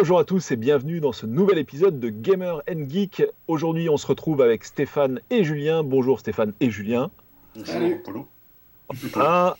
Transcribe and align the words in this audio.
Bonjour 0.00 0.20
à 0.20 0.24
tous 0.24 0.52
et 0.52 0.56
bienvenue 0.56 1.00
dans 1.00 1.10
ce 1.10 1.26
nouvel 1.26 1.58
épisode 1.58 1.98
de 1.98 2.08
Gamer 2.08 2.62
and 2.70 2.88
Geek. 2.88 3.24
Aujourd'hui, 3.48 3.88
on 3.88 3.96
se 3.96 4.06
retrouve 4.06 4.40
avec 4.42 4.62
Stéphane 4.62 5.20
et 5.28 5.42
Julien. 5.42 5.82
Bonjour 5.82 6.20
Stéphane 6.20 6.52
et 6.60 6.70
Julien. 6.70 7.10
Salut 7.64 8.00
Polo. 8.04 8.28
Ah, 9.16 9.56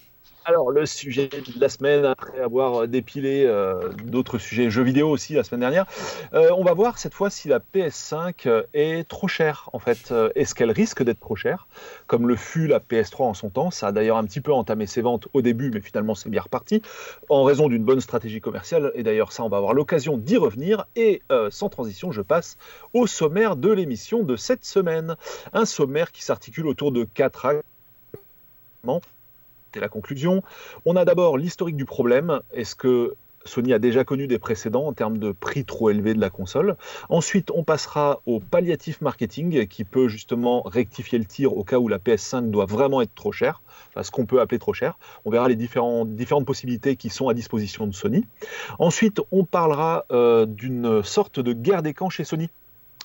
alors, 0.48 0.70
le 0.70 0.86
sujet 0.86 1.28
de 1.28 1.60
la 1.60 1.68
semaine, 1.68 2.06
après 2.06 2.40
avoir 2.40 2.88
dépilé 2.88 3.44
euh, 3.44 3.90
d'autres 4.04 4.38
sujets, 4.38 4.70
jeux 4.70 4.82
vidéo 4.82 5.10
aussi 5.10 5.34
la 5.34 5.44
semaine 5.44 5.60
dernière, 5.60 5.84
euh, 6.32 6.48
on 6.56 6.64
va 6.64 6.72
voir 6.72 6.98
cette 6.98 7.12
fois 7.12 7.28
si 7.28 7.48
la 7.48 7.58
PS5 7.58 8.64
est 8.72 9.06
trop 9.06 9.28
chère 9.28 9.68
en 9.74 9.78
fait. 9.78 10.10
Euh, 10.10 10.30
est-ce 10.36 10.54
qu'elle 10.54 10.70
risque 10.70 11.02
d'être 11.02 11.20
trop 11.20 11.36
chère, 11.36 11.68
comme 12.06 12.26
le 12.26 12.34
fut 12.34 12.66
la 12.66 12.78
PS3 12.78 13.24
en 13.24 13.34
son 13.34 13.50
temps 13.50 13.70
Ça 13.70 13.88
a 13.88 13.92
d'ailleurs 13.92 14.16
un 14.16 14.24
petit 14.24 14.40
peu 14.40 14.50
entamé 14.50 14.86
ses 14.86 15.02
ventes 15.02 15.28
au 15.34 15.42
début, 15.42 15.70
mais 15.70 15.82
finalement 15.82 16.14
c'est 16.14 16.30
bien 16.30 16.40
reparti, 16.40 16.80
en 17.28 17.44
raison 17.44 17.68
d'une 17.68 17.84
bonne 17.84 18.00
stratégie 18.00 18.40
commerciale. 18.40 18.90
Et 18.94 19.02
d'ailleurs, 19.02 19.32
ça, 19.32 19.44
on 19.44 19.50
va 19.50 19.58
avoir 19.58 19.74
l'occasion 19.74 20.16
d'y 20.16 20.38
revenir. 20.38 20.86
Et 20.96 21.20
sans 21.50 21.68
transition, 21.68 22.10
je 22.10 22.22
passe 22.22 22.56
au 22.94 23.06
sommaire 23.06 23.56
de 23.56 23.70
l'émission 23.70 24.22
de 24.22 24.36
cette 24.36 24.64
semaine. 24.64 25.16
Un 25.52 25.66
sommaire 25.66 26.10
qui 26.10 26.24
s'articule 26.24 26.66
autour 26.66 26.90
de 26.90 27.04
quatre 27.04 27.44
actes 27.44 27.64
c'est 29.72 29.80
la 29.80 29.88
conclusion. 29.88 30.42
On 30.84 30.96
a 30.96 31.04
d'abord 31.04 31.38
l'historique 31.38 31.76
du 31.76 31.84
problème. 31.84 32.40
Est-ce 32.52 32.74
que 32.74 33.14
Sony 33.44 33.72
a 33.72 33.78
déjà 33.78 34.04
connu 34.04 34.26
des 34.26 34.38
précédents 34.38 34.86
en 34.86 34.92
termes 34.92 35.18
de 35.18 35.32
prix 35.32 35.64
trop 35.64 35.90
élevé 35.90 36.14
de 36.14 36.20
la 36.20 36.30
console? 36.30 36.76
Ensuite, 37.08 37.50
on 37.54 37.64
passera 37.64 38.20
au 38.26 38.40
palliatif 38.40 39.00
marketing 39.00 39.66
qui 39.66 39.84
peut 39.84 40.08
justement 40.08 40.62
rectifier 40.62 41.18
le 41.18 41.24
tir 41.24 41.56
au 41.56 41.64
cas 41.64 41.78
où 41.78 41.88
la 41.88 41.98
PS5 41.98 42.50
doit 42.50 42.66
vraiment 42.66 43.00
être 43.00 43.14
trop 43.14 43.32
chère, 43.32 43.62
enfin, 43.88 44.02
ce 44.02 44.10
qu'on 44.10 44.26
peut 44.26 44.40
appeler 44.40 44.58
trop 44.58 44.74
cher. 44.74 44.98
On 45.24 45.30
verra 45.30 45.48
les 45.48 45.56
différentes 45.56 46.46
possibilités 46.46 46.96
qui 46.96 47.10
sont 47.10 47.28
à 47.28 47.34
disposition 47.34 47.86
de 47.86 47.94
Sony. 47.94 48.26
Ensuite, 48.78 49.20
on 49.32 49.44
parlera 49.44 50.04
euh, 50.12 50.46
d'une 50.46 51.02
sorte 51.02 51.40
de 51.40 51.52
guerre 51.52 51.82
des 51.82 51.94
camps 51.94 52.10
chez 52.10 52.24
Sony. 52.24 52.50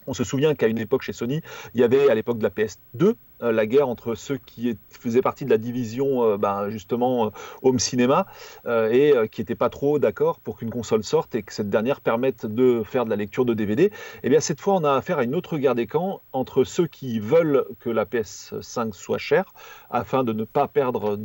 On 0.07 0.13
se 0.13 0.23
souvient 0.23 0.55
qu'à 0.55 0.67
une 0.67 0.79
époque 0.79 1.03
chez 1.03 1.13
Sony, 1.13 1.41
il 1.73 1.81
y 1.81 1.83
avait 1.83 2.09
à 2.09 2.15
l'époque 2.15 2.37
de 2.37 2.43
la 2.43 2.49
PS2 2.49 3.15
euh, 3.43 3.51
la 3.51 3.65
guerre 3.65 3.89
entre 3.89 4.15
ceux 4.15 4.37
qui 4.37 4.77
faisaient 4.89 5.21
partie 5.21 5.45
de 5.45 5.49
la 5.49 5.57
division 5.57 6.23
euh, 6.23 6.37
ben, 6.37 6.69
justement 6.69 7.27
euh, 7.27 7.29
home 7.61 7.79
cinéma 7.79 8.25
et 8.65 9.13
qui 9.31 9.41
n'étaient 9.41 9.55
pas 9.55 9.69
trop 9.69 9.99
d'accord 9.99 10.39
pour 10.39 10.57
qu'une 10.57 10.69
console 10.69 11.03
sorte 11.03 11.35
et 11.35 11.43
que 11.43 11.53
cette 11.53 11.69
dernière 11.69 12.01
permette 12.01 12.45
de 12.45 12.83
faire 12.83 13.05
de 13.05 13.09
la 13.09 13.15
lecture 13.15 13.45
de 13.45 13.53
DVD. 13.53 13.83
Et 13.83 13.91
eh 14.23 14.29
bien 14.29 14.39
cette 14.39 14.61
fois, 14.61 14.75
on 14.75 14.83
a 14.83 14.93
affaire 14.93 15.19
à 15.19 15.23
une 15.23 15.35
autre 15.35 15.57
guerre 15.57 15.75
des 15.75 15.87
camps 15.87 16.21
entre 16.31 16.63
ceux 16.63 16.87
qui 16.87 17.19
veulent 17.19 17.65
que 17.79 17.89
la 17.89 18.05
PS5 18.05 18.93
soit 18.93 19.17
chère 19.17 19.53
afin 19.89 20.23
de 20.23 20.33
ne 20.33 20.43
pas 20.43 20.67
perdre 20.67 21.15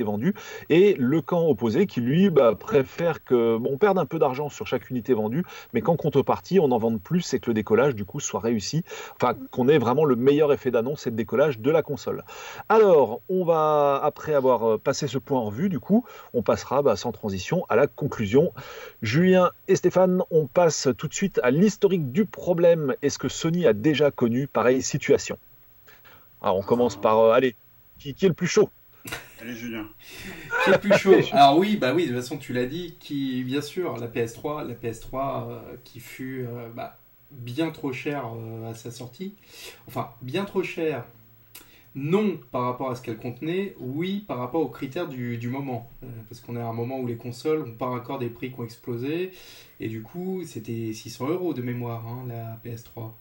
vendue, 0.00 0.34
et 0.68 0.94
le 0.98 1.20
camp 1.20 1.46
opposé 1.46 1.86
qui 1.86 2.00
lui 2.00 2.30
bah, 2.30 2.54
préfère 2.58 3.24
que 3.24 3.56
bon, 3.56 3.70
on 3.72 3.78
perde 3.78 3.98
un 3.98 4.06
peu 4.06 4.18
d'argent 4.18 4.48
sur 4.48 4.66
chaque 4.66 4.90
unité 4.90 5.14
vendue, 5.14 5.44
mais 5.72 5.80
qu'en 5.80 5.96
contrepartie 5.96 6.60
on 6.60 6.70
en 6.70 6.78
vende 6.78 7.00
plus 7.00 7.34
et 7.34 7.40
que 7.40 7.50
le 7.50 7.54
décollage 7.54 7.94
du 7.94 8.04
coup 8.04 8.20
soit 8.20 8.40
réussi, 8.40 8.84
enfin 9.16 9.34
qu'on 9.50 9.68
ait 9.68 9.78
vraiment 9.78 10.04
le 10.04 10.16
meilleur 10.16 10.52
effet 10.52 10.70
d'annonce 10.70 11.06
et 11.06 11.10
de 11.10 11.16
décollage 11.16 11.58
de 11.58 11.70
la 11.70 11.82
console. 11.82 12.24
Alors 12.68 13.20
on 13.28 13.44
va 13.44 14.00
après 14.02 14.34
avoir 14.34 14.68
euh, 14.68 14.78
passé 14.78 15.06
ce 15.06 15.18
point 15.18 15.40
en 15.40 15.46
revue, 15.46 15.68
du 15.68 15.80
coup 15.80 16.04
on 16.34 16.42
passera 16.42 16.82
bah, 16.82 16.96
sans 16.96 17.12
transition 17.12 17.64
à 17.68 17.76
la 17.76 17.86
conclusion. 17.86 18.52
Julien 19.02 19.50
et 19.68 19.76
Stéphane, 19.76 20.22
on 20.30 20.46
passe 20.46 20.88
tout 20.96 21.08
de 21.08 21.14
suite 21.14 21.40
à 21.42 21.50
l'historique 21.50 22.12
du 22.12 22.24
problème. 22.24 22.94
Est-ce 23.02 23.18
que 23.18 23.28
Sony 23.28 23.66
a 23.66 23.72
déjà 23.72 24.10
connu 24.10 24.46
pareille 24.46 24.82
situation? 24.82 25.38
Alors 26.42 26.56
on 26.56 26.62
commence 26.62 26.96
par 26.96 27.18
euh, 27.18 27.32
allez, 27.32 27.54
qui 27.98 28.10
est 28.10 28.28
le 28.28 28.32
plus 28.32 28.46
chaud? 28.46 28.70
Allez 29.40 29.54
Julien. 29.54 29.86
Qui 30.64 30.70
est 30.70 30.78
plus 30.78 30.94
chaud 30.94 31.14
Alors 31.32 31.58
oui, 31.58 31.76
bah 31.76 31.92
oui, 31.94 32.04
de 32.04 32.08
toute 32.08 32.20
façon 32.20 32.38
tu 32.38 32.52
l'as 32.52 32.66
dit, 32.66 32.96
qui 32.98 33.44
bien 33.44 33.60
sûr 33.60 33.96
la 33.96 34.08
PS3, 34.08 34.66
la 34.66 34.74
PS3 34.74 35.48
euh, 35.48 35.58
qui 35.84 36.00
fut 36.00 36.44
euh, 36.44 36.68
bah, 36.74 36.98
bien 37.30 37.70
trop 37.70 37.92
chère 37.92 38.32
euh, 38.34 38.70
à 38.70 38.74
sa 38.74 38.90
sortie. 38.90 39.34
Enfin, 39.86 40.10
bien 40.22 40.44
trop 40.44 40.62
chère. 40.62 41.04
Non 41.94 42.38
par 42.52 42.62
rapport 42.62 42.90
à 42.90 42.96
ce 42.96 43.02
qu'elle 43.02 43.16
contenait, 43.16 43.74
oui 43.78 44.24
par 44.26 44.38
rapport 44.38 44.60
aux 44.60 44.68
critères 44.68 45.08
du, 45.08 45.48
moment. 45.48 45.88
parce 46.28 46.40
qu'on 46.40 46.54
est 46.54 46.60
à 46.60 46.66
un 46.66 46.72
moment 46.72 46.98
où 47.00 47.06
les 47.06 47.16
consoles 47.16 47.62
ont 47.62 47.72
pas 47.72 47.86
encore 47.86 48.18
des 48.18 48.28
prix 48.28 48.52
qui 48.52 48.60
ont 48.60 48.64
explosé. 48.64 49.32
Et 49.80 49.88
du 49.88 50.02
coup, 50.02 50.42
c'était 50.44 50.92
600 50.92 51.28
euros 51.28 51.54
de 51.54 51.62
mémoire, 51.62 52.04
hein, 52.06 52.24
la 52.28 52.60
PS3. 52.64 53.12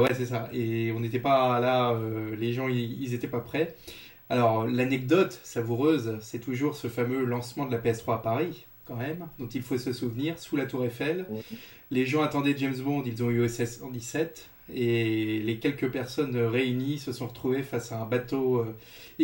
ouais, 0.00 0.14
c'est 0.14 0.26
ça. 0.26 0.48
Et 0.52 0.90
on 0.96 1.00
n'était 1.00 1.20
pas 1.20 1.60
là, 1.60 1.96
les 2.36 2.52
gens, 2.52 2.68
ils 2.68 3.10
n'étaient 3.10 3.28
pas 3.28 3.40
prêts. 3.40 3.76
Alors, 4.34 4.66
l'anecdote 4.66 5.38
savoureuse, 5.44 6.18
c'est 6.20 6.40
toujours 6.40 6.74
ce 6.74 6.88
fameux 6.88 7.24
lancement 7.24 7.66
de 7.66 7.70
la 7.70 7.78
PS3 7.78 8.14
à 8.14 8.18
Paris, 8.18 8.66
quand 8.84 8.96
même, 8.96 9.28
dont 9.38 9.46
il 9.46 9.62
faut 9.62 9.78
se 9.78 9.92
souvenir, 9.92 10.40
sous 10.40 10.56
la 10.56 10.66
Tour 10.66 10.84
Eiffel. 10.84 11.24
Les 11.92 12.04
gens 12.04 12.20
attendaient 12.20 12.56
James 12.58 12.74
Bond, 12.74 13.04
ils 13.06 13.22
ont 13.22 13.30
eu 13.30 13.44
OSS 13.44 13.78
117, 13.78 14.48
et 14.74 15.38
les 15.38 15.58
quelques 15.60 15.88
personnes 15.88 16.36
réunies 16.36 16.98
se 16.98 17.12
sont 17.12 17.28
retrouvées 17.28 17.62
face 17.62 17.92
à 17.92 18.00
un 18.00 18.06
bateau 18.06 18.58
euh, 18.58 18.74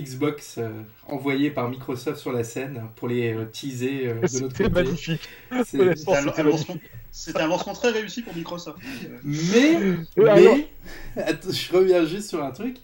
Xbox 0.00 0.58
euh, 0.58 0.70
envoyé 1.08 1.50
par 1.50 1.68
Microsoft 1.68 2.20
sur 2.20 2.30
la 2.30 2.44
scène 2.44 2.80
pour 2.94 3.08
les 3.08 3.34
euh, 3.34 3.46
teaser 3.46 4.14
de 4.14 4.40
notre 4.42 4.56
côté. 4.58 4.68
magnifique. 4.68 5.28
C'était 5.64 7.40
un, 7.40 7.48
lancement 7.48 7.72
très 7.72 7.90
réussi 7.90 8.22
pour 8.22 8.36
Microsoft. 8.36 8.78
Mais, 9.24 9.76
mais 10.16 10.68
je 11.16 11.72
reviens 11.72 12.04
juste 12.04 12.28
sur 12.28 12.44
un 12.44 12.52
truc 12.52 12.76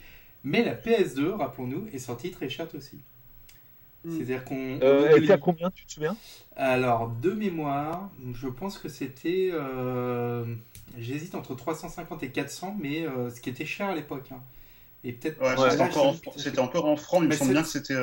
mais 0.47 0.63
la 0.63 0.77
PS2, 0.77 1.31
rappelons-nous, 1.31 1.89
est 1.93 1.99
sortie 1.99 2.31
très 2.31 2.49
chère 2.49 2.69
aussi. 2.77 3.01
Hmm. 4.05 4.13
C'est-à-dire 4.13 4.45
qu'on. 4.45 4.79
Euh, 4.81 5.09
elle 5.11 5.25
était 5.25 5.33
à 5.33 5.39
combien, 5.39 5.73
tu 5.73 5.85
te 5.85 5.93
souviens? 5.93 6.17
Alors, 6.55 7.11
de 7.21 7.33
mémoire, 7.33 8.09
je 8.33 8.47
pense 8.47 8.79
que 8.79 8.89
c'était. 8.89 9.51
Euh, 9.53 10.45
j'hésite 10.97 11.35
entre 11.35 11.57
350 11.57 12.23
et 12.23 12.29
400, 12.29 12.77
mais 12.79 13.05
euh, 13.05 13.29
ce 13.29 13.41
qui 13.41 13.51
était 13.51 13.67
cher 13.67 13.89
à 13.89 13.97
l'époque. 13.97 14.29
Hein. 14.31 14.41
Et 15.03 15.13
peut-être. 15.13 15.41
Ouais, 15.41 15.71
c'était 16.37 16.61
encore, 16.61 16.85
en 16.87 16.97
francs, 16.97 17.23
il 17.25 17.29
me 17.29 17.35
semble 17.35 17.51
bien 17.51 17.63
que 17.63 17.69
c'était. 17.69 17.97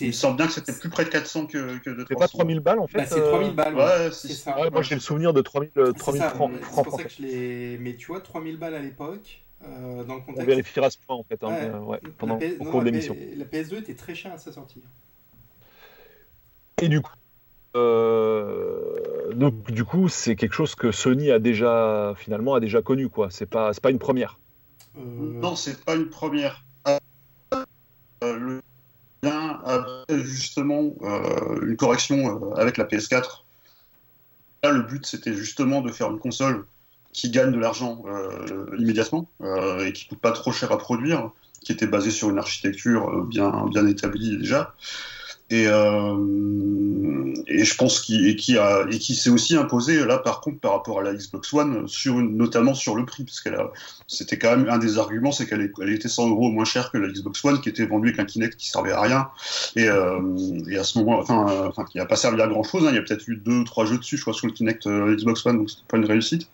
Il 0.00 0.06
me 0.06 0.12
semble 0.12 0.38
bien 0.38 0.46
que 0.46 0.52
c'était 0.54 0.72
plus 0.72 0.88
près 0.88 1.04
de 1.04 1.10
400 1.10 1.48
que, 1.48 1.76
que 1.80 1.90
de 1.90 2.02
300. 2.02 2.06
C'est 2.08 2.14
pas 2.14 2.28
3000 2.28 2.60
balles 2.60 2.78
en 2.78 2.86
fait 2.86 2.96
bah, 2.96 3.06
C'est 3.06 3.20
3000 3.20 3.54
balles. 3.54 3.74
Ouais, 3.74 4.10
c'est 4.10 4.32
ça. 4.32 4.56
moi 4.72 4.80
j'ai 4.80 4.94
le 4.94 5.02
souvenir 5.02 5.34
de 5.34 5.42
3000, 5.42 5.70
3000 5.98 6.22
francs. 6.22 6.50
C'est 6.62 6.82
pour 6.82 6.96
ça 6.98 7.04
que 7.04 7.10
je 7.10 7.22
l'ai. 7.22 7.78
Mais 7.78 7.96
tu 7.96 8.06
vois, 8.06 8.22
3000 8.22 8.56
balles 8.56 8.74
à 8.74 8.80
l'époque. 8.80 9.41
Euh, 9.64 10.04
dans 10.04 10.16
le 10.16 10.20
contexte. 10.20 10.42
On 10.42 10.44
vérifiera 10.44 10.90
ce 10.90 10.98
point 10.98 11.16
en 11.16 11.22
fait 11.22 11.42
hein, 11.44 11.80
ouais. 11.80 12.00
pendant 12.18 12.38
la 12.38 12.46
au 12.58 12.64
cours 12.64 12.80
de 12.80 12.86
l'émission. 12.86 13.16
La 13.36 13.44
PS2 13.44 13.78
était 13.78 13.94
très 13.94 14.14
chère 14.14 14.32
à 14.32 14.38
sa 14.38 14.52
sortie. 14.52 14.82
Et 16.80 16.88
du 16.88 17.00
coup, 17.00 17.12
euh, 17.76 19.32
donc 19.34 19.70
du 19.70 19.84
coup, 19.84 20.08
c'est 20.08 20.36
quelque 20.36 20.54
chose 20.54 20.74
que 20.74 20.92
Sony 20.92 21.30
a 21.30 21.38
déjà 21.38 22.14
finalement 22.16 22.54
a 22.54 22.60
déjà 22.60 22.82
connu 22.82 23.08
quoi. 23.08 23.28
C'est 23.30 23.46
pas 23.46 23.72
c'est 23.72 23.82
pas 23.82 23.90
une 23.90 23.98
première. 23.98 24.38
Euh... 24.96 25.00
Non, 25.00 25.56
c'est 25.56 25.82
pas 25.84 25.94
une 25.94 26.10
première. 26.10 26.64
Euh, 26.88 28.38
le 28.38 28.62
bien 29.22 29.60
justement 30.10 30.92
euh, 31.02 31.60
une 31.62 31.76
correction 31.76 32.52
avec 32.54 32.76
la 32.76 32.84
PS4. 32.84 33.44
Là, 34.64 34.72
le 34.72 34.82
but 34.82 35.06
c'était 35.06 35.34
justement 35.34 35.80
de 35.80 35.90
faire 35.92 36.10
une 36.10 36.18
console 36.18 36.66
qui 37.12 37.30
gagne 37.30 37.52
de 37.52 37.58
l'argent 37.58 38.02
euh, 38.06 38.66
immédiatement 38.78 39.30
euh, 39.42 39.84
et 39.86 39.92
qui 39.92 40.06
coûte 40.06 40.20
pas 40.20 40.32
trop 40.32 40.52
cher 40.52 40.72
à 40.72 40.78
produire, 40.78 41.30
qui 41.60 41.72
était 41.72 41.86
basé 41.86 42.10
sur 42.10 42.30
une 42.30 42.38
architecture 42.38 43.08
euh, 43.08 43.24
bien, 43.24 43.66
bien 43.68 43.86
établie 43.86 44.38
déjà. 44.38 44.74
Et, 45.52 45.66
euh, 45.66 46.16
et 47.46 47.64
je 47.64 47.74
pense 47.76 48.00
qu'il 48.00 48.36
qui 48.36 49.14
s'est 49.14 49.28
aussi 49.28 49.54
imposé 49.54 50.02
là 50.06 50.16
par 50.16 50.40
contre 50.40 50.60
par 50.60 50.72
rapport 50.72 51.00
à 51.00 51.02
la 51.02 51.12
Xbox 51.12 51.52
One 51.52 51.86
notamment 52.06 52.72
sur 52.72 52.94
le 52.94 53.04
prix 53.04 53.24
parce 53.24 53.42
qu'elle 53.42 53.58
c'était 54.06 54.38
quand 54.38 54.56
même 54.56 54.66
un 54.70 54.78
des 54.78 54.98
arguments 54.98 55.30
c'est 55.30 55.46
qu'elle 55.46 55.70
elle 55.82 55.90
était 55.90 56.08
100 56.08 56.30
euros 56.30 56.50
moins 56.50 56.64
chère 56.64 56.90
que 56.90 56.96
la 56.96 57.08
Xbox 57.08 57.44
One 57.44 57.60
qui 57.60 57.68
était 57.68 57.84
vendue 57.84 58.08
avec 58.08 58.20
un 58.20 58.24
Kinect 58.24 58.56
qui 58.56 58.68
servait 58.68 58.92
à 58.92 59.00
rien. 59.02 59.28
Et, 59.76 59.88
euh, 59.88 60.20
à 60.78 60.84
ce 60.84 60.98
moment 60.98 61.18
enfin, 61.18 61.46
euh, 61.50 61.84
qui 61.90 61.98
a 62.00 62.06
pas 62.06 62.16
servi 62.16 62.40
à 62.40 62.46
grand 62.46 62.62
chose 62.62 62.86
hein. 62.86 62.88
il 62.90 62.94
y 62.94 62.98
a 62.98 63.02
peut-être 63.02 63.28
eu 63.28 63.36
deux 63.36 63.64
trois 63.64 63.84
jeux 63.84 63.98
dessus 63.98 64.16
je 64.16 64.22
crois 64.22 64.32
sur 64.32 64.46
le 64.46 64.54
Kinect 64.54 64.88
Xbox 64.88 65.44
One 65.44 65.58
donc 65.58 65.68
c'était 65.68 65.82
pas 65.86 65.98
une 65.98 66.06
réussite. 66.06 66.48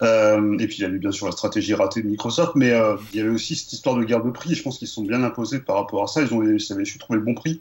Et 0.00 0.66
puis 0.66 0.76
il 0.78 0.80
y 0.80 0.84
avait 0.84 0.98
bien 0.98 1.12
sûr 1.12 1.26
la 1.26 1.32
stratégie 1.32 1.74
ratée 1.74 2.00
de 2.00 2.08
Microsoft 2.08 2.52
mais 2.54 2.72
il 3.12 3.18
y 3.18 3.20
avait 3.20 3.30
aussi 3.30 3.54
cette 3.54 3.74
histoire 3.74 3.96
de 3.96 4.04
guerre 4.04 4.22
de 4.22 4.30
prix 4.30 4.52
et 4.52 4.54
je 4.54 4.62
pense 4.62 4.78
qu'ils 4.78 4.88
sont 4.88 5.02
bien 5.02 5.22
imposés 5.22 5.58
par 5.58 5.76
rapport 5.76 6.04
à 6.04 6.06
ça. 6.06 6.22
Ils 6.22 6.32
ont 6.32 6.42
ils 6.42 6.72
avaient 6.72 6.86
su 6.86 6.98
trouver 6.98 7.18
le 7.18 7.24
bon 7.24 7.34
prix 7.34 7.60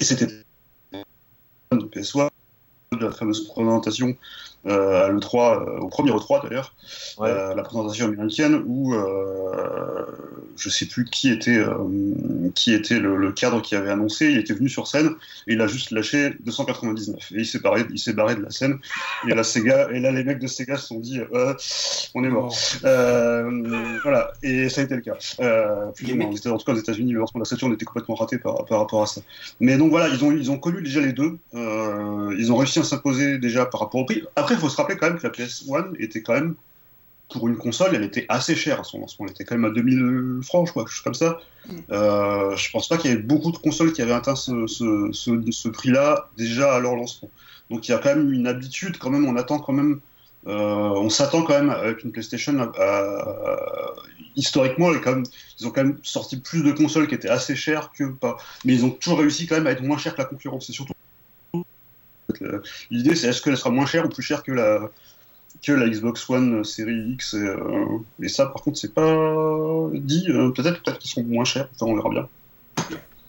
et 0.00 0.04
c'était 0.04 0.28
PS1 1.70 2.28
de 2.92 3.06
la 3.06 3.12
fameuse 3.12 3.48
présentation 3.48 4.16
à 4.68 5.08
l'E3, 5.08 5.36
euh, 5.36 5.78
au 5.80 5.88
premier 5.88 6.10
E3 6.10 6.42
d'ailleurs, 6.42 6.74
euh, 7.20 7.54
la 7.54 7.62
présentation 7.62 8.06
américaine 8.06 8.62
où 8.66 8.94
je 10.56 10.70
sais 10.70 10.86
plus 10.86 11.04
qui 11.04 11.30
était, 11.30 11.62
qui 12.54 12.72
était 12.72 12.98
le, 12.98 13.32
cadre 13.32 13.60
qui 13.60 13.74
avait 13.74 13.90
annoncé, 13.90 14.30
il 14.30 14.38
était 14.38 14.54
venu 14.54 14.68
sur 14.68 14.86
scène 14.86 15.10
et 15.46 15.52
il 15.52 15.60
a 15.60 15.66
juste 15.66 15.90
lâché 15.90 16.34
299 16.40 17.32
et 17.32 17.40
il 17.40 17.46
s'est 17.46 17.58
barré, 17.58 17.84
il 17.90 17.98
s'est 17.98 18.14
barré 18.14 18.36
de 18.36 18.42
la 18.42 18.50
scène 18.50 18.78
et 19.28 19.34
là 19.34 19.44
Sega 19.44 19.90
et 19.92 20.00
là 20.00 20.10
les 20.10 20.24
mecs 20.24 20.38
de 20.38 20.46
Sega 20.46 20.78
se 20.78 20.86
sont 20.86 21.00
dit 21.00 21.20
on 22.14 22.24
est 22.24 22.28
mort. 22.28 22.56
voilà 22.82 24.32
et 24.42 24.68
ça 24.68 24.80
a 24.80 24.84
été 24.84 24.96
le 24.96 25.02
cas. 25.02 25.16
plus 25.94 26.12
ou 26.12 26.16
moins. 26.16 26.26
En 26.26 26.58
tout 26.58 26.64
cas 26.64 26.72
aux 26.72 26.76
États-Unis 26.76 27.12
le 27.12 27.20
lancement 27.20 27.40
de 27.40 27.44
la 27.44 27.48
Saturn 27.48 27.72
était 27.72 27.84
complètement 27.84 28.14
raté 28.14 28.38
par, 28.38 28.64
par 28.64 28.78
rapport 28.80 29.02
à 29.02 29.06
ça. 29.06 29.20
Mais 29.60 29.76
donc 29.76 29.90
voilà 29.90 30.08
ils 30.08 30.24
ont 30.24 30.32
ils 30.32 30.50
ont 30.50 30.58
connu 30.58 30.82
déjà 30.82 31.00
les 31.00 31.12
deux, 31.12 31.38
ils 31.52 32.50
ont 32.50 32.56
réussi 32.56 32.78
un 32.78 32.84
s'imposer 32.84 33.38
déjà 33.38 33.66
par 33.66 33.80
rapport 33.80 34.00
au 34.00 34.04
prix. 34.04 34.22
Après, 34.36 34.55
il 34.56 34.60
faut 34.60 34.68
se 34.68 34.76
rappeler 34.76 34.96
quand 34.96 35.08
même 35.08 35.18
que 35.18 35.26
la 35.26 35.32
PS1 35.32 35.94
était 35.98 36.22
quand 36.22 36.34
même, 36.34 36.54
pour 37.30 37.48
une 37.48 37.56
console, 37.56 37.94
elle 37.94 38.04
était 38.04 38.26
assez 38.28 38.54
chère 38.54 38.80
à 38.80 38.84
son 38.84 39.00
lancement. 39.00 39.26
Elle 39.26 39.32
était 39.32 39.44
quand 39.44 39.56
même 39.56 39.70
à 39.70 39.74
2000 39.74 40.42
francs, 40.42 40.66
je 40.66 40.70
crois, 40.70 40.84
quelque 40.84 40.92
chose 40.92 41.04
comme 41.04 41.14
ça. 41.14 41.40
Mm. 41.68 41.72
Euh, 41.90 42.56
je 42.56 42.70
pense 42.70 42.88
pas 42.88 42.98
qu'il 42.98 43.10
y 43.10 43.14
ait 43.14 43.18
beaucoup 43.18 43.52
de 43.52 43.58
consoles 43.58 43.92
qui 43.92 44.02
avaient 44.02 44.12
atteint 44.12 44.36
ce, 44.36 44.66
ce, 44.66 45.10
ce, 45.12 45.68
prix-là 45.68 46.28
déjà 46.36 46.74
à 46.74 46.80
leur 46.80 46.96
lancement. 46.96 47.30
Donc 47.70 47.88
il 47.88 47.90
y 47.90 47.94
a 47.94 47.98
quand 47.98 48.14
même 48.14 48.32
une 48.32 48.46
habitude, 48.46 48.98
quand 48.98 49.10
même, 49.10 49.26
on 49.26 49.36
attend 49.36 49.58
quand 49.58 49.72
même. 49.72 50.00
Euh, 50.46 50.52
on 50.52 51.10
s'attend 51.10 51.42
quand 51.42 51.54
même 51.54 51.70
avec 51.70 52.04
une 52.04 52.12
PlayStation 52.12 52.56
à, 52.78 53.94
historiquement, 54.36 54.92
ils 54.92 55.66
ont 55.66 55.70
quand 55.70 55.82
même 55.82 55.98
sorti 56.04 56.36
plus 56.36 56.62
de 56.62 56.70
consoles 56.70 57.08
qui 57.08 57.16
étaient 57.16 57.28
assez 57.28 57.56
chères 57.56 57.90
que 57.90 58.04
pas. 58.04 58.36
Mais 58.64 58.74
ils 58.74 58.84
ont 58.84 58.90
toujours 58.90 59.18
réussi 59.18 59.46
quand 59.48 59.56
même 59.56 59.66
à 59.66 59.72
être 59.72 59.82
moins 59.82 59.98
chers 59.98 60.14
que 60.14 60.22
la 60.22 60.26
concurrence. 60.26 60.66
C'est 60.66 60.72
surtout 60.72 60.92
l'idée, 62.90 63.14
c'est 63.14 63.28
est-ce 63.28 63.42
qu'elle 63.42 63.56
sera 63.56 63.70
moins 63.70 63.86
chère 63.86 64.06
ou 64.06 64.08
plus 64.08 64.22
chère 64.22 64.42
que 64.42 64.52
la 64.52 64.90
que 65.64 65.72
la 65.72 65.88
Xbox 65.88 66.28
One 66.28 66.64
série 66.64 67.12
X 67.12 67.34
et, 67.34 67.38
euh, 67.38 68.28
ça, 68.28 68.46
par 68.46 68.62
contre, 68.62 68.78
c'est 68.78 68.92
pas 68.92 69.88
dit. 69.94 70.26
Euh, 70.28 70.50
peut-être 70.50 70.82
peut-être 70.82 70.98
qu'ils 70.98 71.10
seront 71.10 71.24
moins 71.24 71.44
chers. 71.44 71.68
on 71.80 71.94
verra 71.94 72.10
bien. 72.10 72.28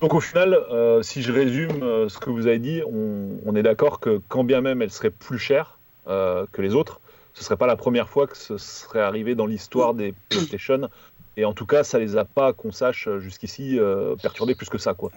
Donc 0.01 0.13
au 0.13 0.19
final, 0.19 0.53
euh, 0.53 1.01
si 1.01 1.23
je 1.23 1.31
résume 1.31 1.79
ce 2.09 2.17
que 2.19 2.29
vous 2.29 2.45
avez 2.47 2.59
dit, 2.59 2.81
on, 2.85 3.39
on 3.45 3.55
est 3.55 3.63
d'accord 3.63 3.99
que 3.99 4.21
quand 4.27 4.43
bien 4.43 4.61
même 4.61 4.81
elle 4.81 4.91
serait 4.91 5.09
plus 5.09 5.39
chère 5.39 5.79
que 6.05 6.61
les 6.61 6.73
autres, 6.73 7.01
ce 7.33 7.43
serait 7.43 7.57
pas 7.57 7.67
la 7.67 7.75
première 7.75 8.09
fois 8.09 8.25
que 8.25 8.37
ce 8.37 8.57
serait 8.57 9.01
arrivé 9.01 9.35
dans 9.35 9.45
l'histoire 9.45 9.93
des 9.93 10.13
PlayStation. 10.29 10.89
Et 11.37 11.45
en 11.45 11.53
tout 11.53 11.67
cas, 11.67 11.83
ça 11.83 11.99
les 11.99 12.17
a 12.17 12.25
pas, 12.25 12.51
qu'on 12.51 12.71
sache 12.71 13.07
jusqu'ici, 13.19 13.77
euh, 13.79 14.15
perturbés 14.15 14.55
plus 14.55 14.69
que 14.69 14.79
ça, 14.79 14.95
quoi. 14.95 15.11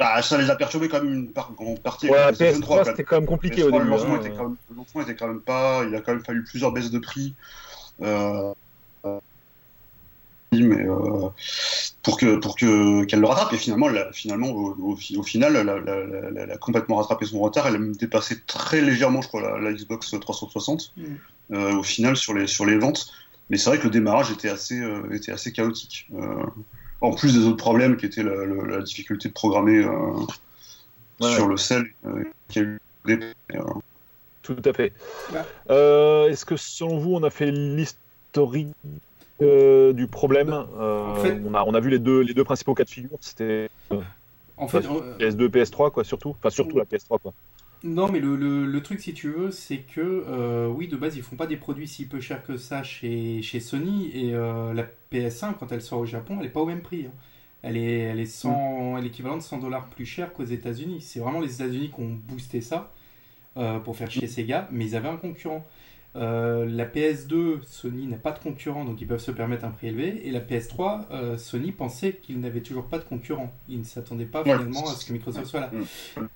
Bah, 0.00 0.22
ça 0.22 0.38
les 0.38 0.48
a 0.48 0.56
perturbés 0.56 0.88
quand 0.88 1.02
même 1.02 1.12
une 1.12 1.30
en 1.36 1.74
partie. 1.76 2.08
Ouais, 2.08 2.32
PS3, 2.32 2.86
c'était 2.86 3.04
quand 3.04 3.16
même 3.16 3.26
compliqué 3.26 3.62
au 3.62 3.70
début. 3.70 3.84
Le 3.84 3.90
lancement, 3.90 4.14
hein. 4.14 4.20
était 4.20 4.30
quand 4.30 4.44
même, 4.44 4.56
le 4.70 4.76
lancement 4.76 5.02
était 5.02 5.14
quand 5.14 5.28
même 5.28 5.42
pas. 5.42 5.84
Il 5.86 5.94
a 5.94 6.00
quand 6.00 6.12
même 6.12 6.24
fallu 6.24 6.42
plusieurs 6.42 6.72
baisses 6.72 6.90
de 6.90 6.98
prix. 6.98 7.34
Euh, 8.00 8.54
mais 10.52 10.84
euh, 10.84 11.28
pour 12.02 12.18
que 12.18 12.36
pour 12.36 12.56
que 12.56 13.04
qu'elle 13.04 13.20
le 13.20 13.26
rattrape 13.26 13.52
et 13.52 13.56
finalement 13.56 13.88
finalement 14.12 14.48
au, 14.48 14.96
final 14.96 15.54
elle 15.56 16.50
a, 16.50 16.56
complètement 16.56 16.96
rattrapé 16.96 17.26
son 17.26 17.38
retard 17.38 17.68
elle 17.68 17.76
a 17.76 17.78
même 17.78 17.94
dépassé 17.94 18.40
très 18.46 18.80
légèrement 18.80 19.22
je 19.22 19.28
crois 19.28 19.60
la, 19.60 19.72
Xbox 19.72 20.14
360 20.18 20.92
mm. 20.96 21.04
euh, 21.52 21.76
au 21.76 21.82
final 21.82 22.16
sur 22.16 22.34
les 22.34 22.48
sur 22.48 22.66
les 22.66 22.78
ventes 22.78 23.12
mais 23.48 23.58
c'est 23.58 23.70
vrai 23.70 23.78
que 23.78 23.84
le 23.84 23.90
démarrage 23.90 24.32
était 24.32 24.48
assez 24.48 24.80
euh, 24.80 25.12
était 25.12 25.30
assez 25.32 25.52
chaotique 25.52 26.08
en 27.00 27.12
plus 27.12 27.34
des 27.34 27.44
autres 27.46 27.56
problèmes 27.56 27.96
qui 27.96 28.06
étaient 28.06 28.22
la, 28.22 28.80
difficulté 28.82 29.28
de 29.28 29.34
programmer 29.34 29.82
sur 31.20 31.48
le 31.48 31.56
sel 31.56 31.84
qui 32.48 32.58
a 32.58 32.62
eu 32.62 32.80
tout 34.42 34.56
à 34.64 34.72
fait 34.72 34.92
est-ce 35.68 36.44
que 36.44 36.56
selon 36.56 36.98
vous 36.98 37.14
on 37.14 37.22
a 37.22 37.30
fait 37.30 37.50
l'historique 37.50 38.74
euh, 39.42 39.92
du 39.92 40.06
problème? 40.06 40.66
Euh, 40.78 41.38
on, 41.46 41.54
a, 41.54 41.64
on 41.64 41.74
a 41.74 41.80
vu 41.80 41.90
les 41.90 41.98
deux, 41.98 42.20
les 42.20 42.34
deux 42.34 42.44
principaux 42.44 42.74
cas 42.74 42.84
de 42.84 42.90
figure. 42.90 43.16
C'était 43.20 43.70
en 44.56 44.68
fait, 44.68 44.80
PS2, 44.80 45.48
PS3, 45.48 45.90
quoi, 45.90 46.04
surtout. 46.04 46.36
Enfin, 46.38 46.50
surtout 46.50 46.76
la 46.76 46.84
PS3, 46.84 47.18
quoi. 47.20 47.32
Non, 47.82 48.10
mais 48.10 48.20
le, 48.20 48.36
le, 48.36 48.82
truc, 48.82 49.00
si 49.00 49.14
tu 49.14 49.30
veux, 49.30 49.50
c'est 49.50 49.78
que, 49.78 50.00
euh, 50.00 50.68
oui, 50.68 50.86
de 50.86 50.96
base, 50.96 51.16
ils 51.16 51.22
font 51.22 51.36
pas 51.36 51.46
des 51.46 51.56
produits 51.56 51.88
si 51.88 52.06
peu 52.06 52.20
chers 52.20 52.44
que 52.44 52.56
ça 52.58 52.82
chez, 52.82 53.40
chez 53.42 53.60
Sony. 53.60 54.10
Et 54.14 54.32
la 54.32 54.86
PS1, 55.12 55.54
quand 55.58 55.72
elle 55.72 55.80
sort 55.80 56.00
au 56.00 56.06
Japon, 56.06 56.36
elle 56.40 56.46
est 56.46 56.50
pas 56.50 56.60
au 56.60 56.66
même 56.66 56.82
prix. 56.82 57.06
Hein. 57.06 57.12
Elle 57.62 57.76
est, 57.76 57.98
elle 58.00 58.20
est 58.20 58.26
100, 58.26 58.98
mm. 58.98 59.02
l'équivalent 59.02 59.36
de 59.36 59.42
100 59.42 59.58
dollars 59.58 59.88
plus 59.88 60.06
cher 60.06 60.32
qu'aux 60.32 60.44
États-Unis. 60.44 61.00
C'est 61.00 61.20
vraiment 61.20 61.40
les 61.40 61.54
États-Unis 61.54 61.90
qui 61.94 62.00
ont 62.00 62.18
boosté 62.28 62.60
ça 62.60 62.92
pour 63.84 63.96
faire 63.96 64.10
chier 64.10 64.26
Sega, 64.26 64.68
mais 64.70 64.86
ils 64.86 64.96
avaient 64.96 65.08
un 65.08 65.16
concurrent. 65.16 65.66
Euh, 66.16 66.66
la 66.66 66.86
PS2, 66.86 67.62
Sony 67.62 68.06
n'a 68.06 68.16
pas 68.16 68.32
de 68.32 68.40
concurrent, 68.40 68.84
donc 68.84 69.00
ils 69.00 69.06
peuvent 69.06 69.20
se 69.20 69.30
permettre 69.30 69.64
un 69.64 69.70
prix 69.70 69.88
élevé. 69.88 70.26
Et 70.26 70.32
la 70.32 70.40
PS3, 70.40 71.02
euh, 71.10 71.38
Sony 71.38 71.72
pensait 71.72 72.14
qu'il 72.14 72.40
n'avait 72.40 72.60
toujours 72.60 72.86
pas 72.86 72.98
de 72.98 73.04
concurrent. 73.04 73.52
Ils 73.68 73.78
ne 73.78 73.84
s'attendaient 73.84 74.24
pas 74.24 74.42
finalement 74.42 74.88
à 74.88 74.94
ce 74.94 75.06
que 75.06 75.12
Microsoft 75.12 75.46
soit 75.46 75.60
là. 75.60 75.70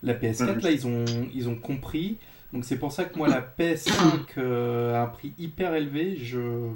La 0.03 0.15
PS4, 0.15 0.63
là, 0.63 0.71
ils 0.71 0.87
ont, 0.87 1.05
ils 1.35 1.49
ont 1.49 1.57
compris. 1.57 2.19
Donc 2.53 2.65
c'est 2.65 2.79
pour 2.79 2.93
ça 2.93 3.05
que 3.05 3.19
moi, 3.19 3.27
la 3.27 3.41
PS5 3.41 3.91
euh, 4.39 4.95
a 4.95 5.03
un 5.03 5.07
prix 5.07 5.33
hyper 5.39 5.75
élevé, 5.75 6.17
je, 6.19 6.69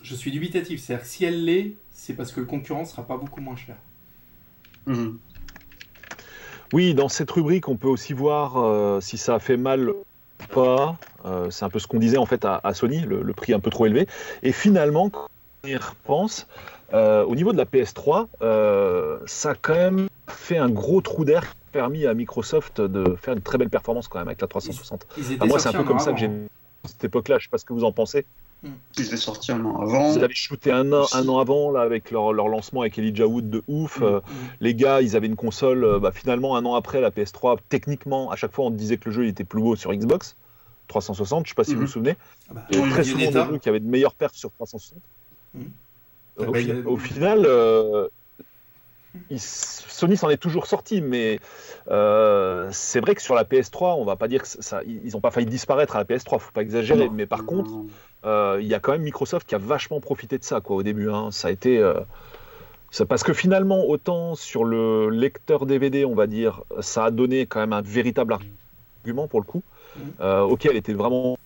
je 0.00 0.14
suis 0.14 0.30
dubitatif. 0.30 0.80
C'est-à-dire 0.80 1.04
que 1.04 1.10
si 1.10 1.26
elle 1.26 1.44
l'est, 1.44 1.74
c'est 1.92 2.14
parce 2.14 2.32
que 2.32 2.40
le 2.40 2.46
concurrent 2.46 2.86
sera 2.86 3.06
pas 3.06 3.18
beaucoup 3.18 3.42
moins 3.42 3.56
cher. 3.56 3.76
Mhm. 4.86 5.18
Oui, 6.72 6.94
dans 6.94 7.08
cette 7.08 7.30
rubrique, 7.30 7.68
on 7.68 7.76
peut 7.76 7.88
aussi 7.88 8.12
voir 8.12 9.00
si 9.00 9.18
ça 9.18 9.36
a 9.36 9.38
fait 9.38 9.56
mal 9.56 9.92
pas. 10.50 10.96
Euh, 11.24 11.50
c'est 11.50 11.64
un 11.64 11.70
peu 11.70 11.78
ce 11.78 11.86
qu'on 11.86 11.98
disait 11.98 12.18
en 12.18 12.26
fait 12.26 12.44
à, 12.44 12.74
Sony, 12.74 13.00
le, 13.00 13.32
prix 13.32 13.52
un 13.52 13.60
peu 13.60 13.70
trop 13.70 13.86
élevé. 13.86 14.06
Et 14.42 14.52
finalement, 14.52 15.10
quand 15.10 15.28
on 15.64 15.68
y 15.68 15.76
repense, 15.76 16.46
euh, 16.94 17.24
au 17.24 17.34
niveau 17.34 17.52
de 17.52 17.56
la 17.56 17.64
PS3, 17.64 18.26
euh, 18.42 19.18
ça 19.26 19.50
a 19.50 19.54
quand 19.54 19.74
même 19.74 20.08
fait 20.28 20.58
un 20.58 20.68
gros 20.68 21.00
trou 21.00 21.24
d'air 21.24 21.42
qui 21.42 21.48
a 21.48 21.72
permis 21.72 22.06
à 22.06 22.14
Microsoft 22.14 22.80
de 22.80 23.16
faire 23.20 23.34
une 23.34 23.42
très 23.42 23.58
belle 23.58 23.70
performance 23.70 24.08
quand 24.08 24.18
même 24.18 24.28
avec 24.28 24.40
la 24.40 24.46
360. 24.46 25.06
moi, 25.46 25.58
c'est 25.58 25.68
un 25.68 25.72
peu 25.72 25.84
comme 25.84 25.98
ça 25.98 26.12
que 26.12 26.18
j'ai 26.18 26.30
cette 26.84 27.04
époque-là. 27.04 27.38
Je 27.38 27.44
sais 27.44 27.50
pas 27.50 27.58
ce 27.58 27.64
que 27.64 27.72
vous 27.72 27.84
en 27.84 27.92
pensez. 27.92 28.24
Ils 28.64 29.06
étaient 29.06 29.16
sortis 29.16 29.52
un 29.52 29.64
an 29.64 29.80
avant. 29.80 30.14
Ils 30.14 30.24
avaient 30.24 30.34
shooté 30.34 30.72
un 30.72 30.92
an, 30.92 31.06
un 31.12 31.28
an 31.28 31.38
avant 31.38 31.70
là, 31.70 31.82
avec 31.82 32.10
leur, 32.10 32.32
leur, 32.32 32.48
lancement 32.48 32.80
avec 32.80 32.98
Elijah 32.98 33.26
Wood 33.26 33.48
de 33.48 33.62
ouf. 33.68 34.00
Mm, 34.00 34.06
mm. 34.06 34.22
les 34.60 34.74
gars, 34.74 35.02
ils 35.02 35.14
avaient 35.14 35.26
une 35.26 35.36
console. 35.36 36.00
bah, 36.00 36.10
finalement, 36.10 36.56
un 36.56 36.64
an 36.64 36.74
après, 36.74 37.00
la 37.00 37.10
PS3, 37.10 37.58
techniquement, 37.68 38.30
à 38.30 38.36
chaque 38.36 38.52
fois, 38.52 38.64
on 38.64 38.70
disait 38.70 38.96
que 38.96 39.08
le 39.08 39.14
jeu 39.14 39.24
il 39.24 39.28
était 39.28 39.44
plus 39.44 39.60
beau 39.60 39.76
sur 39.76 39.92
Xbox. 39.92 40.36
360, 40.88 41.46
je 41.46 41.50
sais 41.50 41.54
pas 41.54 41.64
si 41.64 41.74
vous 41.74 41.82
vous 41.82 41.86
souvenez. 41.86 42.16
Ah 42.48 42.54
bah, 42.54 42.66
il 42.70 42.78
y 42.78 42.82
avait 42.82 42.90
très 42.90 43.04
souvent 43.04 43.30
des 43.30 43.52
jeux 43.52 43.58
qui 43.58 43.68
avaient 43.68 43.80
de 43.80 43.88
meilleures 43.88 44.14
pertes 44.14 44.34
sur 44.34 44.50
360. 44.52 44.98
Mhm. 45.54 45.70
Au, 46.38 46.52
bah, 46.52 47.02
final, 47.02 47.42
euh, 47.46 48.08
Sony 49.38 50.16
s'en 50.16 50.30
est 50.30 50.36
toujours 50.36 50.66
sorti, 50.66 51.00
mais 51.00 51.40
euh, 51.90 52.68
c'est 52.72 53.00
vrai 53.00 53.14
que 53.14 53.22
sur 53.22 53.34
la 53.34 53.44
PS3, 53.44 53.96
on 53.98 54.04
va 54.04 54.16
pas 54.16 54.28
dire 54.28 54.42
que 54.42 54.48
ça, 54.48 54.82
ils 54.84 55.12
n'ont 55.12 55.20
pas 55.20 55.30
failli 55.30 55.46
disparaître 55.46 55.96
à 55.96 56.00
la 56.00 56.04
PS3, 56.04 56.38
faut 56.38 56.52
pas 56.52 56.62
exagérer. 56.62 57.08
Mais 57.08 57.26
par 57.26 57.44
contre, 57.44 57.70
euh, 58.24 58.58
il 58.60 58.66
y 58.66 58.74
a 58.74 58.80
quand 58.80 58.92
même 58.92 59.02
Microsoft 59.02 59.46
qui 59.48 59.54
a 59.54 59.58
vachement 59.58 60.00
profité 60.00 60.38
de 60.38 60.44
ça, 60.44 60.60
quoi, 60.60 60.76
au 60.76 60.82
début. 60.82 61.10
Hein. 61.10 61.30
Ça 61.30 61.48
a 61.48 61.50
été 61.50 61.82
parce 63.04 63.22
que 63.22 63.32
finalement, 63.32 63.86
autant 63.86 64.34
sur 64.34 64.64
le 64.64 65.10
lecteur 65.10 65.66
DVD, 65.66 66.04
on 66.04 66.14
va 66.14 66.26
dire, 66.26 66.62
ça 66.80 67.04
a 67.04 67.10
donné 67.10 67.46
quand 67.46 67.60
même 67.60 67.72
un 67.72 67.82
véritable 67.82 68.32
argument 68.32 69.28
pour 69.28 69.40
le 69.40 69.46
coup. 69.46 69.62
Euh, 70.20 70.40
ok, 70.40 70.66
elle 70.66 70.76
était 70.76 70.92
vraiment 70.92 71.38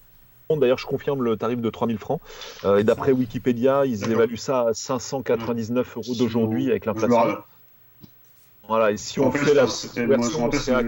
D'ailleurs, 0.50 0.78
je 0.78 0.86
confirme 0.86 1.22
le 1.22 1.36
tarif 1.36 1.60
de 1.60 1.70
3000 1.70 1.96
francs. 1.96 2.20
Euh, 2.64 2.78
et 2.78 2.84
d'après 2.84 3.12
Wikipédia, 3.12 3.86
ils 3.86 4.10
évaluent 4.10 4.36
ça 4.36 4.66
à 4.66 4.74
599 4.74 5.96
euros 5.96 6.14
d'aujourd'hui 6.18 6.70
avec 6.70 6.86
l'inflation. 6.86 7.36
Voilà, 8.70 8.92
et 8.92 8.96
si 8.96 9.20
on 9.20 9.30
fait 9.30 9.52
la 9.52 9.66
conversion, 9.66 10.50
c'est 10.52 10.72
à 10.72 10.82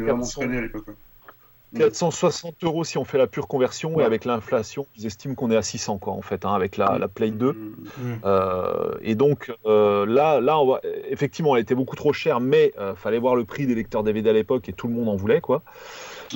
460 1.75 2.65
euros 2.65 2.85
si 2.85 2.99
on 2.99 3.05
fait 3.05 3.17
la 3.17 3.27
pure 3.27 3.49
conversion 3.49 3.99
et 3.99 4.05
avec 4.05 4.27
l'inflation, 4.27 4.87
ils 4.97 5.07
estiment 5.07 5.35
qu'on 5.35 5.51
est 5.51 5.57
à 5.57 5.63
600 5.63 5.99
quoi 5.99 6.13
en 6.13 6.21
fait, 6.21 6.45
hein, 6.45 6.53
avec 6.53 6.77
la, 6.77 6.99
la, 6.99 7.09
Play 7.09 7.31
2. 7.31 7.53
Mm. 7.53 7.81
Euh, 8.25 8.95
et 9.01 9.15
donc 9.15 9.53
là, 9.65 10.41
là, 10.41 10.59
on 10.59 10.79
effectivement, 11.09 11.57
elle 11.57 11.63
était 11.63 11.75
beaucoup 11.75 11.97
trop 11.97 12.13
chère, 12.13 12.41
mais 12.41 12.73
fallait 12.97 13.19
voir 13.19 13.37
le 13.37 13.45
prix 13.45 13.67
des 13.67 13.75
lecteurs 13.75 14.03
DVD 14.03 14.31
à 14.31 14.35
l'époque 14.35 14.69
et 14.69 14.73
tout 14.73 14.87
le 14.87 14.95
monde 14.95 15.09
en 15.09 15.17
voulait 15.17 15.41
quoi. 15.41 15.63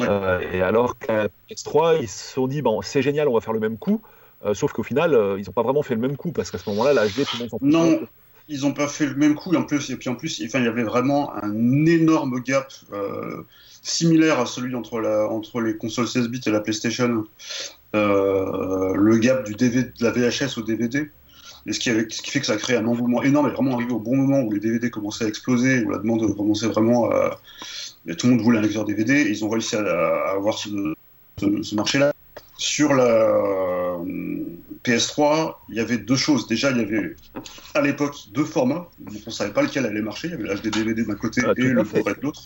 Euh, 0.00 0.40
et 0.52 0.62
alors 0.62 0.98
qu'à 0.98 1.28
PS3, 1.48 1.98
ils 2.00 2.08
se 2.08 2.34
sont 2.34 2.46
dit, 2.46 2.62
bon, 2.62 2.82
c'est 2.82 3.02
génial, 3.02 3.28
on 3.28 3.34
va 3.34 3.40
faire 3.40 3.52
le 3.52 3.60
même 3.60 3.78
coup. 3.78 4.00
Euh, 4.44 4.54
sauf 4.54 4.72
qu'au 4.72 4.82
final, 4.82 5.14
euh, 5.14 5.38
ils 5.38 5.46
n'ont 5.46 5.52
pas 5.52 5.62
vraiment 5.62 5.82
fait 5.82 5.94
le 5.94 6.00
même 6.00 6.16
coup 6.16 6.32
parce 6.32 6.50
qu'à 6.50 6.58
ce 6.58 6.68
moment-là, 6.70 6.92
l'HD, 6.92 7.24
tout 7.24 7.36
le 7.36 7.40
monde 7.40 7.50
s'en 7.50 7.58
Non, 7.62 8.00
ils 8.48 8.60
n'ont 8.60 8.72
pas 8.72 8.88
fait 8.88 9.06
le 9.06 9.14
même 9.14 9.34
coup. 9.34 9.52
Et, 9.52 9.56
en 9.56 9.64
plus, 9.64 9.90
et 9.90 9.96
puis 9.96 10.08
en 10.08 10.14
plus, 10.14 10.42
enfin, 10.44 10.60
il 10.60 10.64
y 10.64 10.68
avait 10.68 10.84
vraiment 10.84 11.34
un 11.42 11.86
énorme 11.86 12.40
gap 12.40 12.72
similaire 13.82 14.40
à 14.40 14.46
celui 14.46 14.74
entre, 14.74 15.60
les 15.60 15.76
consoles 15.76 16.08
16 16.08 16.28
bits 16.28 16.40
et 16.46 16.50
la 16.50 16.60
PlayStation. 16.60 17.24
le 17.94 19.16
gap 19.18 19.44
du 19.44 19.54
DVD, 19.54 19.82
de 19.84 20.04
la 20.04 20.10
VHS 20.10 20.58
au 20.58 20.62
DVD. 20.62 21.10
Et 21.66 21.72
ce 21.72 21.80
qui, 21.80 21.90
fait 22.30 22.40
que 22.40 22.46
ça 22.46 22.52
a 22.52 22.56
créé 22.56 22.76
un 22.76 22.86
engouement 22.86 23.22
énorme 23.22 23.48
et 23.48 23.50
vraiment 23.50 23.74
arrivé 23.74 23.92
au 23.92 23.98
bon 23.98 24.16
moment 24.16 24.40
où 24.42 24.52
les 24.52 24.60
DVD 24.60 24.88
commençaient 24.88 25.24
à 25.24 25.28
exploser, 25.28 25.84
où 25.84 25.90
la 25.90 25.98
demande 25.98 26.34
commençait 26.36 26.68
vraiment 26.68 27.10
à, 27.10 27.40
tout 28.14 28.26
le 28.28 28.34
monde 28.34 28.42
voulait 28.42 28.58
un 28.58 28.62
lecteur 28.62 28.84
DVD, 28.84 29.26
ils 29.28 29.44
ont 29.44 29.48
réussi 29.48 29.74
à, 29.74 30.30
avoir 30.30 30.56
ce, 30.56 31.74
marché-là. 31.74 32.12
Sur 32.56 32.94
la 32.94 33.04
euh, 33.04 33.96
PS3, 34.86 35.54
il 35.68 35.74
y 35.74 35.80
avait 35.80 35.98
deux 35.98 36.16
choses. 36.16 36.46
Déjà, 36.46 36.70
il 36.70 36.78
y 36.78 36.80
avait 36.80 37.16
à 37.74 37.80
l'époque 37.80 38.16
deux 38.32 38.44
formats, 38.44 38.88
donc 38.98 39.16
on 39.26 39.30
ne 39.30 39.34
savait 39.34 39.52
pas 39.52 39.62
lequel 39.62 39.84
allait 39.84 40.00
marcher. 40.00 40.28
Il 40.28 40.30
y 40.32 40.34
avait 40.34 40.54
l'HD 40.54 40.70
DVD 40.70 41.04
d'un 41.04 41.16
côté 41.16 41.42
ah, 41.44 41.52
et 41.56 41.62
le 41.62 41.82
Blu-ray 41.82 42.14
de 42.14 42.20
l'autre. 42.22 42.42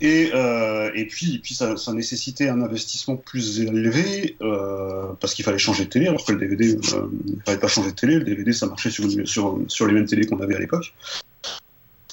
Et, 0.00 0.30
euh, 0.34 0.90
et, 0.94 1.06
puis, 1.06 1.38
puis 1.38 1.54
ça, 1.54 1.74
nécessitait 1.92 2.48
un 2.48 2.60
investissement 2.60 3.16
plus 3.16 3.60
élevé 3.60 4.36
euh, 4.42 5.12
parce 5.20 5.34
qu'il 5.34 5.44
fallait 5.44 5.58
changer 5.58 5.84
de 5.84 5.90
télé, 5.90 6.08
alors 6.08 6.24
que 6.24 6.32
le 6.32 6.38
DVD, 6.38 6.70
il 6.70 7.36
ne 7.36 7.40
fallait 7.46 7.60
pas 7.60 7.68
changer 7.68 7.90
de 7.90 7.96
télé. 7.96 8.14
Le 8.16 8.24
DVD, 8.24 8.52
ça 8.52 8.66
marchait 8.66 8.90
sur, 8.90 9.04
sur, 9.24 9.60
sur 9.68 9.86
les 9.86 9.92
mêmes 9.92 10.06
télés 10.06 10.26
qu'on 10.26 10.40
avait 10.40 10.56
à 10.56 10.58
l'époque. 10.58 10.92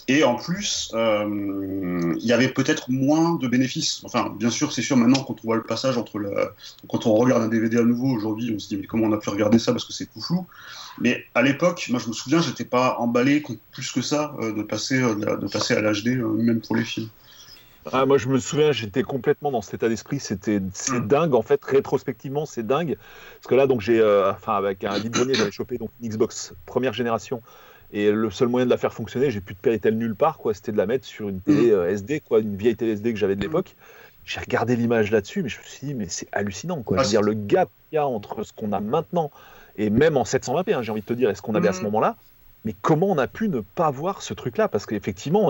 Et 0.10 0.24
en 0.24 0.34
plus, 0.34 0.92
euh, 0.96 2.16
il 2.20 2.26
y 2.26 2.34
avait 2.34 2.48
peut-être 2.48 2.90
moins 2.90 3.36
de 3.36 3.48
bénéfices. 3.48 4.02
Enfin, 4.04 4.36
bien 4.36 4.50
sûr, 4.50 4.74
c'est 4.74 4.82
sûr, 4.82 4.98
maintenant, 4.98 5.24
quand 5.24 5.36
on 5.44 5.48
voit 5.48 5.56
le 5.56 5.62
passage 5.62 6.00
entre 6.00 6.18
la... 6.18 6.50
Quand 6.90 7.06
on 7.06 7.14
regarde 7.14 7.44
un 7.44 7.48
DVD 7.48 7.78
à 7.78 7.84
nouveau 7.84 8.08
aujourd'hui, 8.08 8.52
on 8.56 8.58
se 8.58 8.70
dit, 8.70 8.78
mais 8.78 8.88
comment 8.88 9.06
on 9.06 9.14
a 9.14 9.20
pu 9.20 9.30
regarder 9.30 9.60
ça 9.60 9.72
parce 9.72 9.86
que 9.86 9.94
c'est 9.94 10.08
tout 10.08 10.20
flou. 10.20 10.48
Mais 11.00 11.26
à 11.36 11.44
l'époque, 11.44 11.86
moi, 11.92 12.00
je 12.04 12.08
me 12.08 12.14
souviens, 12.14 12.42
j'étais 12.42 12.66
pas 12.66 12.96
emballé 12.98 13.44
plus 13.72 13.92
que 13.92 14.02
ça 14.02 14.34
euh, 14.42 14.52
de, 14.52 14.64
passer, 14.64 15.00
euh, 15.00 15.14
de 15.14 15.48
passer 15.48 15.76
à 15.76 15.82
l'HD, 15.82 16.08
même 16.08 16.60
pour 16.60 16.76
les 16.76 16.86
films. 16.86 17.10
Ah, 17.94 18.08
moi, 18.08 18.18
je 18.18 18.30
me 18.30 18.40
souviens, 18.40 18.72
j'étais 18.72 19.04
complètement 19.04 19.52
dans 19.52 19.62
cet 19.62 19.76
état 19.76 19.90
d'esprit. 19.90 20.20
C'était 20.20 20.60
c'est 20.74 21.02
mm. 21.02 21.08
dingue, 21.08 21.36
en 21.36 21.44
fait, 21.44 21.64
rétrospectivement, 21.64 22.48
c'est 22.48 22.66
dingue. 22.66 22.98
Parce 23.36 23.48
que 23.48 23.54
là, 23.54 23.68
donc, 23.68 23.82
j'ai, 23.82 24.04
enfin, 24.04 24.56
avec 24.56 24.84
un 24.86 24.98
vide 24.98 25.16
j'avais 25.34 25.52
chopé 25.52 25.78
donc, 25.78 25.92
une 26.02 26.10
Xbox 26.10 26.56
première 26.66 26.94
génération 26.94 27.44
et 27.92 28.12
le 28.12 28.30
seul 28.30 28.48
moyen 28.48 28.66
de 28.66 28.70
la 28.70 28.78
faire 28.78 28.94
fonctionner, 28.94 29.32
j'ai 29.32 29.42
plus 29.42 29.56
de 29.56 29.60
Péritel 29.60 29.98
nulle 29.98 30.16
part, 30.16 30.38
quoi. 30.38 30.54
C'était 30.54 30.72
de 30.72 30.78
la 30.78 30.86
mettre 30.86 31.06
sur 31.06 31.30
une 31.30 31.42
télé 31.42 31.72
mm. 31.72 31.74
euh, 31.74 31.90
SD, 31.90 32.20
quoi, 32.22 32.40
une 32.40 32.56
vieille 32.56 32.76
télé 32.76 32.94
SD 32.94 33.14
que 33.14 33.20
j'avais 33.20 33.36
de 33.36 33.40
mm. 33.40 33.44
l'époque. 33.44 33.76
J'ai 34.26 34.40
regardé 34.40 34.76
l'image 34.76 35.10
là-dessus, 35.12 35.42
mais 35.42 35.50
je 35.50 35.58
me 35.58 35.64
suis 35.64 35.88
dit, 35.88 35.94
mais 35.96 36.08
c'est 36.08 36.28
hallucinant, 36.32 36.84
quoi. 36.84 36.98
je 36.98 37.02
veux 37.02 37.08
ah, 37.08 37.10
dire, 37.10 37.22
le 37.22 37.34
gap 37.34 37.70
qu'il 37.90 37.96
y 37.96 38.00
a 38.00 38.06
entre 38.06 38.44
ce 38.44 38.54
qu'on 38.54 38.74
a 38.74 38.80
maintenant 38.80 39.32
et 39.76 39.90
même 39.90 40.18
en 40.18 40.24
720p, 40.24 40.74
hein, 40.74 40.82
j'ai 40.84 40.92
envie 40.92 41.02
de 41.02 41.06
te 41.06 41.14
dire, 41.14 41.30
est 41.30 41.36
ce 41.36 41.42
qu'on 41.42 41.56
avait 41.56 41.70
à 41.70 41.74
ce 41.74 41.82
mm. 41.82 41.86
moment-là. 41.86 42.16
Mais 42.66 42.76
comment 42.82 43.08
on 43.08 43.18
a 43.18 43.28
pu 43.28 43.48
ne 43.48 43.62
pas 43.62 43.90
voir 43.90 44.22
ce 44.22 44.34
truc-là? 44.34 44.68
Parce 44.68 44.86
qu'effectivement, 44.86 45.50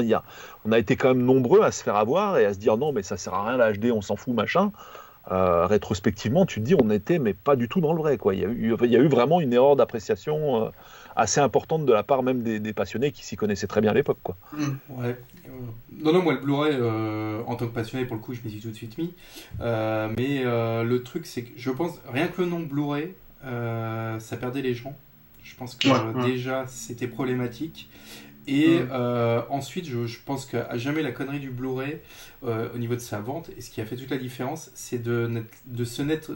on 0.66 0.72
a 0.72 0.78
été 0.78 0.96
quand 0.96 1.10
même 1.10 1.26
nombreux 1.26 1.64
à 1.64 1.72
se 1.72 1.84
faire 1.84 1.96
avoir 1.96 2.38
et 2.38 2.46
à 2.46 2.54
se 2.54 2.60
dire 2.60 2.78
non, 2.78 2.94
mais 2.94 3.02
ça 3.02 3.18
sert 3.18 3.34
à 3.34 3.48
rien 3.48 3.58
la 3.58 3.74
HD, 3.74 3.86
on 3.92 4.02
s'en 4.02 4.16
fout, 4.16 4.34
machin. 4.36 4.72
Euh, 5.32 5.68
rétrospectivement, 5.68 6.46
tu 6.46 6.60
te 6.60 6.66
dis, 6.66 6.76
on 6.76 6.90
était, 6.90 7.20
mais 7.20 7.34
pas 7.34 7.56
du 7.56 7.68
tout 7.68 7.82
dans 7.82 7.94
le 7.94 8.00
vrai. 8.00 8.18
Quoi. 8.18 8.34
Il, 8.34 8.42
y 8.42 8.46
a 8.46 8.48
eu, 8.48 8.76
il 8.82 8.92
y 8.92 8.96
a 8.96 9.00
eu 9.00 9.08
vraiment 9.08 9.40
une 9.42 9.54
erreur 9.54 9.76
d'appréciation 9.76 10.66
euh, 10.66 10.70
assez 11.16 11.40
importante 11.40 11.86
de 11.86 11.94
la 11.94 12.02
part 12.02 12.24
même 12.24 12.42
des, 12.42 12.74
passionnés 12.74 13.12
qui 13.12 13.26
s'y 13.26 13.36
connaissaient 13.36 13.68
très 13.68 13.82
bien 13.82 13.92
à 13.92 13.94
l'époque. 13.94 14.20
Quoi. 14.24 14.38
Mmh. 14.54 14.66
Ouais. 14.90 15.18
Euh, 15.46 15.50
non, 16.02 16.14
non, 16.14 16.24
moi 16.24 16.34
le 16.34 16.40
Blu-ray, 16.40 16.76
en 17.46 17.56
tant 17.56 17.68
que 17.68 17.74
passionné, 17.74 18.06
pour 18.06 18.16
le 18.16 18.22
coup, 18.22 18.34
je 18.34 18.42
m'y 18.44 18.50
suis 18.50 18.60
tout 18.60 18.70
de 18.70 18.76
suite 18.76 18.98
mis. 18.98 19.14
mais 19.60 20.44
le 20.44 20.98
truc, 21.04 21.26
c'est 21.26 21.44
que 21.44 21.52
je 21.56 21.70
pense, 21.70 22.00
rien 22.12 22.28
que 22.28 22.42
le 22.42 22.48
nom 22.48 22.62
Blu-ray, 22.62 23.14
ça 23.44 24.38
perdait 24.40 24.62
les 24.62 24.74
gens. 24.74 24.96
Je 25.44 25.56
pense 25.56 25.76
que 25.76 26.26
déjà, 26.26 26.66
c'était 26.68 27.08
problématique. 27.08 27.90
Et 28.48 28.80
mm. 28.80 28.90
euh, 28.92 29.42
ensuite, 29.50 29.86
je, 29.86 30.18
pense 30.26 30.46
qu'à 30.46 30.78
jamais 30.78 31.02
la 31.02 31.12
connerie 31.12 31.40
du 31.40 31.50
Blu-ray 31.50 32.00
euh, 32.44 32.70
au 32.74 32.78
niveau 32.78 32.96
de 32.96 33.00
sa 33.00 33.20
vente, 33.20 33.52
et 33.58 33.62
ce 33.62 33.70
qui 33.70 33.82
a 33.82 33.86
fait 33.86 33.96
toute 33.96 34.10
la 34.10 34.18
différence, 34.18 34.72
c'est 34.74 35.02
de, 35.02 35.44
de 35.66 35.84
se 35.84 36.02
naître, 36.02 36.34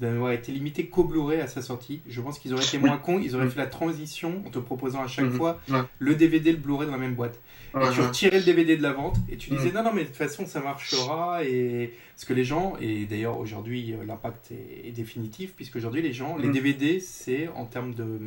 d'avoir 0.00 0.32
été 0.32 0.52
limité 0.52 0.86
qu'au 0.86 1.04
Blu-ray 1.04 1.40
à 1.40 1.48
sa 1.48 1.62
sortie. 1.62 2.02
Je 2.08 2.20
pense 2.20 2.38
qu'ils 2.38 2.54
auraient 2.54 2.64
été 2.64 2.78
moins 2.78 2.98
cons, 2.98 3.18
ils 3.18 3.34
auraient 3.34 3.46
mm. 3.46 3.50
fait 3.50 3.60
la 3.60 3.66
transition 3.66 4.42
en 4.46 4.50
te 4.50 4.58
proposant 4.58 5.02
à 5.02 5.06
chaque 5.08 5.26
mm. 5.26 5.32
fois 5.32 5.60
le 5.98 6.14
DVD 6.14 6.50
et 6.50 6.52
le 6.52 6.58
Blu-ray 6.58 6.86
dans 6.86 6.92
la 6.92 6.98
même 6.98 7.14
boîte. 7.14 7.40
et 7.74 7.90
tu 7.92 8.00
retirais 8.00 8.38
le 8.38 8.44
DVD 8.44 8.76
de 8.76 8.82
la 8.82 8.92
vente 8.92 9.16
et 9.28 9.36
tu 9.36 9.50
disais 9.50 9.72
non, 9.72 9.82
non, 9.82 9.92
mais 9.92 10.02
de 10.02 10.08
toute 10.08 10.16
façon, 10.16 10.46
ça 10.46 10.60
marchera. 10.60 11.44
Et 11.44 11.92
ce 12.16 12.24
que 12.24 12.32
les 12.32 12.44
gens, 12.44 12.74
et 12.80 13.04
d'ailleurs 13.06 13.38
aujourd'hui, 13.38 13.92
euh, 13.92 14.04
l'impact 14.04 14.52
est, 14.52 14.92
définitif, 14.92 15.52
puisque 15.54 15.76
aujourd'hui, 15.76 16.00
les 16.00 16.12
gens, 16.12 16.36
les 16.36 16.48
DVD, 16.48 17.00
c'est 17.00 17.48
en 17.48 17.64
termes 17.64 17.94
de, 17.94 18.20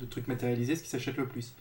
de 0.00 0.06
trucs 0.06 0.28
matérialisés 0.28 0.76
ce 0.76 0.82
qui 0.82 0.90
s'achète 0.90 1.16
le 1.16 1.26
plus. 1.26 1.54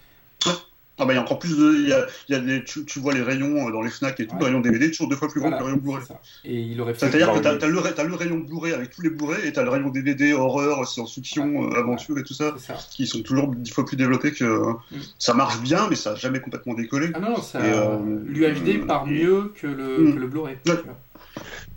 Ah 0.99 1.05
bah 1.05 1.13
il 1.13 1.15
y 1.15 1.19
a 1.19 1.21
encore 1.21 1.39
plus 1.39 1.57
de. 1.57 1.87
Y 1.87 1.93
a, 1.93 2.05
y 2.27 2.35
a 2.35 2.39
des, 2.39 2.63
tu, 2.63 2.83
tu, 2.85 2.99
vois 2.99 3.13
les 3.13 3.21
rayons 3.21 3.67
euh, 3.67 3.71
dans 3.71 3.81
les 3.81 3.89
Fnac 3.89 4.19
et 4.19 4.27
tout, 4.27 4.33
ouais. 4.35 4.39
le 4.41 4.45
rayon 4.47 4.59
DVD 4.59 4.91
toujours 4.91 5.07
deux 5.07 5.15
fois 5.15 5.29
plus 5.29 5.39
grand 5.39 5.51
que 5.51 5.59
le 5.59 5.63
rayon 5.63 5.77
Blu-ray. 5.77 6.03
Et 6.43 6.59
il 6.59 6.81
aurait 6.81 6.93
C'est-à-dire 6.93 7.33
que 7.33 7.39
tu 7.39 7.47
as, 7.47 7.53
le, 7.53 7.99
as 7.99 8.03
le 8.03 8.15
rayon 8.15 8.37
Blu-ray 8.39 8.73
avec 8.73 8.91
tous 8.91 9.01
les 9.01 9.09
Blu-ray 9.09 9.47
et 9.47 9.53
tu 9.53 9.59
as 9.59 9.63
le 9.63 9.69
rayon 9.69 9.89
DVD, 9.89 10.33
horreur, 10.33 10.85
science-fiction, 10.87 11.71
euh, 11.71 11.79
aventure 11.79 12.19
et 12.19 12.23
tout 12.23 12.33
ça, 12.33 12.53
qui 12.91 13.07
sont 13.07 13.21
toujours 13.21 13.47
dix 13.47 13.71
fois 13.71 13.85
plus 13.85 13.97
développés 13.97 14.33
que. 14.33 14.43
Mm. 14.43 14.75
Ça 15.17 15.33
marche 15.33 15.59
bien, 15.61 15.87
mais 15.89 15.95
ça 15.95 16.11
n'a 16.11 16.15
jamais 16.17 16.41
complètement 16.41 16.73
décollé. 16.73 17.09
Ah 17.13 17.19
non, 17.19 17.41
ça... 17.41 17.61
euh, 17.61 17.97
l'UHD 18.25 18.85
part 18.85 19.05
mieux 19.05 19.53
que 19.55 19.67
le, 19.67 19.99
mm. 19.99 20.13
que 20.13 20.19
le 20.19 20.27
Blu-ray. 20.27 20.57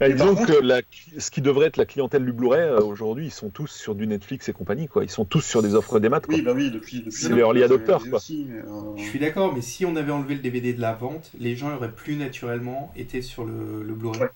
Bah, 0.02 0.08
disons 0.08 0.34
que 0.34 0.52
la, 0.52 0.80
ce 1.16 1.30
qui 1.30 1.40
devrait 1.42 1.66
être 1.66 1.76
la 1.76 1.84
clientèle 1.84 2.24
du 2.24 2.32
Blu-ray 2.32 2.60
euh, 2.60 2.80
aujourd'hui, 2.80 3.26
ils 3.26 3.32
sont 3.32 3.50
tous 3.50 3.68
sur 3.68 3.94
du 3.94 4.08
Netflix 4.08 4.48
et 4.48 4.52
compagnie, 4.52 4.88
quoi. 4.88 5.04
Ils 5.04 5.10
sont 5.10 5.24
tous 5.24 5.42
sur 5.42 5.62
des 5.62 5.76
offres 5.76 6.00
des 6.00 6.08
maths. 6.08 6.24
Oui, 6.28 6.42
bah 6.42 6.52
oui, 6.52 6.72
depuis. 6.72 7.04
c'est 7.08 7.32
les 7.32 7.38
early 7.38 7.62
adopters, 7.62 8.02
quoi. 8.10 8.18
Euh, 8.18 8.96
Je 8.96 9.02
suis 9.02 9.20
d'accord, 9.20 9.54
mais 9.54 9.60
si 9.60 9.86
on 9.86 9.94
avait 9.94 10.10
enlevé 10.10 10.34
le 10.34 10.40
DVD 10.40 10.72
de 10.72 10.80
la 10.80 10.92
vente, 10.92 11.30
les 11.38 11.54
gens 11.54 11.72
auraient 11.72 11.92
plus 11.92 12.16
naturellement 12.16 12.92
été 12.96 13.22
sur 13.22 13.44
le, 13.44 13.84
le 13.84 13.94
Blu-ray. 13.94 14.28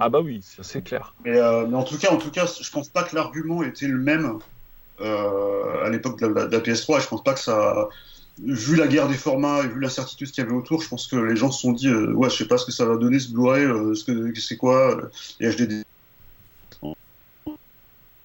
Ah 0.00 0.08
bah 0.08 0.20
oui, 0.20 0.40
c'est 0.62 0.82
clair. 0.82 1.14
Mais, 1.26 1.36
euh, 1.36 1.66
mais, 1.66 1.76
en 1.76 1.82
tout 1.82 1.98
cas, 1.98 2.10
en 2.10 2.16
tout 2.16 2.30
cas, 2.30 2.46
je 2.46 2.70
pense 2.70 2.88
pas 2.88 3.02
que 3.02 3.14
l'argument 3.14 3.62
était 3.62 3.88
le 3.88 3.98
même 3.98 4.38
à 4.98 5.90
l'époque 5.90 6.20
de, 6.20 6.26
la 6.26 6.46
PS3. 6.46 6.98
Et 6.98 7.00
je 7.02 7.08
pense 7.08 7.22
pas 7.22 7.34
que 7.34 7.40
ça 7.40 7.88
vu 8.38 8.76
la 8.76 8.86
guerre 8.86 9.08
des 9.08 9.14
formats 9.14 9.62
et 9.62 9.68
vu 9.68 9.80
l'incertitude 9.80 10.30
qu'il 10.30 10.42
y 10.42 10.46
avait 10.46 10.56
autour, 10.56 10.82
je 10.82 10.88
pense 10.88 11.06
que 11.06 11.16
les 11.16 11.36
gens 11.36 11.50
se 11.50 11.60
sont 11.60 11.72
dit 11.72 11.88
euh, 11.88 12.12
ouais, 12.12 12.30
je 12.30 12.36
sais 12.36 12.46
pas 12.46 12.58
ce 12.58 12.66
que 12.66 12.72
ça 12.72 12.84
va 12.84 12.96
donner 12.96 13.18
ce 13.18 13.30
Blu-ray, 13.30 13.64
euh, 13.64 13.94
ce 13.94 14.04
que 14.04 14.40
c'est 14.40 14.56
quoi 14.56 14.96
euh, 14.96 15.10
les 15.40 15.54
HDD. 15.54 15.84
On 16.82 16.94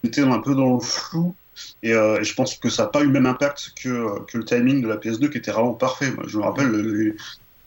était 0.04 0.22
un 0.22 0.40
peu 0.40 0.56
dans 0.56 0.76
le 0.76 0.80
flou 0.80 1.36
et, 1.84 1.92
je 1.92 2.34
pense 2.36 2.56
que 2.56 2.70
ça 2.70 2.84
n'a 2.84 2.90
pas 2.90 3.02
eu 3.02 3.06
le 3.06 3.12
même 3.12 3.26
impact 3.26 3.74
que, 3.82 4.24
que, 4.26 4.38
le 4.38 4.46
timing 4.46 4.82
de 4.82 4.88
la 4.88 4.98
PS2 4.98 5.30
qui 5.30 5.40
était 5.40 5.52
vraiment 5.52 5.74
parfait. 5.74 6.12
Moi, 6.12 6.26
je 6.28 6.38
me 6.38 6.44
rappelle, 6.44 6.72
les, 6.72 7.16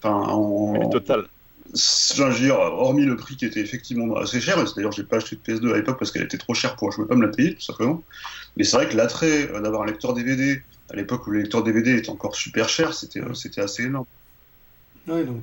enfin, 0.00 0.32
en, 0.32 0.88
total. 0.88 1.26
Dire, 1.72 2.56
hormis 2.56 3.04
le 3.04 3.16
prix 3.16 3.36
qui 3.36 3.46
était 3.46 3.60
effectivement 3.60 4.16
assez 4.16 4.40
cher, 4.40 4.56
d'ailleurs 4.74 4.92
j'ai 4.92 5.04
pas 5.04 5.16
acheté 5.16 5.36
de 5.36 5.40
PS2 5.40 5.72
à 5.72 5.76
l'époque 5.76 5.98
parce 5.98 6.10
qu'elle 6.10 6.22
était 6.22 6.38
trop 6.38 6.54
chère 6.54 6.74
pour 6.76 6.90
je 6.90 6.96
pouvais 6.96 7.08
pas 7.08 7.14
me 7.14 7.26
la 7.26 7.32
payer 7.32 7.54
tout 7.54 7.60
simplement. 7.60 8.02
Mais 8.56 8.64
c'est 8.64 8.76
vrai 8.76 8.88
que 8.88 8.96
l'attrait 8.96 9.46
d'avoir 9.46 9.82
un 9.82 9.86
lecteur 9.86 10.14
DVD 10.14 10.62
à 10.90 10.96
l'époque 10.96 11.26
où 11.26 11.30
le 11.30 11.40
lecteur 11.40 11.62
DVD 11.62 11.96
était 11.96 12.10
encore 12.10 12.34
super 12.34 12.68
cher, 12.68 12.94
c'était 12.94 13.20
euh, 13.20 13.34
c'était 13.34 13.60
assez 13.60 13.84
énorme. 13.84 14.06
Oui, 15.08 15.24
donc 15.24 15.42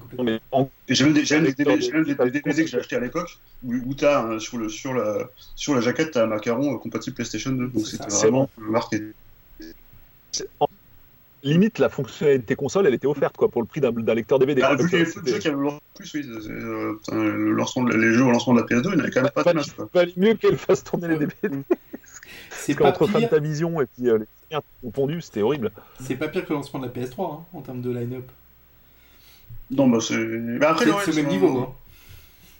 j'ai 0.87 1.03
même 1.03 1.13
des, 1.13 1.23
DVD, 1.23 2.41
que 2.41 2.67
j'ai 2.67 2.77
acheté 2.77 2.95
à 2.95 2.99
l'époque 2.99 3.37
où, 3.63 3.93
tu 3.95 4.05
as 4.05 4.39
sur, 4.39 4.57
le, 4.57 4.69
sur, 4.69 4.93
la, 4.93 5.29
sur 5.55 5.73
la 5.73 5.81
jaquette, 5.81 6.15
un 6.15 6.27
macaron 6.27 6.75
euh, 6.75 6.77
compatible 6.77 7.15
PlayStation 7.15 7.51
2. 7.51 7.67
Donc 7.67 7.87
c'était 7.87 8.07
vraiment 8.07 8.49
marqué. 8.57 9.01
Limite, 11.43 11.79
la 11.79 11.89
fonctionnalité 11.89 12.55
console, 12.55 12.87
elle 12.87 12.93
était 12.93 13.07
offerte 13.07 13.35
quoi, 13.37 13.49
pour 13.49 13.61
le 13.61 13.67
prix 13.67 13.81
d'un 13.81 14.13
lecteur 14.13 14.39
DVD. 14.39 14.61
Ah, 14.63 14.75
vu 14.75 14.89
qu'il 14.89 14.99
y 14.99 15.01
avait 15.01 15.11
de 15.11 15.79
plus, 15.95 16.13
oui, 16.13 16.25
euh, 16.27 16.93
le 17.11 17.51
lancement 17.51 17.83
les 17.85 18.13
jeux 18.13 18.23
au 18.23 18.31
lancement 18.31 18.53
de 18.53 18.59
la 18.59 18.65
PS2, 18.65 18.89
il 18.91 18.95
n'y 18.95 19.01
avait 19.01 19.11
quand 19.11 19.21
même 19.21 19.31
pas, 19.31 19.43
de 19.43 19.53
match. 19.53 19.67
Il 19.77 19.85
valait 19.93 20.13
mieux 20.17 20.33
qu'elle 20.35 20.57
fasse 20.57 20.83
tourner 20.83 21.07
les 21.07 21.17
DVD. 21.17 21.63
C'est 22.51 22.75
pas 22.75 22.89
entre 22.89 23.07
pire... 23.07 23.41
Vision 23.41 23.81
et 23.81 23.85
puis 23.85 24.09
euh, 24.09 24.17
les 24.17 24.25
pondu, 24.93 25.21
c'était 25.21 25.41
horrible. 25.41 25.71
C'est 26.01 26.15
pas 26.15 26.27
pire 26.27 26.45
que 26.45 26.49
le 26.49 26.55
lancement 26.55 26.79
de 26.79 26.85
la 26.85 26.91
PS3 26.91 27.33
hein, 27.33 27.39
en 27.53 27.61
termes 27.61 27.81
de 27.81 27.91
line-up. 27.91 28.29
Non, 29.71 29.87
bah 29.87 29.99
c'est. 30.01 30.17
Bah, 30.59 30.71
après, 30.71 30.85
c'est 31.03 31.11
le 31.11 31.23
même 31.23 31.27
niveau. 31.27 31.59
Hein. 31.59 31.73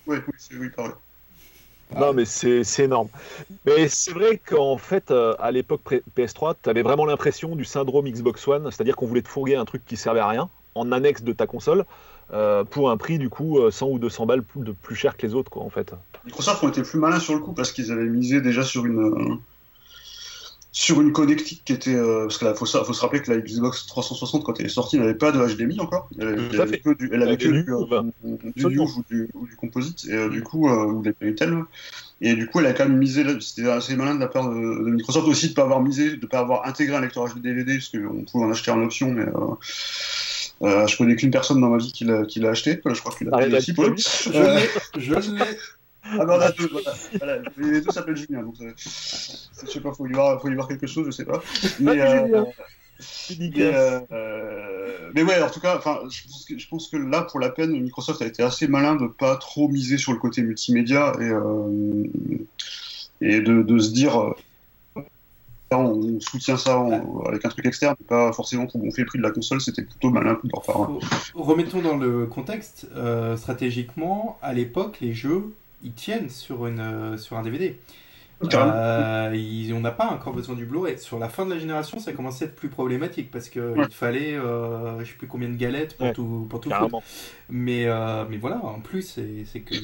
Ouais, 0.08 0.18
oui, 0.28 0.34
c'est 0.38 0.56
oui, 0.56 0.70
pareil. 0.70 0.94
Ah. 1.96 2.02
Non, 2.02 2.14
mais 2.14 2.26
c'est 2.26 2.64
énorme. 2.80 3.08
Mais 3.66 3.88
c'est 3.88 4.12
vrai 4.12 4.42
qu'en 4.46 4.78
fait, 4.78 5.10
euh, 5.10 5.36
à 5.40 5.52
l'époque 5.52 5.82
PS3, 6.18 6.56
tu 6.62 6.70
avais 6.70 6.82
vraiment 6.82 7.06
l'impression 7.06 7.56
du 7.56 7.64
syndrome 7.64 8.10
Xbox 8.10 8.46
One, 8.48 8.70
c'est-à-dire 8.72 8.98
qu'on 8.98 9.08
voulait 9.08 9.22
te 9.22 9.30
fourguer 9.30 9.56
un 9.56 9.64
truc 9.64 9.86
qui 9.86 9.96
servait 9.96 10.20
à 10.20 10.28
rien 10.28 10.50
en 10.76 10.92
annexe 10.92 11.24
de 11.24 11.32
ta 11.32 11.48
console 11.48 11.86
euh, 12.34 12.66
pour 12.66 12.92
un 12.92 12.98
prix 12.98 13.18
du 13.18 13.30
coup 13.30 13.58
100 13.72 13.88
ou 13.88 14.00
200 14.00 14.26
balles 14.26 14.44
plus, 14.44 14.62
de 14.62 14.74
plus 14.74 14.96
cher 14.96 15.16
que 15.16 15.26
les 15.26 15.34
autres, 15.34 15.50
quoi, 15.50 15.64
en 15.64 15.70
fait. 15.70 15.94
Microsoft 16.26 16.62
ont 16.64 16.70
été 16.70 16.84
plus 16.84 17.00
malins 17.00 17.22
sur 17.22 17.34
le 17.36 17.40
coup 17.40 17.54
parce 17.54 17.72
qu'ils 17.72 17.90
avaient 17.90 18.04
misé 18.04 18.42
déjà 18.42 18.64
sur 18.64 18.86
une 18.86 19.40
sur 20.78 21.02
une 21.02 21.12
connectique 21.12 21.64
qui 21.66 21.74
était 21.74 21.96
euh, 21.96 22.28
parce 22.28 22.38
qu'il 22.38 22.48
faut, 22.50 22.68
faut, 22.68 22.94
se 22.94 23.02
rappeler 23.02 23.24
que 23.24 23.32
la 23.32 23.40
Xbox 23.40 23.88
360 23.88 24.44
quand 24.44 24.60
elle 24.60 24.68
est 24.68 24.70
sortie 24.70 25.00
n'avait 25.00 25.16
pas 25.16 25.32
de 25.32 25.44
HDMI 25.44 25.80
encore. 25.80 26.08
Elle, 26.20 26.62
avait 26.62 26.78
que 26.78 26.94
du, 26.94 27.10
elle 27.12 27.24
avait 27.24 27.36
que 27.36 27.48
du, 27.48 27.64
du, 27.64 27.72
euh, 27.72 28.04
ou 28.24 29.04
du, 29.10 29.28
ou 29.34 29.48
du 29.48 29.56
composite 29.56 30.06
et 30.08 30.14
euh, 30.14 30.30
du 30.30 30.44
coup 30.44 30.70
ou 30.70 31.02
des 31.02 31.14
Péritel 31.14 31.64
et 32.22 32.36
du 32.36 32.46
coup 32.46 32.60
elle 32.60 32.68
a 32.68 32.74
quand 32.74 32.88
même 32.88 33.00
misé 33.00 33.26
c'était 33.42 33.68
assez 33.68 33.96
malin 33.96 34.14
de 34.14 34.20
la 34.20 34.28
part 34.28 34.52
de, 34.52 34.56
Microsoft 34.56 35.28
aussi 35.28 35.50
de 35.50 35.54
pas 35.56 35.64
avoir 35.64 35.82
misé 35.82 36.16
de 36.16 36.26
pas 36.28 36.40
avoir 36.40 36.68
intégré 36.68 36.96
un 36.96 37.02
lecteur 37.02 37.26
HD 37.26 37.42
DVD 37.42 37.74
parce 37.74 37.90
qu'on 37.90 38.24
pouvait 38.32 38.46
en 38.46 38.52
acheter 38.52 38.70
en 38.70 38.84
option 38.84 39.10
mais 39.10 39.26
je 40.62 40.96
connais 40.96 41.16
qu'une 41.16 41.32
personne 41.32 41.60
dans 41.60 41.70
ma 41.70 41.78
vie 41.78 41.92
qui 41.92 42.06
l'a 42.06 42.50
acheté. 42.50 42.80
Je 42.86 43.00
crois 43.00 43.16
qu'il 43.16 43.30
a 43.34 43.38
payé 43.40 43.56
aussi 43.56 43.74
je 44.96 45.12
l'ai 45.32 45.42
ah 46.12 46.26
ben 46.26 46.38
on 46.38 46.42
a 46.42 46.52
deux, 46.52 46.70
voilà. 47.18 47.42
Les 47.58 47.82
deux 47.82 47.92
s'appellent 47.92 48.16
Julien, 48.16 48.44
donc 48.44 48.56
euh, 48.62 48.72
je 48.78 49.72
sais 49.72 49.82
pas, 49.82 49.92
faut 49.92 50.08
y 50.08 50.14
voir, 50.14 50.42
faut 50.42 50.50
y 50.50 50.56
voir 50.56 50.68
quelque 50.68 50.88
chose, 50.88 51.06
je 51.08 51.12
sais 51.12 51.26
pas. 51.26 51.42
Mais, 51.80 52.00
euh, 52.02 52.46
mais, 53.40 53.52
euh, 53.58 54.00
mais, 55.14 55.24
ouais, 55.24 55.42
en 55.42 55.50
tout 55.50 55.60
cas, 55.60 55.78
enfin, 55.78 56.00
je 56.10 56.24
pense, 56.24 56.46
que, 56.46 56.58
je 56.58 56.68
pense 56.68 56.88
que 56.90 56.98
là, 56.98 57.24
pour 57.24 57.40
la 57.40 57.50
peine, 57.50 57.80
Microsoft 57.80 58.22
a 58.22 58.26
été 58.26 58.44
assez 58.44 58.68
malin 58.68 58.96
de 58.96 59.08
pas 59.08 59.36
trop 59.36 59.68
miser 59.68 59.98
sur 59.98 60.14
le 60.14 60.20
côté 60.20 60.42
multimédia 60.42 61.14
et, 61.20 61.24
euh, 61.24 62.08
et 63.22 63.42
de, 63.42 63.62
de, 63.62 63.80
se 63.80 63.92
dire 63.92 64.34
on 65.70 66.20
soutient 66.22 66.56
ça 66.56 66.82
avec 67.28 67.44
un 67.44 67.50
truc 67.50 67.66
externe, 67.66 67.98
pas 68.08 68.32
forcément 68.32 68.68
pour 68.68 68.80
gonfler 68.80 69.04
le 69.04 69.08
prix 69.08 69.18
de 69.20 69.24
la 69.24 69.32
console, 69.32 69.60
c'était 69.60 69.82
plutôt 69.82 70.10
malin 70.10 70.40
de 70.42 70.50
leur 70.54 70.64
part. 70.64 70.90
Remettons 71.34 71.82
dans 71.82 71.98
le 71.98 72.26
contexte, 72.26 72.88
stratégiquement, 73.36 74.40
à 74.42 74.54
l'époque, 74.54 75.00
les 75.02 75.14
jeux 75.14 75.52
ils 75.84 75.94
tiennent 75.94 76.30
sur, 76.30 76.68
une, 76.68 76.80
euh, 76.80 77.18
sur 77.18 77.38
un 77.38 77.44
DVD. 77.44 77.78
Euh, 78.44 79.72
on 79.74 79.80
n'a 79.80 79.92
pas 79.92 80.08
encore 80.08 80.34
besoin 80.34 80.56
du 80.56 80.66
Blu-ray. 80.66 81.00
Sur 81.00 81.18
la 81.18 81.28
fin 81.28 81.46
de 81.46 81.54
la 81.54 81.60
génération, 81.60 82.00
ça 82.00 82.14
commençait 82.14 82.46
à 82.46 82.48
être 82.48 82.56
plus 82.56 82.70
problématique 82.70 83.32
parce 83.32 83.50
qu'il 83.50 83.74
il 83.78 83.94
fallait, 83.94 84.36
euh, 84.36 85.00
je 85.00 85.06
sais 85.06 85.18
plus 85.18 85.28
combien 85.28 85.50
de 85.50 85.56
galettes 85.56 85.98
pour 85.98 86.14
tout, 86.14 86.48
pour 86.50 86.62
tout 86.62 86.72
Mais, 87.50 87.86
euh, 87.88 88.26
mais 88.30 88.38
voilà, 88.38 88.64
en 88.64 88.80
plus, 88.80 89.20
c'est 89.46 89.60
que 89.62 89.76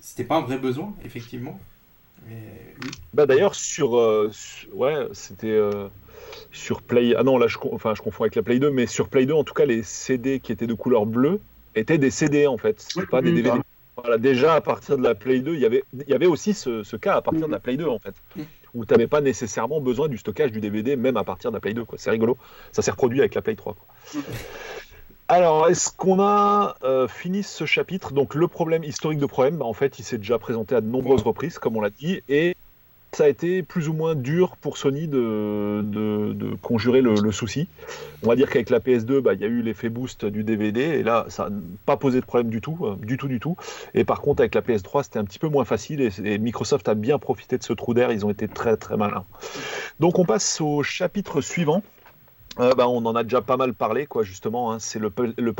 c'était 0.00 0.24
pas 0.24 0.36
un 0.36 0.42
vrai 0.42 0.58
besoin, 0.58 0.92
effectivement. 1.04 1.58
Bah 3.14 3.26
d'ailleurs 3.26 3.54
sur, 3.54 3.92
ouais, 4.72 5.08
c'était 5.12 5.60
sur 6.50 6.82
Play. 6.82 7.14
Ah 7.16 7.22
non, 7.22 7.38
là, 7.38 7.46
je, 7.46 7.58
enfin, 7.70 7.94
je 7.94 8.02
confonds 8.02 8.24
avec 8.24 8.34
la 8.34 8.42
Play 8.42 8.58
2, 8.58 8.70
mais 8.70 8.86
sur 8.86 9.08
Play 9.08 9.26
2, 9.26 9.34
en 9.34 9.44
tout 9.44 9.54
cas, 9.54 9.66
les 9.66 9.84
CD 9.84 10.40
qui 10.40 10.50
étaient 10.50 10.66
de 10.66 10.74
couleur 10.74 11.06
bleue 11.06 11.40
étaient 11.76 11.98
des 11.98 12.10
CD 12.10 12.46
en 12.46 12.56
fait, 12.56 12.88
pas 13.10 13.22
des 13.22 13.30
DVD. 13.30 13.60
Voilà, 13.96 14.18
déjà 14.18 14.54
à 14.54 14.60
partir 14.60 14.98
de 14.98 15.02
la 15.02 15.14
Play 15.14 15.40
2, 15.40 15.54
il 15.54 15.60
y 15.60 15.66
avait, 15.66 15.84
y 16.06 16.12
avait 16.12 16.26
aussi 16.26 16.52
ce, 16.52 16.96
cas 16.96 17.16
à 17.16 17.22
partir 17.22 17.46
de 17.46 17.52
la 17.52 17.60
Play 17.60 17.76
2 17.76 17.86
en 17.86 17.98
fait, 17.98 18.14
où 18.74 18.84
tu 18.84 18.92
n'avais 18.92 19.06
pas 19.06 19.20
nécessairement 19.20 19.80
besoin 19.80 20.08
du 20.08 20.18
stockage 20.18 20.52
du 20.52 20.60
DVD 20.60 20.96
même 20.96 21.16
à 21.16 21.24
partir 21.24 21.50
de 21.50 21.56
la 21.56 21.60
Play 21.60 21.72
2. 21.72 21.84
C'est 21.96 22.10
rigolo, 22.10 22.36
ça 22.72 22.82
s'est 22.82 22.90
reproduit 22.90 23.20
avec 23.20 23.34
la 23.34 23.42
Play 23.42 23.54
3. 23.56 23.76
Alors, 25.28 25.68
est-ce 25.68 25.90
qu'on 25.90 26.20
a 26.20 26.76
euh, 26.84 27.08
fini 27.08 27.42
ce 27.42 27.66
chapitre? 27.66 28.12
Donc, 28.12 28.36
le 28.36 28.46
problème 28.46 28.84
historique 28.84 29.18
de 29.18 29.26
problème, 29.26 29.56
bah, 29.56 29.64
en 29.64 29.72
fait, 29.72 29.98
il 29.98 30.04
s'est 30.04 30.18
déjà 30.18 30.38
présenté 30.38 30.76
à 30.76 30.80
de 30.80 30.86
nombreuses 30.86 31.22
reprises, 31.22 31.58
comme 31.58 31.76
on 31.76 31.80
l'a 31.80 31.90
dit, 31.90 32.22
et 32.28 32.55
ça 33.16 33.24
a 33.24 33.28
été 33.28 33.62
plus 33.62 33.88
ou 33.88 33.94
moins 33.94 34.14
dur 34.14 34.56
pour 34.58 34.76
Sony 34.76 35.08
de, 35.08 36.54
conjurer 36.60 37.00
le, 37.00 37.32
souci. 37.32 37.66
On 38.22 38.28
va 38.28 38.36
dire 38.36 38.50
qu'avec 38.50 38.68
la 38.68 38.78
PS2, 38.78 39.20
bah, 39.20 39.32
il 39.32 39.40
y 39.40 39.44
a 39.44 39.46
eu 39.46 39.62
l'effet 39.62 39.88
boost 39.88 40.26
du 40.26 40.44
DVD, 40.44 40.82
et 40.82 41.02
là, 41.02 41.24
ça 41.28 41.48
n'a 41.48 41.56
pas 41.86 41.96
posé 41.96 42.20
de 42.20 42.26
problème 42.26 42.50
du 42.50 42.60
tout, 42.60 42.76
euh, 42.82 42.96
du 42.96 43.16
tout, 43.16 43.26
du 43.26 43.40
tout. 43.40 43.56
Et 43.94 44.04
par 44.04 44.20
contre, 44.20 44.42
avec 44.42 44.54
la 44.54 44.60
PS3, 44.60 45.04
c'était 45.04 45.18
un 45.18 45.24
petit 45.24 45.38
peu 45.38 45.48
moins 45.48 45.64
facile, 45.64 46.02
et, 46.02 46.38
Microsoft 46.38 46.90
a 46.90 46.94
bien 46.94 47.18
profité 47.18 47.56
de 47.56 47.62
ce 47.62 47.72
trou 47.72 47.94
d'air, 47.94 48.12
ils 48.12 48.26
ont 48.26 48.30
été 48.30 48.48
très 48.48 48.76
très 48.76 48.98
malins. 48.98 49.24
Donc 49.98 50.18
on 50.18 50.26
passe 50.26 50.60
au 50.60 50.82
chapitre 50.82 51.40
suivant. 51.40 51.82
Euh, 52.58 52.74
bah, 52.74 52.88
on 52.88 53.04
en 53.04 53.14
a 53.14 53.22
déjà 53.22 53.40
pas 53.40 53.56
mal 53.56 53.72
parlé, 53.72 54.06
quoi, 54.06 54.24
justement. 54.24 54.72
Hein. 54.72 54.78
c'est 54.78 54.98
le, 54.98 55.10
le, 55.36 55.52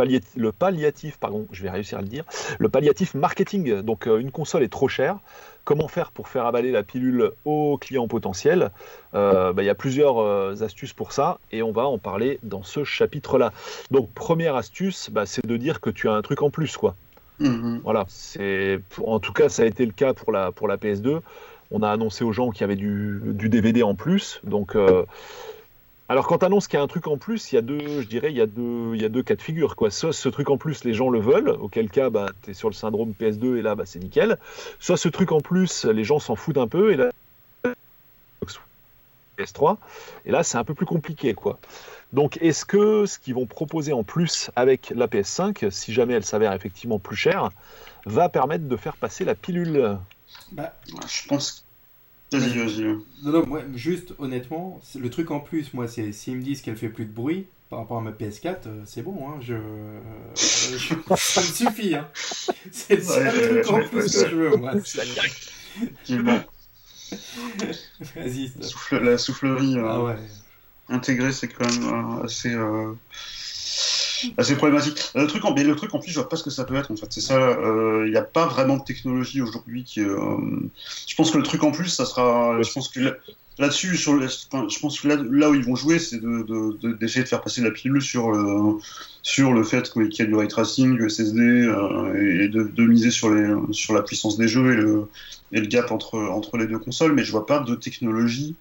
palliatif, 0.53 1.19
pardon, 1.19 1.47
je 1.53 1.63
vais 1.63 1.71
réussir 1.71 1.99
à 1.99 2.03
le 2.03 2.09
dire, 2.09 2.25
le 2.59 2.69
palliatif 2.69 3.15
marketing. 3.15 3.81
Donc, 3.81 4.07
euh, 4.07 4.19
une 4.19 4.31
console 4.31 4.63
est 4.63 4.69
trop 4.69 4.89
chère. 4.89 5.19
Comment 5.67 5.89
faire 5.89 6.13
pour 6.13 6.29
faire 6.29 6.47
avaler 6.47 6.71
la 6.71 6.83
pilule 6.83 7.33
aux 7.45 7.77
clients 7.77 8.09
potentiels 8.09 8.71
euh, 9.15 9.53
bah, 9.53 9.63
Il 9.63 9.67
y 9.67 9.69
a 9.69 9.75
plusieurs 9.75 10.63
astuces 10.63 10.95
pour 10.95 11.13
ça, 11.13 11.39
et 11.53 11.63
on 11.63 11.73
va 11.73 11.87
en 11.87 11.99
parler 11.99 12.39
dans 12.43 12.63
ce 12.63 12.85
chapitre-là. 12.85 13.53
Donc, 13.91 14.11
première 14.15 14.57
astuce, 14.57 15.11
bah, 15.11 15.27
c'est 15.27 15.45
de 15.45 15.57
dire 15.59 15.81
que 15.81 15.91
tu 15.91 16.09
as 16.09 16.13
un 16.13 16.23
truc 16.23 16.41
en 16.43 16.51
plus, 16.51 16.79
quoi. 16.79 16.95
Mm-hmm. 17.41 17.81
Voilà. 17.83 18.05
C'est, 18.09 18.81
en 19.05 19.21
tout 19.21 19.33
cas, 19.35 19.49
ça 19.49 19.65
a 19.65 19.67
été 19.67 19.85
le 19.85 19.93
cas 19.93 20.15
pour 20.15 20.33
la 20.33 20.53
pour 20.53 20.69
la 20.69 20.79
PS2. 20.79 21.21
On 21.73 21.83
a 21.83 21.91
annoncé 21.91 22.25
aux 22.25 22.33
gens 22.33 22.51
qu'il 22.51 22.61
y 22.61 22.65
avait 22.65 22.77
du, 22.77 23.21
du 23.25 23.49
DVD 23.49 23.83
en 23.83 23.97
plus, 23.97 24.41
donc 24.45 24.77
alors 26.09 26.27
quand 26.27 26.43
annonces 26.45 26.69
qu'il 26.69 26.79
y 26.79 26.81
a 26.81 26.83
un 26.83 26.87
truc 26.87 27.09
en 27.09 27.17
plus, 27.17 27.53
il 27.53 27.57
y 27.57 27.59
a 27.59 27.63
deux, 27.63 28.03
je 28.03 28.07
dirais, 28.07 28.31
il 28.31 28.37
y 28.37 28.41
a 28.41 28.47
deux, 28.47 28.95
il 28.95 29.03
y 29.03 29.05
a 29.05 29.09
deux 29.09 29.23
cas 29.23 29.35
de 29.35 29.43
figure. 29.43 29.75
Quoi. 29.75 29.91
Soit 29.91 30.13
ce 30.13 30.29
truc 30.29 30.51
en 30.51 30.57
plus, 30.57 30.85
les 30.85 30.95
gens 30.95 31.11
le 31.11 31.21
veulent, 31.21 31.51
auquel 31.51 31.91
cas 31.91 32.11
bah, 32.11 32.31
es 32.47 32.55
sur 32.55 32.69
le 32.69 32.75
syndrome 32.75 33.13
PS2 33.19 33.57
et 33.57 33.63
là 33.63 33.75
bah, 33.75 33.85
c'est 33.87 33.99
nickel. 33.99 34.39
Soit 34.79 34.97
ce 34.97 35.09
truc 35.09 35.33
en 35.33 35.41
plus, 35.41 35.85
les 35.85 36.05
gens 36.05 36.21
s'en 36.21 36.37
foutent 36.37 36.59
un 36.59 36.69
peu 36.69 36.93
et 36.93 36.97
là 36.97 37.11
PS3 39.37 39.77
et 40.25 40.31
là 40.31 40.43
c'est 40.43 40.59
un 40.59 40.65
peu 40.65 40.75
plus 40.75 40.87
compliqué. 40.87 41.35
quoi. 41.35 41.59
Donc 42.13 42.39
est-ce 42.41 42.65
que 42.65 43.05
ce 43.05 43.19
qu'ils 43.19 43.35
vont 43.35 43.47
proposer 43.47 43.93
en 43.93 44.05
plus 44.05 44.51
avec 44.55 44.93
la 44.95 45.09
PS5, 45.09 45.71
si 45.71 45.93
jamais 45.93 46.15
elle 46.15 46.25
s'avère 46.25 46.53
effectivement 46.53 47.01
plus 47.01 47.17
chère, 47.17 47.51
va 48.05 48.29
permettre 48.29 48.69
de 48.69 48.77
faire 48.77 48.97
passer 48.97 49.25
la 49.25 49.35
pilule? 49.35 49.99
Bah, 50.53 50.73
Je 51.09 51.27
pense 51.27 51.66
Vas-y, 52.33 52.59
vas-y. 52.59 52.83
Non, 53.23 53.33
non, 53.33 53.47
moi, 53.47 53.63
juste 53.75 54.15
honnêtement, 54.19 54.81
le 54.99 55.11
truc 55.11 55.31
en 55.31 55.41
plus, 55.41 55.73
moi, 55.75 55.87
c'est 55.87 56.11
s'ils 56.13 56.37
me 56.37 56.43
disent 56.43 56.61
qu'elle 56.61 56.77
fait 56.77 56.89
plus 56.89 57.05
de 57.05 57.13
bruit 57.13 57.47
par 57.71 57.81
rapport 57.81 57.99
à 57.99 58.01
ma 58.01 58.11
PS4, 58.13 58.57
euh, 58.67 58.83
c'est 58.85 59.03
bon, 59.03 59.29
hein, 59.29 59.39
je... 59.41 59.55
Euh, 59.55 60.01
ça 61.17 61.41
me 61.41 61.47
suffit. 61.47 61.95
Hein. 61.95 62.09
C'est 62.71 62.97
le 62.97 63.03
seul 63.03 63.63
truc 63.63 63.71
en 63.71 63.89
plus 63.89 64.13
que 64.13 64.29
je 64.29 64.37
veux, 64.37 64.57
moi. 64.57 64.73
Vas-y. 68.17 68.53
La 68.93 69.19
soufflerie 69.19 69.79
euh, 69.79 69.89
ah 69.89 70.03
ouais. 70.03 70.17
intégrée, 70.89 71.33
c'est 71.33 71.49
quand 71.49 71.67
même 71.69 72.23
assez 72.25 72.55
assez 74.37 74.57
problématique. 74.57 75.11
Le 75.15 75.27
truc, 75.27 75.45
en, 75.45 75.55
mais 75.55 75.65
le 75.65 75.77
truc 75.77 75.95
en 75.95 75.99
plus, 75.99 76.11
je 76.11 76.19
vois 76.19 76.29
pas 76.29 76.37
ce 76.37 76.45
que 76.45 76.51
ça 76.51 76.65
peut 76.65 76.77
être 76.77 76.91
en 76.91 76.97
fait. 76.97 77.07
C'est 77.11 77.21
ça. 77.21 77.35
Il 77.35 77.65
euh, 77.65 78.09
n'y 78.09 78.17
a 78.17 78.23
pas 78.23 78.47
vraiment 78.47 78.77
de 78.77 78.85
technologie 78.85 79.41
aujourd'hui 79.41 79.85
qui. 79.85 80.01
Euh, 80.01 80.37
je 81.07 81.15
pense 81.15 81.31
que 81.31 81.39
le 81.39 81.45
truc 81.45 81.63
en 81.63 81.73
plus, 81.73 81.89
ça 81.89 82.05
sera. 82.05 82.61
Je 82.63 82.73
pense 82.73 82.89
que 82.89 83.19
là-dessus, 83.59 83.97
sur 83.97 84.21
je 84.21 84.79
pense 84.79 85.01
que 85.01 85.09
là, 85.09 85.51
où 85.51 85.55
ils 85.55 85.65
vont 85.65 85.77
jouer, 85.77 85.99
c'est 85.99 86.19
d'essayer 86.19 86.45
de, 86.45 86.79
de, 86.81 86.93
de, 86.93 87.07
faire 87.07 87.41
passer 87.41 87.63
la 87.63 87.71
pilule 87.71 88.03
sur 88.03 88.31
le, 88.31 88.79
sur 89.23 89.53
le 89.53 89.63
fait 89.65 89.91
qu'il 89.91 90.13
y 90.13 90.23
a 90.23 90.27
du 90.27 90.35
ray 90.35 90.49
tracing, 90.49 90.97
du 90.97 91.09
SSD, 91.09 91.41
euh, 91.41 92.43
et 92.43 92.49
de, 92.49 92.83
miser 92.83 93.11
sur, 93.11 93.31
les, 93.31 93.55
sur 93.73 93.95
la 93.95 94.03
puissance 94.03 94.37
des 94.37 94.49
jeux 94.49 94.73
et 94.73 94.77
le, 94.77 95.09
et 95.53 95.61
le 95.61 95.67
gap 95.67 95.91
entre, 95.91 96.19
entre 96.19 96.57
les 96.59 96.67
deux 96.67 96.79
consoles. 96.79 97.13
Mais 97.13 97.25
je 97.25 97.33
vois 97.33 97.47
pas 97.47 97.61
de 97.61 97.75
technologie 97.75 98.55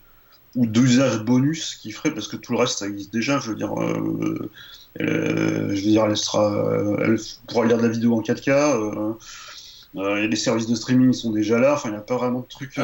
ou 0.55 0.65
d'usage 0.65 1.19
bonus 1.23 1.75
qui 1.75 1.91
ferait, 1.91 2.13
parce 2.13 2.27
que 2.27 2.37
tout 2.37 2.53
le 2.53 2.59
reste, 2.59 2.79
ça 2.79 2.87
existe 2.87 3.11
déjà. 3.11 3.39
Je 3.39 3.49
veux 3.49 3.55
dire, 3.55 3.77
euh, 3.79 4.49
je 4.99 5.75
veux 5.75 5.91
dire, 5.91 6.05
elle, 6.05 6.17
sera, 6.17 6.53
euh, 6.53 6.97
elle 7.01 7.17
pourra 7.47 7.65
lire 7.65 7.77
de 7.77 7.84
la 7.84 7.89
vidéo 7.89 8.15
en 8.15 8.21
4K. 8.21 8.49
Euh, 8.49 9.13
euh 9.97 10.27
les 10.27 10.36
services 10.36 10.67
de 10.67 10.75
streaming 10.75 11.13
sont 11.13 11.31
déjà 11.31 11.60
là. 11.60 11.73
Enfin, 11.73 11.89
il 11.89 11.93
n'y 11.93 11.97
a 11.97 12.01
pas 12.01 12.17
vraiment 12.17 12.41
de 12.41 12.47
trucs 12.47 12.79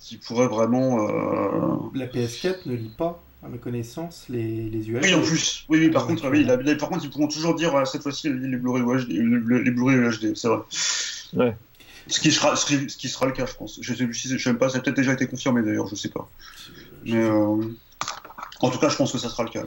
qui 0.00 0.16
pourraient 0.18 0.48
vraiment. 0.48 1.90
La 1.94 2.06
PS4 2.06 2.66
ne 2.66 2.74
lit 2.74 2.92
pas 2.96 3.22
à 3.42 3.48
ma 3.48 3.58
connaissance, 3.58 4.24
les, 4.28 4.68
les 4.68 4.90
Oui, 4.90 5.14
en 5.14 5.22
plus. 5.22 5.64
Oui, 5.68 5.78
oui 5.78 5.90
par, 5.90 6.06
contre, 6.06 6.28
oui, 6.30 6.44
par 6.76 6.88
contre, 6.88 7.04
ils 7.04 7.10
pourront 7.10 7.28
toujours 7.28 7.54
dire 7.54 7.86
cette 7.86 8.02
fois-ci, 8.02 8.28
les 8.28 8.56
Blu-ray 8.56 8.82
HD, 8.82 9.08
les 9.10 9.70
Blu-ray 9.70 9.98
HD, 10.18 10.34
c'est 10.34 10.48
vrai. 10.48 10.58
Ouais. 11.34 11.56
Ce 12.08 12.20
qui, 12.20 12.30
sera, 12.30 12.54
ce 12.54 12.66
qui 12.66 13.08
sera 13.08 13.26
le 13.26 13.32
cas, 13.32 13.46
je 13.46 13.54
pense. 13.54 13.78
Je 13.80 13.92
ne 14.04 14.12
sais, 14.12 14.38
sais, 14.38 14.54
pas, 14.54 14.68
ça 14.68 14.78
a 14.78 14.80
peut-être 14.80 14.96
déjà 14.96 15.12
été 15.12 15.26
confirmé 15.26 15.62
d'ailleurs, 15.62 15.86
je 15.86 15.92
ne 15.92 15.96
sais 15.96 16.08
pas. 16.08 16.28
Mais 17.04 17.28
en 17.28 18.70
tout 18.70 18.78
cas, 18.78 18.88
je 18.88 18.96
pense 18.96 19.12
que 19.12 19.18
ça 19.18 19.28
sera 19.28 19.42
le 19.42 19.50
cas 19.50 19.64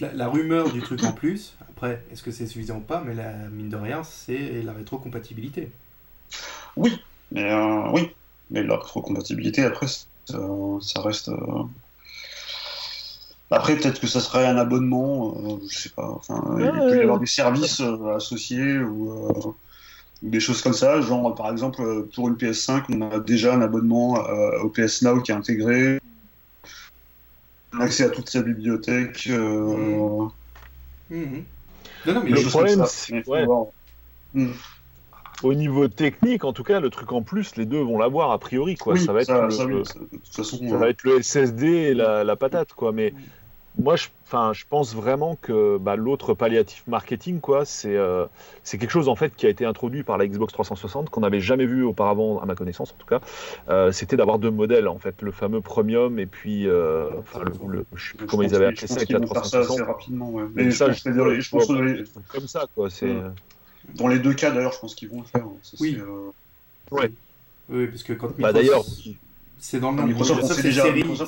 la, 0.00 0.28
rumeur 0.28 0.70
du 0.70 0.80
truc 0.80 1.02
en 1.04 1.12
plus, 1.12 1.54
après, 1.68 2.02
est-ce 2.12 2.22
que 2.22 2.30
c'est 2.30 2.46
suffisant 2.46 2.78
ou 2.78 2.80
pas, 2.80 3.02
mais 3.04 3.14
la 3.14 3.32
mine 3.50 3.68
de 3.68 3.76
rien, 3.76 4.02
c'est 4.04 4.62
la 4.62 4.72
rétrocompatibilité. 4.72 5.70
Oui, 6.76 7.00
mais 7.32 7.50
euh, 7.50 7.90
oui, 7.92 8.10
mais 8.50 8.62
la 8.62 8.76
rétrocompatibilité, 8.76 9.64
après, 9.64 9.86
ça, 9.86 11.00
reste. 11.00 11.28
Euh, 11.28 11.62
après, 13.50 13.76
peut-être 13.76 14.00
que 14.00 14.06
ça 14.06 14.20
serait 14.20 14.46
un 14.46 14.58
abonnement, 14.58 15.34
euh, 15.36 15.56
je 15.70 15.78
sais 15.78 15.88
pas. 15.88 16.08
Enfin, 16.08 16.42
il 16.58 16.70
peut 16.70 16.98
y 16.98 17.02
avoir 17.02 17.18
des 17.18 17.26
services 17.26 17.80
associés 18.14 18.78
ou 18.78 19.56
des 20.22 20.40
choses 20.40 20.60
comme 20.60 20.74
ça. 20.74 21.00
Genre, 21.00 21.34
par 21.34 21.50
exemple, 21.50 22.06
pour 22.14 22.28
une 22.28 22.34
PS5, 22.34 22.84
on 22.90 23.10
a 23.10 23.20
déjà 23.20 23.54
un 23.54 23.62
abonnement 23.62 24.18
au 24.62 24.68
PS 24.68 25.02
Now 25.02 25.22
qui 25.22 25.30
est 25.30 25.34
intégré 25.34 25.98
accès 27.78 28.04
à 28.04 28.10
toute 28.10 28.28
sa 28.28 28.42
bibliothèque. 28.42 29.28
Euh... 29.30 30.28
Mmh. 31.10 31.24
Non, 32.06 32.14
non, 32.14 32.22
mais 32.24 32.30
le 32.30 32.48
problème, 32.48 32.84
c'est 32.86 33.24
hmm. 34.34 34.50
au 35.42 35.54
niveau 35.54 35.88
technique, 35.88 36.44
en 36.44 36.52
tout 36.52 36.62
cas, 36.62 36.80
le 36.80 36.90
truc 36.90 37.12
en 37.12 37.22
plus, 37.22 37.56
les 37.56 37.66
deux 37.66 37.80
vont 37.80 37.98
l'avoir 37.98 38.30
a 38.30 38.38
priori. 38.38 38.76
Quoi. 38.76 38.96
ça 38.98 39.12
va 39.12 39.22
être, 39.22 39.32
le, 39.66 39.84
ça, 39.84 39.98
de 39.98 40.06
toute 40.10 40.34
façon, 40.34 40.68
ça 40.68 40.76
va 40.76 40.88
être 40.88 41.02
le 41.04 41.22
SSD 41.22 41.66
et 41.66 41.94
la, 41.94 42.24
la 42.24 42.36
patate. 42.36 42.72
Quoi. 42.72 42.92
Mais 42.92 43.12
moi, 43.78 43.94
je, 43.94 44.08
je 44.52 44.64
pense 44.68 44.94
vraiment 44.94 45.36
que 45.40 45.78
bah, 45.78 45.94
l'autre 45.94 46.34
palliatif 46.34 46.84
marketing, 46.88 47.40
quoi, 47.40 47.64
c'est 47.64 47.96
euh, 47.96 48.26
c'est 48.64 48.76
quelque 48.76 48.90
chose 48.90 49.08
en 49.08 49.14
fait 49.14 49.34
qui 49.36 49.46
a 49.46 49.48
été 49.48 49.64
introduit 49.64 50.02
par 50.02 50.18
la 50.18 50.26
Xbox 50.26 50.52
360 50.52 51.10
qu'on 51.10 51.20
n'avait 51.20 51.40
jamais 51.40 51.64
vu 51.64 51.84
auparavant, 51.84 52.40
à 52.40 52.46
ma 52.46 52.56
connaissance 52.56 52.90
en 52.92 52.96
tout 52.98 53.06
cas. 53.06 53.20
Euh, 53.68 53.92
c'était 53.92 54.16
d'avoir 54.16 54.40
deux 54.40 54.50
modèles 54.50 54.88
en 54.88 54.98
fait, 54.98 55.22
le 55.22 55.30
fameux 55.30 55.60
premium 55.60 56.18
et 56.18 56.26
puis, 56.26 56.66
euh, 56.66 57.08
le, 57.66 57.86
je 57.94 58.10
sais 58.10 58.16
plus 58.16 58.26
comment 58.26 58.42
ils 58.42 58.54
avaient 58.54 58.66
appelé 58.66 58.88
ça 58.88 58.96
avec 58.96 59.10
la 59.10 59.20
360. 59.20 59.80
rapidement, 59.82 60.30
ouais. 60.30 60.44
Mais 60.54 60.70
ça, 60.72 60.90
je, 60.90 60.98
je, 60.98 61.50
pense 61.50 61.66
que 61.68 62.04
comme 62.32 62.48
ça, 62.48 62.66
quoi. 62.74 62.90
C'est 62.90 63.14
dans 63.94 64.08
les 64.08 64.18
deux 64.18 64.34
cas 64.34 64.50
d'ailleurs, 64.50 64.72
je 64.72 64.80
pense 64.80 64.94
qu'ils 64.94 65.08
vont 65.08 65.20
le 65.20 65.26
faire. 65.26 65.44
Hein. 65.44 65.56
oui. 65.80 65.98
Ouais. 66.90 67.12
Oui, 67.70 67.86
parce 67.86 68.02
que 68.02 68.14
quand 68.14 68.30
bah, 68.38 68.52
d'ailleurs, 68.52 68.82
c'est 69.58 69.78
dans 69.78 69.90
le 69.90 69.98
nom. 69.98 70.06
Microsoft, 70.06 70.42
on 70.42 70.46
sait 70.46 70.62
déjà, 70.62 70.90
déjà 70.90 71.24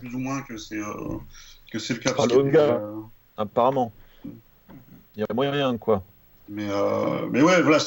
plus 0.00 0.14
ou 0.14 0.18
moins 0.18 0.42
que 0.42 0.56
c'est 0.56 0.80
que 1.74 1.80
c'est 1.80 1.94
le 1.94 2.00
cas. 2.00 2.12
Parce 2.12 2.32
euh, 2.32 3.00
apparemment. 3.36 3.92
Il 4.24 5.20
y 5.20 5.22
a 5.22 5.34
moyen, 5.34 5.76
quoi. 5.76 6.02
Mais, 6.48 6.68
euh, 6.70 7.26
mais 7.30 7.42
ouais, 7.42 7.62
voilà, 7.62 7.78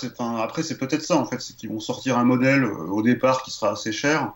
après, 0.42 0.64
c'est 0.64 0.78
peut-être 0.78 1.04
ça, 1.04 1.16
en 1.16 1.26
fait, 1.26 1.40
c'est 1.40 1.56
qu'ils 1.56 1.70
vont 1.70 1.80
sortir 1.80 2.18
un 2.18 2.26
modèle 2.26 2.64
euh, 2.64 2.76
au 2.90 3.02
départ 3.02 3.44
qui 3.44 3.52
sera 3.52 3.72
assez 3.72 3.92
cher 3.92 4.34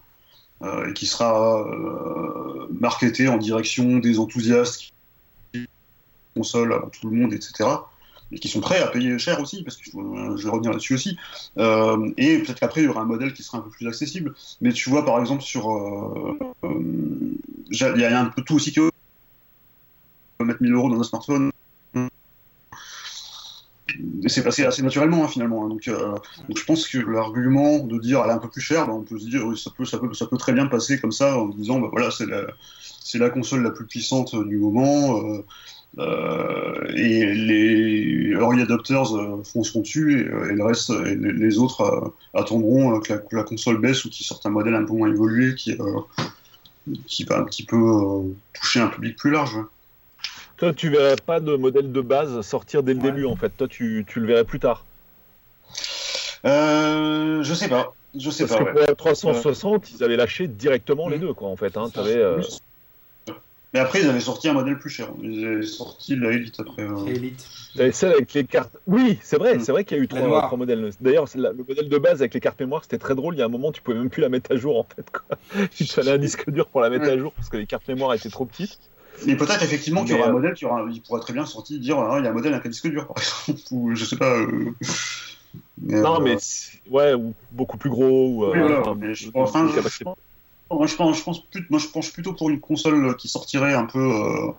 et 0.87 0.93
qui 0.93 1.07
sera 1.07 1.65
marketé 2.69 3.27
en 3.27 3.37
direction 3.37 3.97
des 3.97 4.19
enthousiastes, 4.19 4.91
console 6.35 6.73
à 6.73 6.83
tout 6.91 7.09
le 7.09 7.17
monde, 7.17 7.33
etc. 7.33 7.67
et 8.31 8.37
qui 8.37 8.47
sont 8.47 8.61
prêts 8.61 8.79
à 8.79 8.85
payer 8.85 9.17
cher 9.17 9.41
aussi, 9.41 9.63
parce 9.63 9.77
que 9.77 9.85
je 9.85 10.43
vais 10.43 10.49
revenir 10.51 10.69
là-dessus 10.69 10.93
aussi. 10.93 11.17
et 11.57 12.37
peut-être 12.37 12.59
qu'après, 12.59 12.81
il 12.81 12.83
y 12.83 12.87
aura 12.87 13.01
un 13.01 13.05
modèle 13.05 13.33
qui 13.33 13.41
sera 13.41 13.57
un 13.57 13.61
peu 13.61 13.71
plus 13.71 13.87
accessible. 13.87 14.35
Mais 14.61 14.71
tu 14.71 14.91
vois, 14.91 15.03
par 15.03 15.19
exemple, 15.19 15.41
sur. 15.41 15.65
Il 16.61 17.75
y 17.75 18.05
a 18.05 18.21
un 18.21 18.25
peu 18.25 18.43
tout 18.43 18.53
aussi 18.53 18.71
que 18.71 18.90
mettre 20.45 20.61
1000 20.61 20.73
euros 20.73 20.89
dans 20.89 20.99
un 20.99 21.03
smartphone 21.03 21.51
c'est 24.27 24.43
passé 24.43 24.63
assez 24.65 24.81
naturellement 24.81 25.25
hein, 25.25 25.27
finalement. 25.27 25.65
Hein. 25.65 25.69
Donc, 25.69 25.87
euh, 25.87 26.13
donc, 26.47 26.57
je 26.57 26.65
pense 26.65 26.87
que 26.87 26.97
l'argument 26.99 27.79
de 27.79 27.99
dire 27.99 28.21
elle 28.23 28.31
est 28.31 28.33
un 28.33 28.39
peu 28.39 28.49
plus 28.49 28.61
chère, 28.61 28.87
ben, 28.87 28.93
on 28.93 29.01
peut 29.01 29.19
se 29.19 29.25
dire 29.25 29.41
peut, 29.77 29.85
ça, 29.85 29.97
peut, 29.99 30.37
très 30.37 30.53
bien 30.53 30.67
passer 30.67 30.99
comme 30.99 31.11
ça 31.11 31.37
en 31.37 31.47
disant 31.47 31.79
bah, 31.79 31.89
voilà 31.91 32.09
c'est 32.11 32.25
la, 32.25 32.47
la 33.15 33.29
console 33.29 33.63
la 33.63 33.71
plus 33.71 33.85
puissante 33.85 34.35
du 34.47 34.57
moment 34.57 35.17
euh, 35.17 35.45
euh, 35.99 36.85
et 36.95 37.33
les 37.33 38.31
early 38.31 38.61
adopters 38.61 39.09
fonceront 39.43 39.81
dessus 39.81 40.21
et, 40.21 40.53
le 40.53 40.63
reste 40.63 40.89
et 40.89 41.15
les, 41.15 41.57
autres 41.57 42.13
attendront 42.33 42.99
que 43.01 43.13
la, 43.31 43.43
console 43.43 43.81
baisse 43.81 44.05
ou 44.05 44.09
qu'ils 44.09 44.25
sortent 44.25 44.45
un 44.45 44.51
modèle 44.51 44.75
un 44.75 44.85
peu 44.85 44.93
moins 44.93 45.09
évolué 45.09 45.53
qui, 45.55 45.77
qui 47.07 47.23
va 47.25 47.39
un 47.39 47.43
petit 47.43 47.63
peu 47.63 47.77
toucher 48.53 48.79
un 48.79 48.87
public 48.87 49.17
plus 49.17 49.31
large. 49.31 49.57
Toi, 50.61 50.73
tu 50.73 50.91
verrais 50.91 51.15
pas 51.15 51.39
de 51.39 51.55
modèle 51.55 51.91
de 51.91 52.01
base 52.01 52.39
sortir 52.41 52.83
dès 52.83 52.93
le 52.93 52.99
début, 52.99 53.25
en 53.25 53.35
fait. 53.35 53.49
Toi, 53.49 53.67
tu, 53.67 54.05
tu 54.07 54.19
le 54.19 54.27
verrais 54.27 54.43
plus 54.43 54.59
tard. 54.59 54.85
Euh, 56.45 57.41
je 57.41 57.53
sais 57.55 57.67
pas. 57.67 57.95
Je 58.13 58.29
sais 58.29 58.45
Parce 58.45 58.59
que 58.59 58.69
pour 58.69 58.79
la 58.79 58.93
360, 58.93 59.89
ils 59.89 60.03
avaient 60.03 60.17
lâché 60.17 60.47
directement 60.47 61.09
les 61.09 61.17
deux, 61.17 61.33
quoi, 61.33 61.47
en 61.47 61.55
fait. 61.55 61.75
Hein. 61.77 61.89
Euh, 61.97 62.43
Mais 63.73 63.79
après, 63.79 64.01
ils 64.01 64.07
avaient 64.07 64.19
sorti 64.19 64.49
un 64.49 64.53
modèle 64.53 64.77
plus 64.77 64.91
cher. 64.91 65.07
Ils 65.23 65.47
avaient 65.47 65.65
sorti 65.65 66.15
la 66.15 66.29
Elite 66.29 66.59
après. 66.59 66.83
Euh... 66.83 67.07
Elite. 67.07 67.43
celle 67.91 68.11
avec 68.11 68.31
les 68.35 68.43
cartes. 68.43 68.77
Oui, 68.85 69.17
c'est 69.23 69.37
vrai, 69.37 69.55
mm. 69.55 69.61
c'est 69.61 69.71
vrai 69.71 69.83
qu'il 69.83 69.97
y 69.97 69.99
a 69.99 70.03
eu 70.03 70.07
trois, 70.07 70.43
trois 70.43 70.57
modèles. 70.59 70.91
D'ailleurs, 71.01 71.25
le 71.33 71.53
modèle 71.53 71.89
de 71.89 71.97
base 71.97 72.21
avec 72.21 72.35
les 72.35 72.39
cartes 72.39 72.59
mémoire, 72.59 72.83
c'était 72.83 72.99
très 72.99 73.15
drôle. 73.15 73.33
Il 73.33 73.39
y 73.39 73.41
a 73.41 73.45
un 73.45 73.49
moment, 73.49 73.71
tu 73.71 73.81
pouvais 73.81 73.97
même 73.97 74.11
plus 74.11 74.21
la 74.21 74.29
mettre 74.29 74.51
à 74.51 74.57
jour, 74.57 74.77
en 74.77 74.83
fait. 74.95 75.09
Quoi. 75.09 75.39
Il 75.79 75.87
fallait 75.87 76.11
un 76.11 76.19
disque 76.19 76.47
dur 76.51 76.67
pour 76.67 76.81
la 76.81 76.91
mettre 76.91 77.05
à 77.05 77.17
jour 77.17 77.33
parce 77.33 77.49
que 77.49 77.57
les 77.57 77.65
cartes 77.65 77.87
mémoire 77.87 78.13
étaient 78.13 78.29
trop 78.29 78.45
petites. 78.45 78.77
Mais 79.25 79.35
peut-être 79.35 79.63
effectivement 79.63 80.03
qu'il 80.03 80.15
y 80.15 80.19
aura 80.19 80.27
un 80.27 80.29
euh, 80.29 80.33
modèle 80.33 80.53
qui 80.53 80.65
aura, 80.65 80.85
il 80.91 81.01
pourrait 81.01 81.21
très 81.21 81.33
bien 81.33 81.45
sortir 81.45 81.79
dire 81.79 81.97
ah, 81.99 82.17
il 82.19 82.25
y 82.25 82.27
a 82.27 82.31
un 82.31 82.33
modèle 82.33 82.53
avec 82.53 82.65
un 82.65 82.69
disque 82.69 82.87
dur 82.87 83.07
par 83.07 83.17
exemple 83.17 83.61
ou 83.71 83.95
je 83.95 84.05
sais 84.05 84.17
pas. 84.17 84.37
Euh, 84.37 84.73
non 85.79 86.19
mais 86.21 86.37
ouais 86.89 87.13
ou 87.13 87.33
beaucoup 87.51 87.77
plus 87.77 87.89
gros 87.89 88.29
ou. 88.29 88.45
Oui, 88.51 88.59
voilà, 88.59 88.79
enfin, 88.81 88.97
je, 89.13 89.29
enfin, 89.33 89.67
je, 89.67 90.03
moi 90.69 90.87
je 90.87 90.95
pense, 90.95 91.17
je 91.17 91.23
pense 91.23 91.43
plus, 91.43 91.65
moi 91.69 91.79
je 91.79 91.87
pense 91.87 92.09
plutôt 92.09 92.33
pour 92.33 92.49
une 92.49 92.59
console 92.59 93.15
qui 93.17 93.27
sortirait 93.27 93.73
un 93.73 93.85
peu 93.85 93.99
euh, 93.99 94.51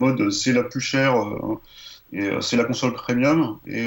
mode 0.00 0.30
c'est 0.30 0.52
la 0.52 0.64
plus 0.64 0.80
chère 0.80 1.14
et 2.12 2.30
c'est 2.40 2.56
la 2.56 2.64
console 2.64 2.94
premium 2.94 3.58
et 3.66 3.86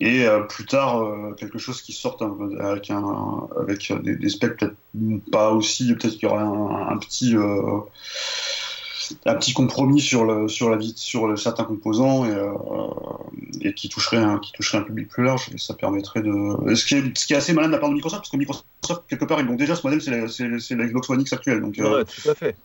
et 0.00 0.26
euh, 0.26 0.40
plus 0.40 0.66
tard 0.66 1.02
euh, 1.02 1.32
quelque 1.32 1.58
chose 1.58 1.80
qui 1.80 1.92
sorte 1.92 2.20
avec, 2.22 2.90
un, 2.90 3.48
avec 3.60 3.92
des, 4.02 4.28
specs 4.28 4.56
peut-être 4.56 4.76
pas 5.30 5.52
aussi, 5.52 5.94
peut-être 5.94 6.14
qu'il 6.14 6.28
y 6.28 6.32
aura 6.32 6.42
un, 6.42 6.98
petit 6.98 7.36
euh, 7.36 7.78
un 9.24 9.34
petit 9.34 9.52
compromis 9.52 10.00
sur 10.00 10.24
le 10.24 10.48
sur 10.48 10.68
la 10.68 10.76
vie 10.76 10.94
sur 10.96 11.38
certains 11.38 11.62
composants 11.62 12.26
et, 12.26 12.36
et 13.60 13.72
qui 13.72 13.88
toucherait 13.88 14.16
un 14.16 14.40
qui 14.40 14.50
toucherait 14.50 14.78
un 14.78 14.82
public 14.82 15.08
plus 15.08 15.22
large. 15.22 15.48
Et 15.54 15.58
ça 15.58 15.74
permettrait 15.74 16.22
de 16.22 16.74
ce 16.74 16.84
qui 16.84 16.96
est 16.96 17.16
ce 17.16 17.26
qui 17.26 17.34
est 17.34 17.36
assez 17.36 17.52
malin 17.52 17.68
de 17.68 17.72
la 17.72 17.78
part 17.78 17.88
de 17.88 17.94
Microsoft 17.94 18.22
parce 18.22 18.30
que 18.30 18.36
Microsoft 18.36 19.04
quelque 19.08 19.24
part 19.24 19.40
ils 19.40 19.48
ont 19.48 19.54
déjà 19.54 19.76
ce 19.76 19.86
modèle 19.86 20.02
c'est 20.02 20.74
la, 20.74 20.86
Xbox 20.86 21.08
One 21.08 21.20
X 21.20 21.32
actuelle 21.32 21.60
donc 21.60 21.76
ouais, 21.78 22.04
tout 22.04 22.30
à 22.30 22.34
fait. 22.34 22.56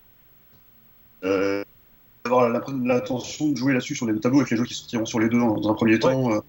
avoir 2.26 2.50
l'intention 2.50 3.50
de 3.50 3.56
jouer 3.56 3.74
là-dessus 3.74 3.96
sur 3.96 4.08
les 4.08 4.14
deux 4.14 4.20
tableaux 4.20 4.40
avec 4.40 4.50
les 4.50 4.58
jeux 4.58 4.66
qui 4.66 4.74
sortiront 4.74 5.06
sur 5.06 5.20
les 5.20 5.30
deux 5.30 5.38
dans, 5.38 5.70
un 5.70 5.74
premier 5.76 6.00
temps 6.00 6.42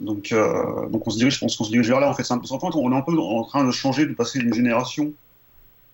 donc, 0.00 0.32
euh, 0.32 0.88
donc 0.88 1.06
on 1.06 1.10
se 1.10 1.18
dirige, 1.18 1.34
je 1.34 1.40
pense 1.40 1.56
qu'on 1.56 1.64
se 1.64 1.70
dirige 1.70 1.88
vers 1.88 2.00
là. 2.00 2.08
En 2.08 2.14
fait, 2.14 2.24
c'est 2.24 2.32
un, 2.32 2.40
on 2.50 2.92
est 2.92 2.96
un 2.96 3.02
peu 3.02 3.16
en 3.18 3.44
train 3.44 3.64
de 3.64 3.70
changer, 3.70 4.06
de 4.06 4.14
passer 4.14 4.38
d'une 4.38 4.54
génération, 4.54 5.12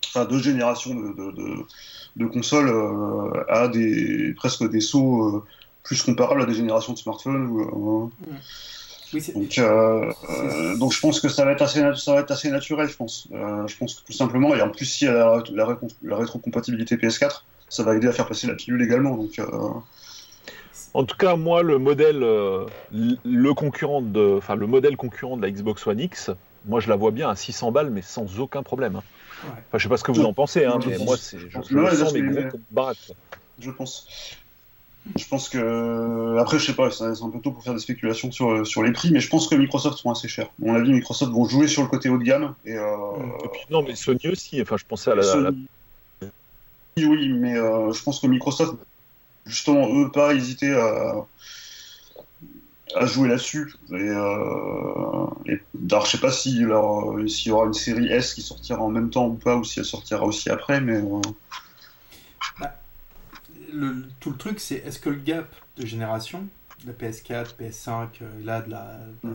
enfin 0.05 0.25
deux 0.25 0.39
générations 0.39 0.95
de, 0.95 1.65
de, 2.15 2.25
consoles 2.25 2.69
euh, 2.69 3.43
à 3.49 3.67
des 3.67 4.33
presque 4.35 4.67
des 4.69 4.79
sauts 4.79 5.23
euh, 5.23 5.43
plus 5.83 6.01
comparables 6.01 6.41
à 6.41 6.45
des 6.45 6.53
générations 6.55 6.93
de 6.93 6.97
smartphones. 6.97 7.47
donc, 9.35 9.59
donc 10.79 10.93
je 10.93 10.99
pense 10.99 11.19
que 11.19 11.27
ça 11.29 11.43
va 11.45 11.51
être 11.51 11.61
assez, 11.61 11.81
ça 11.97 12.13
va 12.13 12.21
être 12.21 12.31
assez 12.31 12.49
naturel, 12.49 12.87
je 12.89 12.95
pense. 12.95 13.27
je 13.31 13.77
pense 13.77 13.95
que 13.95 14.05
tout 14.05 14.13
simplement, 14.13 14.55
et 14.55 14.61
en 14.61 14.69
plus 14.69 14.85
si 14.85 15.05
la, 15.05 15.43
la, 15.51 15.77
la 16.03 16.15
rétrocompatibilité 16.15 16.95
PS4, 16.95 17.41
ça 17.69 17.83
va 17.83 17.95
aider 17.95 18.07
à 18.07 18.13
faire 18.13 18.27
passer 18.27 18.47
la 18.47 18.55
pilule 18.55 18.81
également. 18.81 19.15
Donc 19.15 19.39
en 20.97 21.03
tout 21.03 21.15
cas, 21.15 21.35
moi, 21.35 21.61
le 21.61 21.77
modèle, 21.77 22.23
euh, 22.23 22.65
le 22.91 23.53
concurrent 23.53 24.01
de, 24.01 24.37
enfin, 24.39 24.55
le 24.55 24.65
modèle 24.65 24.97
concurrent 24.97 25.37
de 25.37 25.43
la 25.43 25.51
Xbox 25.51 25.85
One 25.85 25.99
X, 25.99 26.31
moi, 26.65 26.79
je 26.79 26.89
la 26.89 26.95
vois 26.95 27.11
bien 27.11 27.29
à 27.29 27.35
600 27.35 27.71
balles, 27.71 27.91
mais 27.91 28.01
sans 28.01 28.39
aucun 28.39 28.63
problème. 28.63 28.95
Hein. 28.95 29.03
Enfin, 29.43 29.77
je 29.77 29.83
sais 29.83 29.89
pas 29.89 29.97
ce 29.97 30.03
que 30.03 30.11
vous 30.11 30.25
en 30.25 30.33
pensez, 30.33 30.65
hein, 30.65 30.79
mais 30.87 30.97
moi, 30.97 31.15
c'est, 31.15 31.37
je, 31.37 31.49
je 31.49 31.61
sens 31.61 32.13
mais 32.13 32.21
gros 32.21 32.49
comme 32.49 32.61
baraque. 32.71 33.11
Je 33.59 33.69
pense. 33.69 34.07
Je 35.15 35.27
pense 35.27 35.49
que 35.49 36.35
après, 36.39 36.57
je 36.57 36.65
sais 36.65 36.73
pas, 36.73 36.89
c'est 36.89 37.03
un 37.03 37.29
peu 37.29 37.39
tôt 37.41 37.51
pour 37.51 37.63
faire 37.63 37.75
des 37.75 37.79
spéculations 37.79 38.31
sur, 38.31 38.65
sur 38.65 38.81
les 38.81 38.91
prix, 38.91 39.11
mais 39.11 39.19
je 39.19 39.29
pense 39.29 39.47
que 39.47 39.53
Microsoft 39.53 39.99
sont 39.99 40.09
assez 40.09 40.27
chers. 40.27 40.47
À 40.47 40.51
mon 40.57 40.73
avis, 40.73 40.91
Microsoft 40.91 41.31
vont 41.31 41.47
jouer 41.47 41.67
sur 41.67 41.83
le 41.83 41.89
côté 41.89 42.09
haut 42.09 42.17
de 42.17 42.23
gamme. 42.23 42.55
Et, 42.65 42.73
euh, 42.73 42.95
non, 43.69 43.83
mais 43.83 43.95
Sony 43.95 44.29
aussi. 44.29 44.59
Enfin, 44.63 44.77
je 44.77 44.85
pensais 44.85 45.11
à 45.11 45.15
la. 45.15 45.51
Oui, 46.97 47.29
mais 47.29 47.55
euh, 47.55 47.93
je 47.93 48.01
pense 48.01 48.19
que 48.19 48.25
Microsoft 48.25 48.73
justement, 49.47 49.87
eux, 49.93 50.11
pas 50.11 50.33
hésiter 50.33 50.73
à, 50.73 51.25
jouer 53.05 53.27
là-dessus. 53.29 53.73
Et, 53.89 53.93
euh, 53.93 55.27
je 55.45 56.07
sais 56.07 56.17
pas 56.19 56.31
s'il 56.31 56.57
y 56.57 56.65
aura 56.65 57.65
une 57.65 57.73
série 57.73 58.07
S 58.07 58.33
qui 58.33 58.41
sortira 58.41 58.81
en 58.81 58.89
même 58.89 59.09
temps 59.09 59.27
ou 59.27 59.33
pas, 59.33 59.55
ou 59.55 59.63
si 59.63 59.79
elle 59.79 59.85
sortira 59.85 60.25
aussi 60.25 60.49
après, 60.49 60.81
mais. 60.81 60.97
Euh, 60.97 61.21
bah, 62.59 62.75
tout 64.19 64.31
le 64.31 64.37
truc, 64.37 64.59
c'est 64.59 64.75
est-ce 64.75 64.99
que 64.99 65.09
le 65.09 65.17
gap 65.17 65.47
de 65.77 65.85
génération, 65.85 66.47
de 66.85 66.87
la 66.87 66.93
PS4, 66.93 67.55
PS5, 67.59 68.07
euh, 68.21 68.43
là 68.43 68.61
de 68.61 68.71
la, 68.71 68.99
de 69.23 69.33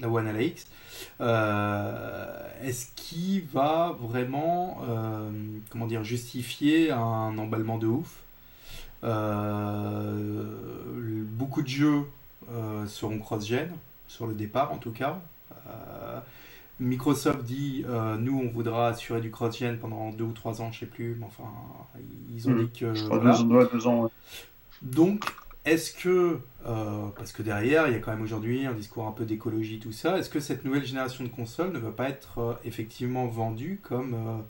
la, 0.00 0.08
One 0.08 0.26
à 0.26 0.32
la 0.32 0.42
X, 0.42 0.66
euh, 1.20 2.48
est-ce 2.62 2.86
qu'il 2.94 3.44
va 3.46 3.96
vraiment 4.00 4.82
comment 5.70 5.86
dire, 5.86 6.04
justifier 6.04 6.90
un 6.90 7.36
emballement 7.38 7.78
de 7.78 7.86
ouf 7.86 8.08
euh, 8.08 8.25
beaucoup 11.36 11.62
de 11.62 11.68
jeux 11.68 12.02
euh, 12.50 12.86
seront 12.86 13.18
cross-gen, 13.18 13.70
sur 14.08 14.26
le 14.26 14.34
départ 14.34 14.72
en 14.72 14.78
tout 14.78 14.92
cas. 14.92 15.20
Euh, 15.68 16.20
Microsoft 16.78 17.42
dit 17.44 17.84
nous 18.18 18.38
on 18.38 18.48
voudra 18.48 18.88
assurer 18.88 19.20
du 19.20 19.30
cross-gen 19.30 19.78
pendant 19.78 20.10
deux 20.10 20.24
ou 20.24 20.32
trois 20.32 20.60
ans, 20.60 20.70
je 20.72 20.80
sais 20.80 20.86
plus, 20.86 21.16
mais 21.18 21.24
enfin 21.26 21.50
ils 22.34 22.48
ont 22.48 22.52
hmm. 22.52 22.64
dit 22.64 22.78
que. 22.78 22.92
Donc 24.82 25.24
est-ce 25.64 25.92
que, 25.92 26.38
parce 26.62 27.32
que 27.32 27.42
derrière 27.42 27.88
il 27.88 27.94
y 27.94 27.96
a 27.96 27.98
quand 27.98 28.12
même 28.12 28.22
aujourd'hui 28.22 28.66
un 28.66 28.74
discours 28.74 29.06
un 29.06 29.12
peu 29.12 29.24
d'écologie, 29.24 29.78
tout 29.78 29.92
ça, 29.92 30.18
est-ce 30.18 30.28
que 30.28 30.38
cette 30.38 30.66
nouvelle 30.66 30.84
génération 30.84 31.24
de 31.24 31.30
consoles 31.30 31.72
ne 31.72 31.78
va 31.78 31.90
pas 31.90 32.10
être 32.10 32.60
effectivement 32.64 33.26
vendue 33.26 33.80
comme 33.82 34.44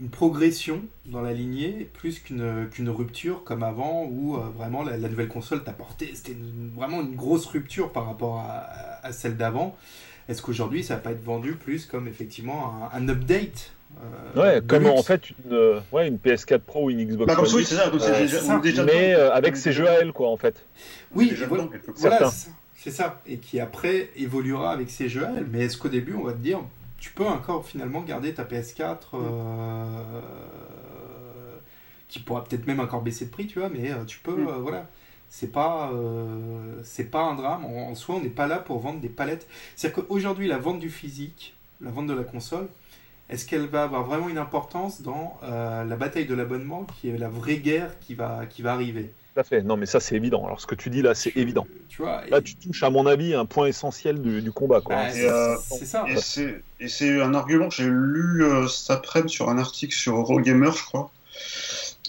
une 0.00 0.08
progression 0.08 0.82
dans 1.06 1.20
la 1.20 1.32
lignée 1.32 1.88
plus 1.94 2.18
qu'une 2.18 2.68
qu'une 2.70 2.88
rupture 2.88 3.44
comme 3.44 3.62
avant 3.62 4.04
où 4.04 4.36
euh, 4.36 4.40
vraiment 4.56 4.82
la, 4.82 4.96
nouvelle 4.96 5.28
console 5.28 5.62
t'apportait 5.62 6.10
c'était 6.14 6.36
vraiment 6.74 7.00
une 7.00 7.14
grosse 7.14 7.46
rupture 7.46 7.92
par 7.92 8.06
rapport 8.06 8.40
à, 8.40 9.06
à 9.06 9.12
celle 9.12 9.36
d'avant. 9.36 9.76
Est-ce 10.28 10.42
qu'aujourd'hui 10.42 10.82
ça 10.82 10.94
va 10.94 11.00
pas 11.00 11.12
être 11.12 11.22
vendu 11.22 11.54
plus 11.54 11.86
comme 11.86 12.08
effectivement 12.08 12.90
un, 12.92 13.08
update 13.08 13.72
euh, 14.36 14.40
ouais 14.40 14.62
comme 14.66 14.86
en 14.86 15.02
fait 15.04 15.30
une, 15.30 15.52
euh, 15.52 15.80
ouais, 15.92 16.08
une 16.08 16.16
PS4 16.16 16.58
Pro 16.58 16.86
ou 16.86 16.90
une 16.90 17.04
Xbox 17.04 17.32
bah, 17.32 17.40
One 17.40 17.54
oui, 17.54 17.64
c'est 17.64 17.76
ça, 17.76 17.92
ça. 18.40 18.58
Déjà 18.58 18.84
mais 18.84 19.14
avec 19.14 19.56
ses 19.56 19.72
jeux 19.72 19.88
à 19.88 20.00
elle 20.00 20.12
quoi 20.12 20.28
en 20.28 20.36
fait. 20.36 20.64
Oui 21.14 21.32
voilà, 21.96 22.32
c'est 22.76 22.90
ça. 22.90 23.20
Et 23.26 23.38
qui 23.38 23.60
après 23.60 24.10
évoluera 24.16 24.72
avec 24.72 24.90
ses 24.90 25.08
jeux 25.08 25.24
à 25.24 25.30
elle. 25.36 25.46
Mais 25.52 25.66
est-ce 25.66 25.78
qu'au 25.78 25.88
début 25.88 26.14
on 26.14 26.24
va 26.24 26.32
te 26.32 26.38
dire 26.38 26.60
tu 27.04 27.10
peux 27.10 27.26
encore 27.26 27.66
finalement 27.66 28.00
garder 28.00 28.32
ta 28.32 28.44
PS4 28.44 28.96
euh, 29.12 30.22
qui 32.08 32.18
pourra 32.20 32.42
peut-être 32.42 32.66
même 32.66 32.80
encore 32.80 33.02
baisser 33.02 33.26
de 33.26 33.30
prix, 33.30 33.46
tu 33.46 33.58
vois, 33.58 33.68
mais 33.68 33.90
euh, 33.90 34.04
tu 34.06 34.20
peux, 34.20 34.34
mm. 34.34 34.48
euh, 34.48 34.52
voilà. 34.52 34.86
C'est 35.28 35.52
pas, 35.52 35.92
c'est 36.84 37.10
pas 37.10 37.24
un 37.24 37.34
drame. 37.34 37.64
En, 37.64 37.94
soi, 37.96 38.14
on 38.14 38.20
n'est 38.20 38.28
pas 38.28 38.46
là 38.46 38.58
pour 38.58 38.78
vendre 38.78 39.00
des 39.00 39.08
palettes. 39.08 39.48
C'est-à-dire 39.74 40.06
qu'aujourd'hui, 40.06 40.46
la 40.46 40.58
vente 40.58 40.78
du 40.78 40.88
physique, 40.88 41.56
la 41.80 41.90
vente 41.90 42.06
de 42.06 42.14
la 42.14 42.22
console, 42.22 42.68
est-ce 43.28 43.44
qu'elle 43.44 43.66
va 43.66 43.82
avoir 43.82 44.04
vraiment 44.04 44.28
une 44.28 44.38
importance 44.38 45.02
dans 45.02 45.40
la 45.42 45.96
bataille 45.96 46.26
de 46.26 46.34
l'abonnement, 46.34 46.84
qui 46.84 47.08
est 47.08 47.18
la 47.18 47.28
vraie 47.28 47.56
guerre 47.56 47.98
qui 47.98 48.14
va, 48.14 48.46
qui 48.46 48.62
va 48.62 48.74
arriver? 48.74 49.10
Tout 49.34 49.40
à 49.40 49.44
fait. 49.44 49.62
Non, 49.62 49.76
mais 49.76 49.86
ça, 49.86 50.00
c'est 50.00 50.14
évident. 50.14 50.44
Alors, 50.46 50.60
ce 50.60 50.66
que 50.66 50.74
tu 50.74 50.90
dis 50.90 51.02
là, 51.02 51.14
c'est 51.14 51.36
évident. 51.36 51.66
Tu 51.88 52.02
vois, 52.02 52.22
là, 52.28 52.40
tu 52.40 52.54
touches, 52.54 52.82
à 52.82 52.90
mon 52.90 53.06
avis, 53.06 53.34
un 53.34 53.46
point 53.46 53.66
essentiel 53.66 54.20
du, 54.20 54.52
combat. 54.52 54.80
Bah, 54.86 55.08
euh, 55.14 55.56
c'est 55.68 55.86
ça. 55.86 56.04
Et 56.80 56.88
c'est 56.88 57.20
un 57.20 57.34
argument 57.34 57.68
que 57.68 57.74
j'ai 57.74 57.88
lu 57.88 58.44
euh, 58.44 58.68
cet 58.68 58.90
après-midi 58.90 59.32
sur 59.32 59.48
un 59.48 59.58
article 59.58 59.94
sur 59.94 60.16
Eurogamer, 60.16 60.70
je 60.76 60.84
crois. 60.84 61.10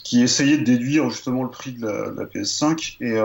qui 0.04 0.22
essayait 0.22 0.58
de 0.58 0.64
déduire 0.64 1.10
justement 1.10 1.44
le 1.44 1.50
prix 1.50 1.74
de 1.74 1.88
la, 1.88 2.26
PS5 2.26 2.98
et, 3.02 3.16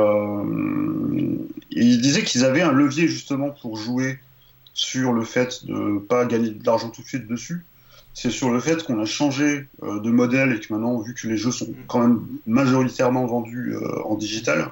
et 1.77 1.85
il 1.85 2.01
disait 2.01 2.23
qu'ils 2.23 2.45
avaient 2.45 2.63
un 2.63 2.73
levier 2.73 3.07
justement 3.07 3.51
pour 3.51 3.77
jouer 3.77 4.19
sur 4.73 5.13
le 5.13 5.25
fait 5.25 5.67
de 5.67 5.75
ne 5.75 5.99
pas 5.99 6.25
gagner 6.25 6.51
de 6.51 6.65
l'argent 6.65 6.89
tout 6.89 7.03
de 7.03 7.07
suite 7.07 7.27
dessus, 7.27 7.65
c'est 8.21 8.31
sur 8.31 8.51
le 8.51 8.61
fait 8.61 8.83
qu'on 8.85 9.01
a 9.01 9.07
changé 9.07 9.67
euh, 9.83 9.99
de 9.99 10.11
modèle 10.11 10.53
et 10.53 10.61
que 10.61 10.71
maintenant, 10.75 10.99
vu 10.99 11.15
que 11.15 11.27
les 11.27 11.39
jeux 11.39 11.53
sont 11.53 11.73
quand 11.87 12.01
même 12.01 12.27
majoritairement 12.47 13.25
vendus 13.25 13.75
euh, 13.75 14.03
en 14.05 14.15
digital, 14.15 14.71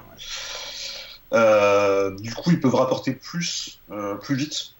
euh, 1.33 2.15
du 2.17 2.31
coup, 2.31 2.51
ils 2.51 2.59
peuvent 2.59 2.75
rapporter 2.75 3.13
plus, 3.13 3.81
plus 4.21 4.35
vite. 4.35 4.75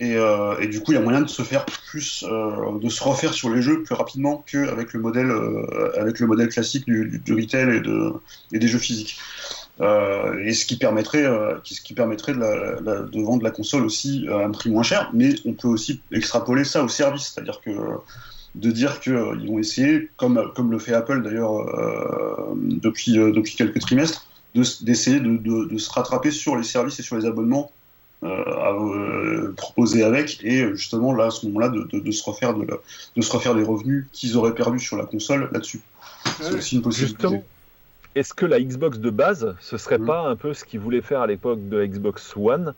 Et, 0.00 0.16
du 0.68 0.80
coup, 0.80 0.92
il 0.92 0.94
y 0.94 0.98
a 0.98 1.00
moyen 1.00 1.20
de 1.20 1.28
se 1.28 1.42
faire 1.42 1.64
plus, 1.64 2.24
de 2.24 2.88
se 2.88 3.02
refaire 3.02 3.34
sur 3.34 3.50
les 3.50 3.62
jeux 3.62 3.82
plus 3.82 3.94
rapidement 3.94 4.44
qu'avec 4.50 4.92
le 4.92 5.00
modèle, 5.00 5.32
avec 5.96 6.20
le 6.20 6.26
modèle 6.26 6.48
classique 6.48 6.86
du, 6.86 7.32
retail 7.32 7.76
et, 7.76 7.80
de, 7.80 8.12
et 8.52 8.58
des 8.58 8.68
jeux 8.68 8.78
physiques. 8.78 9.18
Euh, 9.80 10.42
et 10.44 10.54
ce 10.54 10.64
qui 10.64 10.76
permettrait, 10.76 11.24
euh, 11.24 11.54
ce 11.62 11.80
qui 11.80 11.94
permettrait 11.94 12.34
de, 12.34 12.40
la, 12.40 13.02
de, 13.02 13.22
vendre 13.22 13.44
la 13.44 13.50
console 13.50 13.84
aussi 13.84 14.26
à 14.28 14.38
un 14.38 14.50
prix 14.50 14.70
moins 14.70 14.82
cher. 14.82 15.10
Mais 15.14 15.34
on 15.44 15.52
peut 15.52 15.68
aussi 15.68 16.00
extrapoler 16.10 16.64
ça 16.64 16.82
au 16.82 16.88
service, 16.88 17.32
c'est-à-dire 17.32 17.60
que 17.60 17.70
de 18.54 18.70
dire 18.72 18.98
qu'ils 18.98 19.12
euh, 19.12 19.36
vont 19.46 19.58
essayer, 19.58 20.10
comme, 20.16 20.50
comme 20.56 20.72
le 20.72 20.78
fait 20.78 20.94
Apple 20.94 21.22
d'ailleurs 21.22 21.64
depuis, 22.56 23.12
depuis 23.12 23.54
quelques 23.54 23.80
trimestres, 23.80 24.26
d'essayer 24.54 25.20
de, 25.20 25.36
de, 25.36 25.78
se 25.78 25.90
rattraper 25.90 26.32
sur 26.32 26.56
les 26.56 26.64
services 26.64 26.98
et 26.98 27.02
sur 27.02 27.16
les 27.16 27.26
abonnements 27.26 27.70
à, 28.22 28.74
proposés 29.56 30.02
avec, 30.02 30.42
et 30.42 30.68
justement 30.74 31.14
là 31.14 31.26
à 31.26 31.30
ce 31.30 31.46
moment-là 31.46 31.68
de, 31.68 32.10
se 32.10 32.24
refaire 32.24 32.54
de, 32.54 33.22
se 33.22 33.30
refaire 33.30 33.54
des 33.54 33.62
revenus 33.62 34.06
qu'ils 34.10 34.36
auraient 34.36 34.54
perdus 34.54 34.80
sur 34.80 34.96
la 34.96 35.04
console 35.04 35.48
là-dessus. 35.52 35.82
C'est 36.40 36.54
aussi 36.54 36.74
une 36.74 36.82
possibilité 36.82 37.42
est-ce 38.18 38.34
que 38.34 38.46
la 38.46 38.60
Xbox 38.60 38.98
de 38.98 39.10
base, 39.10 39.56
ce 39.60 39.76
serait 39.76 39.98
mm. 39.98 40.06
pas 40.06 40.20
un 40.22 40.36
peu 40.36 40.54
ce 40.54 40.64
qu'ils 40.64 40.80
voulaient 40.80 41.02
faire 41.02 41.20
à 41.20 41.26
l'époque 41.26 41.68
de 41.68 41.84
Xbox 41.84 42.36
One 42.36 42.74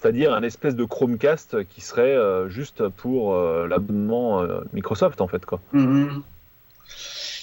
c'est-à-dire 0.00 0.32
un 0.32 0.42
espèce 0.42 0.76
de 0.76 0.84
Chromecast 0.84 1.64
qui 1.68 1.80
serait 1.80 2.16
euh, 2.16 2.48
juste 2.48 2.88
pour 2.88 3.34
euh, 3.34 3.66
l'abonnement 3.68 4.40
euh, 4.40 4.60
Microsoft 4.72 5.20
en 5.20 5.28
fait 5.28 5.44
quoi. 5.44 5.60
Mm-hmm. 5.74 6.22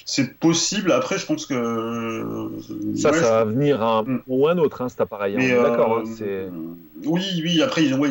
C'est 0.10 0.40
possible. 0.40 0.94
Après, 0.94 1.20
je 1.20 1.26
pense 1.26 1.46
que 1.46 2.50
ça, 2.96 3.12
ça 3.12 3.22
va 3.22 3.44
venir 3.44 3.84
un 3.84 4.04
mm. 4.04 4.22
ou 4.28 4.48
un 4.48 4.58
autre, 4.58 4.82
hein, 4.82 4.88
cet 4.88 5.02
appareil. 5.02 5.36
Hein. 5.36 5.62
D'accord. 5.62 6.00
Hein, 6.00 6.50
oui, 7.04 7.42
oui. 7.44 7.62
Après, 7.62 7.84
ils, 7.84 7.94
avaient, 7.94 8.10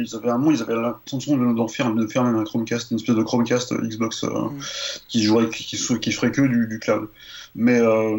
ils 0.00 0.14
avaient 0.16 0.28
un 0.28 0.38
moment, 0.38 0.50
ils 0.50 0.60
avaient 0.60 0.74
l'intention 0.74 1.36
d'en 1.36 1.68
faire, 1.68 1.94
de 1.94 2.04
faire 2.08 2.24
même 2.24 2.34
un 2.34 2.42
Chromecast, 2.42 2.90
une 2.90 2.96
espèce 2.96 3.14
de 3.14 3.22
Chromecast 3.22 3.72
Xbox 3.74 4.24
mm. 4.24 4.58
qui 5.06 5.22
jouerait, 5.22 5.48
qui, 5.48 5.64
qui, 5.64 6.12
ferait 6.12 6.32
que 6.32 6.42
du 6.42 6.80
cloud. 6.80 7.08
Mais, 7.54 7.78
euh, 7.78 8.16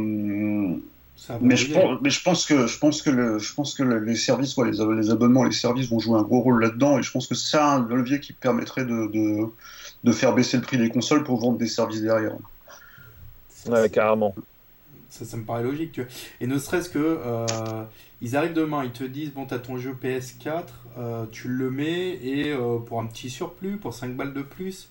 mais, 1.42 1.58
je 1.58 1.74
pense, 1.74 2.00
mais 2.02 2.10
je 2.10 2.24
pense 2.24 2.46
que, 2.46 2.66
je 2.66 2.80
pense 2.80 3.02
que, 3.02 3.10
le, 3.10 3.40
je 3.40 3.54
pense 3.54 3.74
que 3.74 3.84
les 3.84 4.16
services, 4.16 4.58
les, 4.58 4.72
les, 4.72 5.10
abonnements, 5.10 5.44
les 5.44 5.52
services 5.52 5.90
vont 5.90 6.00
jouer 6.00 6.18
un 6.18 6.24
gros 6.24 6.40
rôle 6.40 6.62
là-dedans. 6.62 6.98
Et 6.98 7.04
je 7.04 7.12
pense 7.12 7.28
que 7.28 7.36
c'est 7.36 7.58
un 7.58 7.86
levier 7.86 8.22
qui 8.22 8.32
permettrait 8.32 8.86
de, 8.86 9.12
de, 9.12 9.48
de, 10.06 10.12
faire 10.14 10.34
baisser 10.34 10.56
le 10.56 10.64
prix 10.64 10.78
des 10.78 10.88
consoles 10.88 11.26
pour 11.26 11.42
vendre 11.42 11.58
des 11.58 11.68
services 11.68 12.02
derrière. 12.02 12.32
Ouais, 13.68 13.90
carrément. 13.90 14.34
Ça, 15.10 15.26
ça 15.26 15.38
me 15.38 15.44
paraît 15.44 15.64
logique. 15.64 15.94
Tu 15.94 16.02
vois. 16.02 16.12
Et 16.42 16.48
ne 16.48 16.58
serait-ce 16.58 16.90
que 16.90 17.00
euh, 17.00 17.46
ils 18.22 18.36
arrivent 18.36 18.54
demain, 18.54 18.84
ils 18.84 18.92
te 18.92 19.04
disent 19.04 19.32
bon, 19.32 19.46
t'as 19.46 19.60
ton 19.60 19.78
jeu 19.78 19.96
PS4, 20.02 20.64
euh, 20.98 21.26
tu 21.32 21.48
le 21.48 21.72
mets 21.72 22.14
et 22.14 22.54
pour 22.86 23.00
un 23.00 23.06
petit 23.06 23.30
surplus, 23.30 23.78
pour 23.78 23.94
5 23.94 24.16
balles 24.16 24.34
de 24.34 24.42
plus, 24.42 24.90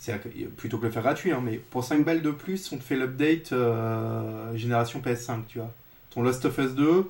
c'est 0.00 0.18
plutôt 0.56 0.78
que 0.78 0.86
le 0.86 0.90
faire 0.90 1.02
gratuit, 1.02 1.30
hein, 1.30 1.42
mais 1.44 1.58
pour 1.58 1.84
5 1.84 2.06
balles 2.06 2.22
de 2.22 2.30
plus, 2.30 2.72
on 2.72 2.78
te 2.78 2.82
fait 2.82 2.96
l'update 2.96 3.52
euh, 3.52 4.56
génération 4.56 5.00
PS5, 5.00 5.42
tu 5.46 5.58
vois. 5.58 5.70
Ton 6.08 6.22
Lost 6.22 6.42
of 6.46 6.56
Us 6.56 6.74
2, 6.74 7.04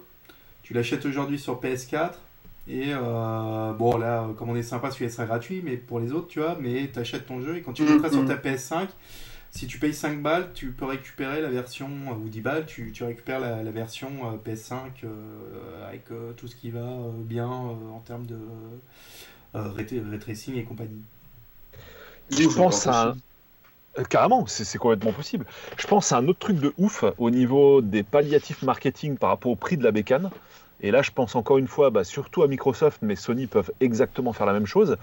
tu 0.65 0.75
l'achètes 0.75 1.07
aujourd'hui 1.07 1.39
sur 1.39 1.61
PS4, 1.61 2.15
et 2.69 2.87
euh, 2.89 3.73
bon, 3.75 3.97
là, 3.97 4.27
comme 4.37 4.51
on 4.51 4.57
est 4.57 4.65
sympa, 4.65 4.91
celui-là 4.91 5.13
sera 5.13 5.25
gratuit, 5.25 5.63
mais 5.65 5.77
pour 5.77 6.01
les 6.01 6.11
autres, 6.11 6.27
tu 6.27 6.41
vois, 6.41 6.59
mais 6.61 6.91
tu 6.93 6.99
achètes 6.99 7.27
ton 7.27 7.41
jeu, 7.41 7.59
et 7.59 7.63
quand 7.63 7.73
tu 7.73 7.87
le 7.87 7.95
mettras 7.95 8.11
sur 8.11 8.27
ta 8.27 8.35
PS5, 8.35 8.89
si 9.51 9.67
tu 9.67 9.79
payes 9.79 9.95
5 9.95 10.23
balles, 10.23 10.51
tu 10.55 10.71
peux 10.73 10.85
récupérer 10.85 11.41
la 11.41 11.49
version, 11.49 11.89
ou 12.23 12.29
10 12.29 12.41
balles, 12.41 12.67
tu, 12.67 12.93
tu 12.93 13.05
récupères 13.05 13.41
la, 13.41 13.63
version 13.71 14.11
euh, 14.25 14.37
PS5 14.37 15.05
avec 15.87 16.05
tout 16.37 16.47
ce 16.47 16.57
qui 16.57 16.71
va 16.71 16.87
bien 17.17 17.49
en 17.49 18.01
termes 18.05 18.27
de 18.27 18.39
ray 19.55 19.87
tracing 20.21 20.57
et 20.57 20.65
compagnie. 20.65 21.03
Je 22.31 22.49
pense 22.49 22.87
à 22.87 23.15
euh, 23.99 24.05
Carrément, 24.05 24.47
c'est 24.47 24.79
complètement 24.79 25.13
possible. 25.13 25.47
Je 25.77 25.87
pense 25.87 26.13
à 26.13 26.19
un 26.19 26.29
autre 26.29 26.39
truc 26.39 26.59
de 26.59 26.73
ouf 26.79 27.05
au 27.19 27.31
niveau 27.31 27.83
des 27.83 28.03
palliatifs 28.03 28.63
marketing 28.63 29.17
par 29.17 29.31
rapport 29.31 29.51
au 29.51 29.57
prix 29.57 29.77
de 29.77 29.85
la 29.85 29.91
bécane. 29.91 30.31
Et 30.83 30.91
là, 30.91 31.03
je 31.03 31.11
pense 31.11 31.37
encore 31.37 31.59
une 31.59 31.69
fois, 31.69 31.91
bah, 31.91 32.05
surtout 32.05 32.43
à 32.43 32.49
Microsoft, 32.49 33.01
mais 33.03 33.17
Sony 33.17 33.47
peuvent 33.47 33.71
exactement 33.81 34.33
faire 34.33 34.47
la 34.47 34.53
même 34.53 34.67
chose. 34.67 34.97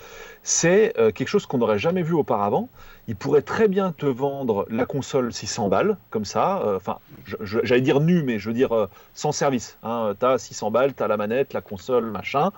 C'est 0.43 0.97
euh, 0.97 1.11
quelque 1.11 1.27
chose 1.27 1.45
qu'on 1.45 1.59
n'aurait 1.59 1.79
jamais 1.79 2.01
vu 2.01 2.13
auparavant. 2.13 2.69
Ils 3.07 3.15
pourraient 3.15 3.41
très 3.41 3.67
bien 3.67 3.93
te 3.93 4.05
vendre 4.05 4.65
la 4.69 4.85
console 4.85 5.31
600 5.31 5.69
balles, 5.69 5.97
comme 6.09 6.25
ça. 6.25 6.61
Euh, 6.63 6.77
enfin, 6.77 6.97
j'allais 7.41 7.81
dire 7.81 7.99
nu, 7.99 8.23
mais 8.23 8.39
je 8.39 8.49
veux 8.49 8.55
dire 8.55 8.75
euh, 8.75 8.89
sans 9.13 9.31
service. 9.31 9.77
Hein. 9.83 10.13
Tu 10.19 10.25
as 10.25 10.37
600 10.37 10.71
balles, 10.71 10.93
tu 10.93 11.03
as 11.03 11.07
la 11.07 11.17
manette, 11.17 11.53
la 11.53 11.61
console, 11.61 12.05
machin. 12.05 12.51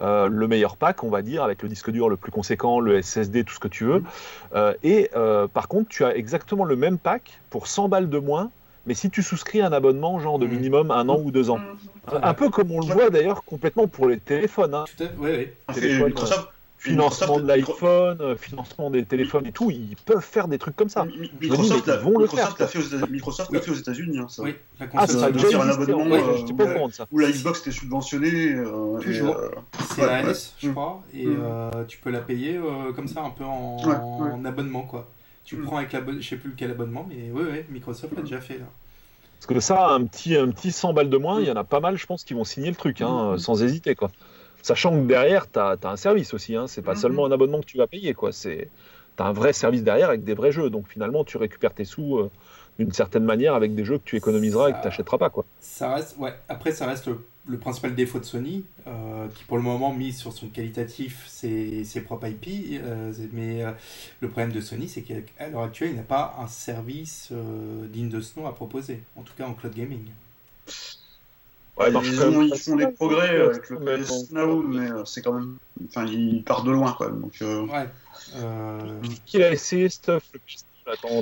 le 0.00 0.46
meilleur 0.46 0.76
pack, 0.76 1.04
on 1.04 1.10
va 1.10 1.22
dire, 1.22 1.42
avec 1.42 1.62
le 1.62 1.68
disque 1.68 1.90
dur 1.90 2.08
le 2.08 2.16
plus 2.16 2.32
conséquent, 2.32 2.80
le 2.80 3.00
SSD, 3.00 3.44
tout 3.44 3.54
ce 3.54 3.60
que 3.60 3.68
tu 3.68 3.84
veux. 3.84 4.02
et 4.82 5.10
par 5.52 5.68
contre, 5.68 5.88
tu 5.88 6.04
as 6.04 6.16
exactement 6.16 6.64
le 6.64 6.76
même 6.76 6.98
pack 6.98 7.40
pour 7.50 7.66
100 7.66 7.88
balles 7.88 8.10
de 8.10 8.18
moins 8.18 8.50
mais 8.86 8.94
si 8.94 9.10
tu 9.10 9.22
souscris 9.22 9.60
un 9.60 9.72
abonnement, 9.72 10.18
genre 10.20 10.38
de 10.38 10.46
mm. 10.46 10.50
minimum 10.50 10.90
un 10.90 11.08
an 11.08 11.20
ou 11.22 11.30
deux 11.30 11.50
ans, 11.50 11.58
mm. 11.58 12.16
un 12.22 12.34
peu 12.34 12.50
comme 12.50 12.70
on 12.70 12.80
le 12.80 12.92
voit 12.92 13.10
d'ailleurs 13.10 13.44
complètement 13.44 13.86
pour 13.86 14.08
les 14.08 14.18
téléphones. 14.18 14.74
Hein. 14.74 14.84
Oui, 15.18 15.48
oui. 15.68 16.14
financement 16.76 17.40
de 17.40 17.46
l'iPhone, 17.46 18.18
euh, 18.20 18.36
financement 18.36 18.90
des 18.90 19.04
téléphones 19.04 19.46
et 19.46 19.52
tout, 19.52 19.70
ils 19.70 19.96
peuvent 20.04 20.24
faire 20.24 20.48
des 20.48 20.58
trucs 20.58 20.76
comme 20.76 20.90
ça. 20.90 21.06
Microsoft 21.40 21.86
l'a 21.86 21.98
fait, 23.60 23.70
aux 23.70 23.74
États-Unis. 23.74 24.18
Hein, 24.18 24.26
oui, 24.38 24.54
la 24.78 24.86
ah, 24.94 25.06
ça 25.06 25.24
a 25.24 25.30
déjà 25.30 25.62
un 25.62 25.68
abonnement 25.70 26.06
ouais, 26.06 26.22
euh, 26.22 26.54
pas 26.54 26.90
ça. 26.92 27.06
où 27.10 27.18
la 27.18 27.30
Xbox 27.30 27.60
était 27.60 27.70
subventionnée. 27.70 28.52
Euh, 28.52 28.98
Toujours. 28.98 29.40
C'est 29.94 30.04
la 30.04 30.28
S, 30.28 30.54
je 30.58 30.68
crois, 30.70 31.02
et 31.14 31.26
mm. 31.26 31.86
tu 31.88 31.98
peux 31.98 32.10
la 32.10 32.20
payer 32.20 32.60
comme 32.94 33.08
ça, 33.08 33.22
un 33.22 33.30
peu 33.30 33.44
en 33.44 34.44
abonnement, 34.44 34.82
quoi. 34.82 35.08
Tu 35.44 35.56
prends 35.56 35.76
avec 35.76 35.92
l'abonnement, 35.92 36.20
je 36.20 36.28
sais 36.28 36.36
plus 36.36 36.54
quel 36.56 36.70
abonnement, 36.70 37.06
mais 37.08 37.30
oui, 37.32 37.64
Microsoft 37.68 38.14
l'a 38.16 38.22
déjà 38.22 38.40
fait 38.40 38.58
là. 38.58 38.66
Parce 39.34 39.46
que 39.46 39.60
ça, 39.60 39.90
un 39.90 40.04
petit, 40.04 40.36
un 40.36 40.50
petit 40.50 40.72
100 40.72 40.94
balles 40.94 41.10
de 41.10 41.16
moins, 41.18 41.40
il 41.40 41.46
y 41.46 41.50
en 41.50 41.56
a 41.56 41.64
pas 41.64 41.80
mal, 41.80 41.98
je 41.98 42.06
pense, 42.06 42.24
qui 42.24 42.32
vont 42.32 42.44
signer 42.44 42.70
le 42.70 42.76
truc, 42.76 43.02
hein, 43.02 43.34
sans 43.36 43.62
hésiter, 43.62 43.94
quoi. 43.94 44.10
Sachant 44.62 44.92
que 44.92 45.06
derrière, 45.06 45.50
tu 45.50 45.58
as, 45.58 45.76
un 45.82 45.96
service 45.96 46.32
aussi, 46.32 46.56
hein, 46.56 46.66
c'est 46.66 46.80
pas 46.80 46.94
seulement 46.94 47.26
un 47.26 47.32
abonnement 47.32 47.60
que 47.60 47.66
tu 47.66 47.76
vas 47.76 47.86
payer, 47.86 48.14
quoi. 48.14 48.32
C'est, 48.32 48.70
tu 49.16 49.22
as 49.22 49.26
un 49.26 49.34
vrai 49.34 49.52
service 49.52 49.82
derrière 49.82 50.08
avec 50.08 50.24
des 50.24 50.32
vrais 50.32 50.52
jeux, 50.52 50.70
donc 50.70 50.88
finalement, 50.88 51.24
tu 51.24 51.36
récupères 51.36 51.74
tes 51.74 51.84
sous 51.84 52.16
euh, 52.16 52.30
d'une 52.78 52.92
certaine 52.92 53.24
manière 53.24 53.54
avec 53.54 53.74
des 53.74 53.84
jeux 53.84 53.98
que 53.98 54.04
tu 54.04 54.16
économiseras 54.16 54.70
et 54.70 54.72
que 54.72 54.78
tu 54.78 54.84
n'achèteras 54.86 55.18
pas, 55.18 55.28
quoi. 55.28 55.44
Ça 55.60 55.94
reste, 55.94 56.16
ouais. 56.18 56.32
Après, 56.48 56.72
ça 56.72 56.86
reste 56.86 57.06
le 57.06 57.18
le 57.46 57.58
principal 57.58 57.94
défaut 57.94 58.18
de 58.18 58.24
Sony, 58.24 58.64
euh, 58.86 59.28
qui 59.34 59.44
pour 59.44 59.56
le 59.56 59.62
moment 59.62 59.92
mise 59.92 60.16
sur 60.16 60.32
son 60.32 60.48
qualitatif 60.48 61.24
ses, 61.28 61.84
ses 61.84 62.00
propres 62.00 62.28
IP, 62.28 62.80
euh, 62.82 63.12
mais 63.32 63.62
euh, 63.62 63.72
le 64.20 64.28
problème 64.28 64.52
de 64.52 64.60
Sony, 64.60 64.88
c'est 64.88 65.02
qu'à 65.02 65.48
l'heure 65.48 65.62
actuelle, 65.62 65.90
il 65.90 65.96
n'a 65.96 66.02
pas 66.02 66.36
un 66.40 66.46
service 66.46 67.32
digne 67.90 68.08
de 68.08 68.20
ce 68.20 68.38
nom 68.38 68.46
à 68.46 68.52
proposer, 68.52 69.00
en 69.16 69.22
tout 69.22 69.34
cas 69.36 69.46
en 69.46 69.54
cloud 69.54 69.74
gaming. 69.74 70.06
Ouais, 71.76 71.90
ils, 71.90 72.56
font 72.56 72.76
des 72.76 72.86
progrès 72.86 73.40
avec 73.40 73.68
le 73.68 73.80
PS 73.80 74.30
Now, 74.30 74.62
mais 74.62 74.88
c'est 75.04 75.22
quand 75.22 75.32
même. 75.32 75.56
Enfin, 75.88 76.06
ils 76.06 76.42
partent 76.44 76.64
de 76.64 76.70
loin 76.70 76.94
quand 76.96 77.06
même. 77.06 77.20
Donc, 77.20 77.34
Ouais. 77.42 77.88
Qui 79.26 79.42
a 79.42 79.52
essayé 79.52 79.88
Stuff 79.88 80.30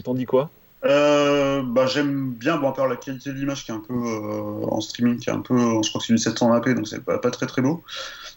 T'en 0.05 0.15
dis 0.15 0.27
quoi? 0.27 0.51
Euh, 0.85 1.63
bah, 1.63 1.87
J'aime 1.87 2.33
bien, 2.33 2.57
bon, 2.57 2.69
à 2.69 2.73
part 2.73 2.89
la 2.89 2.97
qualité 2.97 3.31
de 3.31 3.37
l'image 3.37 3.65
qui 3.65 3.71
est 3.71 3.75
un 3.75 3.81
peu 3.81 3.95
euh, 3.95 4.67
en 4.67 4.81
streaming, 4.81 5.19
qui 5.19 5.31
est 5.31 5.33
un 5.33 5.41
peu, 5.41 5.57
je 5.83 5.89
crois 5.89 6.01
que 6.01 6.07
c'est 6.07 6.15
du 6.15 6.19
720p, 6.19 6.75
donc 6.75 6.89
c'est 6.89 7.05
pas, 7.05 7.19
pas 7.19 7.31
très 7.31 7.47
très 7.47 7.63
beau. 7.63 7.83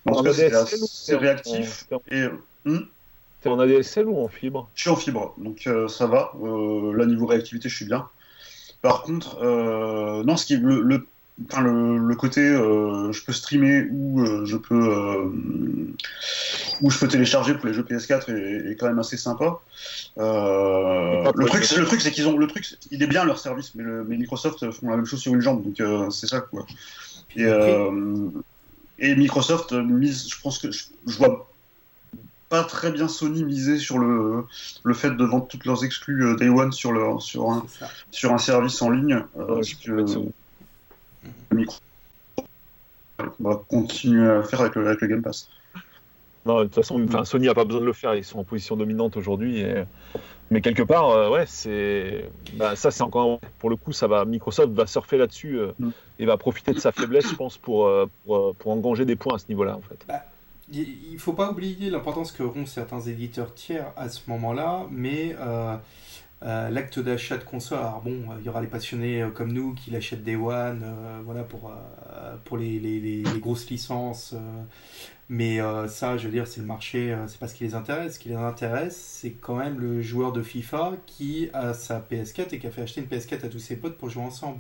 En 0.06 0.16
tout 0.16 0.24
cas, 0.24 0.34
c'est 0.34 1.16
réactif. 1.16 1.86
Et, 2.12 2.26
hmm? 2.66 2.80
T'es 3.42 3.50
en 3.50 3.60
ADSL 3.60 4.08
ou 4.08 4.18
en 4.24 4.28
fibre? 4.28 4.70
Je 4.76 4.82
suis 4.82 4.90
en 4.90 4.96
fibre, 4.96 5.34
donc 5.38 5.68
euh, 5.68 5.88
ça 5.88 6.08
va. 6.08 6.34
Là, 6.42 7.06
niveau 7.06 7.26
réactivité, 7.26 7.70
je 7.70 7.76
suis 7.76 7.86
bien. 7.86 8.08
Par 8.82 9.04
contre, 9.04 9.44
non, 10.24 10.38
ce 10.38 10.46
qui, 10.46 10.58
le, 10.58 10.82
le 10.82 11.08
Enfin, 11.44 11.62
le, 11.62 11.98
le, 11.98 12.16
côté 12.16 12.40
euh, 12.40 13.12
je 13.12 13.22
peux 13.26 13.34
streamer 13.34 13.88
ou 13.92 14.22
euh, 14.22 14.46
je 14.46 14.56
peux 14.56 14.74
euh, 14.74 15.26
ou 16.80 16.90
je 16.90 16.98
peux 16.98 17.10
télécharger 17.10 17.56
pour 17.56 17.66
les 17.66 17.74
jeux 17.74 17.84
PS4 17.84 18.32
est, 18.32 18.72
est 18.72 18.76
quand 18.78 18.88
même 18.88 19.00
assez 19.00 19.18
sympa. 19.18 19.60
le 20.16 21.46
truc, 21.46 21.70
le 21.70 21.86
truc, 21.86 22.00
c'est 22.00 22.12
qu'ils 22.12 22.28
ont 22.30 22.38
le 22.38 22.48
truc, 22.48 22.78
il 22.90 23.04
est 23.04 23.08
bien 23.08 23.26
leur 23.26 23.38
service, 23.38 23.76
mais, 23.76 23.84
le, 23.84 24.06
mais 24.06 24.16
Microsoft 24.16 24.72
font 24.72 24.90
la 24.90 24.96
même 24.96 25.06
chose 25.06 25.20
sur 25.20 25.34
une 25.34 25.42
jambe, 25.42 25.62
donc 25.62 26.12
c'est 26.14 26.28
ça 26.28 26.40
quoi. 26.40 26.66
Et, 27.36 27.44
et 29.00 29.16
Microsoft 29.16 29.74
mise, 29.74 30.30
je 30.30 30.42
pense 30.42 30.58
que 30.58 30.72
je, 30.72 30.86
je 31.06 31.18
vois 31.18 31.52
pas 32.48 32.64
très 32.64 32.92
bien 32.92 33.10
Sony 33.10 33.44
miser 33.44 33.78
sur 33.78 34.00
le, 34.00 34.46
le 34.84 34.94
fait 34.94 35.12
de 35.12 35.26
vendre 35.26 35.48
toutes 35.48 35.66
leurs 35.66 35.84
exclus 35.84 36.38
Day 36.38 36.48
One 36.48 36.72
sur, 36.72 36.94
leur, 36.94 37.22
sur, 37.22 37.50
un, 37.50 37.66
sur 38.12 38.32
un 38.32 38.38
service 38.38 38.82
en 38.82 38.90
ligne. 38.90 39.22
Micro 41.52 41.78
on 43.40 43.50
va 43.50 43.62
continuer 43.68 44.30
à 44.30 44.44
faire 44.44 44.62
avec 44.62 44.76
le, 44.76 44.88
avec 44.88 45.02
le 45.02 45.08
Game 45.08 45.22
Pass. 45.22 45.50
Non, 46.46 46.60
de 46.60 46.64
toute 46.66 46.76
façon, 46.76 47.04
enfin, 47.04 47.26
Sony 47.26 47.48
n'a 47.48 47.56
pas 47.56 47.66
besoin 47.66 47.82
de 47.82 47.86
le 47.86 47.94
faire, 47.94 48.14
ils 48.14 48.24
sont 48.24 48.40
en 48.40 48.44
position 48.44 48.76
dominante 48.76 49.18
aujourd'hui. 49.18 49.62
Et... 49.62 49.84
Mais 50.52 50.62
quelque 50.62 50.84
part, 50.84 51.10
euh, 51.10 51.30
ouais, 51.32 51.46
c'est. 51.48 52.30
Bah, 52.54 52.76
ça, 52.76 52.92
c'est 52.92 53.02
encore. 53.02 53.40
Pour 53.58 53.72
le 53.72 53.76
coup, 53.76 53.92
ça 53.92 54.06
va... 54.06 54.26
Microsoft 54.26 54.72
va 54.74 54.86
surfer 54.86 55.18
là-dessus 55.18 55.58
euh, 55.58 55.72
mm. 55.80 55.90
et 56.20 56.26
va 56.26 56.38
profiter 56.38 56.72
de 56.72 56.80
sa 56.80 56.92
faiblesse, 56.92 57.28
je 57.30 57.36
pense, 57.36 57.58
pour, 57.58 57.88
euh, 57.88 58.06
pour, 58.26 58.56
pour 58.56 58.72
engranger 58.72 59.06
des 59.06 59.16
points 59.16 59.36
à 59.36 59.40
ce 59.40 59.46
niveau-là, 59.50 59.76
en 59.76 59.82
fait. 59.82 60.06
Bah, 60.08 60.24
il 60.72 61.14
ne 61.14 61.18
faut 61.18 61.34
pas 61.34 61.50
oublier 61.50 61.90
l'importance 61.90 62.32
qu'auront 62.32 62.68
certains 62.68 63.02
éditeurs 63.02 63.54
tiers 63.56 63.88
à 63.98 64.10
ce 64.10 64.22
moment-là, 64.28 64.86
mais 64.92 65.36
l'acte 66.46 67.00
d'achat 67.00 67.38
de 67.38 67.44
console, 67.44 67.80
alors 67.80 68.02
bon, 68.02 68.24
il 68.40 68.46
y 68.46 68.50
aura 68.50 68.62
les 68.62 68.68
passionnés 68.68 69.28
comme 69.34 69.52
nous 69.52 69.74
qui 69.74 69.90
l'achètent 69.90 70.24
Day 70.24 70.36
One, 70.36 70.86
voilà, 71.26 71.44
pour, 71.44 71.74
pour 72.44 72.58
les, 72.58 72.80
les, 72.80 73.00
les, 73.00 73.40
grosses 73.40 73.70
licences 73.70 74.36
mais 75.28 75.60
euh, 75.60 75.88
ça, 75.88 76.18
je 76.18 76.26
veux 76.26 76.32
dire, 76.32 76.46
c'est 76.46 76.62
le 76.62 76.68
marché, 76.68 77.12
euh, 77.12 77.28
c'est 77.28 77.40
pas 77.40 77.48
ce 77.48 77.56
qui 77.56 77.64
les 77.64 77.74
intéresse. 77.74 78.16
Ce 78.16 78.20
qui 78.20 78.30
les 78.30 78.36
intéresse, 78.36 78.96
c'est 78.96 79.32
quand 79.32 79.56
même 79.56 79.80
le 79.80 80.02
joueur 80.02 80.32
de 80.32 80.44
FIFA 80.44 80.94
qui 81.08 81.50
a 81.54 81.74
sa 81.74 82.00
PS4 82.00 82.54
et 82.54 82.60
qui 82.60 82.68
a 82.68 82.72
fait 82.72 82.84
acheter 82.84 83.02
une 83.02 83.08
PS4 83.08 83.46
à 83.46 83.50
tous 83.50 83.60
ses 83.60 83.76
potes 83.76 83.98
pour 83.98 84.10
jouer 84.10 84.24
ensemble. 84.24 84.60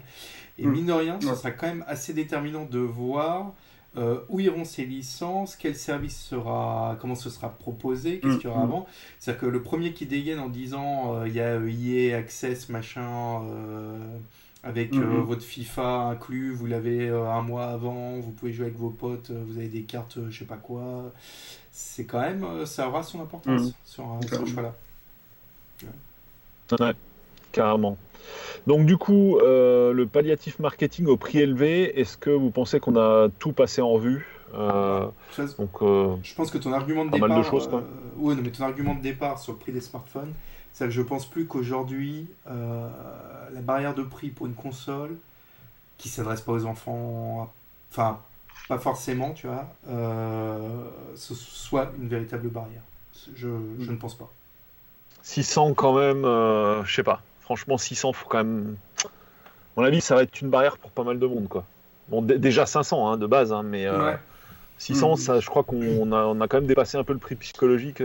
Et 0.57 0.65
mm. 0.65 0.71
mine 0.71 0.85
de 0.87 0.93
rien, 0.93 1.19
ce 1.21 1.35
sera 1.35 1.51
quand 1.51 1.67
même 1.67 1.85
assez 1.87 2.13
déterminant 2.13 2.65
de 2.65 2.79
voir 2.79 3.53
euh, 3.97 4.19
où 4.29 4.39
iront 4.39 4.65
ces 4.65 4.85
licences, 4.85 5.55
quel 5.55 5.75
service 5.75 6.19
sera, 6.19 6.97
comment 6.99 7.15
ce 7.15 7.29
sera 7.29 7.49
proposé, 7.49 8.19
qu'est-ce 8.19 8.33
mm, 8.33 8.39
qu'il 8.39 8.49
y 8.49 8.51
aura 8.51 8.61
mm. 8.61 8.69
avant? 8.69 8.85
C'est-à-dire 9.19 9.41
que 9.41 9.45
le 9.47 9.61
premier 9.61 9.93
qui 9.93 10.05
dégaine 10.05 10.39
en 10.39 10.49
disant 10.49 11.25
il 11.25 11.33
y 11.33 11.39
a 11.39 11.59
EA 11.59 12.17
Access, 12.17 12.69
machin 12.69 13.41
avec 14.65 14.93
euh, 14.93 14.97
mhm. 14.97 15.21
votre 15.21 15.43
FIFA 15.43 16.07
inclus, 16.07 16.51
vous 16.51 16.65
l'avez 16.65 17.07
euh, 17.07 17.29
un 17.29 17.43
mois 17.43 17.67
avant, 17.67 18.19
vous 18.19 18.31
pouvez 18.31 18.51
jouer 18.51 18.65
avec 18.65 18.77
vos 18.77 18.89
potes, 18.89 19.29
euh, 19.29 19.43
vous 19.45 19.59
avez 19.59 19.67
des 19.67 19.83
cartes, 19.83 20.17
je 20.27 20.39
sais 20.39 20.45
pas 20.45 20.57
quoi. 20.57 21.13
C'est 21.71 22.05
quand 22.05 22.19
même, 22.19 22.65
ça 22.65 22.89
aura 22.89 23.03
son 23.03 23.21
importance 23.21 23.61
mhm. 23.61 23.73
sur, 23.85 24.19
ce 24.27 24.45
choix-là. 24.47 24.73
Ouais. 25.83 26.93
Carrément. 27.55 27.97
Donc 28.67 28.85
du 28.85 28.97
coup, 28.97 29.37
le 29.41 30.05
palliatif 30.05 30.59
marketing 30.59 31.07
au 31.07 31.17
prix 31.17 31.39
élevé, 31.39 31.99
est-ce 31.99 32.17
que 32.17 32.29
vous 32.29 32.51
pensez 32.51 32.79
qu'on 32.79 32.95
a 32.97 33.27
tout 33.39 33.51
passé 33.51 33.81
en 33.81 33.89
revue 33.89 34.27
donc, 35.57 35.71
je 35.81 36.33
pense 36.33 36.49
que 36.49 36.57
ton 36.57 36.71
argument 36.71 37.03
de 37.03 37.11
départ, 37.11 37.27
mal 37.27 37.39
de 37.39 37.43
choses, 37.43 37.69
ouais, 38.15 38.35
mais 38.35 38.49
ton 38.51 38.63
argument 38.63 38.95
de 38.95 39.01
départ 39.01 39.37
sur 39.37 39.51
le 39.51 39.57
prix 39.57 39.73
des 39.73 39.81
smartphones, 39.81 40.33
c'est 40.75 40.83
que 40.83 40.91
je 40.91 41.01
pense 41.01 41.25
plus 41.25 41.45
qu'aujourd'hui, 41.45 42.27
euh, 42.49 42.89
la 43.53 43.61
barrière 43.61 43.95
de 43.95 44.03
prix 44.03 44.27
pour 44.27 44.45
une 44.45 44.55
console 44.55 45.15
qui 45.97 46.09
s'adresse 46.09 46.41
pas 46.41 46.51
aux 46.51 46.65
enfants, 46.65 47.49
enfin, 47.89 48.19
pas 48.67 48.77
forcément, 48.77 49.31
tu 49.31 49.47
vois, 49.47 49.69
euh, 49.87 50.83
ce 51.15 51.33
soit 51.33 51.93
une 51.97 52.09
véritable 52.09 52.49
barrière. 52.49 52.81
Je, 53.37 53.47
je, 53.79 53.89
ne 53.89 53.95
pense 53.95 54.15
pas. 54.15 54.29
600 55.23 55.75
quand 55.75 55.97
même, 55.97 56.25
euh, 56.25 56.83
je 56.83 56.93
sais 56.93 57.03
pas. 57.03 57.21
Franchement, 57.45 57.77
600, 57.77 58.13
faut 58.13 58.27
quand 58.27 58.39
même. 58.39 58.75
À 59.03 59.07
mon 59.77 59.83
avis, 59.83 60.01
ça 60.01 60.15
va 60.15 60.23
être 60.23 60.41
une 60.41 60.49
barrière 60.49 60.77
pour 60.77 60.91
pas 60.91 61.03
mal 61.03 61.19
de 61.19 61.25
monde, 61.25 61.47
quoi. 61.47 61.63
Bon, 62.09 62.21
déjà 62.21 62.65
500 62.65 63.07
hein, 63.07 63.17
de 63.17 63.25
base, 63.25 63.51
hein, 63.51 63.63
mais 63.63 63.87
600, 64.77 65.13
mm. 65.13 65.17
ça, 65.17 65.39
je 65.39 65.47
crois 65.47 65.63
qu'on 65.63 66.11
a, 66.11 66.23
on 66.25 66.41
a 66.41 66.47
quand 66.47 66.57
même 66.57 66.67
dépassé 66.67 66.97
un 66.97 67.03
peu 67.03 67.13
le 67.13 67.19
prix 67.19 67.35
psychologique. 67.35 68.01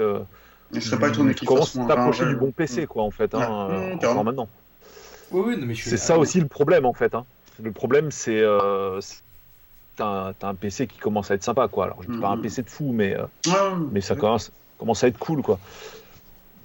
Je 0.73 0.81
serais 0.81 1.01
pas 1.01 1.09
étonné 1.09 1.35
qu'il 1.35 1.49
fasse 1.49 1.75
moins 1.75 1.87
t'approcher 1.87 2.27
du 2.27 2.37
bon 2.37 2.53
PC, 2.53 2.87
quoi, 2.87 3.03
en 3.03 3.11
fait, 3.11 3.35
hein, 3.35 3.69
euh, 3.71 4.23
maintenant. 4.23 4.49
Oui, 5.33 5.43
oui, 5.47 5.65
mais 5.65 5.75
C'est 5.75 5.97
ça 5.97 6.19
aussi 6.19 6.41
le 6.41 6.47
problème, 6.47 6.87
en 6.87 6.93
fait. 6.93 7.15
Hein. 7.15 7.25
Le 7.63 7.73
problème, 7.73 8.11
c'est. 8.11 8.41
Euh, 8.41 9.01
t'as 9.97 10.33
un, 10.43 10.55
PC 10.55 10.87
qui 10.87 10.99
commence 10.99 11.31
à 11.31 11.35
être 11.35 11.43
sympa, 11.43 11.69
quoi. 11.69 11.87
Alors, 11.87 12.03
je 12.03 12.11
dis 12.11 12.19
pas 12.19 12.29
un 12.29 12.37
mm. 12.37 12.43
PC 12.43 12.63
de 12.63 12.71
fou, 12.71 12.93
mais, 12.93 13.17
euh, 13.17 13.27
mais 13.91 14.01
ça 14.01 14.15
commence, 14.15 14.53
commence 14.79 15.03
à 15.05 15.09
être 15.09 15.19
cool, 15.19 15.43
quoi. 15.43 15.59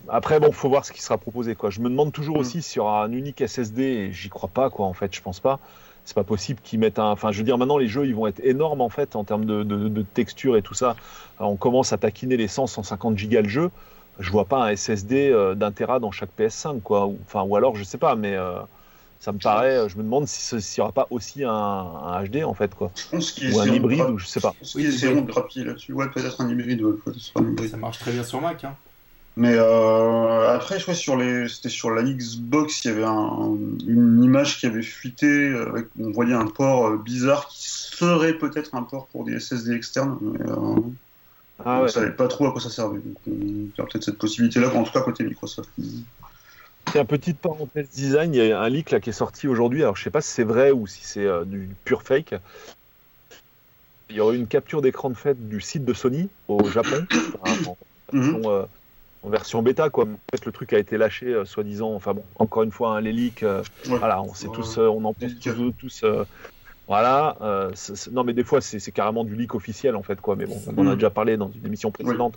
Après, 0.10 0.40
bon, 0.40 0.52
faut 0.52 0.70
voir 0.70 0.86
ce 0.86 0.92
qui 0.92 1.02
sera 1.02 1.18
proposé, 1.18 1.56
quoi. 1.56 1.70
Je 1.70 1.80
me 1.80 1.90
demande 1.90 2.12
toujours 2.12 2.38
mm. 2.38 2.40
aussi 2.40 2.62
sur 2.62 2.90
un 2.90 3.12
unique 3.12 3.46
SSD, 3.46 4.12
j'y 4.12 4.30
crois 4.30 4.50
pas, 4.50 4.70
quoi, 4.70 4.86
en 4.86 4.94
fait, 4.94 5.14
je 5.16 5.22
pense 5.22 5.40
pas. 5.40 5.60
C'est 6.04 6.16
pas 6.16 6.24
possible 6.24 6.60
qu'ils 6.64 6.80
mettent 6.80 7.00
un. 7.00 7.12
Enfin, 7.12 7.32
je 7.32 7.40
veux 7.40 7.44
dire, 7.44 7.58
maintenant, 7.58 7.80
les 7.80 7.88
jeux, 7.88 8.06
ils 8.06 8.16
vont 8.16 8.28
être 8.28 8.40
énormes, 8.44 8.82
en 8.82 8.90
fait, 8.90 9.16
en 9.16 9.24
termes 9.24 9.46
de, 9.46 9.64
de, 9.64 10.02
texture 10.04 10.56
et 10.56 10.62
tout 10.62 10.76
ça. 10.76 10.96
on 11.40 11.56
commence 11.56 11.94
à 11.94 11.98
taquiner 11.98 12.38
les 12.38 12.48
100, 12.48 12.68
150 12.68 13.18
gigas 13.18 13.42
le 13.42 13.50
jeu 13.50 13.72
je 14.20 14.32
vois 14.32 14.46
pas 14.46 14.66
un 14.66 14.76
SSD 14.76 15.30
euh, 15.30 15.56
d'un 15.56 15.72
Tera 15.72 16.00
dans 16.00 16.12
chaque 16.12 16.30
PS5, 16.38 16.82
quoi. 16.82 17.08
Ou, 17.08 17.18
enfin, 17.26 17.44
ou 17.44 17.56
alors, 17.56 17.76
je 17.76 17.84
sais 17.84 17.98
pas, 17.98 18.16
mais 18.16 18.36
euh, 18.36 18.60
ça 19.20 19.32
me 19.32 19.40
paraît. 19.40 19.78
Euh, 19.78 19.90
je 19.90 19.98
me 19.98 20.04
demande 20.04 20.28
s'il 20.28 20.58
n'y 20.58 20.82
aura 20.82 20.92
pas 20.92 21.08
aussi 21.10 21.44
un, 21.44 22.24
HD 22.24 22.44
en 22.44 22.54
fait, 22.54 22.74
quoi. 22.76 22.92
ou 23.14 23.60
un 23.60 23.68
hybride, 23.68 24.02
ou 24.02 24.18
je 24.18 24.26
sais 24.26 24.40
pas. 24.40 24.54
Je 24.54 24.60
pense 24.60 24.72
qu'ils 24.74 24.86
essaieront 24.86 25.22
de 25.22 25.32
grappiller 25.32 25.66
là-dessus. 25.66 25.94
Ouais, 25.94 26.10
peut-être 26.10 26.42
un 26.42 26.50
hybride. 26.50 26.84
Ça 27.70 27.78
marche 27.78 28.00
très 28.00 28.12
bien 28.12 28.24
sur 28.24 28.42
Mac, 28.42 28.64
hein. 28.64 28.76
Mais 29.38 29.58
après, 29.58 30.78
je 30.78 30.84
crois 30.84 30.94
sur 30.94 31.18
les, 31.18 31.50
c'était 31.50 31.70
sur 31.70 31.92
la 31.92 32.04
Xbox, 32.04 32.86
il 32.86 32.88
y 32.88 32.92
avait 32.92 33.04
une 33.04 34.24
image 34.24 34.60
qui 34.60 34.66
avait 34.66 34.82
fuité, 34.82 35.54
avec, 35.54 35.88
on 36.00 36.12
voyait 36.12 36.34
un 36.34 36.48
port 36.48 36.98
bizarre 36.98 37.48
qui 37.50 37.68
serait 37.68 38.38
peut-être 38.38 38.76
un 38.76 38.84
port 38.84 39.08
pour 39.08 39.26
des 39.26 39.40
SSD 39.40 39.74
externes. 39.74 40.18
Mais, 40.22 40.40
ah 41.64 41.80
on 41.80 41.84
ne 41.84 41.88
savait 41.88 42.12
pas 42.12 42.28
trop 42.28 42.48
à 42.48 42.52
quoi 42.52 42.60
ça 42.60 42.70
servait. 42.70 43.00
Donc, 43.00 43.18
il 43.28 43.72
y 43.78 43.82
a 43.82 43.86
peut-être 43.86 44.04
cette 44.04 44.18
possibilité-là, 44.18 44.74
en 44.76 44.84
tout 44.84 44.92
cas 44.92 45.02
côté 45.02 45.24
Microsoft. 45.24 45.70
C'est 46.92 47.00
un 47.00 47.06
petite 47.06 47.40
parenthèse 47.40 47.90
design, 47.90 48.34
il 48.34 48.46
y 48.46 48.52
a 48.52 48.60
un 48.60 48.70
leak 48.70 48.92
là 48.92 49.00
qui 49.00 49.10
est 49.10 49.14
sorti 49.14 49.48
aujourd'hui. 49.48 49.82
Alors 49.82 49.96
je 49.96 50.04
sais 50.04 50.10
pas 50.10 50.22
si 50.22 50.32
c'est 50.32 50.44
vrai 50.44 50.72
ou 50.72 50.86
si 50.86 51.02
c'est 51.04 51.26
euh, 51.26 51.46
du 51.46 51.70
pur 51.84 52.04
fake. 52.04 52.36
Il 54.10 54.18
y 54.18 54.20
aurait 54.20 54.36
une 54.36 54.48
capture 54.48 54.82
d'écran 54.82 55.10
de 55.10 55.16
fait 55.16 55.48
du 55.48 55.62
site 55.62 55.84
de 55.84 55.94
Sony 55.94 56.30
au 56.48 56.64
Japon 56.70 57.08
euh, 58.14 58.34
en, 58.44 58.68
version, 59.30 59.62
bêta 59.62 59.90
quoi. 59.90 60.06
En 60.06 60.32
fait 60.32 60.46
le 60.46 60.52
truc 60.52 60.74
a 60.74 60.80
été 60.80 60.98
lâché 60.98 61.28
euh, 61.28 61.46
soi-disant. 61.46 61.94
Enfin 61.94 62.14
bon, 62.14 62.24
encore 62.40 62.64
une 62.64 62.72
fois 62.72 62.96
hein, 62.96 63.02
les 63.02 63.12
leaks. 63.12 63.46
Voilà, 63.86 64.22
on 64.22 64.34
sait 64.34 64.50
tous, 64.54 64.78
on 64.78 65.04
en 65.06 65.14
pense 65.14 65.40
tous, 65.40 65.74
tous 65.78 66.06
voilà. 66.88 67.36
Euh, 67.42 67.72
non, 68.12 68.24
mais 68.24 68.34
des 68.34 68.44
fois, 68.44 68.62
c'est 68.62 68.92
carrément 68.92 69.24
du 69.24 69.36
leak 69.36 69.56
officiel, 69.56 69.96
en 69.96 70.04
fait, 70.04 70.22
quoi. 70.22 70.36
Mais 70.36 70.46
bon, 70.46 70.62
on 70.68 70.78
en 70.82 70.88
a 70.88 70.92
mm. 70.92 70.96
déjà 70.96 71.10
parlé 71.10 71.38
dans 71.38 71.50
une 71.50 71.66
émission 71.66 71.92
précédente. 71.92 72.36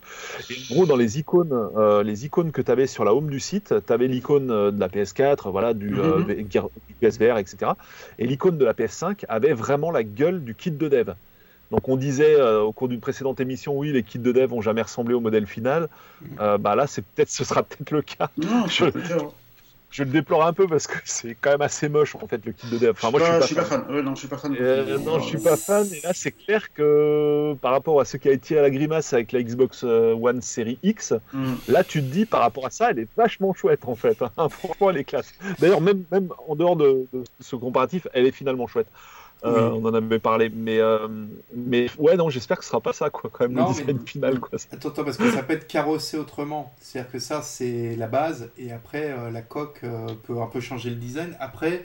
en 0.71 0.75
gros, 0.75 0.87
dans 0.87 0.97
les 0.97 1.19
icônes, 1.19 1.53
euh, 1.53 2.03
les 2.03 2.25
icônes 2.25 2.51
que 2.51 2.63
tu 2.63 2.71
avais 2.71 2.87
sur 2.87 3.05
la 3.05 3.15
home 3.15 3.31
du 3.31 3.41
site, 3.41 3.75
tu 3.87 3.93
avais 3.93 4.07
l'icône 4.07 4.51
euh, 4.51 4.71
de 4.71 4.81
la 4.81 4.89
PS4, 4.89 5.51
voilà, 5.51 5.75
du, 5.75 5.95
mm-hmm. 5.95 6.69
PSVR, 7.01 7.39
etc. 7.39 7.73
Et 8.19 8.27
l'icône 8.27 8.59
de 8.59 8.65
la 8.65 8.73
PS5 8.73 9.25
avait 9.29 9.53
vraiment 9.53 9.91
la 9.91 10.03
gueule 10.03 10.43
du 10.43 10.55
kit 10.55 10.71
de 10.71 10.89
dev. 10.89 11.13
Donc 11.71 11.89
on 11.89 11.97
disait 11.97 12.41
au 12.41 12.73
cours 12.73 12.89
d'une 12.89 13.01
précédente 13.01 13.41
émission, 13.41 13.77
oui, 13.77 13.93
les 13.93 14.03
kits 14.03 14.19
de 14.19 14.33
dev 14.33 14.53
ont 14.53 14.61
jamais 14.61 14.83
ressemblé 14.83 15.15
au 15.15 15.21
modèle 15.21 15.47
final. 15.47 15.89
Mm. 16.23 16.57
bah 16.59 16.75
là, 16.75 16.87
c'est 16.87 17.03
peut-être, 17.03 17.31
ce 17.31 17.45
sera 17.45 17.63
peut-être 17.63 17.91
le 17.91 18.03
cas. 18.03 18.31
Non, 18.39 18.67
je, 18.67 18.87
je 19.91 20.03
le 20.03 20.11
déplore 20.11 20.45
un 20.45 20.53
peu 20.53 20.67
parce 20.67 20.87
que 20.87 20.99
c'est 21.05 21.37
quand 21.41 21.51
même 21.51 21.63
assez 21.63 21.89
moche 21.89 22.15
en 22.15 22.27
fait 22.27 22.45
le 22.45 22.53
kit 22.53 22.69
de 22.71 22.79
dev. 22.79 22.91
Enfin, 22.91 23.11
moi, 23.11 23.21
je 23.41 23.47
suis 23.47 23.55
pas, 23.55 23.65
fan. 23.65 23.85
non, 23.89 24.15
je 24.15 24.19
suis 24.21 24.29
pas 24.29 24.37
fan. 24.37 24.55
Euh, 24.61 24.99
non, 24.99 25.19
je 25.19 25.29
suis 25.29 25.39
pas 25.39 25.57
fan. 25.57 25.87
Et 25.93 26.01
là, 26.03 26.13
c'est 26.13 26.33
clair 26.33 26.73
que 26.75 27.55
par 27.61 27.73
rapport 27.73 28.01
à 28.01 28.05
ce 28.05 28.17
qui 28.17 28.29
a 28.29 28.33
été 28.33 28.59
à 28.59 28.63
la 28.63 28.71
grimace 28.71 29.13
avec 29.13 29.33
la 29.33 29.43
Xbox 29.43 29.85
euh, 29.85 30.15
One 30.15 30.43
Série 30.43 30.79
X, 30.83 31.15
hmm. 31.33 31.55
là, 31.69 31.85
tu 31.85 32.01
te 32.01 32.07
dis 32.07 32.27
par 32.27 32.41
rapport 32.41 32.67
à 32.67 32.71
ça, 32.71 32.91
elle 32.91 32.99
est 32.99 33.09
vachement 33.17 33.55
chouette 33.55 33.81
en 33.87 33.95
fait. 33.95 34.21
Hein. 34.23 34.49
Franchement, 34.51 34.91
elle 34.91 34.99
est 34.99 35.05
classe. 35.05 35.33
D'ailleurs, 35.59 35.81
même, 35.81 36.05
même 36.13 36.29
en 36.47 36.55
dehors 36.55 36.77
de, 36.77 37.07
de, 37.13 37.25
ce 37.41 37.57
comparatif, 37.57 38.07
elle 38.13 38.27
est 38.27 38.33
finalement 38.33 38.67
chouette. 38.67 38.89
Euh, 39.45 39.71
on 39.71 39.85
en 39.85 39.95
avait 39.95 40.19
parlé, 40.19 40.51
mais, 40.53 40.81
euh, 40.81 41.07
mais 41.55 41.87
ouais, 41.99 42.17
non, 42.17 42.29
j'espère 42.29 42.59
que 42.59 42.65
ce 42.65 42.71
sera 42.71 42.81
pas 42.81 42.93
ça, 42.93 43.09
quoi, 43.09 43.31
quand 43.33 43.49
même, 43.49 43.57
le 43.57 43.73
design 43.73 44.01
final. 44.01 44.41
Quoi. 44.41 44.59
Attends, 44.73 44.89
attends, 44.89 45.05
parce 45.05 45.17
que 45.17 45.31
ça 45.31 45.43
peut 45.43 45.53
être 45.53 45.69
carossé 45.69 46.17
autrement. 46.17 46.75
C'est-à-dire 46.81 47.13
que 47.13 47.19
ça, 47.19 47.43
c'est 47.43 47.95
la 47.97 48.09
base, 48.09 48.51
et 48.59 48.73
après, 48.73 49.13
euh, 49.13 49.31
la 49.31 49.43
coque 49.43 49.83
peut 50.25 50.41
un 50.41 50.47
peu 50.47 50.61
changer 50.61 50.91
le 50.91 50.97
design. 50.97 51.37
Après, 51.39 51.85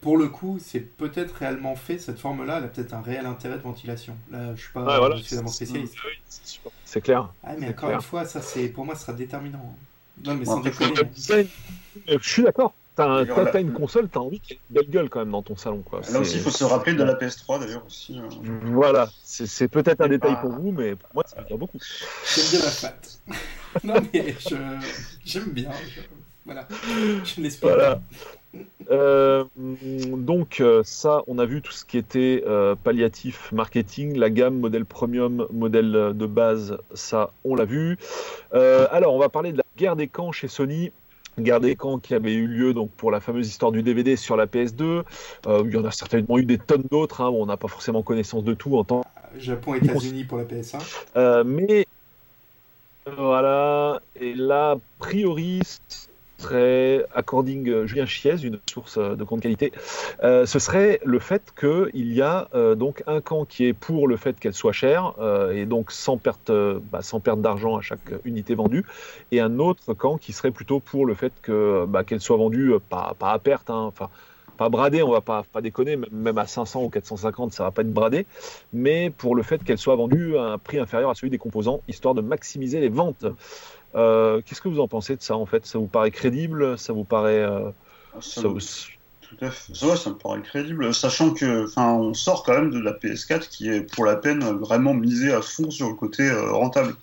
pour 0.00 0.16
le 0.16 0.28
coup, 0.28 0.58
c'est 0.60 0.80
peut-être 0.80 1.32
réellement 1.32 1.74
fait, 1.74 1.98
cette 1.98 2.18
forme-là, 2.18 2.58
elle 2.58 2.64
a 2.64 2.68
peut-être 2.68 2.94
un 2.94 3.02
réel 3.02 3.26
intérêt 3.26 3.56
de 3.56 3.62
ventilation. 3.62 4.16
Là, 4.30 4.54
je 4.54 4.60
suis 4.60 4.72
pas 4.72 5.08
ouais, 5.08 5.16
suffisamment 5.16 5.48
spécialiste. 5.48 5.96
C'est 6.84 7.00
clair. 7.00 7.32
Ah, 7.42 7.54
mais 7.58 7.70
encore 7.70 7.90
une 7.90 8.00
fois, 8.00 8.24
ça, 8.26 8.40
c'est 8.40 8.68
pour 8.68 8.84
moi, 8.84 8.94
ce 8.94 9.02
sera 9.02 9.12
déterminant. 9.12 9.74
Non, 10.24 10.34
mais 10.36 10.44
sans 10.44 10.60
déconner. 10.60 10.94
Je 12.06 12.18
suis 12.20 12.44
d'accord. 12.44 12.72
T'as 12.96 13.60
une 13.60 13.72
console, 13.72 14.08
t'as 14.08 14.20
envie 14.20 14.38
qu'il 14.38 14.56
y 14.56 14.58
ait 14.58 14.62
une 14.70 14.76
belle 14.76 14.90
gueule 14.90 15.08
quand 15.08 15.18
même 15.18 15.32
dans 15.32 15.42
ton 15.42 15.56
salon. 15.56 15.82
Quoi. 15.82 16.00
Là 16.12 16.20
aussi, 16.20 16.36
il 16.36 16.42
faut 16.42 16.50
se 16.50 16.64
rappeler 16.64 16.94
de 16.94 17.02
la 17.02 17.14
PS3 17.14 17.60
d'ailleurs 17.60 17.84
aussi. 17.86 18.18
Hein. 18.18 18.28
Voilà, 18.66 19.08
c'est 19.24 19.68
peut-être 19.68 20.00
un 20.00 20.08
détail 20.08 20.36
pour 20.40 20.50
vous, 20.50 20.70
mais 20.70 20.94
pour 20.94 21.10
moi, 21.14 21.24
ça 21.26 21.40
veut 21.40 21.46
dire 21.46 21.58
beaucoup. 21.58 21.78
J'aime 22.34 22.44
bien 22.50 22.60
la 22.60 22.70
patte. 22.80 23.20
non, 23.84 23.94
mais 24.12 24.36
j'aime 25.24 25.50
bien. 25.50 25.70
Voilà, 26.44 26.68
je 27.24 27.40
l'espère. 27.40 27.74
Voilà. 27.74 28.00
Euh, 28.92 29.44
donc 29.56 30.62
ça, 30.84 31.22
on 31.26 31.38
a 31.38 31.46
vu 31.46 31.62
tout 31.62 31.72
ce 31.72 31.84
qui 31.84 31.98
était 31.98 32.44
palliatif 32.84 33.50
marketing, 33.50 34.16
la 34.16 34.30
gamme 34.30 34.60
modèle 34.60 34.84
premium, 34.84 35.48
modèle 35.52 36.12
de 36.14 36.26
base, 36.26 36.78
ça, 36.92 37.32
on 37.44 37.56
l'a 37.56 37.64
vu. 37.64 37.98
alors, 38.52 39.14
on 39.14 39.18
va 39.18 39.28
parler 39.28 39.50
de 39.50 39.58
la 39.58 39.64
guerre 39.76 39.96
des 39.96 40.06
camps 40.06 40.30
chez 40.30 40.46
Sony. 40.46 40.92
Guerre 41.38 41.60
des 41.60 41.76
camps 41.76 41.98
qui 41.98 42.14
avait 42.14 42.34
eu 42.34 42.46
lieu 42.46 42.74
donc 42.74 42.90
pour 42.92 43.10
la 43.10 43.20
fameuse 43.20 43.48
histoire 43.48 43.72
du 43.72 43.82
DVD 43.82 44.16
sur 44.16 44.36
la 44.36 44.46
PS2. 44.46 45.02
il 45.46 45.70
y 45.72 45.76
en 45.76 45.84
a 45.84 45.90
certainement 45.90 46.38
eu 46.38 46.44
des 46.44 46.58
tonnes 46.58 46.84
d'autres. 46.90 47.20
Hein. 47.20 47.30
on 47.30 47.46
n'a 47.46 47.56
pas 47.56 47.68
forcément 47.68 48.02
connaissance 48.02 48.44
de 48.44 48.54
tout 48.54 48.76
en 48.76 48.84
temps. 48.84 49.04
Japon, 49.38 49.74
États-Unis 49.74 50.24
pour 50.24 50.38
la 50.38 50.44
PS1. 50.44 51.44
mais 51.44 51.86
voilà, 53.06 54.00
et 54.18 54.34
là, 54.34 54.72
a 54.72 54.76
priori, 54.98 55.60
serait, 56.44 57.06
according 57.14 57.68
euh, 57.68 57.86
Julien 57.86 58.06
Chiez, 58.06 58.36
une 58.42 58.60
source 58.70 58.98
euh, 58.98 59.16
de 59.16 59.24
grande 59.24 59.40
qualité, 59.40 59.72
euh, 60.22 60.46
ce 60.46 60.58
serait 60.58 61.00
le 61.04 61.18
fait 61.18 61.52
qu'il 61.58 62.12
y 62.12 62.22
a 62.22 62.48
donc 62.76 63.02
un 63.06 63.20
camp 63.20 63.44
qui 63.44 63.66
est 63.66 63.72
pour 63.72 64.08
le 64.08 64.16
fait 64.16 64.38
qu'elle 64.38 64.54
soit 64.54 64.72
chère 64.72 65.14
et 65.52 65.66
donc 65.66 65.90
sans 65.90 66.18
perte, 66.18 66.50
bah, 66.90 67.02
sans 67.02 67.20
perte 67.20 67.40
d'argent 67.40 67.76
à 67.76 67.80
chaque 67.80 68.12
unité 68.24 68.54
vendue, 68.54 68.84
et 69.32 69.40
un 69.40 69.58
autre 69.58 69.94
camp 69.94 70.16
qui 70.18 70.32
serait 70.32 70.50
plutôt 70.50 70.80
pour 70.80 71.06
le 71.06 71.14
fait 71.14 71.32
que 71.42 71.84
bah, 71.86 72.04
qu'elle 72.04 72.20
soit 72.20 72.36
vendue 72.36 72.72
pas, 72.88 73.14
à 73.20 73.38
perte, 73.38 73.70
hein, 73.70 73.82
enfin 73.88 74.08
pas 74.56 74.68
bradé, 74.68 75.02
on 75.02 75.10
va 75.10 75.20
pas, 75.20 75.44
pas 75.52 75.60
déconner, 75.60 75.98
même 76.10 76.38
à 76.38 76.46
500 76.46 76.84
ou 76.84 76.88
450, 76.88 77.52
ça 77.52 77.64
va 77.64 77.70
pas 77.70 77.82
être 77.82 77.92
bradé, 77.92 78.26
mais 78.72 79.10
pour 79.10 79.34
le 79.34 79.42
fait 79.42 79.62
qu'elle 79.64 79.78
soit 79.78 79.96
vendue 79.96 80.36
à 80.36 80.42
un 80.42 80.58
prix 80.58 80.78
inférieur 80.78 81.10
à 81.10 81.14
celui 81.14 81.30
des 81.30 81.38
composants, 81.38 81.80
histoire 81.88 82.14
de 82.14 82.20
maximiser 82.20 82.80
les 82.80 82.88
ventes. 82.88 83.26
Euh, 83.94 84.40
qu'est-ce 84.44 84.60
que 84.60 84.68
vous 84.68 84.80
en 84.80 84.88
pensez 84.88 85.16
de 85.16 85.22
ça 85.22 85.36
en 85.36 85.46
fait? 85.46 85.66
Ça 85.66 85.78
vous 85.78 85.86
paraît 85.86 86.10
crédible? 86.10 86.78
Ça 86.78 86.92
vous 86.92 87.04
paraît 87.04 87.42
euh, 87.42 87.70
ah, 88.14 88.18
ça, 88.20 88.42
Tout 88.42 88.56
à 89.40 89.50
fait. 89.50 89.74
Ça, 89.74 89.96
ça 89.96 90.10
me 90.10 90.16
paraît 90.16 90.42
crédible, 90.42 90.92
sachant 90.92 91.32
que, 91.32 91.64
enfin, 91.64 91.92
on 91.92 92.14
sort 92.14 92.42
quand 92.42 92.54
même 92.54 92.70
de 92.70 92.80
la 92.80 92.92
PS4 92.92 93.48
qui 93.48 93.68
est 93.68 93.82
pour 93.94 94.04
la 94.04 94.16
peine 94.16 94.42
vraiment 94.58 94.94
misée 94.94 95.32
à 95.32 95.42
fond 95.42 95.70
sur 95.70 95.88
le 95.88 95.94
côté 95.94 96.28
euh, 96.28 96.52
rentable. 96.52 96.94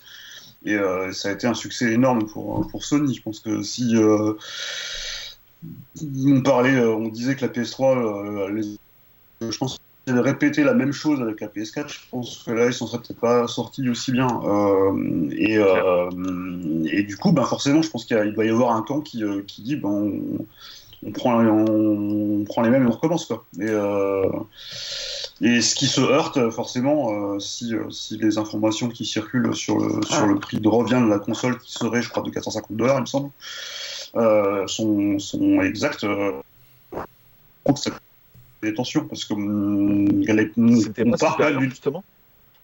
Et 0.64 0.78
ça 1.10 1.30
a 1.30 1.32
été 1.32 1.48
un 1.48 1.54
succès 1.54 1.90
énorme 1.90 2.28
pour, 2.28 2.68
pour 2.68 2.84
Sony. 2.84 3.16
Je 3.16 3.22
pense 3.22 3.40
que 3.40 3.64
si 3.64 3.96
on 6.00 6.40
parlait, 6.42 6.78
on 6.78 7.08
disait 7.08 7.34
que 7.34 7.44
la 7.44 7.52
PS3, 7.52 7.98
euh, 7.98 8.62
je 9.40 9.58
pense 9.58 9.78
de 10.06 10.18
répéter 10.18 10.64
la 10.64 10.74
même 10.74 10.92
chose 10.92 11.20
avec 11.20 11.40
la 11.40 11.46
PS4, 11.46 11.88
je 11.88 11.98
pense 12.10 12.42
que 12.44 12.50
là, 12.50 12.66
ils 12.66 12.74
s'en 12.74 12.86
seraient 12.86 12.98
peut-être 13.02 13.20
pas 13.20 13.46
sortis 13.46 13.88
aussi 13.88 14.12
bien. 14.12 14.28
Euh, 14.44 15.30
et, 16.90 17.02
du 17.04 17.16
coup, 17.16 17.32
ben, 17.32 17.44
forcément, 17.44 17.82
je 17.82 17.90
pense 17.90 18.04
qu'il 18.04 18.32
doit 18.34 18.44
y 18.44 18.50
avoir 18.50 18.74
un 18.74 18.82
camp 18.82 19.00
qui, 19.00 19.22
dit 19.58 19.76
ben, 19.76 20.12
on, 21.04 21.12
prend, 21.12 21.44
on, 21.44 22.44
prend 22.44 22.62
les 22.62 22.70
mêmes 22.70 22.84
et 22.84 22.86
on 22.86 22.92
recommence. 22.92 23.26
Quoi. 23.26 23.44
Et, 23.60 23.70
et 25.40 25.60
ce 25.60 25.74
qui 25.74 25.86
se 25.86 26.00
heurte, 26.00 26.50
forcément, 26.50 27.38
si, 27.38 27.72
si, 27.90 28.18
les 28.18 28.38
informations 28.38 28.88
qui 28.88 29.04
circulent 29.04 29.54
sur 29.54 29.78
le, 29.78 30.02
sur 30.04 30.26
le 30.26 30.36
prix 30.38 30.60
de 30.60 30.68
revient 30.68 31.00
de 31.00 31.08
la 31.08 31.18
console, 31.18 31.58
qui 31.58 31.72
serait, 31.72 32.02
je 32.02 32.08
crois, 32.08 32.22
de 32.22 32.30
450 32.30 32.76
dollars, 32.76 32.98
il 32.98 33.02
me 33.02 33.06
semble, 33.06 33.30
euh, 34.16 34.66
sont, 34.66 35.18
sont, 35.18 35.62
exactes. 35.62 36.04
Euh, 36.04 36.32
tensions 38.70 39.04
parce 39.06 39.24
que 39.24 39.34
hum, 39.34 40.24
on, 41.04 41.10
part 41.16 41.60
justement 41.60 42.04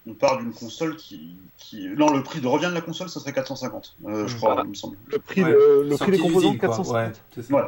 on 0.07 0.13
part 0.13 0.37
d'une 0.37 0.53
console 0.53 0.95
qui, 0.95 1.35
qui, 1.57 1.89
Non, 1.89 2.13
le 2.13 2.23
prix 2.23 2.39
de 2.39 2.47
revient 2.47 2.67
de 2.67 2.73
la 2.73 2.81
console, 2.81 3.09
ça 3.09 3.19
serait 3.19 3.33
450, 3.33 3.97
euh, 4.07 4.27
je 4.27 4.37
crois, 4.37 4.61
il 4.63 4.69
me 4.69 4.73
semble. 4.73 4.97
Le 5.07 5.19
prix, 5.19 5.41
le 5.41 5.95
prix 5.97 6.11
des 6.11 6.17
composants, 6.17 6.55
450 6.55 7.21
ouais, 7.51 7.63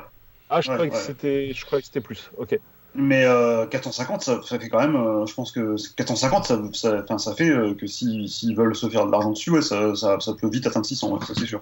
Ah, 0.50 0.62
je, 0.62 0.72
croyais 0.72 0.90
que 0.90 0.98
c'était... 0.98 1.54
je 1.54 1.66
croyais 1.66 1.82
que 1.82 1.88
c'était 1.88 2.02
plus. 2.02 2.32
Ok. 2.38 2.58
Mais 2.96 3.26
450, 3.70 4.22
ça, 4.22 4.42
fait 4.42 4.70
quand 4.70 4.80
même. 4.80 5.26
je 5.28 5.34
pense 5.34 5.52
que 5.52 5.76
450, 5.96 6.46
ça, 6.46 6.62
ça, 6.74 7.18
ça 7.18 7.36
fait 7.36 7.54
que 7.78 7.86
s'ils 7.86 8.30
si, 8.30 8.54
veulent 8.56 8.76
se 8.76 8.90
faire 8.90 9.06
de 9.06 9.12
l'argent 9.12 9.32
dessus, 9.32 9.52
ouais, 9.52 9.62
ça, 9.62 9.94
ça, 9.96 10.18
peut 10.40 10.50
vite 10.50 10.66
atteindre 10.68 10.86
600, 10.86 11.20
ça 11.22 11.34
c'est 11.38 11.46
sûr. 11.46 11.62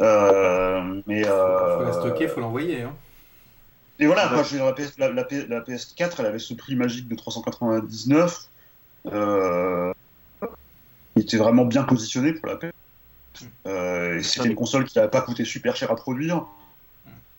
Euh, 0.00 1.00
mais 1.06 1.26
euh, 1.26 1.78
faut 1.78 1.84
la 1.84 1.92
stocker, 1.92 2.28
faut 2.28 2.40
l'envoyer. 2.40 2.82
Hein. 2.82 2.92
Et 3.98 4.06
voilà, 4.06 4.28
moi, 4.30 4.42
je, 4.42 4.58
la, 4.58 4.72
PS, 4.72 4.98
la, 4.98 5.10
la, 5.10 5.24
PS4, 5.24 6.16
elle 6.18 6.26
avait 6.26 6.38
ce 6.38 6.54
prix 6.54 6.76
magique 6.76 7.08
de 7.08 7.14
399. 7.14 8.48
Euh, 9.06 9.92
il 11.16 11.22
était 11.22 11.38
vraiment 11.38 11.64
bien 11.64 11.82
positionné 11.84 12.32
pour 12.32 12.46
la 12.46 12.56
PS. 12.56 12.72
Euh, 13.66 14.20
c'était 14.22 14.48
une 14.48 14.54
console 14.54 14.84
qui 14.84 14.98
n'avait 14.98 15.10
pas 15.10 15.20
coûté 15.20 15.44
super 15.44 15.76
cher 15.76 15.90
à 15.90 15.96
produire, 15.96 16.46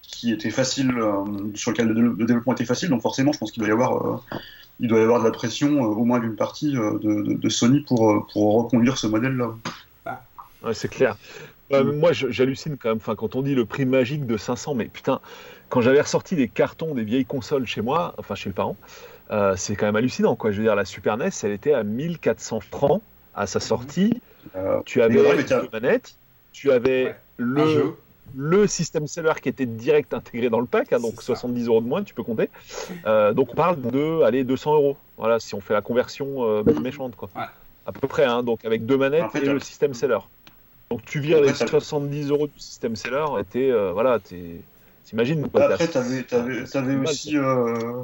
qui 0.01 0.31
était 0.31 0.49
facile, 0.49 0.91
euh, 0.97 1.25
sur 1.55 1.71
lequel 1.71 1.89
le, 1.89 2.25
développement 2.25 2.53
était 2.53 2.65
facile. 2.65 2.89
Donc 2.89 3.01
forcément, 3.01 3.31
je 3.31 3.37
pense 3.37 3.51
qu'il 3.51 3.61
doit 3.61 3.69
y 3.69 3.73
avoir, 3.73 4.07
euh, 4.07 4.37
il 4.79 4.87
doit 4.87 4.99
y 4.99 5.03
avoir 5.03 5.19
de 5.19 5.25
la 5.25 5.31
pression, 5.31 5.81
au 5.81 6.03
moins 6.03 6.19
d'une 6.19 6.35
partie 6.35 6.71
de, 6.71 6.99
de, 6.99 7.33
de, 7.33 7.49
Sony 7.49 7.81
pour, 7.81 8.27
pour 8.33 8.63
reconduire 8.63 8.97
ce 8.97 9.07
modèle-là. 9.07 9.55
Ouais, 10.63 10.73
c'est 10.73 10.87
clair. 10.87 11.15
Moi, 11.71 12.11
j'hallucine 12.13 12.77
quand 12.77 12.89
même. 12.89 12.97
Enfin, 12.97 13.15
quand 13.15 13.35
on 13.35 13.41
dit 13.41 13.55
le 13.55 13.65
prix 13.65 13.85
magique 13.85 14.25
de 14.25 14.37
500, 14.37 14.75
mais 14.75 14.85
putain, 14.85 15.19
quand 15.69 15.81
j'avais 15.81 16.01
ressorti 16.01 16.35
des 16.35 16.47
cartons 16.47 16.93
des 16.93 17.03
vieilles 17.03 17.25
consoles 17.25 17.67
chez 17.67 17.81
moi, 17.81 18.13
enfin 18.17 18.35
chez 18.35 18.49
les 18.49 18.53
parents, 18.53 18.77
euh, 19.31 19.55
c'est 19.57 19.75
quand 19.75 19.85
même 19.85 19.95
hallucinant. 19.95 20.35
Quoi. 20.35 20.51
Je 20.51 20.57
veux 20.57 20.63
dire, 20.63 20.75
la 20.75 20.85
Super 20.85 21.17
NES, 21.17 21.29
elle 21.43 21.51
était 21.51 21.73
à 21.73 21.83
1400 21.83 22.61
francs 22.61 23.01
à 23.35 23.47
sa 23.47 23.59
sortie. 23.59 24.21
Euh, 24.55 24.79
tu 24.85 25.01
avais 25.01 25.15
deux 25.15 25.69
manettes, 25.73 26.15
tu 26.53 26.71
avais 26.71 27.15
le, 27.35 27.95
le 28.35 28.65
système 28.67 29.07
seller 29.07 29.33
qui 29.41 29.49
était 29.49 29.65
direct 29.65 30.13
intégré 30.13 30.49
dans 30.49 30.61
le 30.61 30.65
pack, 30.65 30.93
hein, 30.93 30.99
donc 30.99 31.21
70 31.21 31.67
euros 31.67 31.81
de 31.81 31.87
moins, 31.87 32.03
tu 32.03 32.13
peux 32.13 32.23
compter. 32.23 32.49
Euh, 33.05 33.33
donc 33.33 33.51
on 33.51 33.55
parle 33.55 33.81
de 33.81 34.21
allez, 34.23 34.45
200 34.45 34.73
euros. 34.73 34.97
Voilà, 35.17 35.39
si 35.39 35.53
on 35.53 35.59
fait 35.59 35.73
la 35.73 35.81
conversion 35.81 36.63
méchante, 36.81 37.15
quoi. 37.15 37.29
À 37.85 37.91
peu 37.91 38.07
près, 38.07 38.25
hein, 38.25 38.43
donc 38.43 38.63
avec 38.65 38.85
deux 38.85 38.97
manettes 38.97 39.35
et 39.35 39.41
le 39.41 39.59
système 39.59 39.93
seller. 39.93 40.19
Donc 40.89 41.05
tu 41.05 41.19
vires 41.19 41.41
les 41.41 41.53
70 41.53 42.29
euros 42.29 42.47
du 42.47 42.59
système 42.59 42.95
seller 42.95 43.25
et 43.39 43.43
t'es. 43.43 43.69
Euh, 43.71 43.91
voilà, 43.91 44.19
T'imagines 45.07 45.45
Après, 45.53 45.87
t'avais, 45.87 46.25
avais, 46.73 46.95
aussi. 46.97 47.37
Euh... 47.37 48.03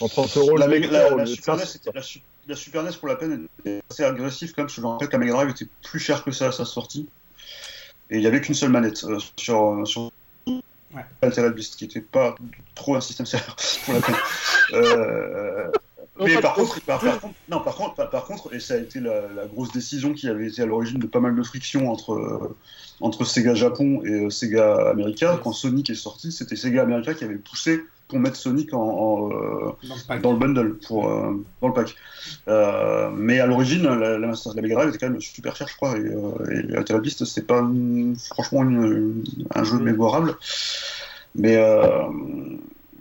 En 0.00 0.08
30 0.08 0.36
euros 0.36 0.56
la, 0.56 0.68
la, 0.68 1.26
Super 1.26 1.56
NES, 1.56 1.64
la, 2.46 2.54
Super 2.54 2.82
NES, 2.84 2.90
pour 3.00 3.08
la 3.08 3.16
peine, 3.16 3.48
était 3.60 3.82
assez 3.90 4.04
agressif 4.04 4.52
quand 4.52 4.62
même, 4.62 4.66
parce 4.66 4.76
que 4.76 4.82
je 4.82 4.86
rappelle 4.86 5.08
que 5.08 5.12
la 5.12 5.18
Mega 5.18 5.32
Drive 5.32 5.50
était 5.50 5.66
plus 5.82 5.98
cher 5.98 6.22
que 6.22 6.30
ça 6.30 6.46
à 6.46 6.52
sa 6.52 6.64
sortie. 6.64 7.08
Et 8.10 8.16
il 8.16 8.20
n'y 8.20 8.26
avait 8.28 8.40
qu'une 8.40 8.54
seule 8.54 8.70
manette 8.70 9.02
euh, 9.04 9.18
sur, 9.36 9.72
euh, 9.72 9.84
sur 9.84 10.12
ouais. 10.46 11.30
Qui 11.32 11.84
n'était 11.84 12.00
pas 12.00 12.36
trop 12.76 12.94
un 12.94 13.00
système 13.00 13.26
seller 13.26 13.42
pour 13.84 13.94
la 13.94 14.00
peine. 14.00 14.16
euh, 14.74 15.70
mais 16.18 16.40
par 16.40 16.54
contre, 16.54 16.80
par, 16.82 17.00
contre, 17.00 17.28
non, 17.48 17.60
par 17.60 17.74
contre, 17.74 18.10
par, 18.10 18.24
contre, 18.24 18.54
et 18.54 18.60
ça 18.60 18.74
a 18.74 18.78
été 18.78 19.00
la, 19.00 19.28
la, 19.34 19.46
grosse 19.46 19.72
décision 19.72 20.14
qui 20.14 20.28
avait 20.28 20.48
été 20.48 20.62
à 20.62 20.66
l'origine 20.66 20.98
de 20.98 21.06
pas 21.06 21.20
mal 21.20 21.34
de 21.34 21.42
frictions 21.42 21.90
entre, 21.90 22.14
euh, 22.14 22.56
entre 23.00 23.24
Sega 23.24 23.54
Japon 23.54 24.02
et 24.04 24.10
euh, 24.10 24.30
Sega 24.30 24.90
America. 24.90 25.38
Quand 25.42 25.52
Sonic 25.52 25.90
est 25.90 25.94
sorti, 25.94 26.32
c'était 26.32 26.56
Sega 26.56 26.82
America 26.82 27.14
qui 27.14 27.24
avait 27.24 27.36
poussé 27.36 27.82
pour 28.08 28.18
mettre 28.20 28.36
Sonic 28.36 28.72
en, 28.72 28.80
en 28.80 29.30
euh, 29.32 30.18
dans, 30.22 30.32
le 30.32 30.38
bundle, 30.38 30.78
pour, 30.86 31.08
euh, 31.08 31.44
dans 31.60 31.68
le 31.68 31.74
pack. 31.74 31.96
mais 33.16 33.40
à 33.40 33.46
l'origine, 33.46 33.82
la, 33.82 34.18
la, 34.18 34.18
la, 34.18 34.62
Mega 34.62 34.74
Drive 34.76 34.88
était 34.90 34.98
quand 34.98 35.10
même 35.10 35.20
super 35.20 35.56
cher, 35.56 35.66
je 35.68 35.76
crois, 35.76 35.96
et, 35.98 36.70
et 36.70 36.76
Altered 36.76 37.02
Beast, 37.02 37.24
c'est 37.24 37.46
pas 37.46 37.68
franchement 38.30 38.62
une, 38.62 39.24
un 39.54 39.64
jeu 39.64 39.78
mm. 39.78 39.82
mémorable. 39.82 40.36
Mais 41.34 41.56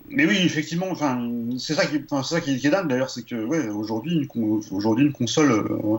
mais 0.10 0.26
oui, 0.26 0.38
effectivement, 0.44 0.88
enfin, 0.90 1.30
c'est 1.58 1.74
ça 1.74 1.86
qui, 1.86 2.02
enfin, 2.10 2.24
ça 2.24 2.42
qui, 2.42 2.52
est 2.52 2.70
dingue 2.70 2.88
d'ailleurs, 2.88 3.10
c'est 3.10 3.24
que 3.24 3.36
ouais, 3.36 3.70
aujourd'hui, 3.70 4.28
une, 4.36 4.62
aujourd'hui 4.72 5.06
une 5.06 5.14
console, 5.14 5.52
euh, 5.52 5.98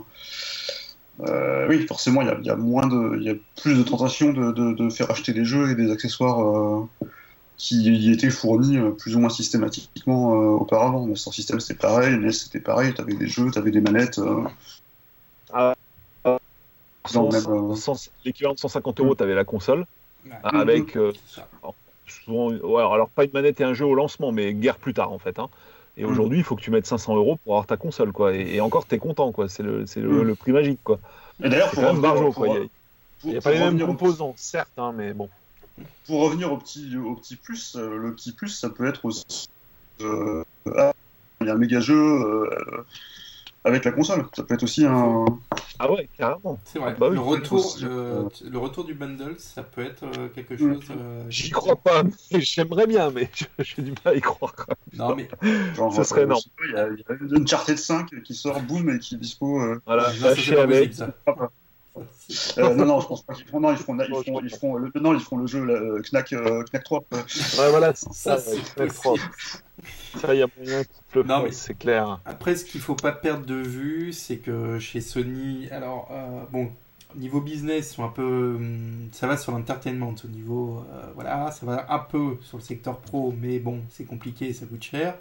euh, 1.20 1.66
oui, 1.68 1.86
forcément, 1.86 2.22
il 2.22 2.28
y 2.28 2.30
a, 2.30 2.38
y 2.40 2.50
a, 2.50 2.56
moins 2.56 2.86
de, 2.86 3.16
il 3.16 3.22
y 3.22 3.30
a 3.30 3.34
plus 3.60 3.76
de 3.76 3.82
tentations 3.82 4.32
de, 4.32 4.52
de, 4.52 4.72
de, 4.72 4.90
faire 4.90 5.10
acheter 5.10 5.32
des 5.32 5.44
jeux 5.44 5.70
et 5.70 5.74
des 5.74 5.90
accessoires 5.90 6.40
euh, 6.40 6.88
qui 7.56 7.76
y 7.82 8.12
étaient 8.12 8.30
fournis 8.30 8.76
euh, 8.76 8.90
plus 8.90 9.16
ou 9.16 9.20
moins 9.20 9.30
systématiquement 9.30 10.34
euh, 10.34 10.56
auparavant. 10.56 11.06
Master 11.06 11.32
System 11.32 11.60
c'était 11.60 11.78
pareil, 11.78 12.18
NES 12.18 12.32
c'était 12.32 12.60
pareil, 12.60 12.92
t'avais 12.92 13.14
des 13.14 13.28
jeux, 13.28 13.50
t'avais 13.50 13.70
des 13.70 13.80
manettes. 13.80 14.20
Ah, 15.52 15.74
l'équivalent 18.24 18.54
de 18.54 18.58
150 18.58 19.00
euros, 19.00 19.14
t'avais 19.14 19.34
la 19.34 19.44
console 19.44 19.86
avec 20.42 20.98
souvent, 22.06 22.50
alors 22.50 23.08
pas 23.08 23.24
une 23.24 23.32
manette 23.32 23.60
et 23.60 23.64
un 23.64 23.74
jeu 23.74 23.84
au 23.84 23.94
lancement, 23.94 24.32
mais 24.32 24.54
guère 24.54 24.76
plus 24.76 24.94
tard 24.94 25.12
en 25.12 25.18
fait. 25.18 25.38
Hein. 25.38 25.48
Et 25.96 26.04
mm. 26.04 26.10
aujourd'hui, 26.10 26.38
il 26.38 26.44
faut 26.44 26.56
que 26.56 26.62
tu 26.62 26.70
mettes 26.70 26.86
500 26.86 27.16
euros 27.16 27.36
pour 27.36 27.54
avoir 27.54 27.66
ta 27.66 27.76
console, 27.76 28.12
quoi. 28.12 28.34
Et, 28.34 28.60
encore, 28.60 28.86
t'es 28.86 28.98
content, 28.98 29.32
quoi. 29.32 29.48
C'est 29.48 29.62
le, 29.62 29.84
le, 29.96 30.02
mm. 30.02 30.22
le, 30.22 30.34
prix 30.34 30.52
magique, 30.52 30.80
quoi. 30.84 30.98
Et 31.42 31.48
d'ailleurs, 31.48 31.70
pour 31.70 31.84
revenir, 31.84 32.34
quoi. 32.34 32.48
il 33.24 33.30
n'y 33.30 33.36
a, 33.36 33.40
pas 33.40 33.52
les 33.52 33.58
mêmes 33.58 33.78
composants, 33.84 34.34
certes, 34.36 34.78
hein, 34.78 34.92
mais 34.96 35.12
bon. 35.12 35.28
Pour 36.06 36.22
revenir 36.22 36.52
au 36.52 36.56
petit, 36.56 36.96
au 36.96 37.14
petit 37.14 37.36
plus, 37.36 37.76
euh, 37.76 37.96
le 37.98 38.14
petit 38.14 38.32
plus, 38.32 38.48
ça 38.48 38.70
peut 38.70 38.86
être 38.86 39.04
aussi. 39.04 39.48
Euh, 40.00 40.42
ah, 40.74 40.92
il 41.40 41.46
y 41.46 41.50
a 41.50 41.54
un 41.54 41.58
méga 41.58 41.80
jeu. 41.80 41.94
Euh, 41.94 42.84
avec 43.66 43.84
la 43.84 43.92
console. 43.92 44.24
Ça 44.34 44.42
peut 44.44 44.54
être 44.54 44.62
aussi 44.62 44.84
un. 44.86 45.24
Ah 45.78 45.92
ouais, 45.92 46.08
carrément. 46.16 46.58
C'est 46.64 46.78
vrai. 46.78 46.94
Bah 46.98 47.08
oui, 47.10 47.16
le, 47.16 47.20
retour, 47.20 47.76
le, 47.82 48.28
le 48.50 48.58
retour 48.58 48.84
du 48.84 48.94
bundle, 48.94 49.34
ça 49.38 49.62
peut 49.62 49.84
être 49.84 50.04
euh, 50.04 50.28
quelque 50.34 50.56
chose. 50.56 50.80
euh, 50.90 51.24
J'y 51.28 51.50
crois 51.50 51.76
pas, 51.76 52.02
mais 52.32 52.40
j'aimerais 52.40 52.86
bien, 52.86 53.10
mais 53.10 53.28
je- 53.34 53.44
j'ai 53.58 53.82
du 53.82 53.90
mal 54.04 54.14
à 54.14 54.16
y 54.16 54.20
croire. 54.20 54.54
quand 54.54 54.68
même. 54.68 54.98
Non, 54.98 55.14
mais 55.16 55.28
Genre, 55.74 55.92
Ça 55.92 56.04
serait 56.04 56.22
euh, 56.22 56.24
énorme. 56.24 56.40
Il 56.68 56.72
y 56.74 56.76
a, 56.78 56.88
il 56.88 56.98
y 56.98 57.04
a 57.12 57.14
une 57.36 57.42
Uncharted 57.42 57.76
5 57.78 58.22
qui 58.22 58.34
sort, 58.34 58.60
boum, 58.62 58.88
et 58.88 58.98
qui 58.98 59.16
est 59.16 59.18
dispo. 59.18 59.60
euh, 59.60 59.80
Voilà, 59.84 60.10
lâché 60.22 60.54
pas 60.54 60.62
avec. 60.62 60.94
ça. 60.94 61.14
Euh, 62.58 62.74
non, 62.74 62.84
non, 62.86 63.00
je 63.00 63.06
pense 63.06 63.22
pas 63.22 63.34
qu'ils 63.34 63.46
feront. 63.46 63.60
Non, 63.60 63.70
ils 63.72 63.76
feront, 63.78 63.98
ils 63.98 64.06
feront, 64.24 64.40
ils 64.42 64.50
feront, 64.50 64.74
le, 64.76 64.90
non, 65.00 65.14
ils 65.14 65.20
feront 65.20 65.36
le 65.38 65.46
jeu 65.46 65.64
là, 65.64 65.74
euh, 65.74 66.02
Knack, 66.12 66.32
euh, 66.32 66.62
Knack 66.72 66.84
3. 66.84 67.04
euh. 67.14 67.16
Ouais, 67.16 67.70
voilà, 67.70 67.94
c'est 67.94 68.12
Ça, 68.12 68.36
ça. 68.38 68.50
c'est 68.52 68.80
ouais, 68.80 68.86
possible. 68.88 69.30
Ça, 70.16 70.34
il 70.34 70.38
y 70.40 70.42
a 70.42 70.48
moyen 70.56 70.82
le 71.14 71.22
Non, 71.22 71.42
mais- 71.44 71.52
c'est 71.52 71.74
clair. 71.74 72.20
Après, 72.24 72.56
ce 72.56 72.64
qu'il 72.64 72.80
faut 72.80 72.94
pas 72.94 73.12
perdre 73.12 73.46
de 73.46 73.54
vue, 73.54 74.12
c'est 74.12 74.38
que 74.38 74.78
chez 74.78 75.00
Sony, 75.00 75.68
alors 75.70 76.08
euh, 76.10 76.42
bon, 76.50 76.70
niveau 77.14 77.40
business, 77.40 77.90
ils 77.92 77.94
sont 77.94 78.04
un 78.04 78.08
peu, 78.08 78.54
hum, 78.56 79.08
ça 79.12 79.26
va 79.26 79.36
sur 79.36 79.52
l'entertainment 79.52 80.14
au 80.24 80.28
niveau, 80.28 80.82
euh, 80.92 81.02
voilà, 81.14 81.50
ça 81.52 81.64
va 81.66 81.86
un 81.92 81.98
peu 81.98 82.36
sur 82.42 82.58
le 82.58 82.62
secteur 82.62 82.98
pro, 83.00 83.32
mais 83.40 83.58
bon, 83.58 83.82
c'est 83.90 84.04
compliqué, 84.04 84.52
ça 84.52 84.66
coûte 84.66 84.82
cher. 84.82 85.14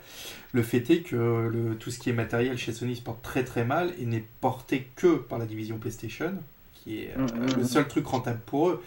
Le 0.53 0.63
fait 0.63 0.89
est 0.89 1.01
que 1.01 1.15
le, 1.15 1.75
tout 1.77 1.91
ce 1.91 1.99
qui 1.99 2.09
est 2.09 2.13
matériel 2.13 2.57
chez 2.57 2.73
Sony 2.73 2.95
se 2.95 3.01
porte 3.01 3.21
très 3.21 3.43
très 3.43 3.63
mal 3.65 3.93
et 3.99 4.05
n'est 4.05 4.25
porté 4.41 4.87
que 4.95 5.15
par 5.17 5.37
la 5.39 5.45
division 5.45 5.77
PlayStation, 5.77 6.33
qui 6.85 6.99
est 7.03 7.13
euh, 7.13 7.17
Mhm, 7.19 7.41
mhm, 7.51 7.57
le 7.57 7.65
seul 7.65 7.87
truc 7.89 8.07
rentable 8.07 8.41
pour 8.47 8.69
eux. 8.69 8.83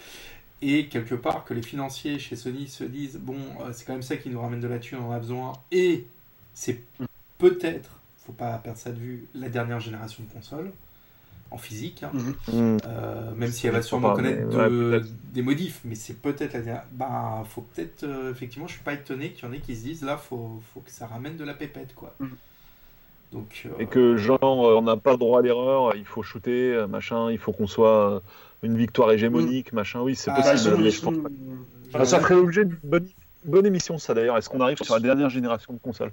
Et 0.61 0.87
quelque 0.89 1.15
part, 1.15 1.45
que 1.45 1.53
les 1.53 1.63
financiers 1.63 2.19
chez 2.19 2.35
Sony 2.37 2.67
se 2.67 2.83
disent 2.85 3.17
bon, 3.17 3.39
euh, 3.61 3.71
c'est 3.73 3.85
quand 3.85 3.93
même 3.93 4.03
ça 4.03 4.17
qui 4.17 4.29
nous 4.29 4.41
ramène 4.41 4.61
de 4.61 4.67
la 4.69 4.79
thune, 4.79 4.99
on 4.99 5.09
en 5.09 5.13
a 5.13 5.19
besoin. 5.19 5.53
Et 5.71 6.07
c'est 6.53 6.81
peut-être, 7.37 7.91
faut 8.25 8.33
pas 8.33 8.57
perdre 8.59 8.79
ça 8.79 8.91
de 8.91 8.99
vue, 8.99 9.27
la 9.35 9.49
dernière 9.49 9.79
génération 9.81 10.23
de 10.23 10.29
consoles 10.33 10.73
en 11.51 11.57
physique, 11.57 12.03
hein. 12.03 12.15
Euh, 12.85 13.33
même 13.35 13.51
si 13.51 13.67
elle 13.67 13.73
va 13.73 13.81
sûrement 13.81 14.09
pas, 14.09 14.15
connaître 14.15 14.41
mais 14.41 14.45
de- 14.47 15.03
des 15.33 15.41
modifs, 15.41 15.81
mais 15.83 15.95
c'est 15.95 16.15
peut-être 16.21 16.53
la 16.53 16.61
dernière. 16.61 16.85
Bah, 16.93 17.43
faut 17.49 17.61
peut-être, 17.61 18.03
euh, 18.03 18.31
effectivement, 18.31 18.67
je 18.67 18.73
suis 18.75 18.83
pas 18.83 18.93
étonné 18.93 19.33
qu'il 19.33 19.45
y 19.45 19.47
en 19.49 19.53
ait 19.53 19.59
qui 19.59 19.75
se 19.75 19.83
disent 19.83 20.03
là, 20.03 20.17
faut, 20.17 20.61
faut 20.73 20.81
que 20.81 20.91
ça 20.91 21.07
ramène 21.07 21.37
de 21.37 21.43
la 21.43 21.53
pépette, 21.53 21.93
quoi. 21.95 22.15
Donc, 23.31 23.63
euh, 23.65 23.69
Et 23.79 23.85
que 23.85 24.17
genre, 24.17 24.41
euh, 24.41 24.75
on 24.75 24.81
n'a 24.81 24.97
pas 24.97 25.11
le 25.11 25.17
droit 25.17 25.39
à 25.39 25.41
l'erreur, 25.41 25.95
il 25.95 26.05
faut 26.05 26.23
shooter, 26.23 26.73
euh, 26.73 26.87
machin, 26.87 27.31
il 27.31 27.37
faut 27.37 27.51
qu'on 27.51 27.67
soit 27.67 28.23
une 28.63 28.75
victoire 28.75 29.11
hégémonique, 29.11 29.71
machin. 29.71 30.01
Oui, 30.01 30.15
c'est 30.15 30.31
Ah, 30.31 30.35
possible. 30.41 30.57
sont- 30.57 30.77
mais 30.81 30.89
ils 30.89 30.91
je 30.91 31.01
pense 31.01 31.15
sont- 31.15 31.21
pas. 31.21 31.29
je- 31.91 31.97
Ah, 31.97 32.05
ça 32.05 32.19
ferait 32.19 32.35
l'objet 32.35 32.65
d'une 32.65 32.79
bonne, 32.83 33.07
bonne 33.45 33.65
émission, 33.67 33.97
ça 33.99 34.13
d'ailleurs. 34.15 34.35
Est-ce 34.37 34.49
qu'on 34.49 34.61
arrive 34.61 34.81
sur 34.81 34.93
la 34.95 34.99
dernière 34.99 35.29
génération 35.29 35.73
de 35.73 35.79
consoles? 35.79 36.11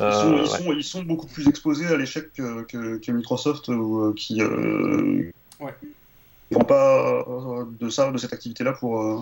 Ils 0.00 0.12
sont, 0.12 0.32
ils, 0.36 0.40
ouais. 0.40 0.46
sont, 0.46 0.72
ils 0.72 0.84
sont 0.84 1.02
beaucoup 1.02 1.26
plus 1.26 1.48
exposés 1.48 1.86
à 1.86 1.96
l'échec 1.96 2.32
que, 2.32 2.62
que, 2.62 2.96
que 2.96 3.12
Microsoft, 3.12 3.70
qui 4.14 4.40
euh, 4.40 5.30
Ouais. 5.60 5.74
ne 6.52 6.64
pas 6.64 7.24
euh, 7.28 7.64
de 7.78 7.90
ça, 7.90 8.10
de 8.10 8.16
cette 8.16 8.32
activité-là 8.32 8.72
pour, 8.72 9.02
euh, 9.02 9.20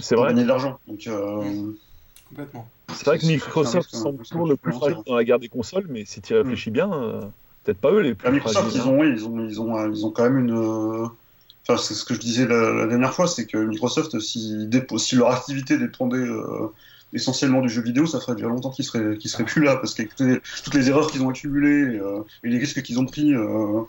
C'est 0.00 0.14
pour 0.16 0.24
vrai. 0.24 0.32
gagner 0.32 0.42
de 0.44 0.48
l'argent. 0.48 0.80
Donc, 0.88 1.06
euh, 1.06 1.72
complètement. 2.32 2.66
C'est 2.94 3.06
vrai 3.06 3.18
que 3.18 3.26
Microsoft 3.26 3.94
semble 3.94 4.24
toujours 4.24 4.46
le 4.46 4.56
plus 4.56 4.72
fragile 4.72 5.02
dans 5.06 5.16
la 5.16 5.24
guerre 5.24 5.38
des 5.38 5.48
consoles, 5.48 5.86
mais 5.88 6.04
si 6.04 6.20
tu 6.20 6.32
y 6.32 6.36
réfléchis 6.36 6.70
bien, 6.70 6.92
euh, 6.92 7.20
peut-être 7.64 7.78
pas 7.78 7.90
eux 7.92 8.00
les 8.00 8.14
plus 8.14 8.28
à 8.28 8.30
Microsoft, 8.30 8.70
fragiles. 8.70 8.82
ils 8.84 8.88
ont, 8.88 9.00
oui, 9.00 9.12
ils 9.14 9.26
ont, 9.26 9.48
ils 9.48 9.60
ont, 9.60 9.76
euh, 9.78 9.88
ils 9.90 10.06
ont 10.06 10.10
quand 10.10 10.24
même 10.24 10.38
une. 10.38 10.56
euh, 10.56 11.06
Enfin, 11.68 11.76
c'est 11.80 11.94
ce 11.94 12.04
que 12.04 12.14
je 12.14 12.18
disais 12.18 12.46
la, 12.46 12.72
la 12.72 12.86
dernière 12.88 13.14
fois, 13.14 13.28
c'est 13.28 13.46
que 13.46 13.56
Microsoft, 13.56 14.18
si, 14.18 14.68
leur 15.12 15.30
activité 15.30 15.78
dépendait 15.78 16.16
euh, 16.16 16.66
essentiellement 17.12 17.60
du 17.60 17.68
jeu 17.68 17.82
vidéo, 17.82 18.04
ça 18.06 18.18
ferait 18.18 18.34
déjà 18.34 18.48
longtemps 18.48 18.70
qu'ils 18.70 18.84
seraient, 18.84 19.16
qu'ils 19.16 19.30
seraient 19.30 19.44
plus 19.44 19.62
là, 19.62 19.76
parce 19.76 19.94
que 19.94 20.02
toutes 20.02 20.20
les, 20.26 20.40
toutes 20.64 20.74
les 20.74 20.88
erreurs 20.88 21.08
qu'ils 21.08 21.22
ont 21.22 21.28
accumulées 21.30 21.98
euh, 22.00 22.24
et 22.42 22.48
les 22.48 22.58
risques 22.58 22.82
qu'ils 22.82 22.98
ont 22.98 23.06
pris 23.06 23.32
euh, 23.32 23.82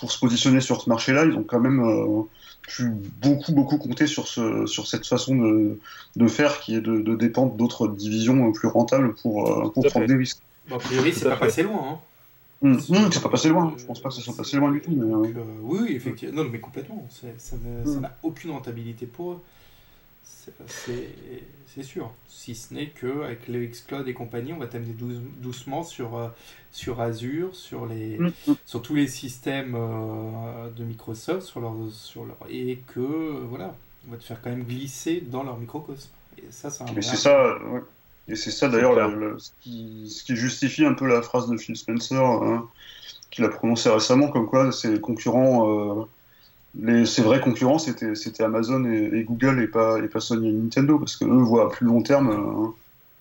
pour 0.00 0.12
se 0.12 0.18
positionner 0.18 0.60
sur 0.60 0.80
ce 0.80 0.88
marché-là, 0.88 1.24
ils 1.24 1.34
ont 1.34 1.42
quand 1.44 1.60
même 1.60 1.80
euh, 1.80 2.22
pu 2.68 2.90
beaucoup, 3.22 3.52
beaucoup 3.52 3.78
compter 3.78 4.06
sur, 4.06 4.26
ce, 4.28 4.66
sur 4.66 4.86
cette 4.86 5.06
façon 5.06 5.36
de, 5.36 5.78
de 6.16 6.26
faire 6.28 6.60
qui 6.60 6.74
est 6.74 6.80
de, 6.80 7.00
de 7.00 7.16
dépendre 7.16 7.54
d'autres 7.54 7.88
divisions 7.88 8.52
plus 8.52 8.68
rentables 8.68 9.14
pour, 9.14 9.48
euh, 9.48 9.70
pour 9.70 9.84
prendre 9.86 10.06
fait. 10.06 10.06
des 10.06 10.16
risques. 10.16 10.40
Bon, 10.68 10.76
a 10.76 10.78
priori, 10.78 11.12
c'est 11.12 11.24
pas 11.28 11.36
fait. 11.36 11.46
passé 11.46 11.62
loin. 11.62 11.80
Hein. 11.92 11.98
Hum, 12.60 12.72
hum, 12.72 13.08
c'est 13.12 13.22
pas 13.22 13.28
passé 13.28 13.48
loin, 13.48 13.72
je 13.76 13.84
pense 13.84 14.00
pas 14.00 14.08
que 14.08 14.16
ça 14.16 14.20
soit 14.20 14.36
passé 14.36 14.56
loin 14.56 14.72
du 14.72 14.80
tout. 14.80 14.90
Mais, 14.90 15.08
Donc, 15.10 15.26
euh, 15.36 15.44
oui, 15.62 15.78
oui, 15.82 15.92
effectivement. 15.94 16.42
Non, 16.42 16.48
mais 16.50 16.58
complètement. 16.60 17.06
Ça 17.08 17.28
n'a 17.56 17.84
Mm. 17.84 18.00
n'a 18.00 18.18
aucune 18.22 18.50
rentabilité 18.50 19.06
pour 19.06 19.32
eux. 19.32 19.40
C'est- 20.66 21.82
sûr. 21.82 22.10
Si 22.28 22.54
ce 22.54 22.74
n'est 22.74 22.88
qu'avec 22.88 23.46
le 23.48 23.64
Xcloud 23.66 24.08
et 24.08 24.14
compagnie, 24.14 24.52
on 24.52 24.58
va 24.58 24.66
t'amener 24.66 24.92
douce- 24.92 25.20
doucement 25.40 25.84
sur, 25.84 26.16
euh, 26.16 26.28
sur 26.72 27.00
Azure, 27.00 27.54
sur, 27.54 27.86
les, 27.86 28.18
hum, 28.18 28.32
hum. 28.48 28.56
sur 28.66 28.82
tous 28.82 28.94
les 28.94 29.06
systèmes 29.06 29.74
euh, 29.76 30.68
de 30.76 30.84
Microsoft, 30.84 31.42
sur 31.46 31.60
leur, 31.60 31.74
sur 31.92 32.24
leur, 32.24 32.36
et 32.50 32.80
que, 32.88 33.00
voilà, 33.48 33.76
on 34.08 34.12
va 34.12 34.16
te 34.16 34.24
faire 34.24 34.40
quand 34.42 34.50
même 34.50 34.64
glisser 34.64 35.20
dans 35.20 35.44
leur 35.44 35.58
microcosme. 35.58 36.10
Et 36.38 36.44
ça, 36.50 36.70
c'est 36.70 36.82
un 36.82 37.02
ça, 37.02 37.58
ouais. 37.68 37.80
Et 38.28 38.36
c'est 38.36 38.50
ça 38.50 38.68
d'ailleurs 38.68 38.94
ce 39.40 39.50
qui 39.60 40.36
justifie 40.36 40.84
un 40.84 40.92
peu 40.94 41.06
la 41.06 41.22
phrase 41.22 41.48
de 41.48 41.56
Phil 41.56 41.76
Spencer 41.76 42.16
hein, 42.22 42.68
qu'il 43.30 43.44
a 43.44 43.48
prononcée 43.48 43.88
récemment, 43.88 44.28
comme 44.28 44.46
quoi 44.46 44.70
ses 44.70 45.00
concurrents, 45.00 46.00
euh, 46.02 46.04
les, 46.80 47.06
ses 47.06 47.22
vrais 47.22 47.40
concurrents, 47.40 47.78
c'était 47.78 48.14
c'était 48.14 48.44
Amazon 48.44 48.84
et, 48.84 49.10
et 49.12 49.24
Google 49.24 49.60
et 49.60 49.66
pas, 49.66 49.98
et 49.98 50.08
pas 50.08 50.20
Sony 50.20 50.48
et 50.48 50.52
Nintendo, 50.52 50.98
parce 50.98 51.16
qu'eux 51.16 51.26
voient 51.26 51.66
à 51.66 51.68
plus 51.68 51.86
long 51.86 52.02
terme 52.02 52.30
euh, 52.30 52.68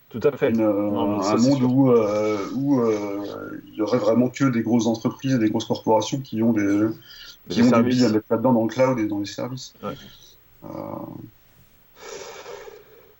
Tout 0.09 0.27
à 0.27 0.31
fait. 0.35 0.49
une, 0.49 0.61
euh, 0.61 0.91
Non, 0.91 1.21
un 1.21 1.37
monde 1.37 1.63
où, 1.63 1.91
euh, 1.91 2.37
où 2.55 2.79
euh, 2.81 3.61
il 3.67 3.75
y 3.75 3.81
aurait 3.81 3.97
vraiment 3.97 4.29
que 4.29 4.45
des 4.45 4.61
grosses 4.61 4.87
entreprises 4.87 5.33
et 5.33 5.39
des 5.39 5.49
grosses 5.49 5.65
corporations 5.65 6.19
qui 6.21 6.41
ont 6.43 6.53
des, 6.53 6.87
qui 7.49 7.61
Des 7.61 7.73
ont 7.73 7.81
des 7.81 7.89
billes 7.89 8.05
à 8.05 8.09
mettre 8.09 8.25
là-dedans 8.29 8.53
dans 8.53 8.63
le 8.63 8.69
cloud 8.69 8.99
et 8.99 9.07
dans 9.07 9.19
les 9.19 9.25
services. 9.25 9.73
Ouais. 9.83 9.93
Euh, 10.63 10.67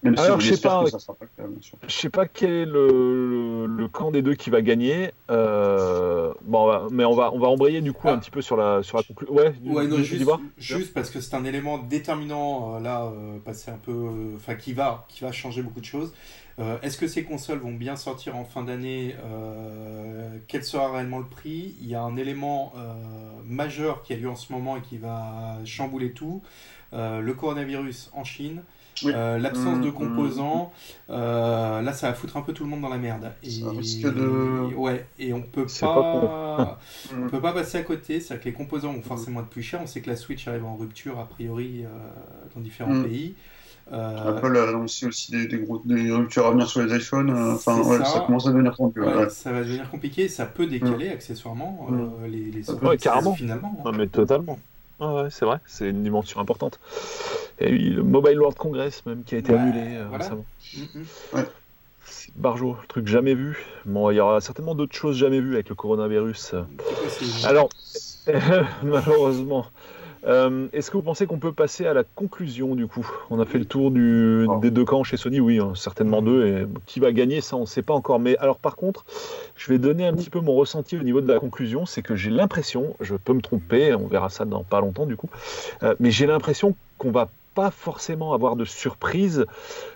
Même 0.03 0.15
si 0.15 0.23
Alors, 0.23 0.37
on 0.37 0.39
je 0.39 0.53
sais 0.53 0.61
pas, 0.61 0.83
que 0.83 0.91
ça 0.91 0.99
sera 0.99 1.15
pas 1.15 1.25
le 1.25 1.43
cas, 1.43 1.49
bien 1.49 1.61
sûr. 1.61 1.77
Je 1.87 1.91
sais 1.93 2.09
pas 2.09 2.27
quel 2.27 2.51
est 2.51 2.65
le, 2.65 2.87
le- 2.87 3.65
le 3.65 3.87
camp 3.87 4.11
des 4.11 4.21
deux 4.21 4.35
qui 4.35 4.51
va 4.51 4.61
gagner. 4.61 5.11
Euh, 5.31 6.33
bon, 6.43 6.63
on 6.63 6.67
va- 6.67 6.87
mais 6.91 7.03
on 7.03 7.13
va, 7.15 7.31
on 7.33 7.39
va 7.39 7.47
embrayer 7.47 7.81
du 7.81 7.93
coup 7.93 8.07
Ah. 8.07 8.13
un 8.13 8.17
petit 8.19 8.29
peu 8.29 8.41
sur 8.43 8.57
la, 8.57 8.83
sur 8.83 8.97
la 8.97 9.03
conclusion. 9.03 9.33
Ouais, 9.35 9.53
non, 9.87 9.97
juste, 10.57 10.93
parce 10.93 11.09
que 11.09 11.19
c'est 11.19 11.35
un 11.35 11.45
élément 11.45 11.79
déterminant, 11.79 12.75
euh, 12.75 12.79
là, 12.79 13.05
euh, 13.05 13.39
passer 13.39 13.71
un 13.71 13.77
peu, 13.77 13.91
euh, 13.91 14.35
enfin, 14.35 14.53
qui 14.55 14.73
va, 14.73 15.05
qui 15.09 15.23
va 15.23 15.31
changer 15.31 15.63
beaucoup 15.63 15.79
de 15.79 15.85
choses. 15.85 16.13
Euh, 16.59 16.77
Est-ce 16.83 16.97
que 16.97 17.07
ces 17.07 17.23
consoles 17.23 17.59
vont 17.59 17.73
bien 17.73 17.95
sortir 17.95 18.35
en 18.35 18.43
fin 18.45 18.63
d'année 18.63 19.15
Euh, 19.23 20.37
Quel 20.47 20.63
sera 20.63 20.91
réellement 20.91 21.19
le 21.19 21.25
prix? 21.25 21.75
Il 21.81 21.87
y 21.87 21.95
a 21.95 22.01
un 22.01 22.15
élément 22.17 22.73
euh, 22.77 22.93
majeur 23.45 24.03
qui 24.03 24.13
a 24.13 24.15
lieu 24.15 24.29
en 24.29 24.35
ce 24.35 24.51
moment 24.53 24.77
et 24.77 24.81
qui 24.81 24.97
va 24.97 25.57
chambouler 25.65 26.11
tout. 26.11 26.41
Euh, 26.93 27.19
le 27.21 27.33
coronavirus 27.33 28.11
en 28.13 28.23
Chine. 28.23 28.63
Oui. 29.03 29.11
Euh, 29.15 29.37
L'absence 29.37 29.77
Mmh, 29.77 29.81
de 29.83 29.89
mmh, 29.89 29.93
composants, 29.93 30.71
euh, 31.09 31.81
là 31.81 31.93
ça 31.93 32.07
va 32.09 32.13
foutre 32.13 32.37
un 32.37 32.41
peu 32.41 32.53
tout 32.53 32.63
le 32.63 32.69
monde 32.69 32.81
dans 32.81 32.89
la 32.89 32.97
merde. 32.97 33.31
Et, 33.43 33.49
Ça 33.49 33.69
risque 33.69 34.01
de- 34.13 34.73
ouais, 34.75 35.05
et 35.19 35.33
on 35.33 35.41
peut 35.41 35.67
pas, 35.79 36.79
Mm. 37.13 37.23
on 37.25 37.29
peut 37.29 37.41
pas 37.41 37.53
passer 37.53 37.77
à 37.77 37.83
côté, 37.83 38.19
c'est-à-dire 38.19 38.43
que 38.43 38.49
les 38.49 38.55
composants 38.55 38.93
vont 38.93 39.01
forcément 39.01 39.41
être 39.41 39.47
plus 39.47 39.61
chers. 39.63 39.81
On 39.81 39.87
sait 39.87 40.01
que 40.01 40.09
la 40.09 40.15
Switch 40.15 40.47
arrive 40.47 40.65
en 40.65 40.75
rupture 40.75 41.19
a 41.19 41.25
priori 41.27 41.83
euh, 41.85 41.87
dans 42.55 42.61
différents 42.61 42.93
Mm. 42.93 43.03
pays. 43.05 43.35
Euh, 43.93 44.35
Apple 44.37 44.57
a 44.57 44.63
annoncé 44.67 45.05
aussi 45.05 45.31
des, 45.31 45.47
des, 45.47 45.59
gros, 45.59 45.81
des 45.85 46.11
ruptures 46.11 46.45
à 46.45 46.51
venir 46.51 46.67
sur 46.67 46.83
les 46.83 46.93
iPhones. 46.97 47.29
Enfin, 47.31 47.79
C'est 47.83 47.89
ouais, 47.89 47.97
ça. 47.99 48.05
ça. 48.05 48.19
commence 48.21 48.45
à 48.45 48.51
devenir 48.51 48.75
tendu. 48.75 48.99
ouais, 48.99 49.07
ouais, 49.07 49.15
ouais. 49.15 49.29
Ça 49.29 49.53
va 49.53 49.59
devenir 49.63 49.89
compliqué, 49.89 50.27
ça 50.27 50.45
peut 50.45 50.67
décaler 50.67 51.07
accessoirement 51.09 51.87
euh, 51.93 52.27
les, 52.27 52.51
les 52.51 52.69
Ouais, 52.69 52.97
carrément. 52.97 53.33
finalement. 53.35 53.77
Non, 53.85 53.93
mais 53.93 54.07
totalement. 54.07 54.59
Ah 54.99 55.13
ouais, 55.13 55.29
c'est 55.29 55.45
vrai, 55.45 55.59
c'est 55.67 55.89
une 55.89 56.03
dimension 56.03 56.39
importante. 56.39 56.79
Et 57.59 57.71
oui, 57.71 57.89
le 57.89 58.03
Mobile 58.03 58.39
World 58.39 58.57
Congress 58.57 59.05
même 59.05 59.23
qui 59.23 59.35
a 59.35 59.37
été 59.37 59.53
Ouais, 59.53 59.59
annulé 59.59 59.95
euh, 59.95 60.05
voilà. 60.09 60.23
récemment. 60.23 60.45
Mm, 60.73 60.99
mm. 60.99 61.43
Barjo, 62.35 62.77
le 62.81 62.87
truc 62.87 63.07
jamais 63.07 63.35
vu. 63.35 63.57
Bon, 63.85 64.09
il 64.11 64.15
y 64.15 64.19
aura 64.19 64.41
certainement 64.41 64.75
d'autres 64.75 64.95
choses 64.95 65.17
jamais 65.17 65.39
vues 65.39 65.55
avec 65.55 65.69
le 65.69 65.75
coronavirus. 65.75 66.55
Alors, 67.43 67.69
malheureusement, 68.83 69.65
euh, 70.25 70.67
est-ce 70.73 70.91
que 70.91 70.97
vous 70.97 71.03
pensez 71.03 71.27
qu'on 71.27 71.39
peut 71.39 71.51
passer 71.51 71.85
à 71.85 71.93
la 71.93 72.03
conclusion 72.03 72.75
du 72.75 72.87
coup? 72.87 73.07
On 73.29 73.39
a 73.39 73.45
fait 73.45 73.59
le 73.59 73.65
tour 73.65 73.91
du, 73.91 74.45
Oh. 74.47 74.59
des 74.59 74.71
deux 74.71 74.85
camps 74.85 75.03
chez 75.03 75.17
Sony, 75.17 75.39
oui, 75.39 75.59
hein, 75.59 75.73
certainement 75.75 76.21
deux. 76.21 76.45
Et 76.47 76.67
qui 76.85 76.99
va 76.99 77.11
gagner, 77.11 77.41
ça 77.41 77.55
on 77.55 77.61
ne 77.61 77.65
sait 77.65 77.81
pas 77.81 77.93
encore. 77.93 78.19
Mais 78.19 78.37
alors 78.37 78.57
par 78.57 78.75
contre, 78.75 79.05
je 79.55 79.71
vais 79.71 79.77
donner 79.79 80.05
un 80.05 80.13
petit 80.13 80.29
peu 80.29 80.39
mon 80.39 80.53
ressenti 80.53 80.97
au 80.97 81.03
niveau 81.03 81.21
de 81.21 81.31
la 81.31 81.39
conclusion, 81.39 81.85
c'est 81.85 82.01
que 82.01 82.15
j'ai 82.15 82.29
l'impression, 82.29 82.95
je 83.01 83.15
peux 83.15 83.33
me 83.33 83.41
tromper, 83.41 83.93
on 83.93 84.07
verra 84.07 84.29
ça 84.29 84.45
dans 84.45 84.63
pas 84.63 84.81
longtemps 84.81 85.05
du 85.05 85.15
coup, 85.15 85.29
euh, 85.83 85.95
mais 85.99 86.11
j'ai 86.11 86.27
l'impression 86.27 86.75
qu'on 86.97 87.11
va 87.11 87.29
pas 87.57 87.71
forcément 87.71 88.33
avoir 88.33 88.55
de 88.55 88.65
surprise. 88.65 89.47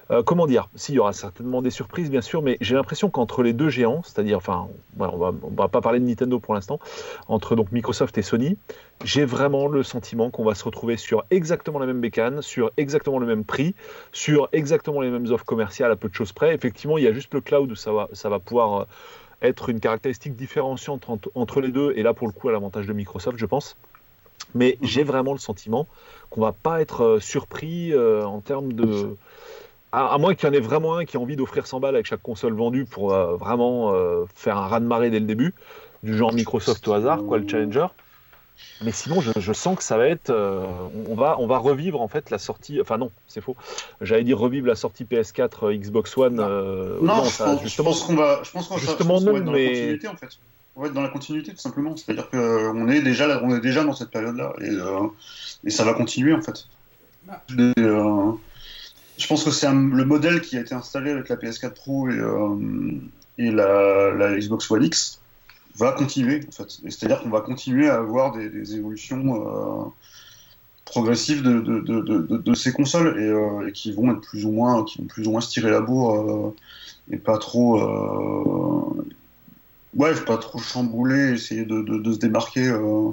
Euh, 0.10 0.24
comment 0.24 0.48
dire? 0.48 0.68
Si, 0.74 0.94
il 0.94 0.96
y 0.96 1.00
aura 1.00 1.14
certainement 1.14 1.62
des 1.62 1.70
surprises, 1.70 2.10
bien 2.10 2.22
sûr, 2.22 2.42
mais 2.42 2.58
j'ai 2.60 2.74
l'impression 2.74 3.12
qu'entre 3.12 3.44
les 3.44 3.54
deux 3.54 3.70
géants, 3.70 4.02
c'est-à-dire, 4.04 4.38
enfin, 4.38 4.68
on 4.98 5.18
va, 5.18 5.32
va 5.32 5.68
pas 5.68 5.80
parler 5.80 6.00
de 6.00 6.06
Nintendo 6.06 6.40
pour 6.40 6.56
l'instant, 6.56 6.80
entre 7.28 7.56
donc 7.56 7.72
Microsoft 7.72 8.18
et 8.18 8.24
Sony, 8.24 8.58
j'ai 9.04 9.26
vraiment 9.26 9.68
le 9.68 9.84
sentiment 9.84 10.32
qu'on 10.32 10.44
va 10.44 10.56
se 10.56 10.64
retrouver 10.64 10.98
sur 10.98 11.24
exactement 11.30 11.78
la 11.78 11.86
même 11.86 12.02
bécane, 12.02 12.42
sur 12.42 12.72
exactement 12.78 13.20
le 13.20 13.28
même 13.28 13.44
prix, 13.44 13.76
sur 14.12 14.50
exactement 14.54 15.00
les 15.00 15.12
mêmes 15.12 15.32
offres 15.32 15.46
commerciales 15.46 15.92
à 15.92 15.96
peu 15.96 16.10
de 16.10 16.16
choses 16.16 16.34
près. 16.34 16.56
Effectivement, 16.56 16.98
il 16.98 17.04
y 17.04 17.08
a 17.08 17.14
juste 17.14 17.32
le 17.32 17.42
cloud 17.42 17.72
où 17.72 17.76
ça 17.76 17.92
va, 17.92 18.10
ça 18.14 18.28
va 18.28 18.40
pouvoir 18.40 18.74
euh, 18.74 18.86
être 19.44 19.70
une 19.70 19.80
caractéristique 19.80 20.36
différenciante 20.36 21.08
entre, 21.36 21.62
les 21.62 21.70
deux, 21.70 21.94
et 21.96 22.02
là 22.02 22.16
pour 22.16 22.26
le 22.26 22.34
coup 22.34 22.50
à 22.50 22.52
l'avantage 22.52 22.88
de 22.88 22.94
Microsoft, 22.94 23.38
je 23.38 23.46
pense. 23.46 23.78
Mais 24.56 24.78
mhm. 24.82 24.88
j'ai 24.88 25.04
vraiment 25.04 25.34
le 25.34 25.40
sentiment 25.40 25.88
qu'on 26.30 26.42
va 26.42 26.54
pas 26.54 26.82
être 26.82 27.04
euh, 27.04 27.20
surpris 27.20 27.94
euh, 27.94 28.24
en 28.24 28.42
termes 28.42 28.74
de. 28.74 29.16
À, 29.94 30.18
moins 30.18 30.36
qu'il 30.36 30.48
y 30.48 30.50
en 30.50 30.54
ait 30.54 30.62
vraiment 30.62 30.96
un 30.96 31.04
qui 31.04 31.18
ait 31.18 31.20
envie 31.20 31.36
d'offrir 31.36 31.68
100 31.68 31.82
balles 31.82 31.96
avec 31.96 32.06
chaque 32.06 32.22
console 32.22 32.54
vendue 32.54 32.86
pour 32.86 33.14
euh, 33.14 33.36
vraiment 33.36 33.94
faire 34.34 34.56
un 34.56 34.68
raz-de-marée 34.68 35.10
dès 35.10 35.20
le 35.20 35.26
début, 35.26 35.54
du 36.02 36.18
genre 36.18 36.32
Microsoft 36.32 36.88
au 36.88 36.94
hasard, 36.94 37.24
quoi, 37.26 37.38
le 37.38 37.46
Challenger. 37.46 37.88
Mais 38.84 38.94
sinon, 38.94 39.20
je, 39.20 39.54
sens 39.54 39.78
que 39.78 39.84
ça 39.84 39.98
va 39.98 40.08
être. 40.08 40.32
On, 41.10 41.16
va, 41.16 41.36
on 41.40 41.48
va 41.48 41.58
revivre 41.58 42.00
en 42.00 42.08
fait 42.08 42.30
la 42.30 42.38
sortie. 42.38 42.80
Enfin, 42.80 42.98
non, 42.98 43.12
c'est 43.28 43.42
faux. 43.42 43.58
J'allais 44.00 44.24
dire 44.24 44.40
revivre 44.40 44.68
la 44.68 44.76
sortie 44.76 45.04
PS4, 45.04 45.66
euh, 45.66 45.76
Xbox 45.76 46.18
One. 46.18 46.36
non, 46.38 47.24
je, 47.26 47.82
pense, 47.82 48.04
qu'on 48.04 48.16
va. 48.16 48.42
Je 48.44 48.52
pense 48.52 48.70
qu'on 48.70 48.78
justement, 48.78 49.20
va, 49.20 49.34
être 49.34 49.44
dans 49.44 49.52
la 49.52 49.68
continuité 49.68 50.08
en 50.08 50.16
fait. 50.16 50.30
On 50.76 50.82
va 50.82 50.88
être 50.88 50.94
dans 50.94 51.02
la 51.02 51.10
continuité 51.10 51.52
tout 51.52 51.60
simplement. 51.60 51.96
C'est-à-dire 51.98 52.30
qu'on 52.30 52.88
est, 52.88 53.02
déjà, 53.02 53.42
on 53.44 53.56
est 53.56 53.60
déjà 53.60 53.84
dans 53.84 53.94
cette 53.94 54.12
période-là. 54.12 54.54
Et, 54.62 54.72
et, 55.66 55.70
ça 55.70 55.84
va 55.84 55.94
continuer 55.94 56.34
en 56.34 56.42
fait. 56.42 56.68
Ah. 57.30 57.42
je 57.48 59.28
pense 59.28 59.44
que 59.44 59.52
c'est 59.52 59.70
le 59.70 60.06
modèle 60.06 60.42
qui 60.42 60.58
a 60.58 60.62
été 60.62 60.74
installé 60.74 61.12
avec 61.12 61.30
la 61.30 61.36
PS4 61.36 61.74
Pro 61.74 62.10
et, 62.10 62.20
et 63.38 63.52
la, 63.52 64.12
la 64.12 64.38
Xbox 64.38 64.70
One 64.72 64.84
X 64.84 65.22
va 65.76 65.92
continuer, 65.92 66.42
en 66.48 66.52
fait. 66.52 66.70
C'est-à-dire 66.90 67.22
qu'on 67.22 67.30
va 67.30 67.42
continuer 67.42 67.90
à 67.90 67.96
avoir 67.96 68.34
des, 68.34 68.76
évolutions 68.76 69.48
euh, 69.48 69.90
progressives 70.86 71.42
de, 71.42 71.60
de, 71.60 72.54
ces 72.54 72.72
consoles 72.72 73.18
euh, 73.18 73.68
et, 73.68 73.72
qui 73.72 73.92
vont 73.92 74.12
être 74.12 74.22
plus 74.22 74.46
ou 74.46 74.52
moins, 74.52 74.84
qui 74.84 75.00
vont 75.00 75.08
plus 75.08 75.28
ou 75.28 75.32
moins 75.32 75.42
se 75.42 75.50
tirer 75.50 75.72
la 75.72 75.82
bourre 75.82 76.16
euh, 76.16 76.56
et 77.12 77.18
pas 77.18 77.38
trop, 77.38 77.80
ouais, 79.96 80.16
pas 80.16 80.38
trop 80.38 80.60
chambouler, 80.60 81.34
essayer 81.34 81.66
de, 81.66 82.14
se 82.14 82.20
démarquer. 82.20 82.66
Je, 82.66 83.12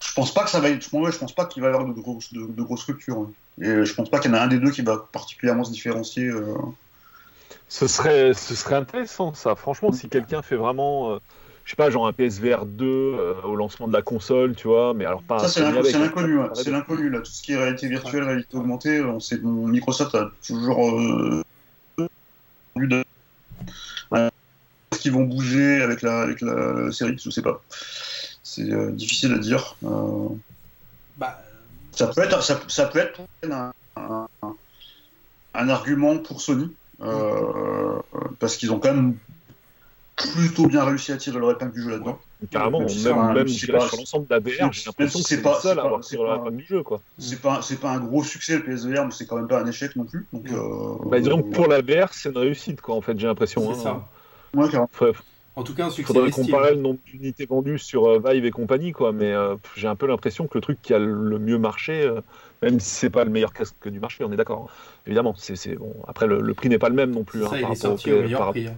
je, 0.00 0.14
pense 0.14 0.32
pas 0.32 0.44
que 0.44 0.50
ça 0.50 0.60
va 0.60 0.70
être, 0.70 0.82
je 0.82 1.18
pense 1.18 1.34
pas 1.34 1.44
qu'il 1.44 1.62
va 1.62 1.68
y 1.68 1.72
avoir 1.72 1.86
de 1.86 1.92
grosses, 1.92 2.32
de, 2.32 2.62
grosses 2.62 2.84
ruptures. 2.84 3.18
Hein. 3.18 3.30
Et 3.60 3.84
je 3.84 3.94
pense 3.94 4.08
pas 4.08 4.18
qu'il 4.18 4.30
y 4.30 4.34
en 4.34 4.36
a 4.36 4.40
un 4.40 4.48
des 4.48 4.58
deux 4.58 4.70
qui 4.70 4.82
va 4.82 5.08
particulièrement 5.12 5.64
se 5.64 5.72
différencier. 5.72 6.30
Ce 7.68 7.86
serait, 7.86 8.32
ce 8.32 8.54
serait 8.54 8.76
intéressant, 8.76 9.34
ça. 9.34 9.54
Franchement, 9.54 9.92
si 9.92 10.08
quelqu'un 10.08 10.40
fait 10.40 10.56
vraiment, 10.56 11.12
euh, 11.12 11.18
je 11.64 11.70
sais 11.70 11.76
pas, 11.76 11.90
genre 11.90 12.06
un 12.06 12.14
PSVR 12.14 12.64
2 12.64 12.86
euh, 12.86 13.34
au 13.44 13.56
lancement 13.56 13.86
de 13.88 13.92
la 13.92 14.00
console, 14.00 14.54
tu 14.54 14.68
vois, 14.68 14.94
mais 14.94 15.04
alors 15.04 15.22
pas. 15.22 15.38
Ça, 15.40 15.48
c'est 15.48 15.60
l'inconnu, 15.60 16.38
c'est 16.54 16.70
l'inconnu, 16.70 17.10
là. 17.10 17.18
Tout 17.18 17.30
ce 17.30 17.42
qui 17.42 17.52
est 17.52 17.56
réalité 17.56 17.88
virtuelle, 17.88 18.24
réalité 18.24 18.56
augmentée, 18.56 19.02
on 19.02 19.20
sait, 19.20 19.38
Microsoft 19.42 20.14
a 20.14 20.30
toujours 20.46 20.98
euh, 20.98 21.42
ce 24.98 25.02
qu'ils 25.02 25.12
vont 25.12 25.24
bouger 25.24 25.82
avec 25.82 26.02
la, 26.02 26.20
avec 26.20 26.40
la 26.40 26.92
série, 26.92 27.16
je 27.22 27.30
sais 27.30 27.42
pas. 27.42 27.62
C'est 28.42 28.70
euh, 28.70 28.90
difficile 28.90 29.32
à 29.32 29.38
dire. 29.38 29.76
Bah... 31.16 31.42
Ça 31.92 32.06
peut 32.08 32.22
être, 32.22 32.42
ça, 32.44 32.60
ça 32.68 32.86
peut 32.86 33.00
être 33.00 33.20
un, 33.50 33.72
un 35.54 35.68
argument 35.68 36.18
pour 36.18 36.40
Sony 36.40 36.72
euh, 37.02 38.00
parce 38.38 38.56
qu'ils 38.56 38.72
ont 38.72 38.78
quand 38.78 38.94
même 38.94 39.16
plutôt 40.16 40.66
bien 40.66 40.84
réussi 40.84 41.12
à 41.12 41.16
tirer 41.16 41.38
leur 41.38 41.52
épingle 41.52 41.72
du 41.72 41.82
jeu 41.82 41.90
là-dedans. 41.90 42.18
Carrément, 42.50 42.80
même, 42.80 43.34
même, 43.34 43.48
sur 43.48 43.74
l'ensemble 43.74 44.26
de 44.28 44.34
la 44.34 44.40
VR, 44.40 44.72
j'ai 44.72 44.84
l'impression 44.86 45.20
que 45.20 45.28
c'est 45.28 45.42
pas 45.42 45.60
seul 45.60 45.78
à 45.78 45.82
avoir 45.82 46.00
tiré 46.00 46.22
leur 46.22 46.36
épingle 46.36 46.56
du 46.56 46.66
jeu. 46.66 46.82
quoi. 46.82 47.00
C'est 47.18 47.40
pas, 47.40 47.60
pas 47.80 47.90
un 47.90 48.00
gros 48.00 48.22
succès 48.22 48.56
le 48.56 48.64
PSVR, 48.64 49.04
mais 49.04 49.10
c'est 49.10 49.26
quand 49.26 49.36
même 49.36 49.48
pas 49.48 49.60
un 49.60 49.66
échec 49.66 49.94
non 49.96 50.04
plus. 50.04 50.26
Donc, 50.32 50.48
euh, 50.50 50.96
bah, 51.06 51.20
disons 51.20 51.42
que 51.42 51.50
pour 51.50 51.66
la 51.66 51.82
VR, 51.82 52.12
c'est 52.12 52.30
une 52.30 52.38
réussite, 52.38 52.80
quoi, 52.80 52.96
en 52.96 53.00
fait, 53.00 53.18
j'ai 53.18 53.26
l'impression. 53.26 53.74
C'est 53.74 53.80
hein. 53.80 53.82
ça. 53.82 54.08
Ouais. 54.54 54.68
En 55.58 55.64
tout 55.64 55.74
cas, 55.74 55.86
un 55.86 55.90
succès. 55.90 56.14
Faudrait 56.14 56.30
comparer 56.30 56.70
le 56.76 56.80
nombre 56.80 57.00
d'unités 57.04 57.44
vendues 57.44 57.80
sur 57.80 58.06
euh, 58.06 58.22
Vive 58.24 58.44
et 58.44 58.52
compagnie, 58.52 58.92
quoi. 58.92 59.10
Mais 59.12 59.32
euh, 59.32 59.56
j'ai 59.74 59.88
un 59.88 59.96
peu 59.96 60.06
l'impression 60.06 60.46
que 60.46 60.56
le 60.56 60.60
truc 60.60 60.80
qui 60.80 60.94
a 60.94 61.00
le 61.00 61.38
mieux 61.40 61.58
marché, 61.58 62.02
euh, 62.02 62.20
même 62.62 62.78
si 62.78 62.90
c'est 62.90 63.10
pas 63.10 63.24
le 63.24 63.30
meilleur 63.30 63.52
casque 63.52 63.88
du 63.88 63.98
marché, 63.98 64.22
on 64.22 64.30
est 64.30 64.36
d'accord. 64.36 64.68
Hein. 64.68 65.00
Évidemment, 65.06 65.34
c'est 65.36 65.74
bon. 65.74 65.96
Après, 66.06 66.28
le, 66.28 66.54
prix 66.54 66.68
n'est 66.68 66.78
pas 66.78 66.88
le 66.88 66.94
même 66.94 67.10
non 67.10 67.24
plus. 67.24 67.44
Hein, 67.44 67.48
ça, 67.50 67.60
il 67.60 67.72
est 67.72 67.74
sorti 67.74 68.12
au, 68.12 68.22
meilleur 68.22 68.50
prix. 68.50 68.68
Hein. 68.68 68.76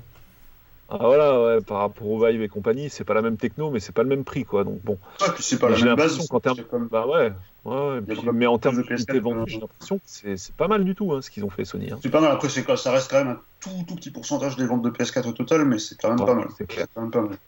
Ah, 0.89 0.97
voilà, 1.03 1.39
ouais, 1.39 1.61
par 1.61 1.81
rapport 1.81 2.09
au 2.09 2.27
Vive 2.27 2.41
et 2.41 2.49
compagnie, 2.49 2.89
c'est 2.89 3.05
pas 3.05 3.15
la 3.15 3.23
même 3.23 3.37
techno, 3.37 3.71
mais 3.71 3.79
c'est 3.79 3.95
pas 3.95 4.03
le 4.03 4.09
même 4.09 4.25
prix, 4.25 4.47
quoi. 4.47 4.65
Donc 4.65 4.81
bon. 4.83 4.97
Ah, 5.21 5.33
puis 5.35 5.43
c'est 5.43 5.59
pas 5.59 5.69
la 5.69 5.79
même 5.79 5.97
base. 5.97 6.27
Qu'en 6.29 6.41
termes... 6.41 6.57
Bah 6.91 7.07
ouais, 7.07 7.31
ouais, 7.65 8.01
mais 8.33 8.47
en 8.47 8.59
termes 8.59 8.77
de 8.77 8.83
qualité 8.83 9.19
vendue, 9.21 9.51
j'ai 9.51 9.61
l'impression 9.61 9.99
que 9.99 10.37
c'est 10.37 10.55
pas 10.55 10.69
mal 10.69 10.85
du 10.85 10.95
tout 10.95 11.13
hein, 11.13 11.23
ce 11.23 11.31
qu'ils 11.31 11.45
ont 11.45 11.51
fait 11.51 11.65
Sony. 11.65 11.91
Hein. 11.91 11.99
C'est 12.03 12.11
pas 12.11 12.21
mal. 12.21 12.33
Après, 12.33 12.49
ça 12.49 12.93
reste 12.93 13.11
quand 13.11 13.25
même 13.25 13.35
un 13.35 13.41
tout, 13.61 13.85
tout 13.87 13.97
petit 13.97 14.11
pourcentage 14.11 14.57
des 14.57 14.67
ventes 14.67 14.83
de 14.83 14.91
PS4 14.91 15.29
au 15.29 15.33
total, 15.33 15.65
mais 15.65 15.79
c'est 15.79 16.01
quand 16.01 16.09
même 16.09 16.27
pas 16.27 16.35
mal. 16.35 16.49
C'est 16.57 16.67
clair. 16.67 16.87
Quand 16.95 17.03
même 17.03 17.11
pas 17.11 17.23
mal. 17.23 17.39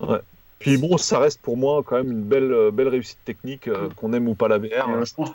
Ouais. 0.00 0.20
Puis 0.62 0.76
bon, 0.76 0.96
ça 0.96 1.18
reste 1.18 1.40
pour 1.40 1.56
moi 1.56 1.82
quand 1.84 1.96
même 1.96 2.12
une 2.12 2.22
belle, 2.22 2.52
euh, 2.52 2.70
belle 2.70 2.88
réussite 2.88 3.18
technique, 3.24 3.66
euh, 3.66 3.88
qu'on 3.96 4.12
aime 4.12 4.28
ou 4.28 4.34
pas 4.34 4.46
la 4.46 4.58
VR. 4.58 4.88
Euh, 4.90 5.04
je 5.04 5.14
pense 5.14 5.30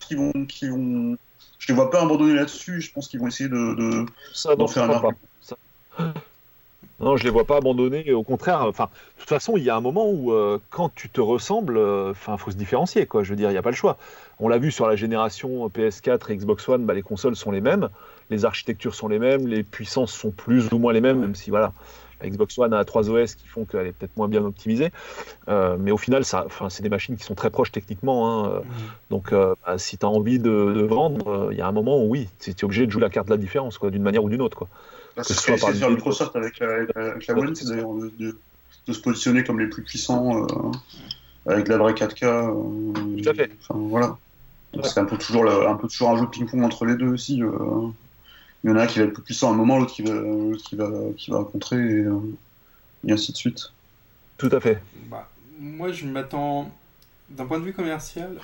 qu'ils 0.00 0.18
vont, 0.18 0.32
vont, 0.34 1.16
je 1.58 1.68
les 1.68 1.74
vois 1.74 1.90
pas 1.90 2.02
abandonner 2.02 2.34
là-dessus. 2.34 2.82
Je 2.82 2.92
pense 2.92 3.08
qu'ils 3.08 3.20
vont 3.20 3.28
essayer 3.28 3.48
de, 3.48 4.04
ça, 4.34 4.54
faire 4.68 4.90
un 4.90 5.00
pas. 5.00 6.14
Non, 7.04 7.18
je 7.18 7.24
les 7.24 7.30
vois 7.30 7.44
pas 7.44 7.58
abandonner. 7.58 8.14
Au 8.14 8.22
contraire, 8.22 8.62
enfin, 8.62 8.84
de 8.84 9.20
toute 9.20 9.28
façon, 9.28 9.58
il 9.58 9.62
y 9.62 9.68
a 9.68 9.76
un 9.76 9.82
moment 9.82 10.08
où, 10.08 10.32
euh, 10.32 10.58
quand 10.70 10.90
tu 10.94 11.10
te 11.10 11.20
ressembles, 11.20 11.76
euh, 11.76 12.12
enfin, 12.12 12.38
faut 12.38 12.50
se 12.50 12.56
différencier, 12.56 13.04
quoi. 13.04 13.22
Je 13.22 13.28
veux 13.28 13.36
dire, 13.36 13.50
il 13.50 13.52
n'y 13.52 13.58
a 13.58 13.62
pas 13.62 13.70
le 13.70 13.76
choix. 13.76 13.98
On 14.40 14.48
l'a 14.48 14.56
vu 14.56 14.72
sur 14.72 14.88
la 14.88 14.96
génération 14.96 15.68
PS4 15.68 16.32
et 16.32 16.36
Xbox 16.36 16.66
One, 16.66 16.86
bah, 16.86 16.94
les 16.94 17.02
consoles 17.02 17.36
sont 17.36 17.50
les 17.50 17.60
mêmes, 17.60 17.90
les 18.30 18.46
architectures 18.46 18.94
sont 18.94 19.08
les 19.08 19.18
mêmes, 19.18 19.46
les 19.46 19.62
puissances 19.62 20.14
sont 20.14 20.30
plus 20.30 20.72
ou 20.72 20.78
moins 20.78 20.94
les 20.94 21.02
mêmes, 21.02 21.20
même 21.20 21.34
si 21.34 21.50
voilà, 21.50 21.74
la 22.22 22.30
Xbox 22.30 22.58
One 22.58 22.72
a 22.72 22.82
trois 22.86 23.10
OS 23.10 23.34
qui 23.34 23.48
font 23.48 23.66
qu'elle 23.66 23.88
est 23.88 23.92
peut-être 23.92 24.16
moins 24.16 24.28
bien 24.28 24.42
optimisée. 24.42 24.90
Euh, 25.48 25.76
mais 25.78 25.90
au 25.90 25.98
final, 25.98 26.24
ça, 26.24 26.44
enfin, 26.46 26.70
c'est 26.70 26.82
des 26.82 26.88
machines 26.88 27.18
qui 27.18 27.24
sont 27.24 27.34
très 27.34 27.50
proches 27.50 27.70
techniquement. 27.70 28.46
Hein, 28.46 28.60
mmh. 28.60 28.72
Donc, 29.10 29.32
bah, 29.32 29.76
si 29.76 29.98
tu 29.98 30.06
as 30.06 30.08
envie 30.08 30.38
de, 30.38 30.86
vendre, 30.88 31.50
il 31.52 31.58
y 31.58 31.60
a 31.60 31.66
un 31.66 31.72
moment 31.72 32.02
où 32.02 32.08
oui, 32.08 32.30
tu 32.40 32.50
es 32.50 32.64
obligé 32.64 32.86
de 32.86 32.90
jouer 32.90 33.02
la 33.02 33.10
carte 33.10 33.26
de 33.26 33.32
la 33.32 33.36
différence, 33.36 33.76
quoi, 33.76 33.90
d'une 33.90 34.02
manière 34.02 34.24
ou 34.24 34.30
d'une 34.30 34.40
autre, 34.40 34.56
quoi. 34.56 34.68
Bah, 35.16 35.22
c'est 35.24 35.34
ce 35.34 35.46
qu'a 35.46 35.54
essayé 35.54 35.72
de 35.72 35.78
faire 35.78 35.90
Microsoft 35.90 36.34
avec 36.34 36.58
la, 36.58 36.86
avec 36.96 37.26
la 37.26 37.34
One, 37.34 37.54
c'est 37.54 37.68
d'ailleurs 37.68 37.94
de, 37.94 38.12
de, 38.18 38.92
se 38.92 39.00
positionner 39.00 39.44
comme 39.44 39.60
les 39.60 39.68
plus 39.68 39.82
puissants 39.82 40.44
euh, 40.44 40.72
avec 41.46 41.68
la 41.68 41.78
vraie 41.78 41.92
4K. 41.92 42.24
Euh, 42.24 43.22
Tout 43.22 43.28
à 43.28 43.34
fait. 43.34 43.50
Enfin, 43.60 43.78
voilà. 43.78 44.18
C'est 44.82 44.98
un 44.98 45.04
peu, 45.04 45.16
toujours 45.16 45.48
un 45.48 45.76
peu 45.76 45.86
toujours 45.86 46.10
un 46.10 46.16
jeu 46.16 46.24
de 46.24 46.30
ping-pong 46.30 46.64
entre 46.64 46.84
les 46.84 46.96
deux 46.96 47.08
aussi. 47.08 47.40
Euh. 47.42 47.88
Il 48.64 48.70
y 48.70 48.72
en 48.72 48.76
a 48.76 48.82
un 48.82 48.86
qui 48.86 48.98
va 48.98 49.04
être 49.04 49.12
plus 49.12 49.22
puissant 49.22 49.50
à 49.50 49.54
un 49.54 49.56
moment, 49.56 49.78
l'autre 49.78 49.92
qui 49.92 50.02
va, 50.02 50.14
qui 50.56 50.74
va, 50.74 50.90
qui 51.16 51.30
va 51.30 51.44
contrer, 51.44 51.76
et, 51.76 52.06
et, 53.06 53.12
ainsi 53.12 53.30
de 53.30 53.36
suite. 53.36 53.72
Tout 54.38 54.48
à 54.50 54.58
fait. 54.58 54.82
Bah, 55.08 55.28
moi, 55.60 55.92
je 55.92 56.06
m'attends. 56.06 56.72
D'un 57.30 57.46
point 57.46 57.58
de 57.58 57.64
vue 57.64 57.72
commercial, 57.72 58.36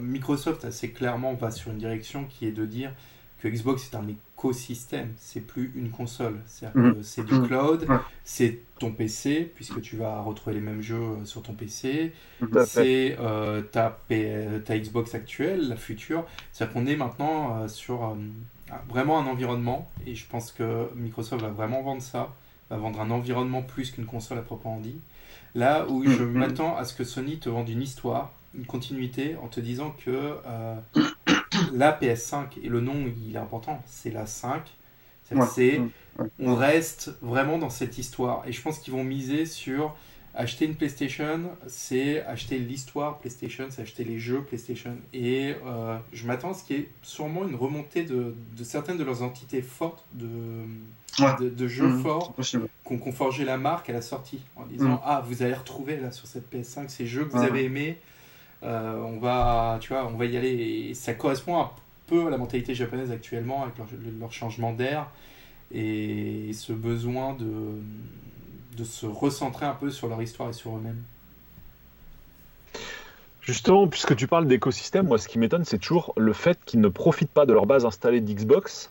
Microsoft 0.00 0.64
assez 0.64 0.90
clairement 0.90 1.34
va 1.34 1.50
sur 1.50 1.70
une 1.70 1.78
direction 1.78 2.24
qui 2.24 2.46
est 2.46 2.52
de 2.52 2.66
dire 2.66 2.92
que 3.40 3.48
Xbox 3.48 3.88
est 3.90 3.96
un 3.96 4.02
écosystème, 4.40 5.12
c'est 5.16 5.40
plus 5.40 5.70
une 5.74 5.90
console. 5.90 6.40
Mhm. 6.74 7.02
C'est 7.02 7.24
du 7.24 7.34
mhm. 7.34 7.46
cloud, 7.46 7.86
c'est 8.24 8.58
ton 8.78 8.90
PC, 8.92 9.50
puisque 9.54 9.80
tu 9.82 9.96
vas 9.96 10.22
retrouver 10.22 10.54
les 10.54 10.62
mêmes 10.62 10.80
jeux 10.80 10.96
euh, 10.96 11.24
sur 11.24 11.42
ton 11.42 11.52
PC, 11.52 12.12
c'est 12.66 13.16
euh, 13.20 13.60
ta, 13.60 13.98
ta, 14.64 14.78
Xbox 14.78 15.14
actuelle, 15.14 15.68
la 15.68 15.76
future. 15.76 16.24
C'est-à-dire 16.52 16.72
qu'on 16.72 16.86
est 16.86 16.96
maintenant 16.96 17.58
euh, 17.58 17.68
sur 17.68 18.16
vraiment 18.88 19.18
un 19.18 19.26
environnement, 19.26 19.90
et 20.06 20.14
je 20.14 20.26
pense 20.26 20.52
que 20.52 20.88
Microsoft 20.94 21.42
va 21.42 21.50
vraiment 21.50 21.82
vendre 21.82 22.02
ça, 22.02 22.34
va 22.70 22.76
vendre 22.76 23.00
un 23.00 23.10
environnement 23.10 23.62
plus 23.62 23.90
qu'une 23.90 24.06
console 24.06 24.38
à 24.38 24.42
proprement 24.42 24.80
dit. 24.80 24.96
Là 25.54 25.86
où 25.88 26.04
je 26.04 26.22
mhm. 26.22 26.38
m'attends 26.38 26.76
à 26.76 26.84
ce 26.84 26.94
que 26.94 27.04
Sony 27.04 27.38
te 27.38 27.50
vende 27.50 27.68
une 27.68 27.82
histoire, 27.82 28.32
une 28.54 28.64
continuité, 28.64 29.36
en 29.42 29.48
te 29.48 29.60
disant 29.60 29.94
que 30.04 30.34
la 31.72 31.98
PS5, 31.98 32.58
et 32.62 32.68
le 32.68 32.80
nom 32.80 32.94
il 33.26 33.36
est 33.36 33.38
important, 33.38 33.82
c'est 33.86 34.10
la 34.10 34.26
5. 34.26 34.62
C'est, 35.54 35.78
mm. 35.78 35.90
on 36.40 36.56
reste 36.56 37.12
vraiment 37.22 37.58
dans 37.58 37.70
cette 37.70 37.98
histoire. 37.98 38.42
Et 38.46 38.52
je 38.52 38.60
pense 38.60 38.80
qu'ils 38.80 38.92
vont 38.92 39.04
miser 39.04 39.46
sur 39.46 39.94
acheter 40.34 40.64
une 40.64 40.74
PlayStation, 40.74 41.40
c'est 41.66 42.24
acheter 42.24 42.58
l'histoire 42.58 43.18
PlayStation, 43.18 43.66
c'est 43.70 43.82
acheter 43.82 44.04
les 44.04 44.18
jeux 44.18 44.42
PlayStation. 44.42 44.96
Et 45.12 45.54
euh, 45.66 45.98
je 46.12 46.26
m'attends 46.26 46.50
à 46.50 46.54
ce 46.54 46.64
qu'il 46.64 46.76
y 46.76 46.80
ait 46.80 46.88
sûrement 47.02 47.46
une 47.46 47.54
remontée 47.54 48.04
de, 48.04 48.34
certaines 48.62 48.96
de 48.96 49.04
leurs 49.04 49.22
entités 49.22 49.62
fortes 49.62 50.04
de, 50.14 50.64
de, 51.40 51.68
jeux 51.68 51.88
mm. 51.88 52.02
forts 52.02 52.34
qui 52.40 52.94
ont 52.94 53.12
forgé 53.12 53.44
la 53.44 53.58
marque 53.58 53.90
à 53.90 53.92
la 53.92 54.02
sortie 54.02 54.40
en 54.56 54.66
disant 54.66 54.94
mm. 54.94 55.00
Ah, 55.04 55.22
vous 55.26 55.42
allez 55.42 55.54
retrouver 55.54 55.96
là 55.96 56.12
sur 56.12 56.26
cette 56.26 56.52
PS5 56.52 56.88
ces 56.88 57.06
jeux 57.06 57.24
que 57.24 57.36
vous 57.36 57.42
avez 57.42 57.64
aimés 57.64 57.98
on 58.62 59.18
va, 59.18 59.78
tu 59.80 59.92
vois, 59.92 60.06
on 60.06 60.16
va 60.16 60.26
y 60.26 60.36
aller. 60.36 60.94
Ça 60.94 61.14
correspond 61.14 61.60
un 61.60 61.70
peu 62.06 62.26
à 62.26 62.30
la 62.30 62.38
mentalité 62.38 62.74
japonaise 62.74 63.10
actuellement 63.10 63.62
avec 63.62 63.74
leur, 64.18 64.32
changement 64.32 64.72
d'air 64.72 65.06
et 65.72 66.50
ce 66.52 66.72
besoin 66.72 67.34
de, 67.34 67.80
de 68.76 68.84
se 68.84 69.06
recentrer 69.06 69.66
un 69.66 69.74
peu 69.74 69.90
sur 69.90 70.08
leur 70.08 70.20
histoire 70.20 70.50
et 70.50 70.52
sur 70.52 70.76
eux-mêmes. 70.76 71.02
Justement, 73.40 73.88
puisque 73.88 74.14
tu 74.14 74.26
parles 74.26 74.46
d'écosystème, 74.46 75.06
moi 75.06 75.18
ce 75.18 75.26
qui 75.26 75.38
m'étonne, 75.38 75.64
c'est 75.64 75.78
toujours 75.78 76.12
le 76.16 76.32
fait 76.32 76.58
qu'ils 76.64 76.80
ne 76.80 76.88
profitent 76.88 77.30
pas 77.32 77.46
de 77.46 77.52
leur 77.52 77.66
base 77.66 77.84
installée 77.84 78.20
d'Xbox 78.20 78.90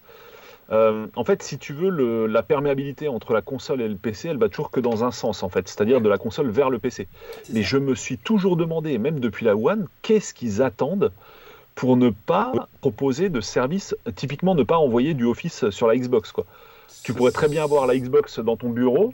Euh, 0.72 1.08
en 1.16 1.24
fait, 1.24 1.42
si 1.42 1.58
tu 1.58 1.74
veux, 1.74 1.90
le, 1.90 2.28
la 2.28 2.44
perméabilité 2.44 3.08
entre 3.08 3.34
la 3.34 3.42
console 3.42 3.82
et 3.82 3.88
le 3.88 3.96
PC, 3.96 4.30
elle 4.30 4.38
va 4.38 4.50
toujours 4.50 4.72
que 4.72 4.80
dans 4.80 5.04
un 5.04 5.12
sens, 5.12 5.42
en 5.42 5.50
fait, 5.50 5.68
c'est-à-dire 5.68 6.02
de 6.02 6.10
la 6.10 6.18
console 6.18 6.50
vers 6.50 6.70
le 6.70 6.80
PC. 6.80 7.08
Mais 7.52 7.64
je 7.64 7.78
me 7.78 7.96
suis 7.96 8.18
toujours 8.18 8.56
demandé, 8.56 8.98
même 8.98 9.20
depuis 9.20 9.46
la 9.46 9.56
One, 9.56 9.88
qu'est-ce 10.02 10.34
qu'ils 10.34 10.62
attendent 10.62 11.12
pour 11.76 11.96
ne 11.96 12.10
pas 12.10 12.52
proposer 12.82 13.30
de 13.30 13.42
service, 13.42 13.96
typiquement 14.16 14.54
ne 14.54 14.64
pas 14.64 14.78
envoyer 14.78 15.14
du 15.14 15.26
Office 15.26 15.70
sur 15.70 15.88
la 15.88 15.96
Xbox. 15.96 16.32
Quoi. 16.32 16.46
Tu 17.04 17.14
pourrais 17.14 17.32
très 17.32 17.48
bien 17.48 17.64
avoir 17.64 17.88
la 17.88 17.98
Xbox 17.98 18.40
dans 18.40 18.58
ton 18.58 18.70
bureau 18.70 19.14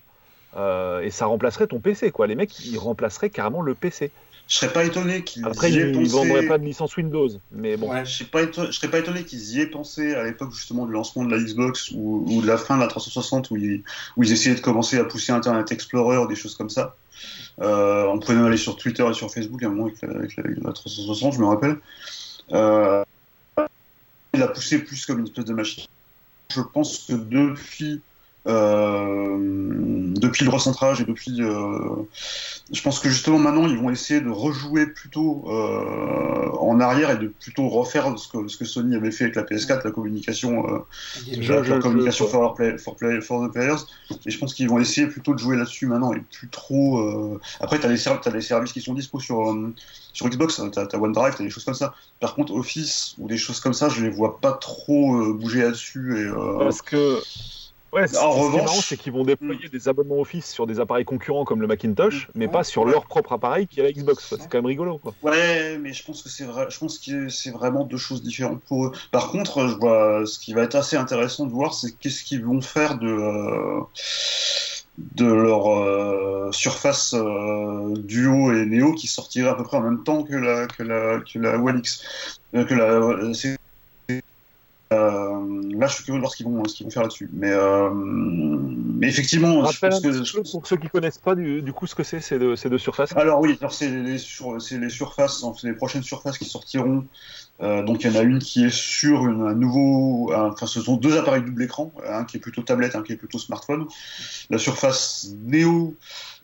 euh, 0.57 1.01
et 1.01 1.11
ça 1.11 1.25
remplacerait 1.27 1.67
ton 1.67 1.79
PC. 1.79 2.11
Quoi. 2.11 2.27
Les 2.27 2.35
mecs, 2.35 2.59
ils 2.65 2.77
remplaceraient 2.77 3.29
carrément 3.29 3.61
le 3.61 3.75
PC. 3.75 4.11
Je 4.47 4.55
serais 4.57 4.71
pas 4.71 4.83
étonné 4.83 5.23
qu'ils 5.23 5.43
Après, 5.45 5.71
y 5.71 5.73
ils 5.73 5.79
aient 5.79 5.85
ne 5.91 5.93
pensé. 6.03 6.09
vendraient 6.11 6.45
pas 6.47 6.57
de 6.59 6.63
licence 6.65 6.95
Windows. 6.97 7.29
Mais 7.51 7.77
bon. 7.77 7.91
Ouais. 7.91 8.05
Je 8.05 8.11
serais 8.11 8.25
pas 8.29 8.43
éton- 8.43 8.67
je 8.67 8.71
serais 8.73 8.89
pas 8.89 8.99
étonné 8.99 9.23
qu'ils 9.23 9.41
y 9.55 9.59
aient 9.61 9.65
pensé 9.67 10.13
à 10.13 10.23
l'époque 10.23 10.51
justement 10.53 10.85
du 10.85 10.91
lancement 10.91 11.23
de 11.25 11.31
la 11.35 11.41
Xbox 11.41 11.89
ou, 11.91 12.25
ou 12.27 12.41
de 12.43 12.47
la 12.47 12.57
fin 12.57 12.75
de 12.75 12.81
la 12.81 12.87
360 12.87 13.49
où 13.49 13.57
ils, 13.57 13.83
où 14.17 14.23
ils 14.23 14.31
essayaient 14.31 14.55
de 14.55 14.61
commencer 14.61 14.99
à 14.99 15.03
pousser 15.03 15.31
Internet 15.31 15.71
Explorer, 15.71 16.27
des 16.27 16.35
choses 16.35 16.55
comme 16.55 16.69
ça. 16.69 16.95
Euh, 17.61 18.03
on 18.05 18.19
pouvait 18.19 18.35
même 18.35 18.45
aller 18.45 18.57
sur 18.57 18.75
Twitter 18.77 19.05
et 19.09 19.13
sur 19.13 19.31
Facebook 19.31 19.63
à 19.63 19.65
un 19.67 19.69
moment 19.69 19.85
avec 19.87 20.01
la, 20.03 20.09
avec 20.15 20.35
la- 20.35 20.43
la 20.61 20.73
360, 20.73 21.33
je 21.33 21.39
me 21.39 21.45
rappelle. 21.45 21.77
Euh, 22.51 23.03
il 24.33 24.43
a 24.43 24.47
poussé 24.49 24.79
plus 24.79 25.05
comme 25.05 25.19
une 25.19 25.25
espèce 25.25 25.45
de 25.45 25.53
machine. 25.53 25.85
Je 26.53 26.61
pense 26.61 27.05
que 27.07 27.13
depuis 27.13 28.01
depuis 28.45 30.45
le 30.45 30.51
recentrage 30.51 31.01
et 31.01 31.05
depuis, 31.05 31.41
euh, 31.41 32.03
je 32.71 32.81
pense 32.81 32.99
que 32.99 33.09
justement 33.09 33.39
maintenant 33.39 33.67
ils 33.67 33.77
vont 33.77 33.89
essayer 33.89 34.21
de 34.21 34.29
rejouer 34.29 34.87
plutôt 34.87 35.45
euh, 35.49 36.49
en 36.59 36.79
arrière 36.79 37.11
et 37.11 37.17
de 37.17 37.27
plutôt 37.27 37.67
refaire 37.69 38.17
ce 38.17 38.27
que, 38.27 38.47
ce 38.47 38.57
que 38.57 38.65
Sony 38.65 38.95
avait 38.95 39.11
fait 39.11 39.25
avec 39.25 39.35
la 39.35 39.43
PS4, 39.43 39.83
la 39.83 39.91
communication, 39.91 40.65
euh, 40.67 40.79
la, 41.47 41.61
la 41.61 41.79
communication 41.79 42.27
for, 42.27 42.53
play- 42.53 42.77
for, 42.77 42.95
play- 42.95 43.21
for 43.21 43.47
the 43.47 43.51
players. 43.51 43.77
Et 44.25 44.31
je 44.31 44.37
pense 44.39 44.53
qu'ils 44.53 44.69
vont 44.69 44.79
essayer 44.79 45.07
plutôt 45.07 45.33
de 45.33 45.39
jouer 45.39 45.57
là-dessus 45.57 45.87
maintenant 45.87 46.13
et 46.13 46.21
plus 46.21 46.49
trop. 46.49 46.99
euh, 46.99 47.39
Après, 47.59 47.79
t'as 47.79 47.89
des, 47.89 47.97
ser- 47.97 48.19
t'as 48.21 48.31
des 48.31 48.41
services 48.41 48.73
qui 48.73 48.81
sont 48.81 48.93
dispo 48.93 49.19
sur 49.19 49.51
euh, 49.51 49.73
sur 50.13 50.27
Xbox, 50.29 50.59
hein, 50.59 50.69
t'as 50.71 50.85
t'as 50.87 50.97
OneDrive, 50.97 51.35
t'as 51.37 51.43
des 51.43 51.49
choses 51.49 51.65
comme 51.65 51.73
ça. 51.73 51.93
Par 52.19 52.35
contre, 52.35 52.53
Office 52.53 53.15
ou 53.17 53.27
des 53.27 53.37
choses 53.37 53.59
comme 53.59 53.73
ça, 53.73 53.89
je 53.89 54.01
les 54.01 54.09
vois 54.09 54.39
pas 54.39 54.53
trop 54.53 55.15
euh, 55.21 55.33
bouger 55.33 55.61
là-dessus. 55.61 56.19
Et, 56.19 56.23
euh, 56.23 56.57
Parce 56.59 56.81
que. 56.81 57.21
Ouais, 57.95 58.17
En 58.17 58.31
revanche- 58.31 58.85
c'est 58.87 58.97
qu'ils 58.97 59.13
vont 59.13 59.23
déployer 59.23 59.69
des 59.69 59.87
abonnements 59.87 60.19
Office 60.19 60.51
sur 60.51 60.67
des 60.67 60.81
appareils 60.81 61.05
concurrents 61.05 61.45
comme 61.45 61.61
le 61.61 61.67
Macintosh, 61.67 62.29
mais 62.35 62.45
Ouais. 62.47 62.51
pas 62.51 62.63
sur 62.65 62.83
Ouais. 62.83 62.91
leur 62.91 63.05
propre 63.05 63.31
appareil 63.31 63.67
qui 63.67 63.79
est 63.79 63.83
la 63.83 63.91
Xbox. 63.93 64.35
C'est 64.37 64.49
quand 64.49 64.57
même 64.57 64.65
rigolo. 64.65 64.97
Quoi. 64.97 65.13
Ouais, 65.23 65.77
mais 65.77 65.93
je 65.93 66.03
pense 66.03 66.21
que 66.21 66.27
c'est 66.29 66.43
vrai. 66.43 66.67
Je 66.69 66.77
pense 66.77 66.99
que 66.99 67.29
c'est 67.29 67.51
vraiment 67.51 67.85
deux 67.85 67.95
choses 67.97 68.21
différentes 68.21 68.61
pour 68.67 68.85
eux. 68.87 68.91
Par 69.11 69.29
contre, 69.31 69.67
je 69.69 69.75
vois 69.75 70.23
ce 70.25 70.39
qui 70.39 70.53
va 70.53 70.63
être 70.63 70.75
assez 70.75 70.97
intéressant 70.97 71.45
de 71.45 71.51
voir, 71.53 71.73
c'est 71.73 71.97
qu'est-ce 71.97 72.23
qu'ils 72.25 72.43
vont 72.43 72.59
faire 72.61 72.97
de 72.97 73.07
euh, 73.07 73.79
de 74.97 75.25
leur 75.25 75.67
euh, 75.73 76.49
surface 76.51 77.13
euh, 77.13 77.93
Duo 77.97 78.51
et 78.53 78.65
Neo 78.65 78.93
qui 78.93 79.07
sortirait 79.07 79.49
à 79.49 79.55
peu 79.55 79.63
près 79.63 79.77
en 79.77 79.81
même 79.81 80.03
temps 80.03 80.23
que 80.23 80.35
la 80.35 80.67
que 80.67 80.83
la 80.83 81.19
que 81.21 81.39
la 81.39 81.57
One 81.57 81.79
X. 81.79 82.37
Euh, 82.55 82.65
que 82.65 82.73
la 82.73 82.99
là, 85.79 85.87
je 85.87 85.95
suis 85.95 86.03
curieux 86.03 86.19
de 86.19 86.21
voir 86.21 86.31
ce 86.31 86.37
qu'ils 86.37 86.45
vont 86.45 86.63
ce 86.65 86.75
qu'ils 86.75 86.85
vont 86.85 86.89
faire 86.89 87.03
là-dessus. 87.03 87.29
Mais 87.33 87.51
euh, 87.51 87.89
mais 88.97 89.07
effectivement, 89.07 89.65
je 89.71 89.79
pense 89.79 90.01
que 90.01 90.07
peu, 90.37 90.43
pour 90.51 90.67
ceux 90.67 90.77
qui 90.77 90.89
connaissent 90.89 91.17
pas 91.17 91.35
du, 91.35 91.61
du 91.61 91.73
coup 91.73 91.87
ce 91.87 91.95
que 91.95 92.03
c'est 92.03 92.19
ces 92.21 92.39
deux, 92.39 92.55
ces 92.55 92.69
deux 92.69 92.77
surfaces. 92.77 93.15
alors 93.15 93.39
oui, 93.41 93.57
alors 93.59 93.73
c'est 93.73 93.89
les, 93.89 94.17
sur- 94.17 94.61
c'est 94.61 94.77
les 94.77 94.89
surfaces, 94.89 95.43
les 95.63 95.73
prochaines 95.73 96.03
surfaces 96.03 96.37
qui 96.37 96.45
sortiront. 96.45 97.05
Euh, 97.61 97.83
donc 97.83 98.03
il 98.03 98.11
y 98.11 98.17
en 98.17 98.19
a 98.19 98.23
une 98.23 98.39
qui 98.39 98.65
est 98.65 98.73
sur 98.73 99.27
une- 99.27 99.41
un 99.47 99.53
nouveau, 99.55 100.33
un- 100.33 100.49
enfin 100.51 100.65
ce 100.67 100.81
sont 100.81 100.97
deux 100.97 101.17
appareils 101.17 101.41
double 101.41 101.63
écran, 101.63 101.93
un 102.05 102.25
qui 102.25 102.35
est 102.35 102.39
plutôt 102.41 102.61
tablette, 102.63 102.95
un 102.95 103.01
qui 103.01 103.13
est 103.13 103.15
plutôt 103.15 103.39
smartphone. 103.39 103.85
La 104.49 104.57
surface 104.57 105.29
Neo 105.45 105.95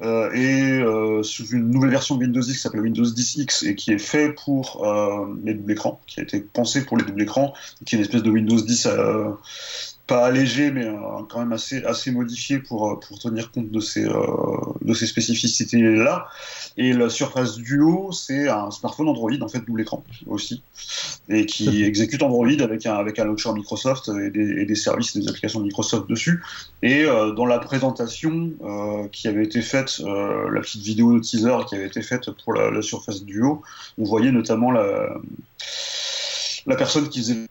euh, 0.02 0.32
est 0.32 0.82
euh, 0.82 1.22
sous 1.22 1.48
une 1.50 1.70
nouvelle 1.70 1.90
version 1.90 2.16
de 2.16 2.22
Windows 2.22 2.40
10 2.42 2.54
qui 2.54 2.60
s'appelle 2.60 2.80
Windows 2.80 3.04
10X 3.04 3.68
et 3.68 3.76
qui 3.76 3.92
est 3.92 3.98
fait 4.00 4.34
pour 4.34 4.86
euh, 4.88 5.28
les 5.44 5.54
double 5.54 5.74
écrans, 5.74 6.00
qui 6.08 6.22
a 6.22 6.24
été 6.24 6.40
pensé 6.40 6.86
pour 6.86 6.96
les 6.98 7.04
double 7.04 7.22
écrans, 7.24 7.54
qui 7.86 7.96
est 7.96 7.98
une 7.98 8.04
espèce 8.06 8.24
de 8.24 8.32
Windows 8.32 8.62
10 8.62 8.86
euh, 8.86 9.32
pas 10.08 10.26
allégé 10.26 10.72
mais 10.72 10.86
euh, 10.86 10.94
quand 11.30 11.40
même 11.40 11.54
assez 11.54 11.84
assez 11.84 12.12
modifié 12.12 12.60
pour 12.60 12.92
euh, 12.92 13.00
pour 13.00 13.20
tenir 13.20 13.52
compte 13.52 13.72
de 13.72 13.80
ces 13.80 14.06
euh, 14.06 14.14
de 14.82 14.94
ces 14.94 15.08
spécificités 15.08 15.82
là. 15.82 16.28
Et 16.78 16.94
la 16.94 17.10
Surface 17.10 17.58
Duo, 17.58 18.12
c'est 18.12 18.48
un 18.48 18.72
smartphone 18.72 19.10
Android 19.10 19.32
en 19.42 19.48
fait 19.48 19.60
double 19.60 19.82
écran 19.82 20.04
aussi, 20.28 20.64
et 21.30 21.46
qui 21.46 21.84
exécute 21.84 22.24
Android 22.24 22.48
avec 22.62 22.86
un 22.86 22.96
avec 22.96 23.20
un 23.20 23.26
launcher 23.26 23.52
Microsoft 23.54 24.10
et 24.10 24.30
des, 24.30 24.62
et 24.62 24.66
des 24.66 24.76
services, 24.76 25.16
des 25.16 25.28
applications 25.28 25.60
Microsoft 25.60 26.10
dessus. 26.10 26.42
Et 26.82 27.04
euh, 27.04 27.34
dans 27.34 27.46
la 27.46 27.60
présentation 27.60 28.52
euh, 28.64 29.08
qui 29.12 29.28
avait 29.28 29.44
été 29.44 29.62
faite, 29.62 30.02
euh, 30.06 30.50
la 30.50 30.62
petite 30.62 30.82
vidéo 30.82 31.14
de 31.14 31.20
teaser 31.20 31.58
qui 31.68 31.76
avait 31.76 31.88
été 31.88 32.02
faite 32.02 32.32
pour 32.44 32.54
la, 32.54 32.72
la 32.72 32.82
Surface 32.82 33.24
Duo, 33.24 33.62
on 33.98 34.06
voyait 34.06 34.32
notamment 34.32 34.72
la 34.72 35.10
la 36.68 36.76
personne 36.76 37.10
qui 37.10 37.20
faisait 37.20 37.48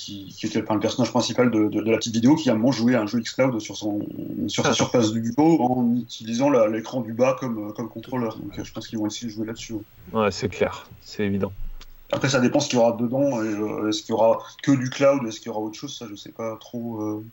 qui, 0.00 0.34
qui 0.36 0.46
était 0.46 0.62
enfin, 0.62 0.74
le 0.74 0.80
personnage 0.80 1.10
principal 1.10 1.50
de, 1.50 1.68
de, 1.68 1.80
de 1.80 1.90
la 1.90 1.98
petite 1.98 2.14
vidéo 2.14 2.34
qui 2.34 2.48
a 2.50 2.52
un 2.52 2.56
moment 2.56 2.72
joué 2.72 2.94
à 2.94 3.02
un 3.02 3.06
jeu 3.06 3.20
xCloud 3.20 3.60
sur, 3.60 3.76
son, 3.76 4.00
sur 4.48 4.64
sa 4.64 4.72
surface 4.72 5.12
du 5.12 5.20
Duo 5.20 5.62
en 5.62 5.94
utilisant 5.96 6.50
l'écran 6.66 7.00
du 7.00 7.12
bas 7.12 7.36
comme, 7.38 7.72
comme 7.74 7.88
contrôleur. 7.88 8.36
Donc 8.38 8.52
je 8.62 8.72
pense 8.72 8.88
qu'ils 8.88 8.98
vont 8.98 9.06
essayer 9.06 9.28
de 9.28 9.32
jouer 9.32 9.46
là-dessus. 9.46 9.74
ouais. 9.74 9.80
Ouais, 10.20 10.30
c'est 10.30 10.48
clair, 10.48 10.86
c'est 11.02 11.24
évident. 11.24 11.52
Après, 12.12 12.28
ça 12.28 12.40
dépend 12.40 12.58
ce 12.58 12.68
qu'il 12.68 12.78
y 12.78 12.82
aura 12.82 12.92
dedans. 12.92 13.40
euh, 13.40 13.88
Est-ce 13.88 14.02
qu'il 14.02 14.10
y 14.10 14.12
aura 14.14 14.38
que 14.64 14.72
du 14.72 14.90
cloud 14.90 15.24
Est-ce 15.28 15.38
qu'il 15.38 15.46
y 15.46 15.50
aura 15.50 15.60
autre 15.60 15.78
chose 15.78 15.96
Ça, 15.96 16.06
je 16.10 16.16
sais 16.16 16.32
pas 16.32 16.56
trop. 16.60 17.00
euh. 17.02 17.24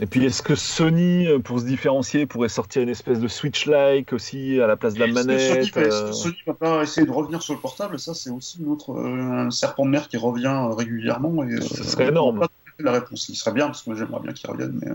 Et 0.00 0.06
puis, 0.06 0.24
est-ce 0.24 0.42
que 0.42 0.54
Sony, 0.54 1.28
euh, 1.28 1.38
pour 1.38 1.60
se 1.60 1.64
différencier, 1.64 2.26
pourrait 2.26 2.48
sortir 2.48 2.82
une 2.82 2.88
espèce 2.88 3.20
de 3.20 3.28
Switch-like 3.28 4.12
aussi 4.12 4.60
à 4.60 4.66
la 4.66 4.76
place 4.76 4.94
de 4.94 5.00
la 5.00 5.06
Sony, 5.06 5.14
manette 5.14 5.74
va- 5.74 5.82
est-ce 5.82 6.02
euh, 6.02 6.08
que 6.08 6.12
Sony 6.12 6.36
va 6.46 6.54
pas 6.54 6.82
essayer 6.82 7.06
de 7.06 7.12
revenir 7.12 7.40
sur 7.42 7.54
le 7.54 7.60
portable? 7.60 7.98
Ça, 8.00 8.14
c'est 8.14 8.30
aussi 8.30 8.58
une 8.60 8.68
autre, 8.68 8.90
euh, 8.94 9.46
un 9.46 9.50
serpent 9.50 9.84
de 9.84 9.90
mer 9.90 10.08
qui 10.08 10.16
revient 10.16 10.46
euh, 10.46 10.74
régulièrement. 10.74 11.44
Et, 11.44 11.52
euh, 11.52 11.60
Ce 11.60 11.84
serait 11.84 12.06
on 12.06 12.08
énorme. 12.08 12.40
pas 12.40 12.48
La 12.78 12.92
réponse, 12.92 13.28
il 13.28 13.36
serait 13.36 13.52
bien 13.52 13.66
parce 13.66 13.82
que 13.82 13.90
moi 13.90 13.98
j'aimerais 13.98 14.20
bien 14.22 14.32
qu'il 14.32 14.50
revienne, 14.50 14.78
mais 14.82 14.90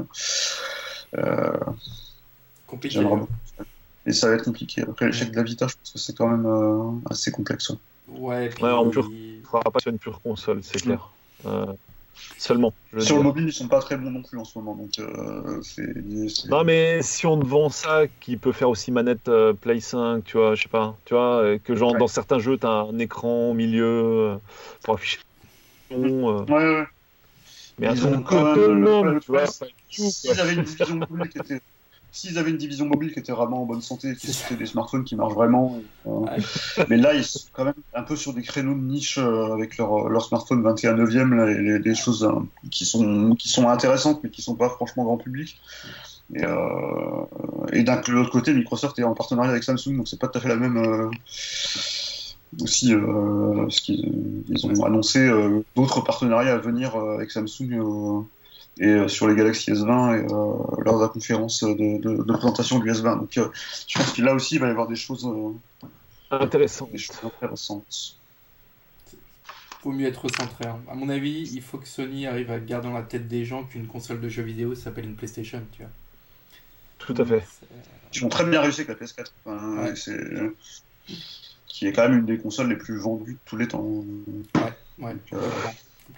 euh, 1.20 1.52
Compliqué. 2.66 2.96
j'aimerais 3.00 3.18
beaucoup. 3.18 3.32
Et 4.06 4.14
ça 4.14 4.30
va 4.30 4.36
être 4.36 4.46
compliqué. 4.46 4.82
Après 4.82 5.06
l'échec 5.06 5.32
de 5.32 5.36
la 5.36 5.44
Vita, 5.44 5.68
je 5.68 5.76
pense 5.76 5.92
que 5.92 6.00
c'est 6.00 6.18
quand 6.18 6.28
même 6.28 6.46
euh, 6.46 6.92
assez 7.10 7.32
complexe. 7.32 7.70
ouais. 7.70 7.78
Ouais, 8.10 8.50
Il 8.60 8.66
ne 8.66 9.46
fera 9.46 9.62
pas 9.62 9.80
sur 9.80 9.92
une 9.92 10.00
pure 10.00 10.22
console, 10.22 10.64
c'est 10.64 10.82
clair. 10.82 11.12
Euh, 11.46 11.66
seulement. 12.38 12.74
Sur 13.00 13.18
le 13.18 13.24
mobile, 13.24 13.46
ils 13.48 13.54
sont 13.54 13.68
pas 13.68 13.80
très 13.80 13.98
bons 13.98 14.12
non 14.12 14.24
plus 14.24 14.38
en 14.38 14.46
ce 14.46 14.58
moment, 14.58 14.76
donc 14.76 14.92
euh, 15.00 15.62
Non, 16.50 16.64
mais 16.64 17.02
si 17.02 17.26
on 17.26 17.40
te 17.40 17.46
vend 17.46 17.70
ça, 17.70 18.04
qui 18.22 18.38
peut 18.38 18.52
faire 18.52 18.70
aussi 18.70 18.92
manette 18.92 19.28
euh, 19.28 19.54
Play 19.54 19.80
5, 19.80 20.24
tu 20.24 20.38
vois, 20.38 20.56
je 20.56 20.64
sais 20.64 20.70
pas, 20.70 20.96
tu 21.06 21.14
vois, 21.14 21.42
euh, 21.44 21.58
que 21.60 21.76
genre 21.76 21.94
Ouais. 21.94 22.00
dans 22.00 22.08
certains 22.08 22.40
jeux, 22.40 22.58
t'as 22.58 22.84
un 22.84 23.00
écran 23.00 23.50
au 23.50 23.54
milieu 23.54 23.86
euh, 23.86 24.38
pour 24.84 24.96
afficher. 24.96 25.20
Ouais, 25.92 25.98
ouais. 26.00 26.86
mais 27.80 27.88
un 27.88 27.96
Ils 27.96 28.06
ont 28.06 28.22
quand 28.22 28.56
même 28.56 28.84
le 28.84 29.20
tu 29.20 29.32
vois. 29.32 29.46
une 29.98 31.28
qui 31.30 31.38
était. 31.38 31.62
S'ils 32.12 32.38
avaient 32.40 32.50
une 32.52 32.58
division 32.58 32.86
mobile 32.88 33.14
qui 33.14 33.20
était 33.20 33.32
vraiment 33.32 33.62
en 33.62 33.66
bonne 33.66 33.82
santé, 33.82 34.16
qui 34.16 34.34
c'était 34.34 34.56
des 34.56 34.66
smartphones 34.66 35.04
qui 35.04 35.16
marchent 35.16 35.34
vraiment. 35.36 35.78
euh, 36.08 36.10
Ouais. 36.10 36.38
Mais 36.90 36.98
là, 36.98 37.14
ils 37.14 37.24
sont 37.24 37.40
quand 37.54 37.66
même 37.66 37.74
un 37.94 38.04
peu 38.04 38.16
sur 38.16 38.34
des 38.34 38.42
créneaux 38.42 38.74
de 38.74 38.80
niche 38.82 39.18
euh, 39.18 39.54
avec 39.54 39.78
leur, 39.78 40.10
leur 40.10 40.24
smartphone 40.26 40.64
21 40.64 40.94
neuvième, 40.94 41.34
là, 41.36 41.50
et 41.52 41.58
les, 41.62 41.80
les 41.80 41.96
choses 41.96 42.24
euh, 42.24 42.32
qui, 42.72 42.86
sont, 42.86 43.36
qui 43.36 43.50
sont 43.50 43.68
intéressantes, 43.70 44.22
mais 44.24 44.30
qui 44.32 44.42
sont 44.42 44.56
pas 44.56 44.70
franchement 44.70 45.04
grand 45.04 45.18
public. 45.18 45.60
Et, 46.34 46.44
euh, 46.44 47.26
et 47.72 47.84
d'un 47.84 48.02
de 48.02 48.12
l'autre 48.12 48.32
côté, 48.32 48.54
Microsoft 48.54 48.98
est 49.00 49.04
en 49.04 49.14
partenariat 49.14 49.52
avec 49.52 49.64
Samsung, 49.64 49.98
donc 49.98 50.08
c'est 50.08 50.20
pas 50.20 50.28
tout 50.28 50.40
à 50.40 50.42
fait 50.42 50.50
la 50.50 50.56
même. 50.58 50.78
euh, 50.78 51.10
aussi, 52.62 52.94
euh, 52.94 53.70
ce 53.70 53.82
qu'ils 53.82 54.44
ils 54.48 54.66
ont 54.66 54.84
annoncé 54.86 55.20
euh, 55.20 55.62
d'autres 55.76 56.02
partenariats 56.02 56.54
à 56.54 56.58
venir 56.58 56.96
euh, 56.96 57.16
avec 57.16 57.30
Samsung 57.32 57.74
euh, 57.74 58.22
et 58.80 58.86
euh, 58.88 59.08
sur 59.08 59.28
les 59.28 59.36
Galaxy 59.36 59.72
S20 59.72 60.20
et 60.20 60.26
euh, 60.26 60.84
lors 60.84 60.98
de 60.98 61.02
la 61.04 61.08
conférence 61.10 61.64
de, 61.64 61.74
de- 62.00 62.24
de 62.24 62.34
présentation 62.34 62.80
du 62.80 62.92
S20. 62.92 63.20
Donc, 63.20 63.38
euh, 63.38 63.50
je 63.88 63.98
pense 63.98 64.12
que 64.14 64.22
là 64.22 64.34
aussi, 64.34 64.56
il 64.56 64.62
va 64.62 64.68
y 64.68 64.72
avoir 64.72 64.88
des 64.88 64.96
choses, 64.96 65.26
euh, 65.26 65.88
Intéressant. 66.32 66.88
des 66.92 66.98
choses 66.98 67.18
intéressantes. 67.24 68.18
Vaut 69.84 69.92
mieux 69.92 70.08
être 70.08 70.28
centré. 70.30 70.66
hein. 70.68 70.80
À 70.92 70.96
mon 70.96 71.08
avis, 71.10 71.50
il 71.54 71.62
faut 71.62 71.78
que 71.78 71.88
Sony 71.88 72.28
arrive 72.28 72.52
à 72.52 72.60
garder 72.60 72.88
dans 72.88 72.94
la 72.94 73.04
tête 73.04 73.28
des 73.28 73.46
gens 73.46 73.64
qu'une 73.64 73.88
console 73.88 74.20
de 74.20 74.28
jeux 74.30 74.44
vidéo 74.44 74.76
s'appelle 74.76 75.06
une 75.06 75.16
PlayStation, 75.16 75.62
tu 75.72 75.84
vois. 75.84 75.92
Tout 77.00 77.16
à 77.18 77.26
fait. 77.26 77.44
Ils 78.14 78.26
ont 78.26 78.30
très 78.30 78.44
bien 78.46 78.60
réussi 78.62 78.82
avec 78.82 79.00
la 79.00 79.06
PS4. 79.08 79.32
Enfin, 79.46 79.78
Ouais. 79.84 79.96
c'est, 79.96 80.18
qui 81.68 81.88
est 81.88 81.94
quand 81.94 82.10
même 82.10 82.20
une 82.20 82.26
des 82.26 82.38
consoles 82.40 82.70
les 82.70 82.76
plus 82.76 82.98
vendues 82.98 83.34
de 83.34 83.38
tous 83.46 83.56
les 83.56 83.68
temps. 83.68 83.82
Ouais, 83.84 84.04
euh, 85.00 85.14
complètement, 85.30 85.40
complètement. 85.40 85.72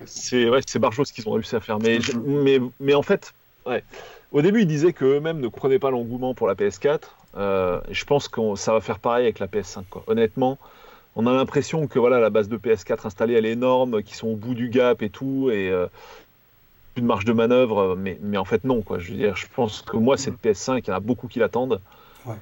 C'est 0.05 0.49
ouais, 0.49 0.61
c'est 0.67 0.79
Barjot 0.79 1.05
ce 1.05 1.13
qu'ils 1.13 1.27
ont 1.27 1.31
réussi 1.33 1.55
à 1.55 1.59
faire. 1.59 1.79
Mais, 1.79 1.99
je- 2.01 2.17
mais, 2.17 2.59
mais 2.79 2.93
en 2.93 3.01
fait, 3.03 3.33
ouais. 3.65 3.83
au 4.31 4.41
début, 4.41 4.61
ils 4.61 4.67
disaient 4.67 4.93
qu'eux-mêmes 4.93 5.39
ne 5.39 5.47
comprenaient 5.47 5.79
pas 5.79 5.91
l'engouement 5.91 6.33
pour 6.33 6.47
la 6.47 6.55
PS4. 6.55 6.99
Euh, 7.37 7.79
et 7.89 7.93
je 7.93 8.05
pense 8.05 8.27
que 8.27 8.41
ça 8.55 8.73
va 8.73 8.81
faire 8.81 8.99
pareil 8.99 9.23
avec 9.25 9.39
la 9.39 9.47
PS5. 9.47 9.83
Quoi. 9.89 10.03
Honnêtement, 10.07 10.57
on 11.15 11.27
a 11.27 11.33
l'impression 11.33 11.87
que 11.87 11.99
voilà, 11.99 12.19
la 12.19 12.29
base 12.29 12.49
de 12.49 12.57
PS4 12.57 13.05
installée, 13.05 13.33
elle 13.35 13.45
est 13.45 13.51
énorme, 13.51 14.01
qu'ils 14.03 14.15
sont 14.15 14.27
au 14.29 14.35
bout 14.35 14.53
du 14.55 14.69
gap 14.69 15.01
et 15.03 15.09
tout, 15.09 15.49
et 15.51 15.69
euh, 15.69 15.85
une 16.95 17.05
marge 17.05 17.25
de 17.25 17.33
manœuvre, 17.33 17.95
mais, 17.95 18.17
mais 18.21 18.37
en 18.37 18.45
fait 18.45 18.63
non, 18.63 18.81
quoi. 18.81 18.99
Je 18.99 19.11
veux 19.11 19.17
dire, 19.17 19.35
je 19.35 19.45
pense 19.55 19.81
que 19.83 19.95
moi, 19.97 20.17
cette 20.17 20.41
PS5, 20.41 20.81
il 20.85 20.87
y 20.89 20.91
en 20.91 20.95
a 20.95 20.99
beaucoup 20.99 21.27
qui 21.27 21.39
l'attendent, 21.39 21.79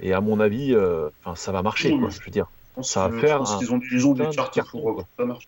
et 0.02 0.14
à 0.14 0.22
mon 0.22 0.40
avis, 0.40 0.74
euh, 0.74 1.10
ça 1.36 1.52
va 1.52 1.62
marcher, 1.62 1.90
quoi. 2.00 2.10
Je 2.10 2.24
veux 2.24 2.32
dire, 2.32 2.48
ça 2.82 3.08
va 3.08 3.20
faire. 3.20 3.42
ils 3.62 3.72
ont, 3.74 3.80
ils 3.92 4.08
ont 4.08 4.14
des 4.14 4.24
cartes 4.36 4.54
pour 4.72 4.96
que 4.98 5.02
ça 5.18 5.26
marche. 5.26 5.48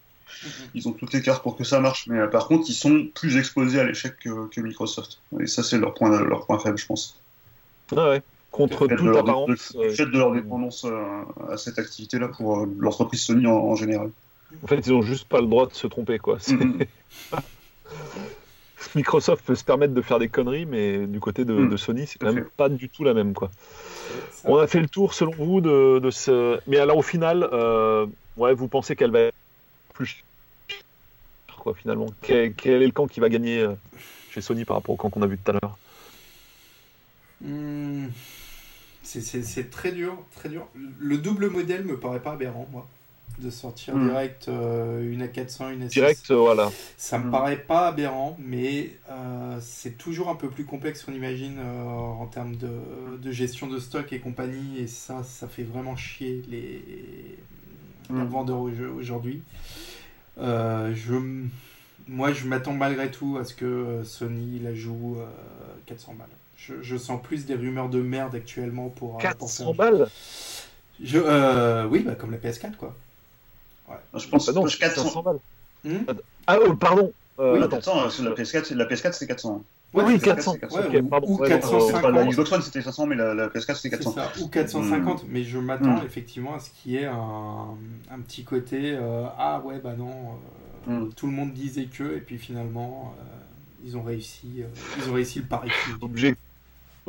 Ils 0.74 0.88
ont 0.88 0.92
toutes 0.92 1.14
les 1.14 1.22
cartes 1.22 1.44
pour 1.44 1.56
que 1.56 1.64
ça 1.64 1.80
marche, 1.80 2.08
mais 2.08 2.28
par 2.28 2.48
contre, 2.48 2.66
ils 2.70 2.74
sont 2.74 3.08
plus 3.14 3.38
exposés 3.38 3.80
à 3.80 3.84
l'échec 3.84 4.16
que, 4.20 4.62
Microsoft. 4.62 5.20
Et 5.40 5.48
ça, 5.48 5.64
c'est 5.64 5.78
leur 5.78 5.94
point, 5.94 6.22
leur 6.22 6.46
point 6.46 6.60
faible, 6.60 6.78
je 6.78 6.86
pense. 6.86 7.20
Ah 7.96 8.10
ouais 8.10 8.22
contre 8.52 8.88
toute 8.88 9.16
apparence. 9.16 9.76
Le 9.76 9.92
fait 9.92 10.06
de 10.06 10.18
leur 10.18 10.34
dépendance 10.34 10.86
à 11.50 11.58
cette 11.58 11.80
activité-là 11.80 12.30
pour 12.30 12.66
l'entreprise 12.80 13.22
Sony 13.22 13.48
en, 13.48 13.76
général. 13.76 14.12
En 14.64 14.68
fait, 14.68 14.78
ils 14.88 14.94
ont 14.94 15.02
juste 15.02 15.28
pas 15.28 15.42
le 15.42 15.48
droit 15.48 15.68
de 15.68 15.74
se 15.74 15.88
tromper, 15.88 16.18
quoi. 16.18 16.38
Mm-hmm. 16.38 16.88
Microsoft 18.96 19.46
peut 19.46 19.56
se 19.56 19.64
permettre 19.64 19.94
de 19.94 20.02
faire 20.02 20.20
des 20.20 20.30
conneries, 20.30 20.66
mais 20.66 21.06
du 21.06 21.20
côté 21.20 21.46
de, 21.46 21.54
mm. 21.54 21.78
Sony, 21.78 22.08
c'est 22.08 22.18
quand 22.18 22.34
même 22.34 22.48
pas 22.58 22.70
du 22.70 22.90
tout 22.90 23.04
la 23.04 23.14
même, 23.14 23.34
quoi. 23.34 23.52
On 24.46 24.58
a 24.58 24.68
fait 24.68 24.80
le 24.80 24.88
tour, 24.88 25.14
selon 25.14 25.34
vous, 25.38 25.62
de, 25.62 26.10
ce. 26.10 26.60
Mais 26.66 26.78
alors, 26.78 26.98
au 26.98 27.04
final, 27.04 27.48
euh, 27.54 28.08
ouais, 28.38 28.54
vous 28.54 28.68
pensez 28.68 28.96
qu'elle 28.96 29.12
va 29.12 29.20
être 29.20 29.36
plus 30.00 30.24
quoi, 31.58 31.74
finalement 31.74 32.08
quel, 32.22 32.54
est 32.66 32.86
le 32.86 32.92
camp 32.92 33.08
qui 33.08 33.20
va 33.20 33.28
gagner 33.28 33.60
euh, 33.60 33.74
chez 34.32 34.40
Sony 34.40 34.64
par 34.64 34.78
rapport 34.78 34.94
au 34.94 34.98
camp 34.98 35.10
qu'on 35.10 35.22
a 35.22 35.28
vu 35.28 35.38
tout 35.38 35.52
à 35.52 35.54
l'heure 35.54 35.78
hmm. 37.42 38.08
C'est 39.04 39.72
très 39.72 39.92
dur, 39.92 40.16
très 40.36 40.50
dur. 40.50 40.68
Le 41.00 41.18
double 41.18 41.50
modèle 41.50 41.84
me 41.84 41.98
paraît 41.98 42.20
pas 42.20 42.34
aberrant, 42.34 42.68
moi, 42.72 42.88
de 43.40 43.50
sortir 43.50 43.96
hmm. 43.96 44.08
direct 44.08 44.48
euh, 44.50 45.12
une 45.12 45.26
A400, 45.26 45.74
une 45.74 45.88
A6. 45.88 45.90
Direct, 45.90 46.30
euh, 46.30 46.36
voilà. 46.36 46.72
Ça 46.96 47.18
me 47.18 47.26
hmm. 47.26 47.32
paraît 47.32 47.58
pas 47.58 47.88
aberrant, 47.88 48.38
mais 48.40 48.92
euh, 49.10 49.58
c'est 49.62 49.98
toujours 49.98 50.30
un 50.30 50.36
peu 50.36 50.50
plus 50.50 50.64
complexe 50.64 51.04
qu'on 51.04 51.14
imagine 51.14 51.60
en 51.60 52.28
termes 52.28 52.56
de, 52.56 53.32
gestion 53.32 53.66
de 53.66 53.80
stock 53.80 54.14
et 54.14 54.20
compagnie, 54.20 54.80
et 54.80 54.86
ça, 54.86 55.24
ça 55.24 55.48
fait 55.48 55.64
vraiment 55.64 55.96
chier 55.96 56.44
les, 56.48 56.84
les 58.10 58.26
vendeurs 58.26 58.62
aujourd'hui. 58.98 59.42
je 60.38 61.44
moi, 62.08 62.34
je 62.34 62.48
m'attends 62.48 62.74
malgré 62.74 63.12
tout 63.12 63.38
à 63.40 63.46
ce 63.46 63.54
que 63.54 64.02
Sony 64.04 64.60
la 64.60 64.74
joue 64.74 65.18
400 65.86 66.16
balles. 66.18 66.28
Je, 66.82 66.98
sens 66.98 67.22
plus 67.22 67.46
des 67.46 67.56
rumeurs 67.56 67.90
de 67.90 68.02
merde 68.02 68.36
actuellement 68.36 68.90
pour. 68.90 69.18
400 69.18 69.70
euh, 69.70 69.74
balles? 69.74 70.08
Je, 71.02 71.18
euh, 71.18 71.86
Oui, 71.86 72.00
bah, 72.00 72.16
comme 72.16 72.32
la 72.32 72.38
PS4, 72.38 72.76
quoi. 72.76 72.96
Ouais. 73.88 73.96
Je 74.16 74.28
pense 74.28 74.46
que 74.46 74.52
ah 74.52 74.54
non, 74.54 74.66
400 74.66 75.24
balles. 75.24 75.40
Hmm? 75.84 76.04
Ah, 76.46 76.58
oh, 76.62 76.74
pardon. 76.76 77.12
Euh, 77.40 77.62
oui, 77.62 77.70
400, 77.70 78.24
la 78.24 78.32
PS4, 78.32 78.74
la 78.74 78.86
PS4 78.86 79.14
c'est 79.14 79.28
400. 79.28 79.64
Ouais, 79.94 80.04
oui, 80.06 80.20
400. 80.20 80.56
400. 80.56 80.80
Okay, 80.88 81.02
pardon. 81.02 81.28
Ou 81.30 81.38
450. 81.38 82.12
la 82.14 82.26
Xbox 82.26 82.52
One 82.52 82.62
c'était 82.62 82.82
500, 82.82 83.08
mais 83.08 83.16
la, 83.16 83.34
la 83.34 83.48
PS4 83.48 83.76
c'était 83.76 83.98
400. 83.98 84.12
Ça. 84.14 84.32
Ou 84.40 84.48
450, 84.48 85.24
mm. 85.24 85.28
mais 85.30 85.44
je 85.44 85.58
m'attends 85.58 86.02
mm. 86.02 86.06
effectivement 86.06 86.56
à 86.56 86.60
ce 86.60 86.70
qu'il 86.70 86.92
y 86.92 86.98
ait 86.98 87.06
un, 87.06 87.70
un 88.12 88.20
petit 88.20 88.44
côté 88.44 88.94
euh, 88.94 89.26
Ah 89.38 89.62
ouais, 89.66 89.80
bah 89.80 89.96
non, 89.98 90.12
euh, 90.88 90.92
mm. 90.92 91.14
tout 91.16 91.26
le 91.26 91.34
monde 91.34 91.54
disait 91.54 91.86
que, 91.86 92.18
et 92.18 92.22
puis 92.22 92.38
finalement, 92.38 93.16
euh, 93.20 93.24
ils, 93.84 93.98
ont 93.98 94.04
réussi, 94.04 94.64
ils 95.00 95.10
ont 95.10 95.14
réussi 95.14 95.40
le 95.40 95.46
pari. 95.46 95.72
Objectif 96.02 96.38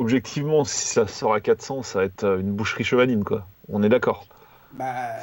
objectivement, 0.01 0.65
si 0.65 0.87
ça 0.87 1.07
sort 1.07 1.33
à 1.33 1.39
400, 1.39 1.83
ça 1.83 1.99
va 1.99 2.05
être 2.05 2.23
euh, 2.23 2.39
une 2.39 2.53
boucherie 2.53 2.83
chevaline, 2.83 3.23
quoi. 3.23 3.45
On 3.69 3.83
est 3.83 3.89
d'accord. 3.89 4.25
Bah. 4.73 5.13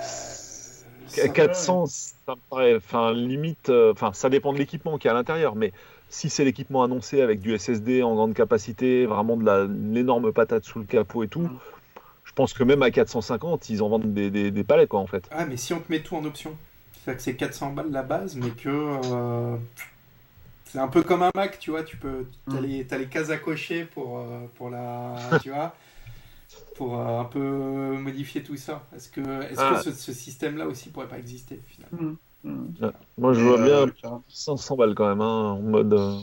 400, 1.34 1.86
ça 1.86 2.14
me 2.28 2.40
paraît, 2.50 2.76
enfin, 2.76 3.12
limite, 3.12 3.70
euh, 3.70 3.92
enfin, 3.92 4.12
ça 4.12 4.28
dépend 4.28 4.52
de 4.52 4.58
l'équipement 4.58 4.98
qui 4.98 5.08
est 5.08 5.10
à 5.10 5.14
l'intérieur, 5.14 5.56
mais 5.56 5.72
si 6.10 6.30
c'est 6.30 6.44
l'équipement 6.44 6.82
annoncé 6.82 7.20
avec 7.20 7.40
du 7.40 7.56
SSD 7.56 8.02
en 8.02 8.14
grande 8.14 8.34
capacité, 8.34 9.06
vraiment 9.06 9.36
de 9.36 9.68
l'énorme 9.92 10.32
patate 10.32 10.64
sous 10.64 10.78
le 10.78 10.84
capot 10.84 11.24
et 11.24 11.28
tout, 11.28 11.42
mm. 11.42 11.58
je 12.24 12.32
pense 12.32 12.52
que 12.52 12.64
même 12.64 12.82
à 12.82 12.90
450, 12.90 13.68
ils 13.70 13.82
en 13.82 13.88
vendent 13.88 14.14
des, 14.14 14.50
des, 14.50 14.64
palais, 14.64 14.86
quoi, 14.86 15.00
en 15.00 15.06
fait. 15.06 15.28
Ah, 15.30 15.44
mais 15.44 15.56
si 15.56 15.72
on 15.72 15.80
te 15.80 15.90
met 15.90 16.00
tout 16.00 16.16
en 16.16 16.24
option, 16.24 16.56
c'est 17.04 17.14
que 17.14 17.22
c'est 17.22 17.36
400 17.36 17.72
balles 17.72 17.90
la 17.90 18.02
base, 18.02 18.36
mais 18.36 18.50
que. 18.50 18.68
Euh, 18.68 19.56
c'est 20.64 20.78
un 20.78 20.88
peu 20.88 21.02
comme 21.02 21.22
un 21.22 21.30
Mac, 21.34 21.58
tu 21.58 21.70
vois, 21.70 21.82
tu 21.82 21.96
peux, 21.96 22.26
as, 22.50 22.54
mm. 22.54 22.62
les, 22.62 22.86
as 22.92 22.98
les 22.98 23.06
cases 23.06 23.30
à 23.30 23.38
cocher 23.38 23.84
pour, 23.84 24.18
euh, 24.18 24.46
pour 24.54 24.68
la, 24.68 25.14
tu 25.42 25.50
vois, 25.50 25.74
pour 26.76 26.98
euh, 26.98 27.20
un 27.20 27.24
peu 27.24 27.96
modifier 27.98 28.42
tout 28.42 28.56
ça. 28.56 28.86
Est-ce 28.94 29.08
que, 29.10 29.20
est 29.20 29.54
-ce, 29.54 29.56
que 29.56 29.88
ah. 29.88 29.92
ce, 29.92 30.12
système-là 30.12 30.66
aussi 30.66 30.90
pourrait 30.90 31.08
pas 31.08 31.18
exister 31.18 31.60
finalement? 31.66 32.16
Mm. 32.44 32.50
Mm. 32.80 32.92
Moi, 33.18 33.32
je 33.34 33.40
vois 33.40 33.58
bien 33.58 33.86
500 34.28 34.74
euh, 34.74 34.76
balles 34.78 34.94
quand 34.94 35.08
même, 35.08 35.20
hein, 35.20 35.52
en 35.52 35.60
mode. 35.60 36.20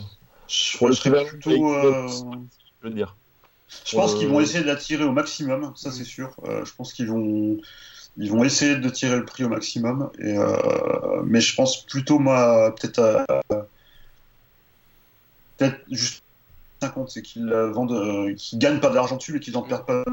je 0.47 0.77
pour 0.77 0.87
le 0.87 1.25
plutôt, 1.25 1.51
je 1.51 2.87
veux 2.87 2.93
dire. 2.93 3.15
Je 3.85 3.95
pense 3.95 4.15
qu'ils 4.15 4.27
vont 4.27 4.39
essayer 4.39 4.63
de 4.63 4.67
la 4.67 4.75
tirer 4.75 5.03
au 5.03 5.11
maximum, 5.11 5.73
ça 5.75 5.91
c'est 5.91 6.05
sûr. 6.05 6.35
je 6.45 6.71
pense 6.75 6.93
qu'ils 6.93 7.07
vont 7.07 7.57
ils 8.17 8.31
vont 8.31 8.45
essayer 8.45 8.77
de 8.77 8.89
tirer 8.89 9.17
le 9.17 9.25
prix 9.25 9.43
au 9.43 9.49
maximum. 9.49 10.09
Et, 10.19 10.37
mais 11.25 11.41
je 11.41 11.55
pense 11.55 11.83
plutôt, 11.85 12.19
moi, 12.19 12.73
peut-être 12.75 12.99
à, 12.99 13.25
peut-être 15.57 15.79
juste 15.89 16.23
50, 16.81 17.09
c'est 17.09 17.21
qu'ils 17.21 17.49
vendent, 17.49 17.91
euh, 17.93 18.33
qu'ils 18.35 18.59
gagnent 18.59 18.79
pas 18.79 18.89
d'argent 18.89 19.17
dessus, 19.17 19.33
mais 19.33 19.39
qu'ils 19.39 19.57
en 19.57 19.61
perdent 19.61 19.85
pas. 19.85 20.03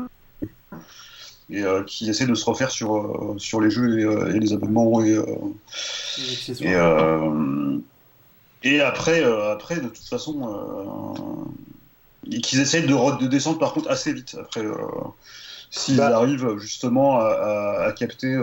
Et 1.52 1.62
euh, 1.62 1.84
qui 1.84 2.08
essaient 2.08 2.26
de 2.26 2.34
se 2.34 2.44
refaire 2.44 2.70
sur, 2.70 2.96
euh, 2.96 3.34
sur 3.38 3.60
les 3.60 3.70
jeux 3.70 4.30
et, 4.30 4.38
les 4.38 4.52
abonnements. 4.52 5.02
Et, 5.04 5.16
et, 8.62 8.80
après, 8.80 9.22
après, 9.22 9.76
de 9.76 9.88
toute 9.88 10.08
façon, 10.08 11.46
qu'ils 12.42 12.60
essayent 12.60 12.86
de, 12.86 13.20
de, 13.20 13.26
descendre 13.26 13.58
par 13.58 13.74
contre 13.74 13.90
assez 13.90 14.12
vite. 14.12 14.36
Après, 14.40 14.62
s'ils 15.70 15.98
bah. 15.98 16.16
arrivent 16.16 16.56
justement 16.58 17.20
à, 17.20 17.92
capter 17.96 18.36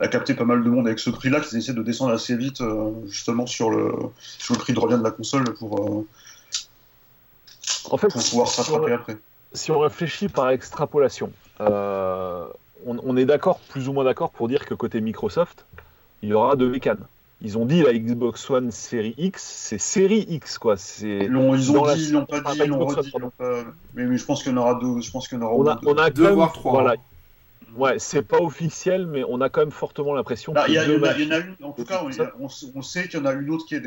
à 0.00 0.08
capter 0.08 0.34
pas 0.34 0.44
mal 0.44 0.64
de 0.64 0.70
monde 0.70 0.86
avec 0.86 0.98
ce 0.98 1.10
prix-là, 1.10 1.40
qu'ils 1.40 1.58
essaient 1.58 1.74
de 1.74 1.82
descendre 1.82 2.12
assez 2.12 2.34
vite 2.34 2.62
euh, 2.62 2.90
justement 3.06 3.46
sur 3.46 3.70
le, 3.70 3.92
sur 4.38 4.54
le 4.54 4.58
prix 4.58 4.72
de 4.72 4.80
revient 4.80 4.98
de 4.98 5.04
la 5.04 5.10
console 5.10 5.44
pour, 5.54 5.78
euh, 5.78 6.06
en 7.90 7.98
fait, 7.98 8.08
pouvoir 8.08 8.48
s'attraper 8.48 8.92
après. 8.92 9.18
Si 9.52 9.70
on 9.70 9.80
réfléchit 9.80 10.28
par 10.28 10.50
extrapolation, 10.50 11.32
euh, 11.60 12.46
on, 12.86 13.16
est 13.16 13.24
d'accord, 13.24 13.58
plus 13.68 13.88
ou 13.88 13.92
moins 13.92 14.04
d'accord, 14.04 14.30
pour 14.30 14.48
dire 14.48 14.64
que 14.64 14.74
côté 14.74 15.00
Microsoft, 15.00 15.66
il 16.22 16.30
y 16.30 16.32
aura 16.32 16.56
deux 16.56 16.70
mécanes. 16.70 17.04
Ils 17.42 17.56
ont 17.56 17.64
dit 17.64 17.82
la 17.82 17.94
Xbox 17.94 18.48
One 18.50 18.70
série 18.70 19.14
X, 19.16 19.42
c'est 19.42 19.78
série 19.78 20.26
X 20.28 20.58
quoi. 20.58 20.76
C'est 20.76 21.24
ils 21.24 21.36
ont, 21.36 21.54
ils 21.54 21.72
ont 21.72 21.94
dit, 21.94 22.04
ils 22.04 22.12
l'ont 22.12 22.26
pas 22.26 22.40
dit, 22.40 22.60
ils 22.62 22.68
l'ont 22.68 22.84
redit. 22.84 23.12
Mais, 23.94 24.04
mais, 24.06 24.18
je 24.18 24.24
pense 24.24 24.42
qu'il 24.42 24.52
y 24.52 24.54
en 24.54 24.58
aura 24.58 24.74
deux. 24.74 25.00
Je 25.00 25.10
pense 25.10 25.26
qu'il 25.26 25.38
y 25.38 25.40
en 25.40 25.46
aura 25.46 25.54
on 25.54 25.66
a, 25.66 25.74
deux, 25.76 25.88
on 25.88 25.96
a 25.96 26.10
deux 26.10 26.30
voire 26.30 26.52
trois. 26.52 26.72
Voilà, 26.72 26.96
Ouais, 27.76 27.98
c'est 27.98 28.22
pas 28.22 28.38
officiel, 28.38 29.06
mais 29.06 29.24
on 29.28 29.40
a 29.40 29.48
quand 29.48 29.60
même 29.60 29.70
fortement 29.70 30.14
l'impression 30.14 30.52
bah, 30.52 30.64
Il 30.68 30.74
y, 30.74 30.78
en 30.78 30.82
a 30.82 31.38
une, 31.38 31.56
en 31.62 31.72
tout 31.72 31.84
cas, 31.84 32.02
on, 32.38 32.48
on 32.74 32.82
sait 32.82 33.08
qu'il 33.08 33.20
y 33.20 33.22
en 33.22 33.26
a 33.26 33.32
une 33.32 33.50
autre 33.50 33.64
qui 33.64 33.76
est, 33.76 33.82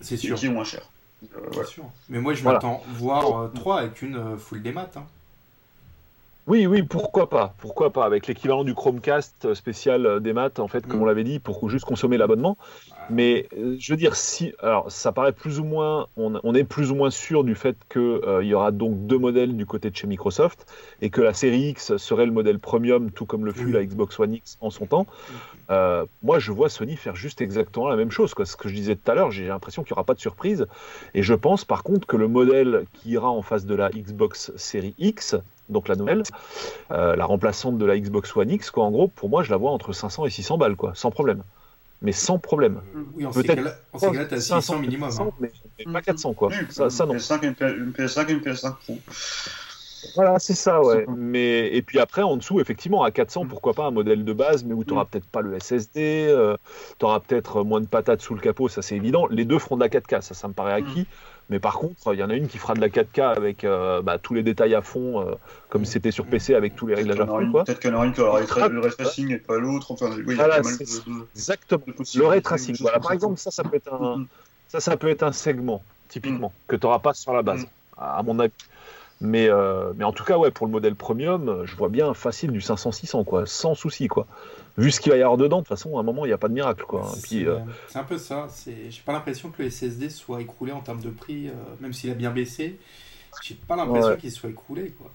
C'est 0.00 0.16
sûr. 0.16 0.36
qui 0.36 0.46
est 0.46 0.48
moins 0.48 0.64
chère. 0.64 0.88
Euh, 1.22 1.64
sûr. 1.64 1.84
Mais 2.08 2.18
moi, 2.18 2.34
je 2.34 2.44
m'attends 2.44 2.82
voir 2.88 3.42
euh, 3.42 3.48
trois 3.48 3.80
avec 3.80 4.02
une 4.02 4.16
euh, 4.16 4.36
full 4.36 4.62
des 4.62 4.72
maths. 4.72 4.96
Hein. 4.96 5.04
Oui, 6.46 6.66
oui, 6.66 6.82
pourquoi 6.82 7.28
pas, 7.28 7.54
pourquoi 7.58 7.90
pas, 7.90 8.04
avec 8.04 8.26
l'équivalent 8.26 8.64
du 8.64 8.74
Chromecast 8.74 9.54
spécial 9.54 10.20
des 10.20 10.32
maths, 10.32 10.58
en 10.58 10.68
fait, 10.68 10.86
comme 10.86 10.98
mm. 10.98 11.02
on 11.02 11.06
l'avait 11.06 11.24
dit, 11.24 11.38
pour 11.38 11.68
juste 11.68 11.84
consommer 11.84 12.16
l'abonnement. 12.16 12.56
Mais 13.10 13.48
euh, 13.58 13.76
je 13.78 13.92
veux 13.92 13.96
dire, 13.96 14.14
si, 14.14 14.52
alors 14.60 14.90
ça 14.90 15.10
paraît 15.10 15.32
plus 15.32 15.58
ou 15.58 15.64
moins, 15.64 16.06
on, 16.16 16.54
est 16.54 16.64
plus 16.64 16.92
ou 16.92 16.94
moins 16.94 17.10
sûr 17.10 17.42
du 17.42 17.56
fait 17.56 17.76
qu'il 17.90 18.00
euh, 18.00 18.44
y 18.44 18.54
aura 18.54 18.70
donc 18.70 19.06
deux 19.06 19.18
modèles 19.18 19.56
du 19.56 19.66
côté 19.66 19.90
de 19.90 19.96
chez 19.96 20.06
Microsoft 20.06 20.66
et 21.02 21.10
que 21.10 21.20
la 21.20 21.34
série 21.34 21.70
X 21.70 21.96
serait 21.96 22.24
le 22.24 22.32
modèle 22.32 22.60
premium, 22.60 23.10
tout 23.10 23.26
comme 23.26 23.44
le 23.44 23.52
fut 23.52 23.72
la 23.72 23.84
Xbox 23.84 24.18
One 24.20 24.34
X 24.34 24.58
en 24.60 24.70
son 24.70 24.86
temps. 24.86 25.06
Euh, 25.70 26.06
moi, 26.22 26.38
je 26.38 26.52
vois 26.52 26.68
Sony 26.68 26.96
faire 26.96 27.16
juste 27.16 27.40
exactement 27.40 27.88
la 27.88 27.96
même 27.96 28.12
chose. 28.12 28.32
Quoi. 28.32 28.46
Ce 28.46 28.56
que 28.56 28.68
je 28.68 28.74
disais 28.74 28.94
tout 28.94 29.10
à 29.10 29.14
l'heure, 29.14 29.32
j'ai 29.32 29.48
l'impression 29.48 29.82
qu'il 29.82 29.92
n'y 29.92 29.96
aura 29.96 30.04
pas 30.04 30.14
de 30.14 30.20
surprise. 30.20 30.66
Et 31.14 31.22
je 31.22 31.34
pense 31.34 31.64
par 31.64 31.82
contre 31.82 32.06
que 32.06 32.16
le 32.16 32.28
modèle 32.28 32.84
qui 32.92 33.10
ira 33.10 33.30
en 33.30 33.42
face 33.42 33.66
de 33.66 33.74
la 33.74 33.90
Xbox 33.90 34.52
série 34.56 34.94
X, 34.98 35.36
donc 35.68 35.88
la 35.88 35.96
nouvelle, 35.96 36.22
la 36.90 37.24
remplaçante 37.24 37.78
de 37.78 37.84
la 37.84 37.98
Xbox 37.98 38.36
One 38.36 38.50
X, 38.50 38.70
quoi, 38.70 38.84
en 38.84 38.90
gros, 38.90 39.08
pour 39.08 39.28
moi, 39.28 39.42
je 39.42 39.50
la 39.50 39.56
vois 39.56 39.70
entre 39.70 39.92
500 39.92 40.26
et 40.26 40.30
600 40.30 40.58
balles, 40.58 40.76
quoi, 40.76 40.92
sans 40.94 41.10
problème 41.10 41.42
mais 42.02 42.12
sans 42.12 42.38
problème. 42.38 42.80
Oui, 43.14 43.26
en 43.26 43.30
Peut-être 43.30 43.56
cas-là, 43.92 44.24
tu 44.24 44.34
as 44.34 44.40
600 44.40 44.78
minimum. 44.78 45.10
Hein. 45.18 45.30
mais, 45.40 45.50
pas 45.92 46.02
400, 46.02 46.34
quoi. 46.34 46.50
ça, 46.70 46.90
ça, 46.90 47.06
non. 47.06 47.14
une 47.14 47.18
PS5 47.18 48.28
et 48.28 48.32
une 48.32 48.40
PS5 48.40 48.74
Pro. 48.76 48.98
Voilà, 50.14 50.38
c'est 50.38 50.54
ça, 50.54 50.80
ouais. 50.80 51.04
Mais, 51.14 51.74
et 51.74 51.82
puis 51.82 51.98
après, 51.98 52.22
en 52.22 52.36
dessous, 52.38 52.58
effectivement, 52.58 53.02
à 53.02 53.10
400, 53.10 53.46
pourquoi 53.46 53.74
pas 53.74 53.84
un 53.84 53.90
modèle 53.90 54.24
de 54.24 54.32
base, 54.32 54.64
mais 54.64 54.72
où 54.72 54.82
tu 54.82 54.90
n'auras 54.90 55.04
peut-être 55.04 55.26
pas 55.26 55.42
le 55.42 55.58
SSD, 55.58 56.34
tu 56.98 57.04
auras 57.04 57.20
peut-être 57.20 57.62
moins 57.64 57.82
de 57.82 57.86
patates 57.86 58.22
sous 58.22 58.34
le 58.34 58.40
capot, 58.40 58.68
ça 58.68 58.80
c'est 58.80 58.96
évident. 58.96 59.26
Les 59.26 59.44
deux 59.44 59.58
feront 59.58 59.76
de 59.76 59.82
la 59.82 59.90
4K, 59.90 60.22
ça, 60.22 60.34
ça 60.34 60.48
me 60.48 60.54
paraît 60.54 60.72
acquis. 60.72 61.06
Mais 61.50 61.58
par 61.58 61.74
contre, 61.74 62.14
il 62.14 62.20
y 62.20 62.22
en 62.22 62.30
a 62.30 62.34
une 62.34 62.46
qui 62.46 62.58
fera 62.58 62.74
de 62.74 62.80
la 62.80 62.88
4K 62.88 63.36
avec 63.36 63.64
euh, 63.64 64.00
bah, 64.02 64.18
tous 64.18 64.34
les 64.34 64.44
détails 64.44 64.74
à 64.76 64.82
fond, 64.82 65.20
euh, 65.20 65.34
comme 65.68 65.84
c'était 65.84 66.12
sur 66.12 66.24
PC 66.24 66.54
avec 66.54 66.76
tous 66.76 66.86
les 66.86 66.94
réglages 66.94 67.18
à 67.18 67.26
fond. 67.26 67.64
Peut-être 67.64 67.80
qu'il 67.80 67.90
y 67.90 67.92
en 67.92 67.96
aura 67.96 68.06
une 68.06 68.12
qui 68.12 68.20
aura 68.20 68.40
le 68.68 68.80
ray 68.80 68.92
tracing 68.92 69.32
et 69.32 69.38
pas 69.38 69.58
l'autre. 69.58 69.90
Enfin, 69.90 70.10
oui, 70.26 70.36
voilà, 70.36 70.60
exactement. 71.34 71.84
Le 72.14 72.26
ray 72.26 72.40
tracing. 72.40 72.76
Voilà. 72.80 73.00
Par 73.00 73.12
exemple, 73.12 73.38
ça, 73.38 73.50
ça 73.50 73.64
peut 73.64 73.76
être 73.76 73.92
un, 73.92 74.18
mm-hmm. 74.18 74.26
ça, 74.68 74.78
ça 74.78 74.96
peut 74.96 75.08
être 75.08 75.24
un 75.24 75.32
segment, 75.32 75.82
typiquement, 76.08 76.48
mm. 76.48 76.68
que 76.68 76.76
tu 76.76 76.86
n'auras 76.86 77.00
pas 77.00 77.14
sur 77.14 77.32
la 77.32 77.42
base, 77.42 77.64
mm. 77.64 77.68
à 77.98 78.22
mon 78.22 78.38
avis. 78.38 78.52
Mais, 79.22 79.48
euh, 79.50 79.92
mais 79.96 80.04
en 80.04 80.12
tout 80.12 80.24
cas, 80.24 80.38
ouais, 80.38 80.50
pour 80.50 80.66
le 80.66 80.72
modèle 80.72 80.94
premium, 80.94 81.62
je 81.64 81.76
vois 81.76 81.90
bien 81.90 82.14
facile 82.14 82.52
du 82.52 82.60
500-600, 82.60 83.24
quoi, 83.24 83.44
sans 83.46 83.74
souci, 83.74 84.08
quoi 84.08 84.26
vu 84.80 84.90
ce 84.90 85.00
qu'il 85.00 85.12
va 85.12 85.18
y 85.18 85.22
avoir 85.22 85.36
dedans, 85.36 85.58
de 85.58 85.62
toute 85.62 85.68
façon, 85.68 85.96
à 85.96 86.00
un 86.00 86.02
moment, 86.02 86.24
il 86.24 86.28
n'y 86.28 86.34
a 86.34 86.38
pas 86.38 86.48
de 86.48 86.54
miracle. 86.54 86.84
quoi. 86.86 87.12
Euh, 87.32 87.58
c'est 87.88 87.98
un 87.98 88.04
peu 88.04 88.18
ça. 88.18 88.48
J'ai 88.66 89.02
pas 89.04 89.12
l'impression 89.12 89.50
que 89.50 89.62
le 89.62 89.70
SSD 89.70 90.10
soit 90.10 90.40
écroulé 90.40 90.72
en 90.72 90.80
termes 90.80 91.00
de 91.00 91.10
prix, 91.10 91.48
euh, 91.48 91.52
même 91.80 91.92
s'il 91.92 92.10
a 92.10 92.14
bien 92.14 92.30
baissé. 92.30 92.78
J'ai 93.42 93.54
pas 93.54 93.76
l'impression 93.76 94.16
qu'il 94.16 94.30
soit 94.32 94.50
écroulé. 94.50 94.90
Quoi. 94.98 95.10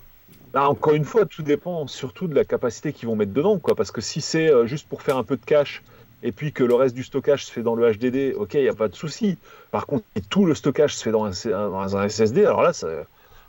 Bah, 0.53 0.69
encore 0.69 0.93
une 0.93 1.03
fois, 1.03 1.25
tout 1.25 1.43
dépend 1.43 1.87
surtout 1.87 2.27
de 2.27 2.35
la 2.35 2.45
capacité 2.45 2.93
qu'ils 2.93 3.07
vont 3.07 3.15
mettre 3.15 3.33
dedans. 3.33 3.59
Quoi, 3.59 3.75
parce 3.75 3.91
que 3.91 4.01
si 4.01 4.21
c'est 4.21 4.49
euh, 4.49 4.65
juste 4.65 4.87
pour 4.87 5.01
faire 5.01 5.17
un 5.17 5.23
peu 5.23 5.35
de 5.37 5.45
cache 5.45 5.83
et 6.23 6.31
puis 6.31 6.53
que 6.53 6.63
le 6.63 6.73
reste 6.73 6.95
du 6.95 7.03
stockage 7.03 7.45
se 7.45 7.51
fait 7.51 7.61
dans 7.61 7.75
le 7.75 7.91
HDD, 7.91 8.35
ok, 8.35 8.53
il 8.55 8.61
n'y 8.61 8.69
a 8.69 8.73
pas 8.73 8.87
de 8.87 8.95
souci. 8.95 9.37
Par 9.71 9.85
contre, 9.85 10.05
si 10.15 10.23
tout 10.23 10.45
le 10.45 10.55
stockage 10.55 10.95
se 10.95 11.03
fait 11.03 11.11
dans 11.11 11.25
un, 11.25 11.69
dans 11.69 11.97
un 11.97 12.07
SSD, 12.07 12.45
alors 12.45 12.61
là, 12.61 12.71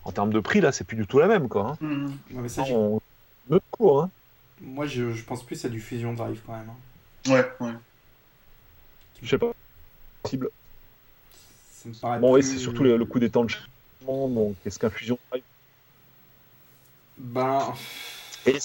en 0.07 0.13
termes 0.13 0.33
de 0.33 0.39
prix, 0.39 0.61
là, 0.61 0.71
c'est 0.71 0.85
plus 0.85 0.97
du 0.97 1.07
tout 1.07 1.19
la 1.19 1.27
même. 1.27 1.49
Quoi, 1.49 1.71
hein. 1.71 1.85
mmh. 1.85 2.13
mais 2.31 2.49
ça, 2.49 2.63
on... 2.71 3.01
Notre 3.51 3.65
cours, 3.71 4.03
hein. 4.03 4.11
Moi, 4.61 4.87
je, 4.87 5.13
je, 5.13 5.25
pense 5.25 5.43
plus 5.43 5.65
à 5.65 5.69
du 5.69 5.81
Fusion 5.81 6.15
Drive 6.15 6.41
quand 6.47 6.53
même. 6.53 6.71
Hein. 6.71 7.33
Ouais, 7.33 7.67
ouais. 7.67 7.73
Je 9.21 9.29
sais 9.29 9.39
pas. 9.39 9.53
Possible. 10.23 10.51
Ça 11.73 11.89
me 11.89 11.95
paraît 11.95 12.19
bon, 12.21 12.35
oui, 12.35 12.43
c'est 12.43 12.57
surtout 12.57 12.85
le, 12.85 13.05
coup 13.05 13.19
des 13.19 13.31
temps 13.31 13.45
de 13.45 13.51
chargement. 13.51 14.29
Donc, 14.29 14.57
qu'est-ce 14.63 14.79
qu'un 14.79 14.91
Fusion 14.91 15.19
Drive 15.31 15.43
Ben. 17.19 17.75
Et 18.47 18.59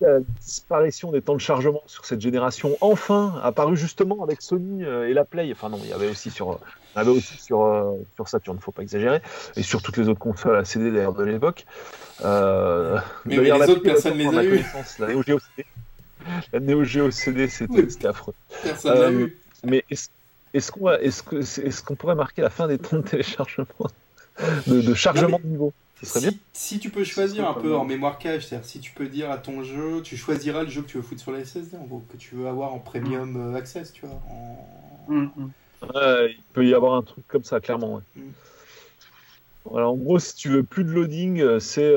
la 0.00 0.20
disparition 0.40 1.10
des 1.10 1.22
temps 1.22 1.34
de 1.34 1.40
chargement 1.40 1.82
sur 1.86 2.04
cette 2.04 2.20
génération, 2.20 2.76
enfin, 2.80 3.40
apparue 3.42 3.76
justement 3.76 4.22
avec 4.22 4.42
Sony 4.42 4.84
euh, 4.84 5.08
et 5.08 5.14
la 5.14 5.24
Play. 5.24 5.50
Enfin, 5.52 5.68
non, 5.68 5.80
il 5.82 5.90
y 5.90 5.92
avait 5.92 6.08
aussi 6.08 6.30
sur, 6.30 6.60
il 6.94 6.98
y 6.98 7.00
avait 7.00 7.10
aussi 7.10 7.36
sur, 7.36 7.62
euh, 7.62 7.92
sur 8.14 8.28
Saturn, 8.28 8.58
faut 8.58 8.72
pas 8.72 8.82
exagérer, 8.82 9.20
et 9.56 9.62
sur 9.62 9.82
toutes 9.82 9.96
les 9.96 10.08
autres 10.08 10.20
consoles 10.20 10.56
à 10.56 10.64
CD 10.64 10.90
d'ailleurs 10.90 11.14
de 11.14 11.24
l'époque. 11.24 11.66
Euh, 12.24 12.98
mais, 13.24 13.38
les 13.38 13.52
autres, 13.52 13.82
personne 13.82 14.16
les 14.16 14.26
a 14.26 14.44
eu. 14.44 14.64
La 14.98 15.08
Neo 15.08 15.22
Geo 15.22 15.38
CD, 15.38 15.66
la 16.52 16.60
Neo 16.60 16.84
Geo 16.84 17.10
CD 17.10 17.48
c'était 17.48 18.06
affreux. 18.06 18.34
Personne 18.62 18.98
l'a 18.98 19.12
eu. 19.12 19.36
Mais 19.64 19.84
est-ce 19.90 20.72
qu'on 20.72 20.90
est 20.90 21.94
pourrait 21.96 22.14
marquer 22.14 22.42
la 22.42 22.50
fin 22.50 22.68
des 22.68 22.78
temps 22.78 22.98
de 22.98 23.02
téléchargement, 23.02 23.66
de, 24.66 24.80
de 24.80 24.94
chargement 24.94 25.38
de 25.42 25.46
niveau 25.46 25.72
si, 26.52 26.78
tu 26.78 26.90
peux 26.90 27.04
choisir 27.04 27.48
un 27.48 27.54
peu 27.54 27.74
en 27.74 27.84
mémoire 27.84 28.18
cache, 28.18 28.46
c'est-à-dire 28.46 28.66
si 28.66 28.80
tu 28.80 28.92
peux 28.92 29.06
dire 29.06 29.30
à 29.30 29.38
ton 29.38 29.62
jeu, 29.62 30.00
tu 30.02 30.16
choisiras 30.16 30.62
le 30.62 30.70
jeu 30.70 30.82
que 30.82 30.88
tu 30.88 30.96
veux 30.96 31.02
foutre 31.02 31.20
sur 31.20 31.32
la 31.32 31.44
SSD, 31.44 31.76
en 31.76 31.84
gros, 31.84 32.04
que 32.10 32.16
tu 32.16 32.34
veux 32.34 32.48
avoir 32.48 32.72
en 32.72 32.78
premium 32.78 33.32
mm. 33.32 33.54
euh, 33.54 33.58
access, 33.58 33.92
tu 33.92 34.06
vois. 34.06 34.20
Mm, 35.08 35.28
mm. 35.36 35.50
il 36.30 36.42
peut 36.54 36.66
y 36.66 36.74
avoir 36.74 36.94
un 36.94 37.02
truc 37.02 37.26
comme 37.28 37.44
ça, 37.44 37.60
clairement. 37.60 38.00
en 39.66 39.96
gros, 39.96 40.18
si 40.18 40.34
tu 40.36 40.48
veux 40.48 40.62
plus 40.62 40.84
de 40.84 40.90
loading, 40.90 41.40
euh, 41.40 41.60
c'est 41.60 41.92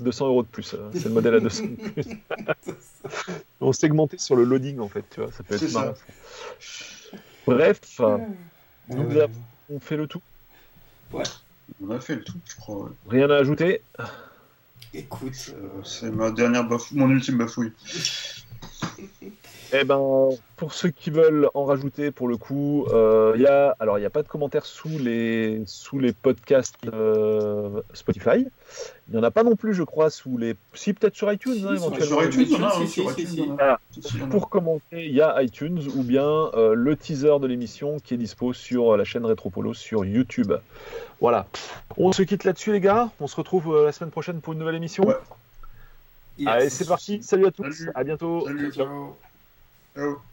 200 0.00 0.24
euh, 0.24 0.28
euros 0.28 0.42
de 0.42 0.48
plus. 0.48 0.76
C'est 0.92 1.04
le 1.06 1.10
modèle 1.10 1.36
à 1.36 1.40
200 1.40 1.64
de 1.64 1.88
plus. 1.90 2.06
On 3.60 3.72
segmenté 3.72 4.18
sur 4.18 4.36
le 4.36 4.44
loading, 4.44 4.80
en 4.80 4.88
fait, 4.88 5.04
tu 5.10 5.20
vois. 5.20 5.32
Ça 5.32 5.42
peut 5.42 5.54
être 5.54 5.72
marrant. 5.72 5.94
Bref, 7.46 8.00
on 9.70 9.80
fait 9.80 9.96
le 9.96 10.06
tout. 10.06 10.20
Ouais. 11.12 11.22
On 11.82 11.90
a 11.90 12.00
fait 12.00 12.16
le 12.16 12.24
tout, 12.24 12.38
je 12.44 12.56
crois. 12.56 12.90
Rien 13.08 13.30
à 13.30 13.36
ajouter 13.36 13.82
Écoute. 14.92 15.54
Euh, 15.54 15.82
c'est 15.84 16.10
ma 16.10 16.30
dernière 16.30 16.64
bafouille, 16.64 16.98
mon 16.98 17.10
ultime 17.10 17.38
bafouille. 17.38 17.72
Eh 19.72 19.84
ben, 19.84 20.30
pour 20.56 20.74
ceux 20.74 20.90
qui 20.90 21.10
veulent 21.10 21.48
en 21.54 21.64
rajouter, 21.64 22.10
pour 22.10 22.28
le 22.28 22.36
coup, 22.36 22.86
euh, 22.92 23.32
il 23.36 23.42
y 23.42 23.46
a, 23.46 23.76
alors 23.78 23.98
il 23.98 24.00
n'y 24.00 24.06
a 24.06 24.10
pas 24.10 24.22
de 24.22 24.28
commentaires 24.28 24.66
sous 24.66 24.98
les 24.98 25.62
sous 25.66 25.98
les 25.98 26.12
podcasts 26.12 26.76
euh, 26.92 27.80
Spotify. 27.92 28.46
Il 29.08 29.14
n'y 29.14 29.18
en 29.18 29.22
a 29.22 29.30
pas 29.30 29.42
non 29.42 29.56
plus, 29.56 29.74
je 29.74 29.82
crois, 29.82 30.10
sous 30.10 30.38
les. 30.38 30.56
Si 30.74 30.92
peut-être 30.92 31.14
sur 31.14 31.32
iTunes, 31.32 31.64
hein, 31.64 31.74
éventuellement. 31.74 32.20
Sur 32.86 33.18
iTunes, 33.18 33.56
Pour 34.30 34.50
commenter, 34.50 35.06
il 35.06 35.14
y 35.14 35.22
a 35.22 35.40
iTunes 35.42 35.80
ou 35.94 36.02
bien 36.02 36.50
euh, 36.54 36.74
le 36.74 36.96
teaser 36.96 37.38
de 37.40 37.46
l'émission 37.46 37.98
qui 38.00 38.14
est 38.14 38.18
dispo 38.18 38.52
sur 38.52 38.96
la 38.96 39.04
chaîne 39.04 39.24
Retropolo 39.24 39.72
sur 39.72 40.04
YouTube. 40.04 40.52
Voilà. 41.20 41.46
On 41.96 42.12
se 42.12 42.22
quitte 42.22 42.44
là-dessus, 42.44 42.72
les 42.72 42.80
gars. 42.80 43.10
On 43.20 43.26
se 43.26 43.36
retrouve 43.36 43.84
la 43.84 43.92
semaine 43.92 44.10
prochaine 44.10 44.40
pour 44.40 44.52
une 44.52 44.58
nouvelle 44.58 44.74
émission. 44.74 45.04
Allez, 46.46 46.70
c'est 46.70 46.88
parti. 46.88 47.22
Salut 47.22 47.46
à 47.46 47.50
tous. 47.50 47.84
À 47.94 48.04
bientôt. 48.04 48.44
Salut, 48.46 48.72
ciao. 48.72 49.16
Oh. 50.00 50.29